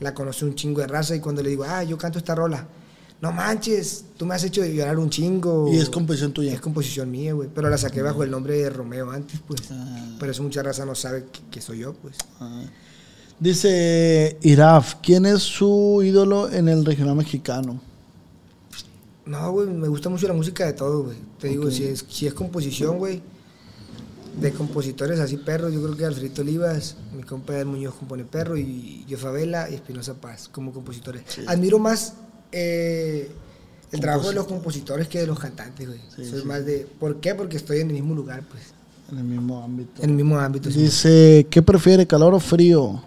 la 0.00 0.14
conoce 0.14 0.44
un 0.44 0.54
chingo 0.54 0.80
de 0.80 0.86
raza 0.88 1.14
y 1.14 1.20
cuando 1.20 1.42
le 1.42 1.50
digo, 1.50 1.64
ah, 1.64 1.82
yo 1.82 1.96
canto 1.96 2.18
esta 2.18 2.34
rola, 2.34 2.66
no 3.20 3.32
manches, 3.32 4.04
tú 4.16 4.26
me 4.26 4.34
has 4.34 4.44
hecho 4.44 4.64
llorar 4.64 4.98
un 4.98 5.08
chingo. 5.08 5.72
Y 5.72 5.78
es 5.78 5.88
composición 5.88 6.32
tuya. 6.32 6.52
Es 6.52 6.60
composición 6.60 7.10
mía, 7.10 7.32
güey. 7.32 7.48
Pero 7.52 7.70
la 7.70 7.78
saqué 7.78 8.02
bajo 8.02 8.22
el 8.22 8.30
nombre 8.30 8.58
de 8.58 8.70
Romeo 8.70 9.10
antes, 9.10 9.40
pues. 9.46 9.62
Ah. 9.70 10.16
Pero 10.20 10.32
eso 10.32 10.42
mucha 10.42 10.62
raza 10.62 10.84
no 10.84 10.94
sabe 10.94 11.26
que, 11.32 11.40
que 11.50 11.60
soy 11.60 11.78
yo, 11.78 11.94
pues. 11.94 12.16
Ah. 12.40 12.64
Dice 13.38 14.38
Iraf, 14.42 14.96
¿quién 15.02 15.26
es 15.26 15.42
su 15.42 16.02
ídolo 16.02 16.50
en 16.50 16.68
el 16.68 16.84
regional 16.84 17.16
mexicano? 17.16 17.80
No, 19.26 19.50
güey, 19.50 19.68
me 19.68 19.88
gusta 19.88 20.08
mucho 20.08 20.28
la 20.28 20.34
música 20.34 20.64
de 20.64 20.72
todo, 20.72 21.04
güey. 21.04 21.16
Te 21.40 21.48
digo, 21.48 21.70
si 21.70 21.84
es, 21.84 22.04
si 22.08 22.26
es 22.26 22.34
composición, 22.34 22.98
güey, 22.98 23.20
de 24.40 24.52
compositores 24.52 25.18
así 25.18 25.36
perros, 25.36 25.72
yo 25.72 25.82
creo 25.82 25.96
que 25.96 26.04
Alfredito 26.04 26.42
Olivas, 26.42 26.96
mi 27.14 27.22
compa 27.24 27.58
Ed 27.58 27.66
Muñoz 27.66 27.94
compone 27.94 28.24
perro, 28.24 28.56
y 28.56 29.04
yo 29.08 29.18
Favela 29.18 29.68
y 29.68 29.74
Espinosa 29.74 30.14
Paz 30.14 30.48
como 30.48 30.72
compositores. 30.72 31.22
Admiro 31.46 31.78
más 31.80 32.14
eh, 32.52 33.28
el 33.90 34.00
trabajo 34.00 34.28
de 34.28 34.34
los 34.34 34.46
compositores 34.46 35.08
que 35.08 35.20
de 35.20 35.26
los 35.26 35.38
cantantes, 35.38 35.88
güey. 35.88 36.00
Sí, 36.14 36.24
Soy 36.24 36.40
sí. 36.42 36.46
más 36.46 36.64
de. 36.64 36.86
¿Por 37.00 37.20
qué? 37.20 37.34
Porque 37.34 37.56
estoy 37.56 37.80
en 37.80 37.88
el 37.88 37.94
mismo 37.94 38.14
lugar, 38.14 38.44
pues. 38.48 38.62
En 39.10 39.18
el 39.18 39.24
mismo 39.24 39.62
ámbito. 39.62 40.02
En 40.02 40.10
el 40.10 40.16
mismo 40.16 40.38
ámbito. 40.38 40.70
sí. 40.70 40.82
Dice, 40.82 41.46
¿qué 41.50 41.62
prefiere, 41.62 42.06
calor 42.06 42.34
o 42.34 42.40
frío? 42.40 43.02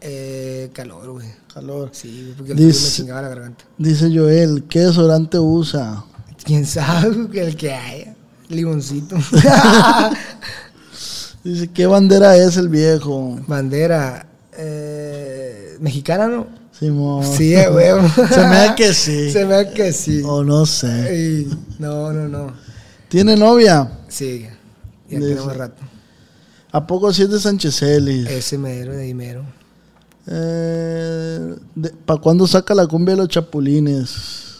Eh, 0.00 0.70
calor, 0.72 1.10
güey. 1.12 1.28
Calor. 1.52 1.90
Sí, 1.92 2.32
porque 2.36 2.52
el 2.52 2.58
frío 2.58 2.66
me 2.68 2.72
Dice- 2.72 2.96
chingaba 2.96 3.22
la 3.22 3.28
garganta. 3.28 3.64
Dice 3.76 4.10
Joel, 4.16 4.64
¿qué 4.68 4.80
desodorante 4.80 5.38
usa? 5.38 6.04
Quién 6.44 6.64
sabe, 6.66 7.28
el 7.40 7.56
que 7.56 7.72
haya. 7.74 8.14
Limoncito. 8.48 9.16
Dice, 11.44 11.68
¿qué 11.68 11.86
bandera 11.86 12.36
es 12.36 12.56
el 12.56 12.68
viejo? 12.68 13.38
Bandera. 13.46 14.26
eh, 14.56 15.76
¿Mexicana, 15.80 16.28
no? 16.28 16.46
Simón. 16.78 17.24
Sí, 17.24 17.54
güey. 17.70 17.88
Se 18.30 18.40
me 18.46 18.56
da 18.56 18.74
que 18.74 18.92
sí. 18.92 19.30
Se 19.30 19.44
me 19.46 19.54
da 19.54 19.70
que 19.70 19.92
sí. 19.92 20.22
O 20.24 20.44
no 20.44 20.66
sé. 20.66 21.46
No, 21.78 22.12
no, 22.12 22.28
no. 22.28 22.52
¿Tiene 23.08 23.36
novia? 23.36 23.90
Sí, 24.08 24.46
ya 25.08 25.18
Dice- 25.18 25.30
tenemos 25.34 25.56
rato. 25.56 25.82
¿A 26.72 26.86
poco 26.86 27.12
sí 27.12 27.22
es 27.22 27.30
de 27.30 27.40
Sánchez 27.40 27.76
Celis? 27.78 28.28
Ese 28.28 28.58
mero 28.58 28.92
de 28.92 29.02
Dimero. 29.04 29.44
Eh, 30.32 31.56
¿Para 32.06 32.20
cuándo 32.20 32.46
saca 32.46 32.74
la 32.74 32.86
cumbia 32.86 33.14
de 33.14 33.22
los 33.22 33.28
chapulines? 33.28 34.58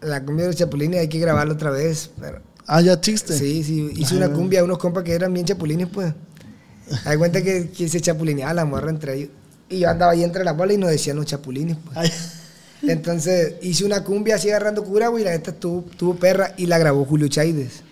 La 0.00 0.24
cumbia 0.24 0.44
de 0.46 0.50
los 0.50 0.56
chapulines 0.56 1.00
hay 1.00 1.08
que 1.08 1.18
grabarla 1.20 1.54
otra 1.54 1.70
vez. 1.70 2.10
Pero, 2.20 2.40
Ah, 2.66 2.80
ya 2.80 2.92
existe. 2.94 3.36
sí, 3.38 3.62
sí, 3.64 3.90
hice 3.96 4.16
una 4.16 4.32
cumbia 4.32 4.60
a 4.60 4.64
unos 4.64 4.78
compas 4.78 5.04
que 5.04 5.12
eran 5.12 5.32
bien 5.32 5.46
chapulines, 5.46 5.88
pues. 5.92 6.12
Hay 7.04 7.16
cuenta 7.16 7.40
que, 7.42 7.70
que 7.70 7.88
se 7.88 8.00
chapulineaba 8.00 8.52
la 8.54 8.64
morra 8.64 8.90
entre 8.90 9.14
ellos. 9.16 9.30
Y 9.68 9.78
yo 9.80 9.88
andaba 9.90 10.12
ahí 10.12 10.22
entre 10.24 10.44
la 10.44 10.52
bola 10.52 10.72
y 10.72 10.76
nos 10.76 10.90
decían 10.90 11.16
los 11.16 11.26
chapulines, 11.26 11.76
pues. 11.84 11.96
Ay, 11.96 12.10
Entonces 12.82 13.54
hice 13.62 13.84
una 13.84 14.02
cumbia 14.02 14.34
así 14.36 14.48
agarrando 14.50 14.82
cura, 14.84 15.08
güey, 15.08 15.22
y 15.22 15.24
la 15.24 15.30
neta 15.32 15.52
estuvo, 15.52 15.84
estuvo 15.90 16.14
perra 16.16 16.52
y 16.56 16.66
la 16.66 16.78
grabó 16.78 17.04
Julio 17.04 17.28
Chaides. 17.28 17.82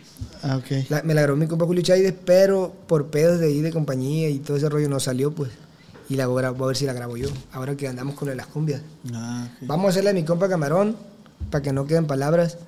ah, 0.42 0.56
ok. 0.56 0.88
La- 0.88 1.02
me 1.02 1.14
la 1.14 1.22
grabó 1.22 1.36
mi 1.36 1.46
compa 1.46 1.64
Julio 1.64 1.82
Chaides, 1.82 2.12
pero 2.24 2.74
por 2.88 3.06
pedos 3.06 3.38
de 3.38 3.46
ahí 3.46 3.60
de 3.60 3.70
compañía 3.72 4.28
y 4.28 4.40
todo 4.40 4.56
ese 4.56 4.68
rollo 4.68 4.88
no 4.88 4.98
salió, 5.00 5.30
pues. 5.32 5.50
Y 6.10 6.16
la 6.16 6.26
voy 6.26 6.42
a, 6.42 6.48
gra- 6.50 6.54
voy 6.56 6.64
a 6.64 6.66
ver 6.68 6.76
si 6.76 6.84
la 6.84 6.92
grabo 6.92 7.16
yo, 7.16 7.28
ahora 7.52 7.74
que 7.76 7.88
andamos 7.88 8.16
con 8.16 8.28
de 8.28 8.34
las 8.34 8.46
cumbias. 8.48 8.82
Ah. 9.14 9.48
Vamos 9.62 9.86
a 9.86 9.88
hacerle 9.90 10.10
a 10.10 10.12
mi 10.12 10.24
compa 10.24 10.48
Camarón, 10.48 10.96
para 11.50 11.62
que 11.62 11.72
no 11.72 11.86
queden 11.86 12.06
palabras. 12.06 12.58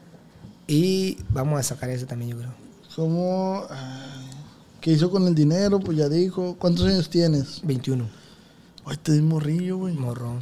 Y 0.69 1.19
vamos 1.31 1.59
a 1.61 1.63
sacar 1.65 1.91
eso 1.91 2.07
también, 2.07 2.31
yo 2.31 2.39
creo. 2.39 2.55
¿Cómo? 2.97 3.65
Ay, 3.69 4.31
¿Qué 4.81 4.93
hizo 4.93 5.11
con 5.11 5.27
el 5.27 5.35
dinero? 5.35 5.81
Pues 5.81 5.99
ya 5.99 6.09
dijo. 6.09 6.57
¿Cuántos 6.59 6.87
años 6.87 7.11
tienes? 7.11 7.61
21, 7.65 8.09
Ay, 8.87 8.97
te 9.03 9.13
di 9.13 9.21
morrillo, 9.23 9.77
güey. 9.79 9.95
morrón. 9.95 10.41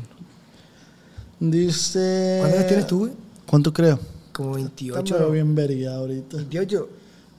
Dice... 1.39 2.37
¿Cuántos 2.41 2.59
años 2.59 2.69
tienes 2.69 2.87
tú, 2.87 2.99
güey? 3.01 3.13
¿Cuánto 3.47 3.73
creo? 3.73 3.99
Como 4.33 4.57
Está 4.59 4.69
28. 4.77 5.15
medio 5.15 5.31
bien 5.31 5.55
verga 5.55 5.95
ahorita. 5.97 6.37
28. 6.37 6.89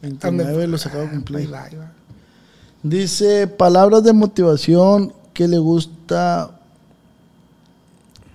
29 0.01 0.67
los 0.67 0.85
acabo 0.85 1.03
de 1.03 1.09
Ahí 1.09 1.15
cumplir. 1.15 1.53
va, 1.53 1.63
ahí 1.65 1.75
va. 1.75 1.91
Dice, 2.83 3.45
palabras 3.47 4.03
de 4.03 4.13
motivación 4.13 5.13
que 5.33 5.47
le 5.47 5.57
gusta... 5.59 6.57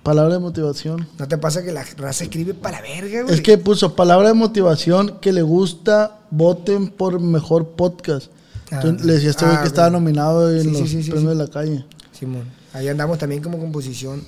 Palabra 0.03 0.35
de 0.35 0.39
motivación. 0.39 1.05
¿No 1.19 1.27
te 1.27 1.37
pasa 1.37 1.63
que 1.65 1.73
la 1.73 1.83
raza 1.97 2.23
escribe 2.23 2.53
para 2.53 2.79
verga, 2.81 3.23
güey? 3.23 3.35
Es 3.35 3.41
que 3.41 3.57
puso 3.57 3.93
palabra 3.93 4.29
de 4.29 4.35
motivación 4.35 5.19
que 5.19 5.33
le 5.33 5.41
gusta, 5.41 6.19
voten 6.31 6.87
por 6.87 7.19
mejor 7.19 7.71
podcast. 7.71 8.31
Ah, 8.71 8.75
Entonces, 8.75 9.05
le 9.05 9.13
decía 9.13 9.31
este 9.31 9.43
güey 9.45 9.57
ah, 9.57 9.61
que 9.63 9.67
estaba 9.67 9.89
nominado 9.89 10.49
en 10.55 10.61
Sí, 10.63 10.71
los 10.71 10.89
sí, 10.89 11.03
sí, 11.03 11.11
premios 11.11 11.37
de 11.37 11.43
la 11.43 11.49
calle. 11.51 11.85
Simón. 12.13 12.45
Ahí 12.71 12.87
andamos 12.87 13.17
también 13.17 13.43
como 13.43 13.59
composición, 13.59 14.23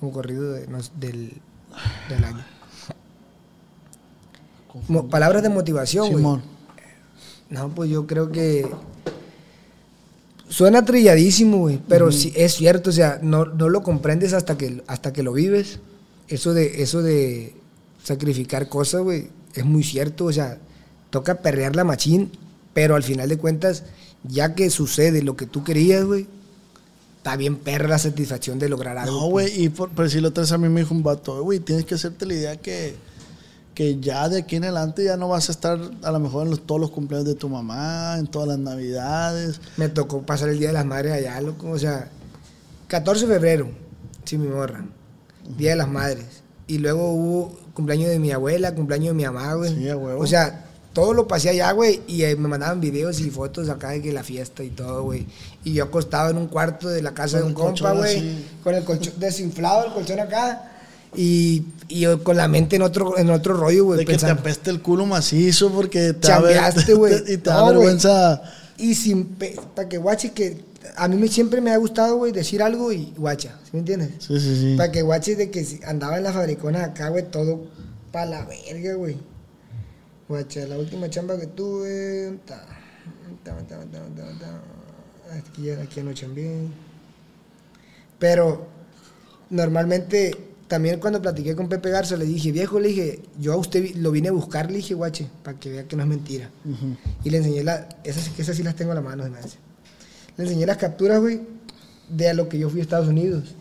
como 0.00 0.10
corrido 0.10 0.52
de- 0.52 0.66
del, 0.98 1.34
del 2.08 2.24
año. 2.24 2.44
Mo- 4.88 5.08
palabras 5.08 5.42
de 5.42 5.48
motivación, 5.50 6.06
güey. 6.06 6.16
Simón. 6.18 6.42
No, 7.50 7.68
pues 7.70 7.90
yo 7.90 8.06
creo 8.06 8.30
que 8.30 8.66
suena 10.48 10.84
trilladísimo, 10.84 11.58
güey, 11.58 11.80
pero 11.88 12.12
sí 12.12 12.32
es 12.36 12.54
cierto, 12.54 12.90
o 12.90 12.92
sea, 12.92 13.18
no, 13.22 13.44
no 13.46 13.68
lo 13.68 13.82
comprendes 13.82 14.32
hasta 14.32 14.56
que, 14.56 14.82
hasta 14.86 15.12
que 15.12 15.22
lo 15.22 15.32
vives. 15.32 15.80
Eso 16.28 16.52
de, 16.52 16.82
eso 16.82 17.02
de 17.02 17.54
sacrificar 18.02 18.68
cosas, 18.68 19.02
güey, 19.02 19.28
es 19.54 19.64
muy 19.64 19.82
cierto, 19.82 20.26
o 20.26 20.32
sea, 20.32 20.58
toca 21.10 21.36
perrear 21.36 21.74
la 21.74 21.84
machín, 21.84 22.30
pero 22.74 22.96
al 22.96 23.02
final 23.02 23.28
de 23.28 23.38
cuentas, 23.38 23.84
ya 24.24 24.54
que 24.54 24.70
sucede 24.70 25.22
lo 25.22 25.36
que 25.36 25.46
tú 25.46 25.64
querías, 25.64 26.04
güey, 26.04 26.26
está 27.18 27.36
bien 27.36 27.56
perra 27.56 27.88
la 27.88 27.98
satisfacción 27.98 28.58
de 28.58 28.68
lograr 28.68 28.98
algo. 28.98 29.12
No, 29.12 29.30
pues. 29.30 29.52
güey, 29.52 29.64
y 29.64 29.68
por, 29.68 29.90
pero 29.90 30.08
si 30.08 30.20
lo 30.20 30.32
traes 30.32 30.52
a 30.52 30.58
mí 30.58 30.68
me 30.68 30.80
dijo 30.80 30.94
un 30.94 31.02
vato, 31.02 31.42
güey, 31.42 31.60
tienes 31.60 31.84
que 31.84 31.94
hacerte 31.94 32.26
la 32.26 32.34
idea 32.34 32.56
que, 32.56 32.94
que 33.78 34.00
ya 34.00 34.28
de 34.28 34.38
aquí 34.40 34.56
en 34.56 34.64
adelante 34.64 35.04
ya 35.04 35.16
no 35.16 35.28
vas 35.28 35.48
a 35.48 35.52
estar 35.52 35.78
a 36.02 36.10
lo 36.10 36.18
mejor 36.18 36.44
en 36.46 36.50
los- 36.50 36.66
todos 36.66 36.80
los 36.80 36.90
cumpleaños 36.90 37.28
de 37.28 37.36
tu 37.36 37.48
mamá, 37.48 38.16
en 38.18 38.26
todas 38.26 38.48
las 38.48 38.58
navidades. 38.58 39.60
Me 39.76 39.88
tocó 39.88 40.22
pasar 40.22 40.48
el 40.48 40.58
Día 40.58 40.66
de 40.66 40.74
las 40.74 40.84
Madres 40.84 41.12
allá, 41.12 41.40
loco. 41.40 41.70
O 41.70 41.78
sea, 41.78 42.08
14 42.88 43.28
de 43.28 43.34
febrero, 43.34 43.68
sí, 44.24 44.36
mi 44.36 44.48
morra. 44.48 44.84
Día 45.56 45.70
de 45.70 45.76
las 45.76 45.88
Madres. 45.88 46.26
Y 46.66 46.78
luego 46.78 47.12
hubo 47.12 47.56
cumpleaños 47.72 48.08
de 48.10 48.18
mi 48.18 48.32
abuela, 48.32 48.74
cumpleaños 48.74 49.10
de 49.10 49.14
mi 49.14 49.24
mamá, 49.26 49.54
güey. 49.54 49.72
Sí. 49.72 49.88
O 49.90 50.26
sea, 50.26 50.64
todo 50.92 51.14
lo 51.14 51.28
pasé 51.28 51.50
allá, 51.50 51.70
güey. 51.70 52.00
Y 52.08 52.22
me 52.34 52.48
mandaban 52.48 52.80
videos 52.80 53.20
y 53.20 53.30
fotos 53.30 53.68
acá 53.68 53.90
de 53.90 54.02
que 54.02 54.12
la 54.12 54.24
fiesta 54.24 54.64
y 54.64 54.70
todo, 54.70 55.04
güey. 55.04 55.24
Y 55.62 55.72
yo 55.74 55.84
acostado 55.84 56.30
en 56.30 56.36
un 56.36 56.48
cuarto 56.48 56.88
de 56.88 57.00
la 57.00 57.14
casa 57.14 57.38
Con 57.40 57.54
de 57.54 57.54
un 57.54 57.54
compa, 57.54 57.92
güey. 57.92 58.38
Con 58.64 58.74
el 58.74 58.82
colchón 58.82 59.14
desinflado, 59.20 59.86
el 59.86 59.92
colchón 59.92 60.18
acá. 60.18 60.67
Y, 61.16 61.64
y 61.88 62.00
yo 62.00 62.22
con 62.22 62.36
la 62.36 62.48
mente 62.48 62.76
en 62.76 62.82
otro, 62.82 63.16
en 63.18 63.30
otro 63.30 63.54
rollo, 63.54 63.84
güey. 63.86 63.98
de 64.00 64.04
que 64.04 64.12
te 64.12 64.18
pensando- 64.18 64.40
apeste 64.40 64.70
el 64.70 64.82
culo 64.82 65.06
macizo 65.06 65.70
porque 65.72 66.12
te 66.12 66.28
Chambeaste, 66.28 66.94
güey. 66.94 67.14
y 67.32 67.36
te 67.38 67.50
da 67.50 67.60
No, 67.60 67.66
vergüenza. 67.68 68.42
Y 68.76 68.94
sin 68.94 69.24
para 69.74 69.88
que 69.88 69.98
guache 69.98 70.32
que 70.32 70.64
a 70.96 71.08
mí 71.08 71.16
me, 71.16 71.28
siempre 71.28 71.60
me 71.60 71.70
ha 71.72 71.76
gustado, 71.76 72.16
güey, 72.16 72.32
decir 72.32 72.62
algo 72.62 72.92
y 72.92 73.12
guacha, 73.16 73.58
¿sí 73.64 73.70
me 73.72 73.80
entiendes? 73.80 74.10
Sí, 74.18 74.38
sí, 74.40 74.56
sí. 74.60 74.74
Para 74.76 74.92
que 74.92 75.02
guache 75.02 75.34
de 75.36 75.50
que 75.50 75.66
andaba 75.86 76.18
en 76.18 76.24
las 76.24 76.34
fabriconas 76.34 76.82
acá, 76.82 77.08
güey, 77.08 77.28
todo 77.30 77.66
para 78.12 78.26
la 78.26 78.44
verga, 78.44 78.94
güey. 78.94 79.16
Guacha, 80.28 80.66
la 80.66 80.78
última 80.78 81.08
chamba 81.08 81.38
que 81.38 81.46
tuve, 81.46 82.38
ta, 82.46 82.64
ta, 83.44 83.56
ta, 83.66 85.36
aquí 85.36 85.70
aquí 85.70 86.00
no 86.02 86.12
chambeé. 86.12 86.68
Pero 88.18 88.66
normalmente 89.50 90.47
también 90.68 91.00
cuando 91.00 91.20
platiqué 91.20 91.56
con 91.56 91.68
Pepe 91.68 91.90
Garza 91.90 92.16
le 92.16 92.26
dije, 92.26 92.52
viejo, 92.52 92.78
le 92.78 92.88
dije, 92.88 93.20
yo 93.40 93.54
a 93.54 93.56
usted 93.56 93.96
lo 93.96 94.10
vine 94.10 94.28
a 94.28 94.32
buscar, 94.32 94.70
le 94.70 94.76
dije, 94.76 94.94
guache, 94.94 95.26
para 95.42 95.58
que 95.58 95.70
vea 95.70 95.88
que 95.88 95.96
no 95.96 96.02
es 96.02 96.08
mentira. 96.08 96.50
Y 97.24 97.30
le 97.30 97.38
enseñé 97.38 97.64
las, 97.64 97.86
esas, 98.04 98.30
esas 98.38 98.56
sí 98.56 98.62
las 98.62 98.76
tengo 98.76 98.92
a 98.92 98.94
la 98.94 99.00
mano, 99.00 99.28
me 99.28 99.38
hace. 99.38 99.56
Le 100.36 100.44
enseñé 100.44 100.66
las 100.66 100.76
capturas, 100.76 101.20
güey, 101.20 101.40
de 102.10 102.28
a 102.28 102.34
lo 102.34 102.48
que 102.48 102.58
yo 102.58 102.68
fui 102.68 102.80
a 102.80 102.82
Estados 102.82 103.08
Unidos. 103.08 103.54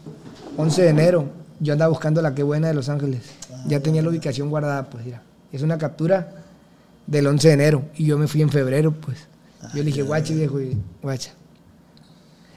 11 0.57 0.81
de 0.81 0.89
enero, 0.89 1.29
yo 1.59 1.73
andaba 1.73 1.89
buscando 1.89 2.21
la 2.21 2.35
que 2.35 2.43
buena 2.43 2.67
de 2.67 2.73
Los 2.73 2.89
Ángeles. 2.89 3.21
Ya 3.67 3.79
tenía 3.79 4.01
la 4.01 4.09
ubicación 4.09 4.49
guardada, 4.49 4.89
pues, 4.89 5.05
mira. 5.05 5.23
Es 5.51 5.61
una 5.61 5.77
captura 5.77 6.43
del 7.07 7.25
11 7.25 7.47
de 7.47 7.53
enero 7.53 7.85
y 7.95 8.05
yo 8.05 8.17
me 8.17 8.27
fui 8.27 8.41
en 8.41 8.49
febrero, 8.49 8.91
pues. 8.91 9.17
Yo 9.73 9.79
le 9.79 9.85
dije, 9.85 10.01
guache, 10.03 10.35
viejo, 10.35 10.59
guacha. 11.01 11.31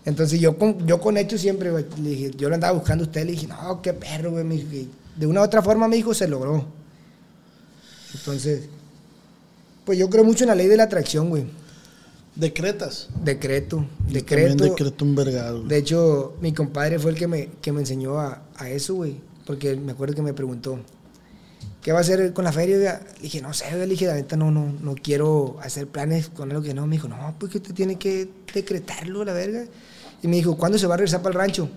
Entonces 0.04 0.40
yo 0.40 0.56
con, 0.56 0.86
yo 0.86 1.00
con 1.00 1.16
hecho 1.16 1.36
siempre, 1.36 1.70
le 1.72 2.10
dije, 2.10 2.30
yo 2.36 2.48
lo 2.48 2.54
andaba 2.54 2.72
buscando 2.72 3.04
a 3.04 3.06
usted, 3.06 3.24
le 3.24 3.32
dije, 3.32 3.46
no, 3.46 3.82
qué 3.82 3.92
perro, 3.92 4.30
güey, 4.30 4.44
me 4.44 4.56
de 5.16 5.26
una 5.26 5.40
u 5.40 5.44
otra 5.44 5.60
forma 5.60 5.86
me 5.86 5.96
dijo, 5.96 6.14
se 6.14 6.26
logró. 6.26 6.64
Entonces, 8.14 8.62
pues 9.84 9.98
yo 9.98 10.08
creo 10.08 10.24
mucho 10.24 10.44
en 10.44 10.48
la 10.48 10.54
ley 10.54 10.66
de 10.66 10.76
la 10.76 10.84
atracción, 10.84 11.28
güey. 11.28 11.44
Decretas. 12.34 13.08
Decreto, 13.22 13.86
Yo 14.06 14.14
decreto. 14.14 14.48
También 14.48 14.70
decreto 14.70 15.04
un 15.04 15.14
vergado. 15.14 15.62
De 15.62 15.76
hecho, 15.76 16.36
mi 16.40 16.52
compadre 16.52 16.98
fue 16.98 17.10
el 17.10 17.18
que 17.18 17.26
me, 17.26 17.50
que 17.60 17.72
me 17.72 17.80
enseñó 17.80 18.18
a, 18.18 18.42
a 18.56 18.70
eso, 18.70 18.94
güey. 18.94 19.16
Porque 19.46 19.76
me 19.76 19.92
acuerdo 19.92 20.14
que 20.14 20.22
me 20.22 20.32
preguntó, 20.32 20.78
¿qué 21.82 21.92
va 21.92 21.98
a 21.98 22.00
hacer 22.02 22.32
con 22.32 22.44
la 22.44 22.52
feria? 22.52 23.00
Le 23.16 23.22
dije, 23.22 23.42
no 23.42 23.52
sé, 23.52 23.70
le 23.76 23.86
dije, 23.86 24.06
la 24.06 24.14
neta, 24.14 24.36
no, 24.36 24.50
no, 24.50 24.72
no 24.80 24.94
quiero 24.94 25.58
hacer 25.60 25.86
planes 25.86 26.28
con 26.28 26.50
algo 26.50 26.62
que 26.62 26.72
no. 26.72 26.86
Me 26.86 26.96
dijo, 26.96 27.08
no, 27.08 27.34
pues 27.38 27.52
que 27.52 27.58
usted 27.58 27.74
tiene 27.74 27.96
que 27.96 28.28
decretarlo, 28.54 29.24
la 29.24 29.32
verga. 29.32 29.64
Y 30.22 30.28
me 30.28 30.36
dijo, 30.36 30.56
¿cuándo 30.56 30.78
se 30.78 30.86
va 30.86 30.94
a 30.94 30.96
regresar 30.96 31.22
para 31.22 31.32
el 31.32 31.38
rancho? 31.38 31.68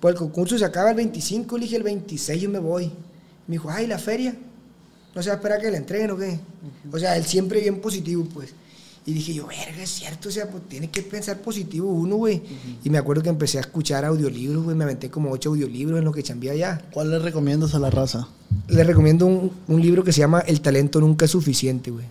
Pues 0.00 0.14
el 0.14 0.18
concurso 0.18 0.58
se 0.58 0.64
acaba 0.64 0.90
el 0.90 0.96
25, 0.96 1.58
le 1.58 1.64
dije, 1.64 1.76
el 1.76 1.82
26 1.82 2.42
yo 2.42 2.50
me 2.50 2.58
voy. 2.58 2.86
Me 3.46 3.54
dijo, 3.54 3.68
ay, 3.70 3.86
¿la 3.86 3.98
feria? 3.98 4.34
¿No 5.14 5.22
se 5.22 5.28
va 5.28 5.34
a 5.34 5.36
esperar 5.36 5.60
que 5.60 5.70
la 5.70 5.76
entreguen 5.76 6.10
o 6.12 6.16
qué? 6.16 6.38
O 6.92 6.98
sea, 6.98 7.16
él 7.16 7.24
siempre 7.24 7.60
bien 7.60 7.80
positivo, 7.80 8.26
pues. 8.32 8.50
Y 9.06 9.12
dije 9.12 9.34
yo, 9.34 9.46
verga, 9.46 9.82
es 9.82 9.90
cierto, 9.90 10.28
o 10.28 10.32
sea, 10.32 10.48
pues 10.48 10.62
tiene 10.68 10.90
que 10.90 11.02
pensar 11.02 11.38
positivo 11.40 11.90
uno, 11.90 12.16
güey. 12.16 12.42
Y 12.84 12.90
me 12.90 12.98
acuerdo 12.98 13.22
que 13.22 13.30
empecé 13.30 13.58
a 13.58 13.62
escuchar 13.62 14.04
audiolibros, 14.04 14.62
güey, 14.62 14.76
me 14.76 14.84
aventé 14.84 15.10
como 15.10 15.30
ocho 15.30 15.50
audiolibros 15.50 15.98
en 15.98 16.04
lo 16.04 16.12
que 16.12 16.22
chambeé 16.22 16.50
allá. 16.50 16.82
¿Cuál 16.92 17.10
le 17.10 17.18
recomiendas 17.18 17.74
a 17.74 17.78
la 17.78 17.90
raza? 17.90 18.28
Les 18.68 18.86
recomiendo 18.86 19.26
un, 19.26 19.50
un 19.68 19.80
libro 19.80 20.04
que 20.04 20.12
se 20.12 20.20
llama 20.20 20.40
El 20.40 20.60
talento 20.60 21.00
nunca 21.00 21.24
es 21.24 21.30
suficiente, 21.30 21.90
güey. 21.90 22.04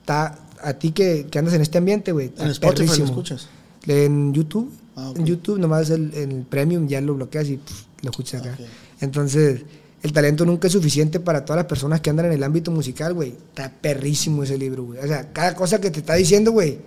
Está 0.00 0.38
a 0.62 0.74
ti 0.74 0.92
que, 0.92 1.26
que 1.30 1.38
andas 1.38 1.54
en 1.54 1.62
este 1.62 1.78
ambiente, 1.78 2.12
güey. 2.12 2.32
En 2.38 2.48
Spotify 2.48 2.98
lo 2.98 3.04
escuchas. 3.04 3.48
En 3.86 4.32
YouTube. 4.32 4.72
Ah, 4.96 5.10
ok. 5.10 5.18
En 5.18 5.26
YouTube 5.26 5.58
nomás 5.58 5.90
el, 5.90 6.12
el 6.14 6.44
premium 6.48 6.88
ya 6.88 7.00
lo 7.00 7.14
bloqueas 7.14 7.48
y 7.48 7.58
pff, 7.58 7.84
lo 8.02 8.10
escuchas 8.10 8.42
acá. 8.42 8.54
Ok. 8.54 8.66
Entonces, 9.00 9.62
el 10.02 10.12
talento 10.12 10.44
nunca 10.44 10.66
es 10.68 10.72
suficiente 10.72 11.20
para 11.20 11.44
todas 11.44 11.58
las 11.58 11.66
personas 11.66 12.00
que 12.00 12.10
andan 12.10 12.26
en 12.26 12.32
el 12.32 12.42
ámbito 12.42 12.70
musical, 12.70 13.14
güey. 13.14 13.30
Está 13.30 13.72
perrísimo 13.72 14.42
ese 14.42 14.58
libro, 14.58 14.84
güey. 14.84 15.00
O 15.00 15.06
sea, 15.06 15.32
cada 15.32 15.54
cosa 15.54 15.80
que 15.80 15.90
te 15.90 16.00
está 16.00 16.14
diciendo, 16.14 16.52
güey, 16.52 16.78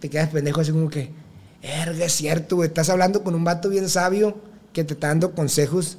te 0.00 0.10
quedas 0.10 0.30
pendejo 0.30 0.60
así 0.60 0.72
como 0.72 0.88
que, 0.90 1.10
erga, 1.62 2.04
es 2.04 2.12
cierto, 2.12 2.56
güey. 2.56 2.68
Estás 2.68 2.90
hablando 2.90 3.22
con 3.22 3.34
un 3.34 3.44
vato 3.44 3.68
bien 3.68 3.88
sabio 3.88 4.36
que 4.72 4.84
te 4.84 4.94
está 4.94 5.08
dando 5.08 5.32
consejos 5.32 5.98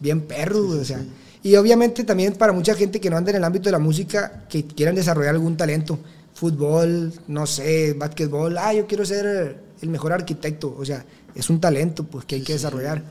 bien 0.00 0.22
perros, 0.22 0.66
güey. 0.66 0.80
o 0.80 0.84
sea. 0.84 1.04
Y 1.42 1.54
obviamente 1.56 2.04
también 2.04 2.34
para 2.34 2.52
mucha 2.52 2.74
gente 2.74 3.00
que 3.00 3.10
no 3.10 3.16
anda 3.16 3.30
en 3.30 3.36
el 3.36 3.44
ámbito 3.44 3.66
de 3.66 3.72
la 3.72 3.78
música, 3.78 4.44
que 4.48 4.64
quieran 4.64 4.94
desarrollar 4.94 5.34
algún 5.34 5.56
talento, 5.56 5.98
fútbol, 6.38 7.12
no 7.26 7.46
sé, 7.46 7.94
básquetbol, 7.94 8.56
ah, 8.58 8.72
yo 8.72 8.86
quiero 8.86 9.04
ser 9.04 9.58
el 9.82 9.88
mejor 9.88 10.12
arquitecto, 10.12 10.74
o 10.78 10.84
sea, 10.84 11.04
es 11.34 11.50
un 11.50 11.60
talento 11.60 12.04
pues 12.04 12.24
que 12.24 12.36
hay 12.36 12.42
que 12.42 12.52
desarrollar. 12.52 13.02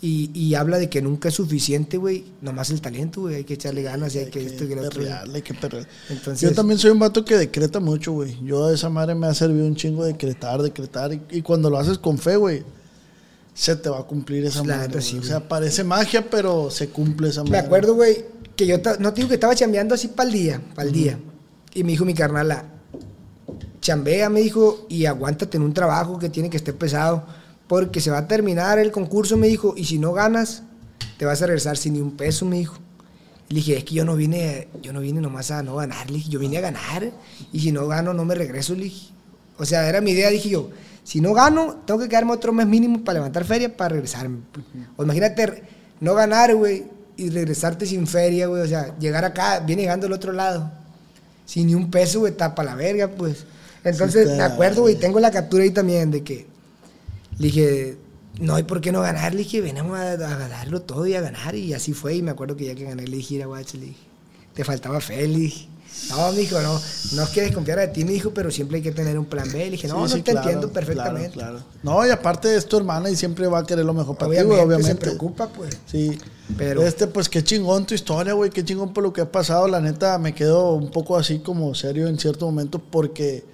Y, 0.00 0.30
y 0.32 0.54
habla 0.54 0.78
de 0.78 0.88
que 0.88 1.02
nunca 1.02 1.28
es 1.28 1.34
suficiente, 1.34 1.96
güey, 1.96 2.24
nomás 2.40 2.70
el 2.70 2.80
talento, 2.80 3.22
güey, 3.22 3.34
hay 3.34 3.44
que 3.44 3.54
echarle 3.54 3.82
ganas 3.82 4.14
y 4.14 4.20
hay 4.20 4.26
que 4.30 4.46
esto 4.46 4.62
y 4.62 4.68
que 4.68 4.76
lo 4.76 4.82
otro. 4.86 5.02
hay 5.02 5.42
que. 5.42 5.54
Entonces- 6.08 6.40
Yo 6.40 6.52
también 6.54 6.78
soy 6.78 6.92
un 6.92 7.00
vato 7.00 7.24
que 7.24 7.36
decreta 7.36 7.80
mucho, 7.80 8.12
güey. 8.12 8.36
Yo 8.44 8.66
a 8.66 8.72
esa 8.74 8.88
madre 8.90 9.16
me 9.16 9.26
ha 9.26 9.34
servido 9.34 9.66
un 9.66 9.74
chingo 9.74 10.04
decretar, 10.04 10.62
decretar. 10.62 11.12
Y, 11.12 11.20
y 11.32 11.42
cuando 11.42 11.68
lo 11.68 11.78
haces 11.78 11.98
con 11.98 12.16
fe, 12.16 12.36
güey, 12.36 12.62
se 13.54 13.74
te 13.74 13.88
va 13.88 13.98
a 13.98 14.04
cumplir 14.04 14.44
esa 14.44 14.64
La 14.64 14.76
madre. 14.76 15.02
sí, 15.02 15.18
o 15.18 15.22
sea, 15.24 15.48
parece 15.48 15.82
magia, 15.82 16.30
pero 16.30 16.70
se 16.70 16.90
cumple 16.90 17.30
esa 17.30 17.42
madre. 17.42 17.50
Me 17.60 17.66
acuerdo, 17.66 17.96
güey, 17.96 18.24
que 18.54 18.68
yo 18.68 18.76
no 19.00 19.12
te 19.12 19.16
digo 19.16 19.28
que 19.30 19.34
estaba 19.34 19.56
chambeando 19.56 19.96
así 19.96 20.06
para 20.06 20.28
el 20.28 20.32
día, 20.32 20.62
para 20.76 20.86
el 20.86 20.94
día. 20.94 21.18
Y 21.74 21.84
me 21.84 21.92
dijo 21.92 22.04
mi 22.04 22.14
carnala, 22.14 22.64
chambea, 23.80 24.28
me 24.28 24.40
dijo, 24.40 24.86
y 24.88 25.06
aguántate 25.06 25.56
en 25.56 25.62
un 25.62 25.74
trabajo 25.74 26.18
que 26.18 26.28
tiene 26.28 26.50
que 26.50 26.56
estar 26.56 26.74
pesado, 26.74 27.24
porque 27.66 28.00
se 28.00 28.10
va 28.10 28.18
a 28.18 28.28
terminar 28.28 28.78
el 28.78 28.90
concurso, 28.90 29.36
me 29.36 29.46
dijo, 29.46 29.74
y 29.76 29.84
si 29.84 29.98
no 29.98 30.12
ganas, 30.12 30.62
te 31.18 31.24
vas 31.24 31.42
a 31.42 31.46
regresar 31.46 31.76
sin 31.76 31.94
ni 31.94 32.00
un 32.00 32.16
peso, 32.16 32.46
me 32.46 32.58
dijo. 32.58 32.78
Le 33.48 33.56
dije, 33.56 33.78
es 33.78 33.84
que 33.84 33.94
yo 33.94 34.04
no 34.04 34.14
vine, 34.14 34.68
yo 34.82 34.92
no 34.92 35.00
vine 35.00 35.20
nomás 35.20 35.50
a 35.50 35.62
no 35.62 35.76
ganar, 35.76 36.10
le 36.10 36.16
dije, 36.16 36.30
yo 36.30 36.38
vine 36.38 36.58
a 36.58 36.60
ganar, 36.60 37.10
y 37.52 37.60
si 37.60 37.72
no 37.72 37.86
gano, 37.86 38.12
no 38.12 38.24
me 38.24 38.34
regreso, 38.34 38.74
le 38.74 38.84
dije. 38.84 39.12
O 39.58 39.64
sea, 39.64 39.88
era 39.88 40.00
mi 40.00 40.10
idea, 40.10 40.30
dije 40.30 40.50
yo, 40.50 40.70
si 41.02 41.20
no 41.22 41.32
gano, 41.32 41.76
tengo 41.86 42.00
que 42.00 42.08
quedarme 42.08 42.32
otro 42.32 42.52
mes 42.52 42.66
mínimo 42.66 43.02
para 43.02 43.20
levantar 43.20 43.44
feria 43.44 43.74
para 43.74 43.94
regresarme. 43.94 44.40
O 44.96 45.04
imagínate 45.04 45.62
no 46.00 46.14
ganar, 46.14 46.54
güey, 46.54 46.84
y 47.16 47.30
regresarte 47.30 47.86
sin 47.86 48.06
feria, 48.06 48.46
güey, 48.46 48.62
o 48.62 48.66
sea, 48.66 48.96
llegar 48.98 49.24
acá, 49.24 49.60
viene 49.60 49.82
llegando 49.82 50.06
al 50.06 50.12
otro 50.12 50.32
lado, 50.32 50.70
sin 51.48 51.66
ni 51.68 51.74
un 51.74 51.90
peso, 51.90 52.20
güey, 52.20 52.34
para 52.36 52.70
la 52.70 52.74
verga, 52.74 53.08
pues. 53.08 53.46
Entonces, 53.82 54.26
está- 54.26 54.36
me 54.36 54.42
acuerdo, 54.42 54.82
güey, 54.82 54.96
tengo 54.96 55.18
la 55.18 55.30
captura 55.30 55.64
ahí 55.64 55.70
también 55.70 56.10
de 56.10 56.22
que 56.22 56.46
le 57.38 57.46
dije, 57.46 57.96
no 58.38 58.54
hay 58.56 58.64
por 58.64 58.82
qué 58.82 58.92
no 58.92 59.00
ganar. 59.00 59.32
Le 59.32 59.38
dije, 59.38 59.62
venimos 59.62 59.98
a, 59.98 60.12
a 60.12 60.16
ganarlo 60.16 60.82
todo 60.82 61.06
y 61.06 61.14
a 61.14 61.22
ganar. 61.22 61.54
Y 61.54 61.72
así 61.72 61.94
fue. 61.94 62.16
Y 62.16 62.22
me 62.22 62.30
acuerdo 62.32 62.54
que 62.54 62.66
ya 62.66 62.74
que 62.74 62.84
gané, 62.84 63.06
le 63.06 63.16
dije, 63.16 63.34
mira, 63.36 63.46
guacho, 63.46 63.78
le 63.78 63.86
dije, 63.86 63.98
te 64.52 64.62
faltaba 64.64 65.00
dije. 65.40 65.68
No, 66.10 66.32
me 66.32 66.38
dijo, 66.38 66.60
no, 66.60 66.80
no 67.12 67.22
es 67.22 67.28
que 67.30 67.42
desconfiar 67.42 67.78
de 67.78 67.88
ti, 67.88 68.04
me 68.04 68.12
dijo, 68.12 68.30
pero 68.30 68.50
siempre 68.50 68.78
hay 68.78 68.82
que 68.82 68.92
tener 68.92 69.18
un 69.18 69.26
plan 69.26 69.46
B. 69.52 69.58
Le 69.58 69.70
dije, 69.72 69.88
no, 69.88 69.96
Sí, 69.96 70.00
no 70.02 70.08
sí, 70.16 70.22
te 70.22 70.30
claro, 70.32 70.48
entiendo 70.48 70.72
perfectamente. 70.72 71.30
Claro, 71.32 71.58
claro. 71.58 71.66
No, 71.82 72.06
y 72.06 72.10
aparte 72.10 72.54
es 72.56 72.66
tu 72.66 72.76
hermana 72.78 73.10
y 73.10 73.16
siempre 73.16 73.46
va 73.46 73.58
a 73.58 73.66
querer 73.66 73.84
lo 73.84 73.92
mejor 73.94 74.16
para 74.16 74.30
ti, 74.30 74.38
Obviamente, 74.38 74.54
güey, 74.56 74.58
se 74.68 74.74
obviamente. 74.76 75.06
preocupa, 75.06 75.48
pues. 75.48 75.76
Sí. 75.86 76.18
Pero- 76.56 76.82
Este, 76.82 77.06
pues 77.08 77.28
qué 77.28 77.44
chingón 77.44 77.84
tu 77.86 77.94
historia, 77.94 78.32
güey. 78.32 78.50
Qué 78.50 78.64
chingón 78.64 78.94
por 78.94 79.02
lo 79.04 79.12
que 79.12 79.20
ha 79.20 79.30
pasado. 79.30 79.68
La 79.68 79.80
neta, 79.80 80.18
me 80.18 80.34
quedo 80.34 80.72
un 80.72 80.90
poco 80.90 81.16
así 81.18 81.40
como 81.40 81.74
serio 81.74 82.06
en 82.08 82.18
cierto 82.18 82.46
momento 82.46 82.78
porque, 82.78 83.44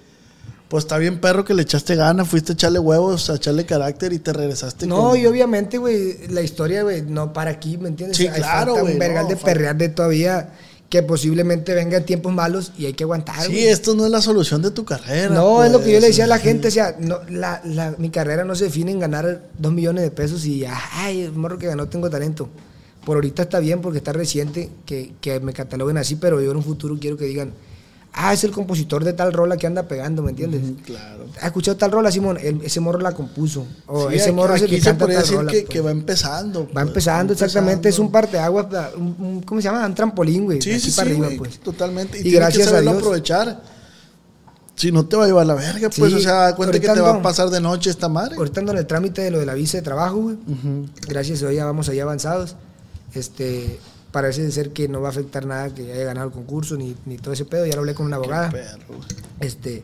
pues 0.68 0.84
está 0.84 0.96
bien 0.98 1.20
perro 1.20 1.44
que 1.44 1.54
le 1.54 1.62
echaste 1.62 1.96
ganas, 1.96 2.28
fuiste 2.28 2.52
a 2.52 2.54
echarle 2.54 2.78
huevos, 2.78 3.30
a 3.30 3.34
echarle 3.34 3.66
carácter 3.66 4.12
y 4.12 4.20
te 4.20 4.32
regresaste. 4.32 4.86
No, 4.86 5.10
con- 5.10 5.18
y 5.18 5.26
obviamente, 5.26 5.78
güey, 5.78 6.28
la 6.28 6.40
historia, 6.42 6.84
güey, 6.84 7.02
no 7.02 7.32
para 7.32 7.50
aquí, 7.50 7.76
¿me 7.78 7.88
entiendes? 7.88 8.16
Sí, 8.16 8.28
Hay 8.28 8.40
claro, 8.40 8.76
güey, 8.76 8.92
un 8.92 8.98
vergal 9.00 9.24
no, 9.24 9.30
de 9.30 9.36
perrear 9.36 9.76
de 9.76 9.88
todavía 9.88 10.52
que 10.88 11.02
posiblemente 11.02 11.74
vengan 11.74 12.04
tiempos 12.04 12.32
malos 12.32 12.72
y 12.78 12.86
hay 12.86 12.92
que 12.92 13.02
aguantar, 13.04 13.40
Sí, 13.42 13.52
güey. 13.52 13.66
esto 13.66 13.94
no 13.94 14.04
es 14.04 14.10
la 14.12 14.20
solución 14.22 14.62
de 14.62 14.70
tu 14.70 14.84
carrera. 14.84 15.34
No, 15.34 15.64
es 15.64 15.72
lo 15.72 15.78
que 15.80 15.86
yo 15.86 15.92
pues. 15.94 16.02
le 16.02 16.06
decía 16.08 16.24
a 16.24 16.28
la 16.28 16.38
gente, 16.38 16.68
o 16.68 16.70
sea, 16.70 16.94
no, 17.00 17.18
la, 17.28 17.60
la- 17.64 17.94
mi 17.98 18.10
carrera 18.10 18.44
no 18.44 18.54
se 18.54 18.64
define 18.64 18.92
en 18.92 19.00
ganar 19.00 19.42
dos 19.58 19.72
millones 19.72 20.04
de 20.04 20.10
pesos 20.12 20.44
y, 20.46 20.64
ay, 20.66 21.22
el 21.22 21.32
morro 21.32 21.58
que 21.58 21.66
ganó 21.66 21.88
tengo 21.88 22.08
talento. 22.10 22.48
Por 23.04 23.16
ahorita 23.16 23.42
está 23.42 23.58
bien 23.58 23.80
porque 23.80 23.98
está 23.98 24.12
reciente 24.12 24.70
que, 24.86 25.12
que 25.20 25.40
me 25.40 25.52
cataloguen 25.52 25.96
así, 25.98 26.16
pero 26.16 26.40
yo 26.40 26.52
en 26.52 26.58
un 26.58 26.62
futuro 26.64 26.96
quiero 27.00 27.16
que 27.16 27.24
digan, 27.24 27.50
ah, 28.14 28.32
es 28.32 28.44
el 28.44 28.52
compositor 28.52 29.04
de 29.04 29.12
tal 29.12 29.32
rola 29.32 29.56
que 29.56 29.66
anda 29.66 29.82
pegando, 29.88 30.22
¿me 30.22 30.30
entiendes? 30.30 30.62
Claro. 30.86 31.24
¿Has 31.38 31.44
escuchado 31.46 31.76
tal 31.76 31.90
rola, 31.92 32.10
Simón? 32.12 32.38
El- 32.40 32.62
ese 32.62 32.78
morro 32.80 33.00
la 33.00 33.12
compuso. 33.12 33.66
O 33.86 34.08
Sí, 34.08 34.16
ese 34.16 34.26
aquí- 34.26 34.32
morro 34.32 34.54
es 34.54 34.62
el 34.62 34.70
que 34.70 34.80
canta 34.80 35.06
tal 35.06 35.16
decir 35.16 35.36
rola. 35.36 35.50
que, 35.52 35.60
pues. 35.62 35.70
que 35.70 35.80
va 35.80 35.90
empezando. 35.90 36.60
Va 36.66 36.72
pues, 36.72 36.86
empezando, 36.86 37.32
exactamente, 37.32 37.88
es 37.88 37.98
un 37.98 38.10
parteaguas, 38.12 38.66
un, 38.96 39.16
un- 39.18 39.42
¿cómo 39.42 39.60
se 39.60 39.66
llama? 39.68 39.84
Un 39.84 39.94
trampolín, 39.94 40.44
güey. 40.44 40.62
Sí, 40.62 40.78
sí, 40.80 40.90
sí, 40.90 41.00
arriba, 41.00 41.26
güey, 41.26 41.38
pues. 41.38 41.58
totalmente. 41.60 42.20
Y, 42.20 42.28
Y 42.28 42.30
gracias 42.30 42.68
que 42.70 42.76
a 42.76 42.80
Dios. 42.80 42.94
aprovechar. 42.94 43.74
Si 44.76 44.90
no 44.90 45.06
te 45.06 45.16
va 45.16 45.22
a 45.24 45.26
llevar 45.28 45.46
la 45.46 45.54
verga, 45.54 45.88
pues, 45.96 46.12
Sí, 46.12 46.18
o 46.18 46.20
sea, 46.20 46.52
cuenta 46.56 46.80
que 46.80 46.88
te 46.88 47.00
va 47.00 47.10
a 47.14 47.22
pasar 47.22 47.48
de 47.48 47.60
noche 47.60 47.90
esta 47.90 48.08
madre. 48.08 48.34
Ahorita 48.36 48.58
ando 48.58 48.72
en 48.72 48.78
el 48.78 48.86
trámite 48.86 49.22
de 49.22 49.30
lo 49.30 49.38
de 49.38 49.46
la 49.46 49.54
visa 49.54 49.76
de 49.78 49.82
trabajo, 49.82 50.16
güey. 50.16 50.36
Gracias 51.08 51.42
a 51.44 51.52
ya 51.52 51.64
vamos 51.64 51.88
allá 51.88 52.02
avanzados. 52.02 52.56
Este, 53.14 53.78
parece 54.14 54.48
ser 54.52 54.70
que 54.70 54.86
no 54.86 55.00
va 55.00 55.08
a 55.08 55.10
afectar 55.10 55.44
nada 55.44 55.74
que 55.74 55.92
haya 55.92 56.04
ganado 56.04 56.28
el 56.28 56.32
concurso 56.32 56.76
ni, 56.76 56.94
ni 57.04 57.16
todo 57.16 57.34
ese 57.34 57.44
pedo. 57.44 57.66
Ya 57.66 57.74
lo 57.74 57.80
hablé 57.80 57.94
con 57.94 58.06
una 58.06 58.14
abogada. 58.14 58.48
Perro. 58.48 59.00
Este, 59.40 59.82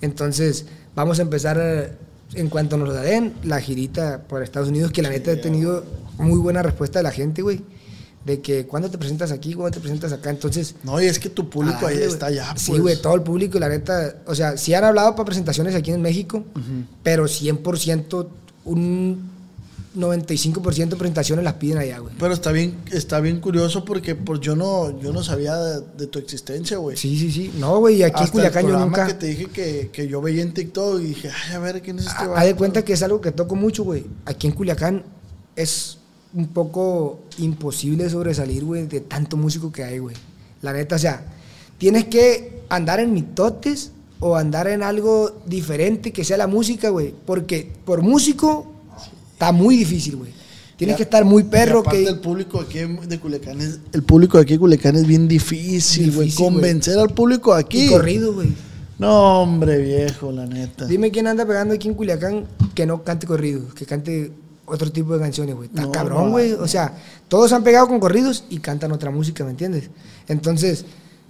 entonces, 0.00 0.64
vamos 0.94 1.18
a 1.18 1.22
empezar 1.22 1.58
eh, 1.60 1.92
en 2.32 2.48
cuanto 2.48 2.78
nos 2.78 2.88
la 2.88 3.02
den, 3.02 3.34
la 3.44 3.60
girita 3.60 4.22
por 4.26 4.42
Estados 4.42 4.70
Unidos, 4.70 4.92
que 4.92 5.02
la 5.02 5.10
neta 5.10 5.30
he 5.30 5.36
tenido 5.36 5.84
muy 6.16 6.38
buena 6.38 6.62
respuesta 6.62 7.00
de 7.00 7.02
la 7.02 7.10
gente, 7.10 7.42
güey. 7.42 7.60
De 8.24 8.40
que 8.40 8.66
cuando 8.66 8.90
te 8.90 8.96
presentas 8.96 9.30
aquí, 9.30 9.52
cuando 9.52 9.74
te 9.74 9.80
presentas 9.80 10.10
acá. 10.10 10.30
Entonces, 10.30 10.74
No, 10.82 10.98
y 10.98 11.04
es 11.04 11.18
que 11.18 11.28
tu 11.28 11.50
público 11.50 11.80
Ah, 11.82 11.88
ahí 11.88 11.98
está 11.98 12.30
ya, 12.30 12.52
pues. 12.52 12.62
Sí, 12.62 12.78
güey, 12.78 12.96
todo 13.02 13.14
el 13.14 13.22
público, 13.22 13.58
y 13.58 13.60
la 13.60 13.68
neta, 13.68 14.22
o 14.24 14.34
sea, 14.34 14.56
sí 14.56 14.72
han 14.72 14.84
hablado 14.84 15.14
para 15.14 15.26
presentaciones 15.26 15.74
aquí 15.74 15.90
en 15.90 16.00
México, 16.00 16.44
pero 17.02 17.26
100%, 17.26 18.26
un 18.64 19.35
95% 19.96 20.88
de 20.90 20.96
presentaciones 20.96 21.44
las 21.44 21.54
piden 21.54 21.78
allá, 21.78 21.98
güey. 21.98 22.14
Pero 22.18 22.34
está 22.34 22.52
bien, 22.52 22.76
está 22.92 23.20
bien 23.20 23.40
curioso 23.40 23.84
porque 23.84 24.14
pues 24.14 24.40
yo 24.40 24.54
no, 24.54 25.00
yo 25.00 25.12
no 25.12 25.22
sabía 25.22 25.56
de, 25.56 25.80
de 25.96 26.06
tu 26.06 26.18
existencia, 26.18 26.76
güey. 26.76 26.96
Sí, 26.96 27.18
sí, 27.18 27.32
sí. 27.32 27.52
No, 27.58 27.78
güey, 27.80 27.96
y 27.96 28.02
aquí 28.02 28.18
en 28.18 28.24
Hasta 28.24 28.24
el 28.24 28.30
Culiacán 28.30 28.68
yo 28.68 28.78
nunca... 28.78 29.06
que 29.06 29.14
te 29.14 29.26
dije 29.26 29.46
que, 29.46 29.90
que 29.92 30.06
yo 30.06 30.20
veía 30.20 30.42
en 30.42 30.52
TikTok 30.52 31.00
y 31.00 31.04
dije, 31.04 31.30
ay, 31.30 31.54
a 31.54 31.58
ver, 31.58 31.82
¿quién 31.82 31.98
es 31.98 32.06
este 32.06 32.26
vato? 32.26 32.36
Haz 32.36 32.44
de 32.44 32.54
cuenta 32.54 32.84
que 32.84 32.92
es 32.92 33.02
algo 33.02 33.20
que 33.20 33.32
toco 33.32 33.56
mucho, 33.56 33.84
güey. 33.84 34.04
Aquí 34.24 34.46
en 34.46 34.52
Culiacán 34.52 35.04
es 35.56 35.98
un 36.34 36.48
poco 36.48 37.20
imposible 37.38 38.08
sobresalir, 38.10 38.64
güey, 38.64 38.86
de 38.86 39.00
tanto 39.00 39.36
músico 39.36 39.72
que 39.72 39.84
hay, 39.84 39.98
güey. 39.98 40.16
La 40.62 40.72
neta, 40.72 40.96
o 40.96 40.98
sea, 40.98 41.24
tienes 41.78 42.04
que 42.04 42.62
andar 42.68 43.00
en 43.00 43.12
mitotes 43.12 43.92
o 44.20 44.36
andar 44.36 44.68
en 44.68 44.82
algo 44.82 45.42
diferente 45.46 46.12
que 46.12 46.24
sea 46.24 46.36
la 46.36 46.46
música, 46.46 46.90
güey. 46.90 47.14
Porque 47.24 47.72
por 47.84 48.02
músico 48.02 48.66
está 49.36 49.52
muy 49.52 49.76
difícil, 49.76 50.16
güey. 50.16 50.30
Tienes 50.78 50.94
Ya- 50.94 50.96
que 50.98 51.02
estar 51.04 51.24
muy 51.24 51.42
perro 51.44 51.80
aparte 51.80 52.02
que... 52.04 52.08
el 52.10 52.18
público 52.20 52.58
aquí 52.60 52.78
de 52.80 53.20
Culiacán 53.20 53.60
es, 53.60 53.80
el 53.92 54.02
público 54.02 54.38
aquí 54.38 54.54
de 54.54 54.58
Culiacán 54.58 54.96
es 54.96 55.06
bien 55.06 55.28
difícil, 55.28 56.10
güey. 56.12 56.30
Convencer 56.32 56.98
al 56.98 57.10
público 57.10 57.52
aquí. 57.54 57.86
Y 57.86 57.88
corrido, 57.90 58.32
güey. 58.34 58.48
No, 58.98 59.42
hombre, 59.42 59.78
viejo, 59.78 60.32
la 60.32 60.46
neta. 60.46 60.86
Dime 60.86 61.10
quién 61.10 61.26
anda 61.26 61.46
pegando 61.46 61.74
aquí 61.74 61.88
en 61.88 61.94
Culiacán 61.94 62.46
que 62.74 62.86
no 62.86 63.02
cante 63.04 63.26
corrido, 63.26 63.62
que 63.74 63.84
cante 63.84 64.32
otro 64.64 64.90
tipo 64.90 65.12
de 65.14 65.20
canciones, 65.20 65.54
güey. 65.54 65.68
Está 65.68 65.82
No, 65.82 65.92
cabrón, 65.92 66.24
no. 66.26 66.30
güey. 66.30 66.52
O 66.52 66.66
sea, 66.66 66.94
todos 67.28 67.52
han 67.52 67.62
pegado 67.62 67.88
con 67.88 68.00
corridos 68.00 68.44
y 68.50 68.58
cantan 68.58 68.92
otra 68.92 69.10
música, 69.10 69.44
¿me 69.44 69.50
entiendes? 69.50 69.90
Entonces, 70.28 70.84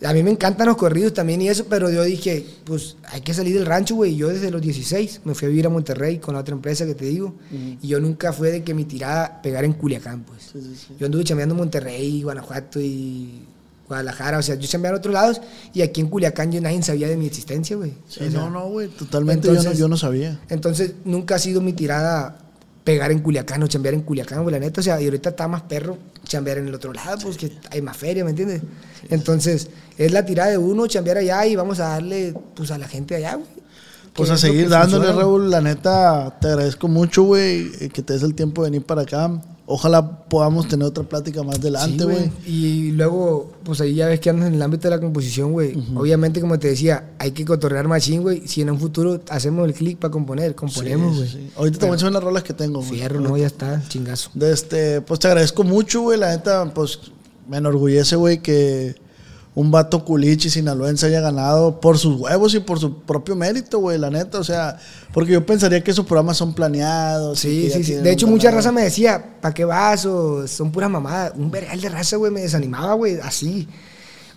a 0.05 0.12
mí 0.12 0.23
me 0.23 0.31
encantan 0.31 0.66
los 0.66 0.77
corridos 0.77 1.14
también 1.14 1.40
y 1.40 1.48
eso, 1.48 1.64
pero 1.70 1.90
yo 1.90 2.02
dije, 2.02 2.44
pues 2.64 2.97
hay 3.10 3.23
que 3.23 3.32
salir 3.32 3.55
del 3.56 3.64
rancho, 3.66 3.94
güey. 3.94 4.14
Yo 4.16 4.28
desde 4.28 4.51
los 4.51 4.60
16 4.60 5.23
me 5.24 5.35
fui 5.35 5.47
a 5.47 5.48
vivir 5.48 5.66
a 5.66 5.70
Monterrey 5.70 6.18
con 6.18 6.35
la 6.35 6.40
otra 6.40 6.55
empresa 6.55 6.85
que 6.85 6.94
te 6.94 7.06
digo. 7.06 7.35
Y 7.81 7.89
yo 7.89 7.98
nunca 8.01 8.32
fue 8.32 8.51
de 8.51 8.62
que 8.62 8.74
mi 8.74 8.85
tirada 8.85 9.40
pegara 9.43 9.66
en 9.66 9.73
Culiacán, 9.73 10.23
pues. 10.24 10.43
Sí, 10.52 10.60
sí, 10.60 10.77
sí. 10.89 10.94
Yo 10.98 11.06
anduve 11.06 11.24
chambeando 11.24 11.55
en 11.55 11.59
Monterrey, 11.60 12.23
Guanajuato 12.23 12.78
y 12.81 13.43
Guadalajara. 13.89 14.39
O 14.39 14.43
sea, 14.43 14.56
yo 14.56 14.66
chambeaba 14.68 14.97
en 14.97 14.98
otros 15.01 15.14
lados 15.14 15.40
y 15.73 15.81
aquí 15.82 16.02
en 16.02 16.09
Culiacán 16.09 16.52
yo 16.52 16.60
nadie 16.60 16.82
sabía 16.82 17.09
de 17.09 17.16
mi 17.16 17.27
existencia, 17.27 17.77
güey. 17.77 17.93
Sí, 18.09 18.24
O 18.24 18.31
sea, 18.31 18.40
no, 18.40 18.51
no, 18.51 18.68
güey, 18.68 18.89
totalmente 18.89 19.47
yo, 19.48 19.55
no, 19.55 19.60
entonces- 19.60 19.78
yo 19.81 19.89
no 19.89 19.97
sabía. 19.97 20.40
entonces, 20.51 20.93
nunca 21.05 21.36
ha 21.36 21.39
sido 21.39 21.60
mi 21.62 21.73
tirada 21.73 22.39
pegar 22.85 23.10
en 23.10 23.18
Culiacán 23.18 23.62
o 23.64 23.66
chambear 23.66 23.94
en 23.94 24.02
Culiacán, 24.02 24.43
güey, 24.43 24.52
la 24.52 24.60
neta. 24.60 24.81
O 24.81 24.85
sea, 24.85 25.01
y 25.01 25.06
ahorita 25.06 25.31
está 25.31 25.48
más 25.48 25.62
perro 25.62 25.98
chambear 26.24 26.59
en 26.59 26.68
el 26.68 26.74
otro 26.74 26.93
lado, 26.93 27.18
pues 27.23 27.36
que 27.36 27.51
hay 27.70 27.81
más 27.82 27.97
feria, 27.97 28.24
¿me 28.24 28.31
entiendes? 28.31 28.62
Entonces, 29.10 29.68
es 29.98 30.12
la 30.12 30.24
tirada 30.24 30.51
de 30.51 30.59
uno, 30.59 30.86
chambear 30.86 31.18
allá 31.18 31.47
y 31.47 31.56
vamos 31.56 31.81
a 31.81 31.89
darle, 31.89 32.35
pues, 32.55 32.70
a 32.70 32.78
la 32.78 32.89
gente 32.89 33.14
allá, 33.16 33.35
güey. 33.36 33.47
Pues 34.14 34.31
a 34.31 34.39
seguir 34.39 34.68
dándole, 34.70 35.05
funciona. 35.05 35.20
Raúl. 35.20 35.51
La 35.51 35.60
neta, 35.60 36.39
te 36.40 36.48
agradezco 36.48 36.89
mucho, 36.89 37.24
güey, 37.24 37.70
eh, 37.81 37.90
que 37.90 38.02
te 38.02 38.14
des 38.14 38.23
el 38.23 38.35
tiempo 38.35 38.62
de 38.64 38.70
venir 38.70 38.86
para 38.86 39.02
acá. 39.02 39.31
ojalá 39.66 40.20
podamos 40.28 40.68
tener 40.68 40.86
otra 40.86 41.05
plática 41.05 41.43
más 41.43 41.56
Sí, 41.56 41.60
adelante, 41.60 42.05
güey. 42.05 42.31
Y 42.47 42.93
luego, 42.93 43.52
pues 43.62 43.81
ahí 43.82 43.94
ya 43.94 44.06
ves 44.06 44.20
que 44.20 44.31
andas 44.31 44.48
en 44.48 44.55
el 44.55 44.62
ámbito 44.62 44.89
de 44.89 44.94
la 44.94 45.01
composición, 45.02 45.52
güey. 45.52 45.77
Obviamente, 45.94 46.40
como 46.40 46.59
te 46.59 46.68
decía, 46.68 47.10
hay 47.18 47.32
que 47.32 47.44
cotorrear 47.44 47.89
machín, 47.89 48.23
güey. 48.23 48.47
Si 48.47 48.62
en 48.62 48.70
un 48.70 48.78
futuro 48.81 49.20
hacemos 49.28 49.66
el 49.66 49.74
clic 49.74 49.98
para 49.98 50.10
componer, 50.12 50.55
componemos, 50.55 51.16
güey. 51.16 51.28
Sí. 51.28 51.51
Ahorita 51.56 51.78
te 51.81 51.85
voy 51.85 51.93
a 51.93 51.94
enseñar 51.97 52.14
las 52.14 52.23
rolas 52.24 52.43
que 52.43 52.55
tengo, 52.55 52.78
güey. 52.78 52.93
Fierro, 52.93 53.20
no, 53.20 53.36
ya 53.36 53.48
está, 53.48 53.82
chingazo. 53.86 54.31
De 54.32 54.51
este, 54.51 55.02
pues 55.02 55.20
te 55.20 55.28
agradezco 55.28 55.62
mucho, 55.62 56.01
güey. 56.01 56.18
La 56.18 56.31
neta, 56.31 56.73
pues 56.73 57.01
me 57.48 57.59
enorgullece, 57.59 58.16
güey, 58.16 58.40
que 58.40 58.94
un 59.56 59.70
vato 59.70 60.04
culichi 60.04 60.50
sinaloense 60.50 61.06
haya 61.06 61.20
ganado 61.22 61.80
por 61.80 61.96
sus 61.98 62.20
huevos 62.20 62.54
y 62.54 62.60
por 62.60 62.78
su 62.78 63.00
propio 63.02 63.34
mérito, 63.34 63.78
güey, 63.78 63.98
la 63.98 64.10
neta. 64.10 64.38
O 64.38 64.44
sea, 64.44 64.78
porque 65.14 65.32
yo 65.32 65.44
pensaría 65.44 65.82
que 65.82 65.90
esos 65.90 66.04
programas 66.04 66.36
son 66.36 66.54
planeados. 66.54 67.38
Sí, 67.40 67.70
sí, 67.72 67.82
sí. 67.82 67.94
De 67.94 68.12
hecho, 68.12 68.26
mucha 68.26 68.50
raza 68.50 68.70
me 68.70 68.82
decía, 68.82 69.38
¿para 69.40 69.54
qué 69.54 69.64
vas? 69.64 70.04
O 70.04 70.46
son 70.46 70.70
pura 70.70 70.88
mamada. 70.90 71.32
Un 71.34 71.50
vergal 71.50 71.80
de 71.80 71.88
raza, 71.88 72.16
güey, 72.16 72.30
me 72.30 72.42
desanimaba, 72.42 72.92
güey, 72.94 73.18
así. 73.22 73.66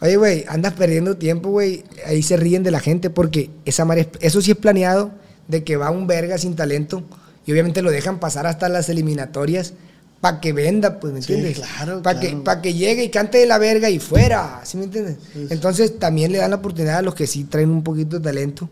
Oye, 0.02 0.16
güey, 0.16 0.46
andas 0.48 0.72
perdiendo 0.74 1.18
tiempo, 1.18 1.50
güey. 1.50 1.84
Ahí 2.08 2.24
se 2.24 2.38
ríen 2.38 2.64
de 2.64 2.72
la 2.72 2.80
gente 2.80 3.10
porque 3.10 3.50
esa 3.66 3.84
madre 3.84 4.02
es- 4.14 4.20
eso 4.22 4.42
sí 4.42 4.52
es 4.52 4.58
planeado 4.58 5.12
de 5.50 5.66
que 5.66 5.76
va 5.76 5.92
un 5.92 6.08
verga 6.08 6.38
sin 6.38 6.56
talento 6.56 7.04
y 7.46 7.52
obviamente 7.52 7.82
lo 7.82 7.92
dejan 7.92 8.20
pasar 8.22 8.48
hasta 8.48 8.70
las 8.70 8.88
eliminatorias 8.88 9.74
para 10.22 10.40
que 10.42 10.52
venda, 10.54 11.00
pues, 11.00 11.14
¿me 11.14 11.22
Sí, 11.22 11.34
entiendes? 11.34 11.60
claro, 11.66 12.02
Para 12.02 12.20
claro. 12.20 12.38
que, 12.38 12.44
pa' 12.44 12.62
que 12.62 12.74
llegue 12.74 13.04
y 13.06 13.10
cante 13.10 13.38
de 13.38 13.46
la 13.46 13.58
verga 13.58 13.90
y 13.90 14.00
fuera, 14.00 14.62
¿sí 14.64 14.78
me 14.78 14.84
entiendes? 14.86 15.18
Entonces 15.50 15.98
también 16.00 16.32
le 16.32 16.40
dan 16.40 16.50
la 16.52 16.58
oportunidad 16.58 16.98
a 16.98 17.02
los 17.02 17.16
que 17.16 17.26
sí 17.28 17.46
traen 17.46 17.70
un 17.70 17.84
poquito 17.84 18.18
de 18.18 18.24
talento. 18.24 18.70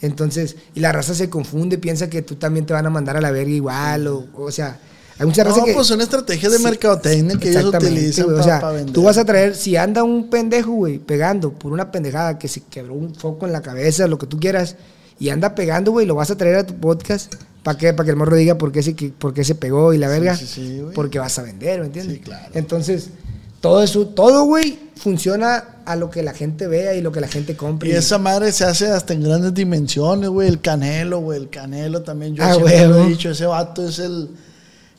Entonces, 0.00 0.56
y 0.74 0.80
la 0.80 0.90
raza 0.92 1.14
se 1.14 1.30
confunde, 1.30 1.78
piensa 1.78 2.10
que 2.10 2.22
tú 2.22 2.34
también 2.34 2.66
te 2.66 2.72
van 2.72 2.84
a 2.86 2.90
mandar 2.90 3.16
a 3.16 3.20
la 3.20 3.30
verga 3.30 3.52
igual, 3.52 4.08
o, 4.08 4.26
o 4.34 4.50
sea, 4.50 4.78
hay 5.18 5.26
mucha 5.26 5.44
raza 5.44 5.60
No, 5.60 5.64
que... 5.66 5.74
pues 5.74 5.86
son 5.86 6.00
estrategias 6.00 6.50
de 6.50 6.58
Sí, 6.58 6.64
mercadotecnia 6.64 7.36
que 7.38 7.50
ellos 7.50 7.66
utilizan 7.66 8.24
güey, 8.26 8.38
para 8.42 8.56
O 8.56 8.60
sea, 8.60 8.70
vender. 8.70 8.92
tú 8.92 9.02
vas 9.04 9.16
a 9.18 9.24
traer, 9.24 9.54
si 9.54 9.76
anda 9.76 10.02
un 10.02 10.28
pendejo, 10.28 10.72
güey, 10.72 10.98
pegando 10.98 11.52
por 11.52 11.72
una 11.72 11.92
pendejada 11.92 12.36
que 12.38 12.48
se 12.48 12.62
quebró 12.62 12.94
un 12.94 13.14
foco 13.14 13.46
en 13.46 13.52
la 13.52 13.62
cabeza, 13.62 14.08
lo 14.08 14.18
que 14.18 14.26
tú 14.26 14.40
quieras, 14.40 14.74
y 15.20 15.28
anda 15.28 15.54
pegando, 15.54 15.92
güey, 15.92 16.04
lo 16.04 16.16
vas 16.16 16.32
a 16.32 16.36
traer 16.36 16.56
a 16.56 16.66
tu 16.66 16.74
podcast, 16.74 17.32
¿para 17.62 17.78
qué? 17.78 17.92
Para 17.92 18.04
que 18.04 18.10
el 18.10 18.16
morro 18.16 18.36
diga 18.36 18.56
por 18.58 18.72
qué 18.72 18.82
se, 18.82 18.92
por 18.94 19.32
qué 19.34 19.44
se 19.44 19.54
pegó 19.54 19.92
y 19.92 19.98
la 19.98 20.08
verga, 20.08 20.36
sí, 20.36 20.46
sí, 20.46 20.80
güey. 20.80 20.94
porque 20.94 21.18
vas 21.18 21.38
a 21.38 21.42
vender, 21.42 21.80
¿me 21.80 21.86
entiendes? 21.86 22.16
Sí, 22.16 22.20
claro. 22.22 22.48
Entonces, 22.54 23.08
todo 23.60 23.82
eso, 23.82 24.06
todo, 24.08 24.44
güey, 24.44 24.78
funciona 24.96 25.64
a 25.84 25.96
lo 25.96 26.10
que 26.10 26.22
la 26.22 26.32
gente 26.32 26.66
vea 26.66 26.94
y 26.94 27.00
lo 27.00 27.12
que 27.12 27.20
la 27.20 27.28
gente 27.28 27.56
compre. 27.56 27.88
Y 27.90 27.92
esa 27.92 28.18
madre 28.18 28.50
se 28.52 28.64
hace 28.64 28.88
hasta 28.90 29.14
en 29.14 29.22
grandes 29.22 29.54
dimensiones, 29.54 30.28
güey. 30.30 30.48
El 30.48 30.60
Canelo, 30.60 31.20
güey. 31.20 31.38
El 31.40 31.48
Canelo 31.50 32.02
también. 32.02 32.34
Yo 32.34 32.42
Ah, 32.44 32.54
siempre 32.54 32.86
lo 32.88 33.04
he 33.04 33.08
dicho. 33.08 33.30
Ese 33.30 33.46
vato 33.46 33.88
es 33.88 33.98
el, 34.00 34.30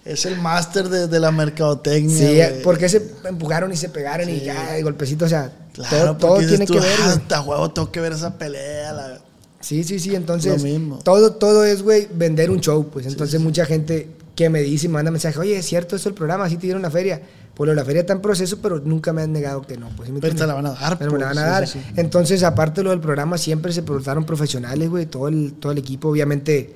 es 0.05 0.25
el 0.25 0.37
máster 0.39 0.87
de, 0.89 1.07
de 1.07 1.19
la 1.19 1.31
mercadotecnia. 1.31 2.17
Sí, 2.17 2.35
güey. 2.35 2.61
porque 2.63 2.87
se 2.89 3.01
empujaron 3.25 3.71
y 3.71 3.77
se 3.77 3.89
pegaron 3.89 4.29
y 4.29 4.39
ya, 4.41 4.71
de 4.73 4.83
golpecito, 4.83 5.25
o 5.25 5.29
sea, 5.29 5.51
Claro, 5.73 6.15
todo, 6.17 6.35
todo 6.35 6.47
tiene 6.47 6.65
tú, 6.67 6.73
que 6.73 6.79
ver, 6.81 6.89
"Ah, 6.99 7.03
güey. 7.05 7.17
hasta 7.17 7.41
huevo, 7.41 7.71
tengo 7.71 7.91
que 7.91 7.99
ver 7.99 8.11
esa 8.13 8.37
pelea. 8.37 8.93
la-". 8.93 9.19
Sí, 9.63 9.83
sí, 9.83 9.97
sí, 9.97 10.13
entonces 10.13 10.61
Lo 10.61 10.69
mismo. 10.69 10.99
todo 11.03 11.33
todo 11.33 11.65
es, 11.65 11.81
güey, 11.81 12.07
vender 12.13 12.51
un 12.51 12.59
show, 12.59 12.87
pues. 12.91 13.05
Entonces 13.07 13.41
mucha 13.41 13.65
gente 13.65 14.09
que 14.35 14.49
me 14.49 14.61
dice 14.61 14.85
y 14.85 14.89
me 14.89 14.95
manda 14.95 15.09
mensaje, 15.09 15.39
"Oye, 15.39 15.57
es 15.57 15.65
cierto 15.65 15.95
eso 15.95 16.09
el 16.09 16.15
programa, 16.15 16.45
así 16.45 16.57
te 16.57 16.63
dieron 16.67 16.81
la 16.81 16.91
feria." 16.91 17.21
Pues 17.55 17.73
la 17.75 17.85
feria 17.85 18.01
está 18.01 18.13
en 18.13 18.21
proceso, 18.21 18.57
pero 18.63 18.79
nunca 18.79 19.13
me 19.13 19.21
han 19.21 19.31
negado 19.31 19.61
que 19.61 19.77
no, 19.77 19.89
pues. 19.95 20.07
¿sí 20.07 20.13
me 20.13 20.19
Pero 20.19 20.35
te 20.35 20.45
la 20.47 20.55
van 20.55 20.65
a 20.65 20.71
dar, 20.71 20.97
Pero 20.97 21.11
me 21.11 21.19
la 21.19 21.25
pues, 21.27 21.37
van 21.37 21.45
a 21.45 21.47
sí, 21.47 21.51
dar. 21.51 21.67
sí, 21.67 21.79
sí. 21.87 21.93
Entonces, 22.01 22.41
aparte 22.43 22.81
de 22.81 22.85
lo 22.85 22.89
del 22.89 22.99
programa, 22.99 23.37
siempre 23.37 23.71
se 23.71 23.83
portaron 23.83 24.25
profesionales, 24.25 24.89
güey, 24.89 25.05
todo 25.05 25.27
el 25.27 25.53
todo 25.59 25.71
el 25.71 25.77
equipo, 25.77 26.09
obviamente 26.09 26.73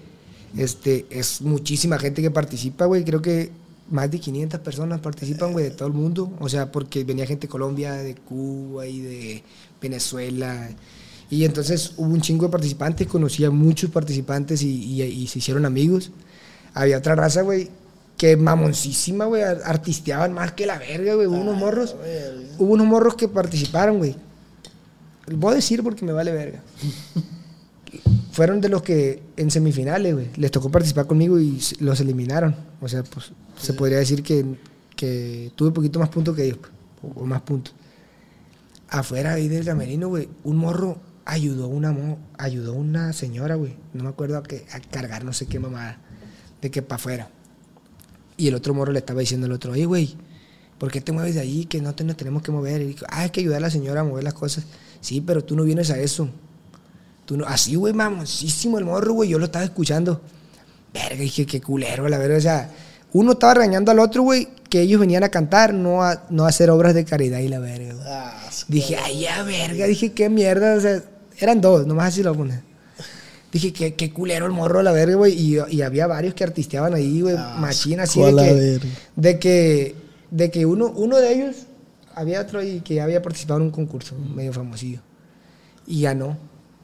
este 0.56 1.06
es 1.10 1.42
muchísima 1.42 1.98
gente 2.00 2.22
que 2.22 2.32
participa, 2.32 2.86
güey, 2.86 3.04
creo 3.04 3.22
que 3.22 3.52
más 3.90 4.12
de 4.12 4.20
500 4.20 4.60
personas 4.60 5.00
participan, 5.00 5.52
güey, 5.52 5.66
de 5.66 5.72
todo 5.72 5.88
el 5.88 5.94
mundo. 5.94 6.32
O 6.40 6.48
sea, 6.50 6.72
porque 6.72 7.04
venía 7.04 7.26
gente 7.26 7.48
de 7.48 7.52
Colombia, 7.52 7.94
de 7.94 8.16
Cuba 8.16 8.86
y 8.86 9.02
de 9.02 9.44
Venezuela. 9.82 10.70
Y 11.30 11.44
entonces 11.46 11.94
hubo 11.98 12.08
un 12.14 12.22
chingo 12.22 12.46
de 12.46 12.52
participantes, 12.52 13.08
conocí 13.08 13.44
a 13.44 13.52
muchos 13.52 13.90
participantes 13.90 14.62
y, 14.62 14.70
y- 14.70 15.04
y 15.04 15.28
se 15.28 15.40
hicieron 15.40 15.66
amigos. 15.66 16.12
Había 16.74 16.98
otra 16.98 17.16
raza, 17.16 17.42
güey, 17.42 17.70
que 18.18 18.38
mamoncísima, 18.38 19.26
güey, 19.26 19.44
ar- 19.44 19.62
artisteaban 19.66 20.32
más 20.34 20.54
que 20.54 20.66
la 20.66 20.78
verga, 20.80 21.16
güey. 21.16 21.28
Hubo 21.28 21.38
unos 21.42 21.58
morros, 21.58 21.96
hubo 22.58 22.74
unos 22.74 22.88
morros 22.88 23.16
que 23.16 23.28
participaron, 23.28 23.98
güey. 23.98 24.16
Voy 25.36 25.52
a 25.52 25.56
decir 25.56 25.84
porque 25.84 26.06
me 26.06 26.14
vale 26.14 26.32
verga. 26.32 26.64
Fueron 28.32 28.62
de 28.62 28.70
los 28.70 28.82
que 28.84 29.24
en 29.36 29.50
semifinales, 29.50 30.14
güey, 30.14 30.28
les 30.38 30.52
tocó 30.52 30.70
participar 30.70 31.08
conmigo 31.08 31.40
y 31.40 31.60
los 31.80 32.00
eliminaron. 32.00 32.56
O 32.82 32.88
sea, 32.88 33.04
pues 33.04 33.32
se 33.60 33.74
podría 33.74 33.98
decir 33.98 34.22
que, 34.24 34.46
que 34.96 35.52
tuve 35.56 35.70
un 35.70 35.74
poquito 35.74 36.00
más 36.00 36.10
puntos 36.10 36.36
que 36.36 36.46
ellos, 36.46 36.60
o 37.16 37.26
más 37.26 37.42
puntos. 37.42 37.74
Afuera 38.90 39.34
ahí 39.34 39.48
del 39.48 39.66
camerino, 39.66 40.10
güey, 40.10 40.30
un 40.44 40.58
morro 40.58 40.98
ayudó 41.28 41.68
una, 41.68 41.92
mo- 41.92 42.18
ayudó 42.38 42.74
una 42.74 43.14
señora, 43.14 43.56
güey, 43.56 43.76
no 43.94 44.04
me 44.04 44.10
acuerdo 44.10 44.38
a, 44.38 44.44
que, 44.44 44.66
a 44.72 44.80
cargar 44.80 45.24
no 45.26 45.34
sé 45.34 45.46
qué 45.46 45.60
mamada, 45.60 46.00
de 46.62 46.72
que 46.72 46.82
para 46.82 46.96
afuera. 46.96 47.30
Y 48.38 48.48
el 48.48 48.56
otro 48.56 48.74
morro 48.74 48.92
le 48.92 49.00
estaba 49.00 49.20
diciendo 49.20 49.46
al 49.46 49.52
otro, 49.52 49.72
oye, 49.74 49.86
güey, 49.86 50.16
¿por 50.78 50.92
qué 50.92 51.02
te 51.02 51.12
mueves 51.12 51.36
de 51.36 51.42
ahí? 51.42 51.66
Que 51.66 51.82
no 51.82 51.94
te 51.96 52.04
nos 52.04 52.18
tenemos 52.18 52.44
que 52.44 52.52
mover. 52.52 52.82
Y 52.82 52.86
dijo, 52.86 53.06
ah, 53.10 53.22
hay 53.22 53.30
que 53.32 53.40
ayudar 53.42 53.58
a 53.58 53.62
la 53.62 53.70
señora 53.70 54.02
a 54.02 54.04
mover 54.04 54.24
las 54.24 54.34
cosas. 54.36 54.64
Sí, 55.02 55.22
pero 55.22 55.44
tú 55.44 55.56
no 55.56 55.64
vienes 55.64 55.90
a 55.92 56.00
eso. 56.00 56.30
Tú 57.26 57.36
no, 57.36 57.46
así, 57.46 57.76
güey, 57.76 57.94
mamoncísimo 57.94 58.78
el 58.80 58.86
morro, 58.86 59.14
güey. 59.14 59.30
Yo 59.30 59.40
lo 59.40 59.46
estaba 59.46 59.66
escuchando. 59.66 60.22
Verga, 60.94 61.16
dije, 61.22 61.46
qué 61.46 61.60
culero, 61.62 62.08
la 62.10 62.18
verdad. 62.18 62.38
O 62.38 62.42
sea, 62.42 62.72
uno 63.14 63.34
estaba 63.34 63.56
regañando 63.56 63.92
al 63.92 64.00
otro, 64.00 64.22
güey, 64.22 64.48
que 64.70 64.82
ellos 64.82 65.00
venían 65.00 65.24
a 65.24 65.30
cantar, 65.30 65.74
no 65.74 66.04
a, 66.04 66.26
no 66.30 66.46
a 66.46 66.50
hacer 66.50 66.70
obras 66.70 66.94
de 66.94 67.06
caridad 67.06 67.40
y 67.40 67.48
la 67.48 67.60
verga. 67.60 67.96
Ah, 68.06 68.50
Dije, 68.68 68.98
ay, 68.98 69.22
ya, 69.22 69.44
verga. 69.44 69.86
Dije, 69.88 70.14
qué 70.14 70.30
mierda. 70.30 70.76
O 70.76 70.80
sea, 70.80 71.04
eran 71.40 71.62
dos, 71.62 71.86
nomás 71.86 72.10
así 72.10 72.24
lo 72.24 72.36
ponen. 72.36 72.62
Dije, 73.52 73.72
qué, 73.72 73.96
qué 73.96 74.12
culero 74.12 74.46
el 74.46 74.52
morro, 74.52 74.84
la 74.84 74.92
verga, 74.92 75.16
güey. 75.16 75.34
Y, 75.34 75.58
y 75.70 75.82
había 75.82 76.06
varios 76.06 76.34
que 76.34 76.44
artisteaban 76.44 76.94
ahí, 76.94 77.22
güey, 77.22 77.36
Ah, 77.38 77.56
machina, 77.60 78.04
así 78.04 78.22
de 78.22 78.32
la 78.32 78.44
que, 78.44 78.80
de 79.16 79.40
que, 79.40 79.96
de 80.32 80.52
que 80.52 80.66
uno, 80.66 80.92
uno 80.96 81.18
de 81.18 81.34
ellos, 81.34 81.56
había 82.14 82.42
otro 82.42 82.60
ahí 82.60 82.82
que 82.82 83.00
había 83.00 83.22
participado 83.22 83.60
en 83.60 83.68
un 83.68 83.72
concurso 83.72 84.16
medio 84.16 84.52
famosillo. 84.52 85.00
Y 85.86 86.02
ganó. 86.02 86.38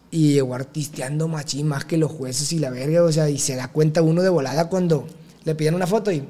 Y 0.09 0.33
llegó 0.33 0.55
artisteando 0.55 1.27
machín 1.27 1.67
más 1.67 1.85
que 1.85 1.97
los 1.97 2.11
jueces 2.11 2.53
y 2.53 2.59
la 2.59 2.69
verga, 2.69 3.03
o 3.03 3.11
sea, 3.11 3.29
y 3.29 3.39
se 3.39 3.55
da 3.55 3.67
cuenta 3.67 4.01
uno 4.01 4.21
de 4.21 4.29
volada 4.29 4.69
cuando 4.69 5.07
le 5.43 5.55
piden 5.55 5.75
una 5.75 5.87
foto 5.87 6.11
y. 6.11 6.23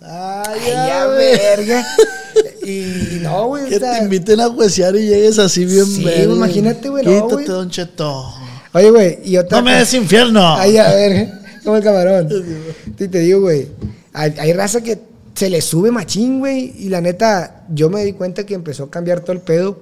Ay, 0.00 0.60
¡Ay, 0.60 0.72
ya, 0.72 1.06
verga! 1.06 1.86
y, 2.70 3.18
no, 3.22 3.48
güey. 3.48 3.68
Que 3.68 3.78
te 3.78 3.98
inviten 4.02 4.40
a 4.40 4.48
juecear 4.48 4.96
y 4.96 5.06
llegues 5.06 5.38
así 5.38 5.64
bien 5.64 5.86
Sí, 5.86 6.04
imagínate, 6.24 6.88
güey, 6.88 7.04
no, 7.04 7.28
Quítate, 7.28 7.52
don 7.52 7.70
Cheto. 7.70 8.34
Oye, 8.72 8.90
güey, 8.90 9.18
y 9.24 9.36
otra 9.36 9.58
No 9.58 9.64
me 9.64 9.76
des 9.76 9.94
infierno. 9.94 10.56
Ay, 10.56 10.76
a 10.76 10.90
ver, 10.90 11.30
como 11.64 11.76
el 11.76 11.82
camarón. 11.82 12.28
Y 12.98 13.08
te 13.08 13.18
digo, 13.20 13.40
güey, 13.40 13.68
hay, 14.12 14.34
hay 14.38 14.52
raza 14.52 14.80
que 14.80 14.98
se 15.34 15.50
le 15.50 15.60
sube 15.60 15.90
machín, 15.90 16.40
güey. 16.40 16.74
Y 16.78 16.88
la 16.88 17.00
neta, 17.00 17.64
yo 17.68 17.88
me 17.90 18.04
di 18.04 18.12
cuenta 18.12 18.44
que 18.44 18.54
empezó 18.54 18.84
a 18.84 18.90
cambiar 18.90 19.20
todo 19.20 19.32
el 19.32 19.40
pedo 19.40 19.80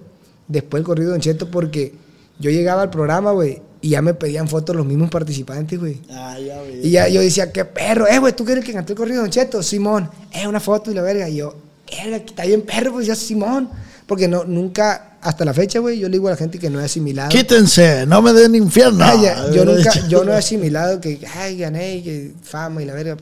después 0.48 0.80
del 0.80 0.86
corrido 0.86 1.08
de 1.08 1.12
Don 1.12 1.20
Cheto 1.20 1.50
porque 1.50 1.94
yo 2.38 2.50
llegaba 2.50 2.82
al 2.82 2.90
programa, 2.90 3.32
güey, 3.32 3.62
y 3.80 3.90
ya 3.90 4.02
me 4.02 4.14
pedían 4.14 4.48
fotos 4.48 4.74
los 4.74 4.86
mismos 4.86 5.10
participantes, 5.10 5.78
güey. 5.78 6.00
Ay, 6.10 6.46
ya, 6.46 6.58
güey. 6.58 6.86
Y 6.86 6.90
ya 6.90 7.08
yo 7.08 7.20
decía, 7.20 7.52
qué 7.52 7.64
perro, 7.64 8.06
eh, 8.06 8.18
güey, 8.18 8.34
¿tú 8.34 8.44
quieres 8.44 8.64
que 8.64 8.72
cantó 8.72 8.92
el 8.92 8.96
corrido 8.96 9.16
de 9.16 9.22
Don 9.22 9.30
Cheto? 9.30 9.62
Simón, 9.62 10.10
eh, 10.32 10.46
una 10.46 10.60
foto 10.60 10.90
y 10.90 10.94
la 10.94 11.02
verga. 11.02 11.28
Y 11.28 11.36
yo, 11.36 11.54
eh, 11.86 12.22
está 12.26 12.44
bien 12.44 12.62
perro, 12.62 12.92
pues 12.92 13.06
ya 13.06 13.14
Simón. 13.14 13.68
Porque 14.06 14.28
no, 14.28 14.44
nunca, 14.44 15.16
hasta 15.22 15.46
la 15.46 15.54
fecha, 15.54 15.78
güey, 15.78 15.98
yo 15.98 16.08
le 16.08 16.12
digo 16.18 16.28
a 16.28 16.32
la 16.32 16.36
gente 16.36 16.58
que 16.58 16.68
no 16.68 16.78
he 16.78 16.84
asimilado. 16.84 17.30
Quítense, 17.30 18.04
no 18.06 18.20
me 18.20 18.34
den 18.34 18.54
infierno. 18.54 19.02
Ah, 19.02 19.14
ya, 19.14 19.50
yo 19.50 19.64
nunca, 19.66 19.90
dicho. 19.92 20.06
yo 20.08 20.24
no 20.24 20.32
he 20.32 20.36
asimilado 20.36 21.00
que, 21.00 21.20
ay, 21.36 21.56
gané, 21.56 22.02
que 22.02 22.34
fama 22.42 22.82
y 22.82 22.84
la 22.84 22.92
verga. 22.92 23.16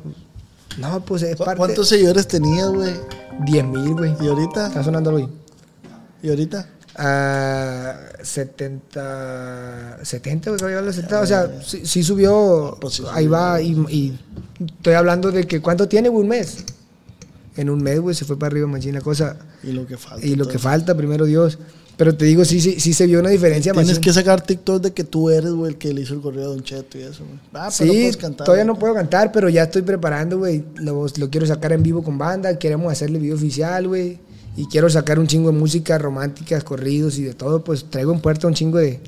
No, 0.78 1.05
pues 1.05 1.22
es 1.22 1.36
¿Cu- 1.36 1.44
parte. 1.44 1.59
¿Cuántos 1.59 1.89
seguidores 1.89 2.26
tenías, 2.26 2.66
güey? 2.68 2.93
10 3.44 3.64
mil, 3.66 3.93
güey. 3.94 4.14
¿Y 4.20 4.26
ahorita? 4.26 4.66
Está 4.68 4.82
sonando 4.82 5.10
hoy. 5.14 5.28
¿Y 6.22 6.30
ahorita? 6.30 6.66
Ah, 6.97 7.94
70, 8.22 9.98
70, 10.02 10.51
güey, 10.51 10.59
creo 10.62 10.80
que 10.80 10.86
los 10.86 10.94
70. 10.97 11.20
O 11.20 11.26
sea, 11.26 11.51
sí, 11.64 11.82
sí 11.84 12.02
subió. 12.02 12.76
Pues 12.80 12.94
sí 12.94 13.05
ahí 13.12 13.26
va. 13.26 13.60
Y, 13.60 13.72
y 13.89 14.18
estoy 14.78 14.94
hablando 14.94 15.30
de 15.30 15.47
que, 15.47 15.60
¿cuánto 15.60 15.89
tiene, 15.89 16.09
güey? 16.09 16.22
Un 16.22 16.28
mes. 16.28 16.64
En 17.56 17.68
un 17.70 17.82
mes, 17.82 18.00
güey, 18.00 18.14
se 18.14 18.24
fue 18.24 18.38
para 18.38 18.52
arriba, 18.52 18.66
machín, 18.66 18.94
la 18.94 19.00
cosa. 19.00 19.36
Y 19.62 19.72
lo 19.72 19.86
que 19.86 19.96
falta. 19.96 20.26
Y 20.26 20.34
lo 20.36 20.48
que 20.48 20.58
falta, 20.58 20.96
primero 20.96 21.24
Dios. 21.26 21.58
Pero 21.98 22.16
te 22.16 22.24
digo, 22.24 22.44
sí, 22.46 22.60
sí, 22.60 22.80
sí 22.80 22.94
se 22.94 23.06
vio 23.06 23.20
una 23.20 23.28
diferencia, 23.28 23.72
Tienes 23.72 23.88
machín. 23.90 24.02
que 24.02 24.12
sacar 24.14 24.40
TikTok 24.40 24.82
de 24.82 24.92
que 24.92 25.04
tú 25.04 25.28
eres, 25.28 25.50
güey, 25.52 25.72
el 25.72 25.78
que 25.78 25.92
le 25.92 26.00
hizo 26.00 26.14
el 26.14 26.20
correo 26.22 26.44
a 26.44 26.46
Don 26.48 26.62
Cheto 26.62 26.96
y 26.98 27.02
eso, 27.02 27.24
güey. 27.24 27.38
Ah, 27.52 27.70
pero 27.76 27.92
Sí, 27.92 27.98
puedes 27.98 28.16
cantar. 28.16 28.46
todavía 28.46 28.64
güey. 28.64 28.74
no 28.74 28.78
puedo 28.80 28.94
cantar, 28.94 29.30
pero 29.30 29.48
ya 29.50 29.64
estoy 29.64 29.82
preparando, 29.82 30.38
güey. 30.38 30.64
Lo, 30.76 31.06
lo 31.16 31.30
quiero 31.30 31.46
sacar 31.46 31.72
en 31.72 31.82
vivo 31.82 32.02
con 32.02 32.16
banda, 32.16 32.58
queremos 32.58 32.90
hacerle 32.90 33.18
video 33.18 33.36
oficial, 33.36 33.86
güey. 33.88 34.18
Y 34.56 34.66
quiero 34.66 34.88
sacar 34.88 35.18
un 35.18 35.26
chingo 35.26 35.50
de 35.52 35.58
música 35.58 35.96
románticas, 35.98 36.64
corridos 36.64 37.18
y 37.18 37.24
de 37.24 37.34
todo. 37.34 37.62
Pues 37.62 37.84
traigo 37.90 38.12
en 38.12 38.20
puerta 38.20 38.46
un 38.46 38.54
chingo 38.54 38.78
de, 38.78 39.00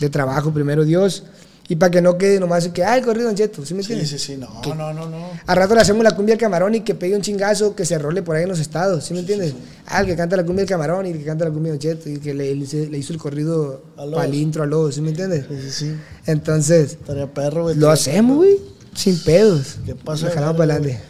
de 0.00 0.10
trabajo, 0.10 0.52
primero 0.52 0.84
Dios. 0.84 1.24
Y 1.70 1.76
para 1.76 1.90
que 1.90 2.00
no 2.00 2.16
quede 2.16 2.40
nomás 2.40 2.66
que, 2.68 2.82
el 2.82 3.04
corrido 3.04 3.26
Don 3.26 3.34
Cheto, 3.36 3.64
¿sí 3.66 3.74
me 3.74 3.82
Sí, 3.82 3.92
entiendes? 3.92 4.22
sí, 4.22 4.32
sí. 4.34 4.36
No, 4.38 4.48
no, 4.74 4.92
no, 4.94 5.06
no. 5.10 5.30
A 5.46 5.54
rato 5.54 5.74
le 5.74 5.82
hacemos 5.82 6.02
la 6.02 6.12
cumbia 6.12 6.34
al 6.34 6.38
camarón 6.40 6.74
y 6.74 6.80
que 6.80 6.94
pegue 6.94 7.14
un 7.14 7.20
chingazo 7.20 7.76
que 7.76 7.84
se 7.84 7.98
role 7.98 8.22
por 8.22 8.36
ahí 8.36 8.44
en 8.44 8.48
los 8.48 8.58
estados, 8.58 9.04
¿sí 9.04 9.12
me 9.12 9.20
entiendes? 9.20 9.52
Ah, 9.86 10.00
el 10.00 10.06
que 10.06 10.16
canta 10.16 10.34
la 10.36 10.44
cumbia 10.44 10.62
del 10.62 10.68
camarón 10.70 11.04
y 11.06 11.10
el 11.10 11.18
que 11.18 11.24
canta 11.24 11.44
la 11.44 11.50
cumbia 11.50 11.72
de 11.72 11.78
Don 11.78 11.96
Cheto 11.96 12.08
y 12.08 12.18
que 12.20 12.32
le, 12.32 12.54
le- 12.54 12.98
hizo 12.98 13.12
el 13.12 13.18
corrido 13.18 13.82
A 13.98 14.06
Lobos. 14.06 14.16
pa'l 14.20 14.34
intro 14.34 14.62
a 14.62 14.66
Lobos, 14.66 14.94
¿sí 14.94 15.02
me 15.02 15.10
entiendes? 15.10 15.44
Sí, 15.46 15.56
sí, 15.60 15.70
sí. 15.70 15.96
Entonces, 16.24 16.92
Estaría 16.92 17.26
perro, 17.34 17.64
güey. 17.64 17.74
lo 17.76 17.90
hacemos, 17.90 18.38
güey, 18.38 18.56
sin 18.94 19.18
pedos. 19.22 19.76
¿Qué 19.84 19.94
pasa, 19.94 20.26
Lo 20.28 20.32
jalamos 20.32 20.56
para 20.56 20.72
adelante. 20.74 21.00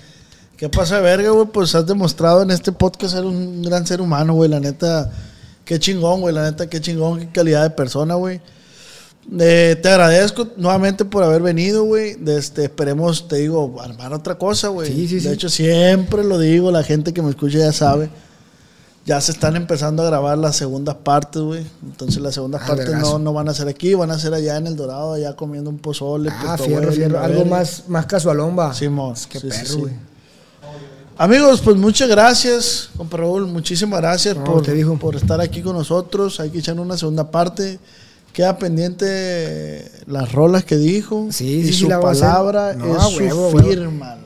¿Qué 0.56 0.68
pasa, 0.68 0.97
de 0.97 1.02
verga, 1.02 1.30
güey? 1.30 1.47
Pues 1.47 1.72
has 1.76 1.86
demostrado 1.86 2.43
en 2.43 2.51
este 2.51 2.72
podcast 2.72 3.14
ser 3.14 3.24
un 3.24 3.62
gran 3.62 3.86
ser 3.86 4.01
humano, 4.01 4.35
güey. 4.35 4.51
La 4.51 4.59
neta, 4.59 5.09
qué 5.64 5.78
chingón, 5.78 6.20
güey. 6.20 6.35
La 6.35 6.43
neta, 6.51 6.68
qué 6.68 6.80
chingón, 6.80 7.20
qué 7.20 7.28
calidad 7.30 7.62
de 7.62 7.70
persona, 7.70 8.14
güey. 8.16 8.40
Eh, 9.38 9.76
te 9.82 9.88
agradezco 9.90 10.48
nuevamente 10.56 11.05
por 11.05 11.22
haber 11.22 11.42
venido, 11.42 11.84
güey. 11.84 12.16
Este, 12.26 12.64
esperemos, 12.64 13.28
te 13.28 13.36
digo, 13.36 13.76
armar 13.80 14.12
otra 14.14 14.36
cosa, 14.36 14.68
güey. 14.68 14.90
Sí, 14.92 15.06
sí, 15.09 15.14
de 15.16 15.20
sí. 15.20 15.28
hecho, 15.28 15.48
siempre 15.48 16.24
lo 16.24 16.38
digo, 16.38 16.70
la 16.70 16.82
gente 16.82 17.12
que 17.12 17.20
me 17.20 17.30
escucha 17.30 17.59
ya 17.59 17.72
sabe. 17.72 18.09
Ya 19.05 19.20
se 19.22 19.32
están 19.32 19.56
empezando 19.56 20.02
a 20.02 20.06
grabar 20.06 20.36
las 20.36 20.56
segundas 20.56 20.96
partes, 20.96 21.40
güey. 21.40 21.64
Entonces 21.82 22.20
las 22.22 22.34
segundas 22.34 22.60
Ah, 22.64 22.68
partes 22.68 22.90
no, 22.94 23.18
no 23.18 23.32
van 23.32 23.48
a 23.48 23.55
ser 23.55 23.66
aquí, 23.68 23.94
van 23.94 24.10
a 24.10 24.18
ser 24.18 24.34
allá 24.34 24.56
en 24.59 24.66
el 24.66 24.76
Dorado, 24.76 25.14
allá 25.14 25.34
comiendo 25.34 25.70
un 25.70 25.78
pozole. 25.78 26.30
Ah, 26.30 26.59
fierro, 26.59 26.92
fierro. 26.92 27.18
Algo 27.18 27.44
más, 27.46 27.84
más 27.88 28.05
casualón, 28.06 28.59
va. 28.59 28.74
Simón. 28.74 29.14
Qué 29.30 29.40
Sí, 29.40 29.50
sí, 29.50 29.59
perro, 29.64 29.78
güey. 29.80 29.92
Amigos, 31.16 31.60
pues 31.62 31.76
muchas 31.76 32.09
gracias, 32.09 32.90
compa 32.96 33.16
Raúl. 33.16 33.46
Muchísimas 33.46 34.00
gracias 34.00 34.36
No, 34.36 34.44
por, 34.44 34.62
te 34.62 34.72
dijo. 34.72 34.96
por 34.98 35.16
estar 35.16 35.40
aquí 35.40 35.62
con 35.62 35.74
nosotros. 35.76 36.38
Hay 36.40 36.50
que 36.50 36.59
echar 36.59 36.78
una 36.78 36.96
segunda 36.96 37.30
parte. 37.30 37.78
Queda 38.32 38.56
pendiente 38.59 39.90
las 40.06 40.32
rolas 40.32 40.64
que 40.64 40.76
dijo. 40.76 41.28
Sí, 41.30 41.46
y 41.59 41.62
sí, 41.66 41.72
sí, 41.72 41.80
su 41.80 41.88
la 41.88 41.96
a 41.96 42.00
palabra 42.00 42.74
No, 42.74 42.96
es 42.96 43.02
a 43.02 43.06
su 43.09 43.18
huevo, 43.18 43.48
huevo. 43.50 43.68
firma. 43.68 44.16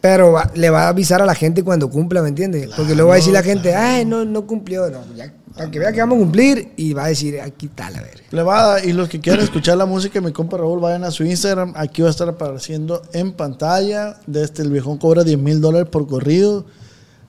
Pero 0.00 0.32
va- 0.32 0.50
le 0.54 0.68
va 0.70 0.84
a 0.84 0.88
avisar 0.88 1.22
a 1.22 1.26
la 1.26 1.34
gente 1.34 1.62
cuando 1.62 1.88
cumpla, 1.88 2.20
¿me 2.22 2.28
entiendes? 2.28 2.68
Porque 2.76 2.94
luego 2.94 3.08
va 3.08 3.14
a 3.14 3.16
decir 3.18 3.32
la 3.32 3.42
gente, 3.42 3.74
ay, 3.74 4.04
no, 4.04 4.24
no 4.24 4.46
cumplió. 4.46 4.90
No, 4.90 5.00
ya, 5.16 5.32
para 5.56 5.70
que 5.70 5.78
vea 5.78 5.92
que 5.92 6.00
vamos 6.00 6.16
a 6.16 6.20
cumplir 6.20 6.72
y 6.76 6.92
va 6.92 7.04
a 7.04 7.08
decir, 7.08 7.40
aquí 7.40 7.66
está 7.66 7.90
la 7.90 8.02
verga. 8.02 8.20
Plebada, 8.28 8.84
y 8.84 8.92
los 8.92 9.08
que 9.08 9.20
quieran 9.20 9.42
escuchar 9.42 9.78
la 9.78 9.86
música 9.86 10.20
de 10.20 10.26
mi 10.26 10.32
compa 10.32 10.58
Raúl, 10.58 10.78
vayan 10.80 11.04
a 11.04 11.10
su 11.10 11.24
Instagram. 11.24 11.72
Aquí 11.76 12.02
va 12.02 12.08
a 12.08 12.10
estar 12.10 12.28
apareciendo 12.28 13.00
en 13.14 13.32
pantalla. 13.32 14.16
Desde 14.26 14.62
el 14.62 14.70
viejón 14.70 14.98
cobra 14.98 15.24
10 15.24 15.38
mil 15.38 15.60
dólares 15.62 15.88
por 15.90 16.06
corrido. 16.06 16.66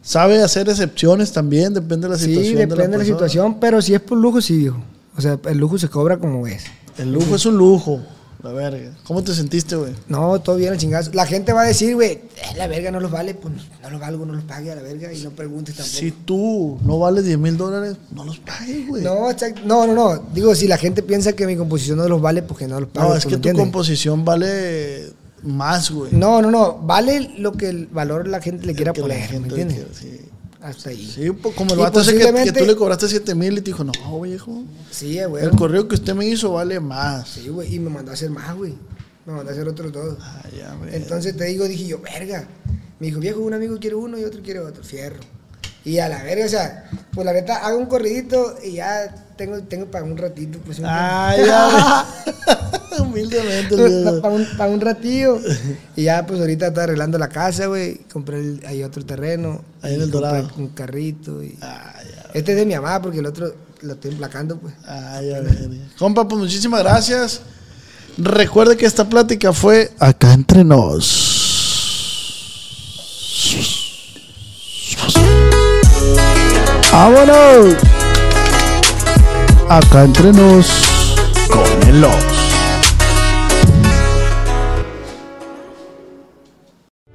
Sabe 0.01 0.43
hacer 0.43 0.67
excepciones 0.69 1.31
también, 1.31 1.73
depende 1.73 2.07
de 2.07 2.13
la 2.13 2.19
Sí, 2.19 2.25
situación. 2.25 2.55
depende 2.57 2.87
de 2.89 2.97
la, 2.99 3.05
situación, 3.05 3.57
pero 3.59 3.81
si 3.81 3.93
es 3.95 4.01
por 4.01 4.17
lujo, 4.17 4.41
sí, 4.41 4.57
viejo. 4.57 4.77
O 5.17 5.21
sea, 5.21 5.39
el 5.45 5.57
lujo 5.57 5.77
se 5.77 5.87
cobra 5.89 6.17
como 6.17 6.45
es. 6.47 6.63
El 6.97 7.11
lujo 7.13 7.35
es 7.35 7.45
un 7.45 7.57
lujo. 7.57 8.01
La 8.43 8.51
verga. 8.51 8.91
¿Cómo 9.05 9.23
te 9.23 9.33
sentiste, 9.33 9.75
güey? 9.75 9.93
No, 10.07 10.39
todo 10.39 10.55
bien, 10.57 10.71
el 10.73 10.77
chingazo. 10.79 11.09
La 11.13 11.25
gente 11.25 11.51
va 11.51 11.61
a 11.61 11.65
decir, 11.65 11.95
güey, 11.95 12.11
"Eh, 12.11 12.21
la 12.57 12.67
verga 12.67 12.91
no 12.91 12.99
los 12.99 13.09
vale, 13.09 13.33
pues 13.33 13.55
no 13.81 13.89
los 13.89 13.99
valgo, 13.99 14.23
no 14.23 14.33
los 14.33 14.43
pague 14.43 14.71
a 14.71 14.75
la 14.75 14.83
verga 14.83 15.11
y 15.11 15.19
no 15.23 15.31
preguntes 15.31 15.75
tampoco. 15.75 15.97
Si 15.97 16.11
tú 16.11 16.77
no 16.83 16.99
vales 16.99 17.25
10 17.25 17.39
mil 17.39 17.57
dólares, 17.57 17.97
no 18.11 18.23
los 18.23 18.37
pagues, 18.37 18.87
güey. 18.87 19.03
No, 19.03 19.29
No, 19.31 19.35
no, 19.65 19.87
no, 19.87 19.93
no. 20.15 20.23
Digo, 20.31 20.53
si 20.53 20.67
la 20.67 20.77
gente 20.77 21.01
piensa 21.01 21.33
que 21.33 21.47
mi 21.47 21.55
composición 21.55 21.97
no 21.97 22.07
los 22.07 22.21
vale, 22.21 22.43
pues 22.43 22.59
que 22.59 22.67
no 22.67 22.79
los 22.79 22.89
pague. 22.89 23.07
es 23.07 23.11
pues, 23.13 23.23
que 23.23 23.29
¿me 23.29 23.31
tu 23.31 23.35
entiendes? 23.37 23.63
composición 23.63 24.23
vale 24.23 25.11
más, 25.41 25.89
güey. 25.89 26.11
No, 26.13 26.39
no, 26.41 26.51
no. 26.51 26.77
Vale 26.83 27.31
lo 27.39 27.53
que 27.53 27.69
el 27.69 27.87
valor 27.87 28.27
la 28.27 28.41
gente 28.41 28.67
le 28.67 28.75
quiera 28.75 28.93
poner, 28.93 29.31
¿me 29.31 29.47
entiendes? 29.47 29.77
quiera, 29.77 29.89
sí. 29.99 30.24
Hasta 30.65 30.89
ahí. 30.89 31.05
Sí, 31.13 31.29
como 31.55 31.73
el 31.75 31.79
vato 31.79 32.01
que, 32.03 32.51
tú 32.51 32.65
le 32.65 32.75
cobraste 32.75 33.07
7 33.07 33.35
mil 33.35 33.53
y 33.53 33.61
te 33.61 33.65
dijo, 33.65 33.83
no, 33.83 34.21
viejo. 34.21 34.63
Sí, 34.89 35.23
güey. 35.23 35.45
El 35.45 35.51
correo 35.51 35.87
que 35.87 35.93
usted 35.93 36.15
me 36.15 36.25
hizo 36.25 36.53
vale 36.53 36.79
más. 36.79 37.29
Sí, 37.29 37.49
güey. 37.49 37.75
Y 37.75 37.77
me 37.77 37.91
mandó 37.91 38.09
a 38.09 38.15
hacer 38.15 38.31
más, 38.31 38.55
güey. 38.55 38.73
Me 39.27 39.33
mandó 39.33 39.51
a 39.51 39.53
hacer 39.53 39.67
otros 39.67 39.91
dos. 39.91 40.17
Ah, 40.19 40.41
ya, 40.57 40.73
güey. 40.73 40.95
Entonces 40.95 41.37
te 41.37 41.43
digo, 41.45 41.67
dije 41.67 41.85
yo, 41.85 41.99
verga. 42.01 42.47
Me 42.99 43.05
dijo, 43.05 43.19
viejo, 43.19 43.41
un 43.41 43.53
amigo 43.53 43.77
quiere 43.79 43.95
uno 43.95 44.17
y 44.17 44.23
otro 44.23 44.41
quiere 44.41 44.59
otro. 44.59 44.83
Fierro. 44.83 45.19
Y 45.83 45.99
a 45.99 46.09
la 46.09 46.23
verga, 46.23 46.47
o 46.47 46.49
sea, 46.49 46.89
pues 47.13 47.25
la 47.25 47.33
neta, 47.33 47.57
hago 47.57 47.77
un 47.77 47.85
corridito 47.85 48.57
y 48.63 48.73
ya 48.73 49.24
tengo, 49.37 49.59
tengo 49.63 49.85
para 49.87 50.03
un 50.05 50.17
ratito. 50.17 50.59
Pues, 50.65 50.79
¿me 50.79 50.87
Ah, 50.89 51.35
ya. 51.37 52.05
Humildemente. 53.03 53.75
viejo. 53.75 54.21
para 54.21 54.33
un, 54.33 54.47
pa' 54.57 54.67
un 54.67 54.79
ratillo. 54.81 55.39
Y 55.95 56.03
ya, 56.03 56.25
pues 56.25 56.39
ahorita 56.39 56.67
está 56.67 56.83
arreglando 56.83 57.17
la 57.17 57.27
casa, 57.29 57.65
güey. 57.67 57.97
Compré 58.11 58.39
el- 58.39 58.63
ahí 58.65 58.83
otro 58.83 59.05
terreno. 59.05 59.61
Ahí 59.81 59.95
en 59.95 60.01
el 60.01 60.11
Dorado. 60.11 60.49
Un 60.57 60.69
carrito. 60.69 61.43
Y... 61.43 61.57
Ah, 61.61 61.93
ya. 62.03 62.29
Este 62.33 62.51
es 62.53 62.57
de 62.57 62.65
mi 62.65 62.73
mamá 62.75 63.01
porque 63.01 63.19
el 63.19 63.25
otro 63.25 63.53
lo 63.81 63.93
estoy 63.93 64.11
emplacando, 64.11 64.57
pues. 64.57 64.73
Ah, 64.87 65.21
ya. 65.21 65.41
Compa, 65.97 66.27
pues 66.27 66.39
muchísimas 66.41 66.81
gracias. 66.83 67.41
Recuerde 68.17 68.77
que 68.77 68.85
esta 68.85 69.09
plática 69.09 69.51
fue 69.51 69.91
acá 69.99 70.31
entre 70.33 70.63
nos. 70.63 71.33
¡Vámonos! 76.91 77.75
Acá 79.69 80.03
entre 80.03 80.31
nos 80.31 81.15
con 81.49 81.89
el 81.89 82.03
Oz. 82.03 82.34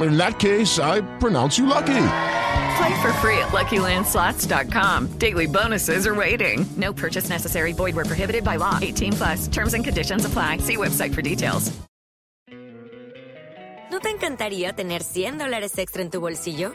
In 0.00 0.16
that 0.16 0.38
case, 0.38 0.78
I 0.78 1.00
pronounce 1.18 1.58
you 1.58 1.66
lucky. 1.66 2.04
Play 2.78 3.00
for 3.02 3.12
free 3.14 3.38
at 3.38 3.48
LuckyLandSlots.com. 3.48 5.18
Daily 5.18 5.46
bonuses 5.46 6.06
are 6.06 6.14
waiting. 6.14 6.64
No 6.76 6.92
purchase 6.92 7.28
necessary. 7.28 7.72
Void 7.72 7.96
where 7.96 8.04
prohibited 8.04 8.44
by 8.44 8.56
law. 8.56 8.78
18 8.80 9.12
plus. 9.14 9.48
Terms 9.48 9.74
and 9.74 9.84
conditions 9.84 10.24
apply. 10.24 10.58
See 10.58 10.76
website 10.76 11.14
for 11.14 11.22
details. 11.22 11.72
¿No 13.90 14.00
te 14.00 14.10
encantaría 14.10 14.72
tener 14.74 15.02
100 15.02 15.38
dólares 15.38 15.76
extra 15.78 16.02
en 16.02 16.10
tu 16.10 16.20
bolsillo? 16.20 16.74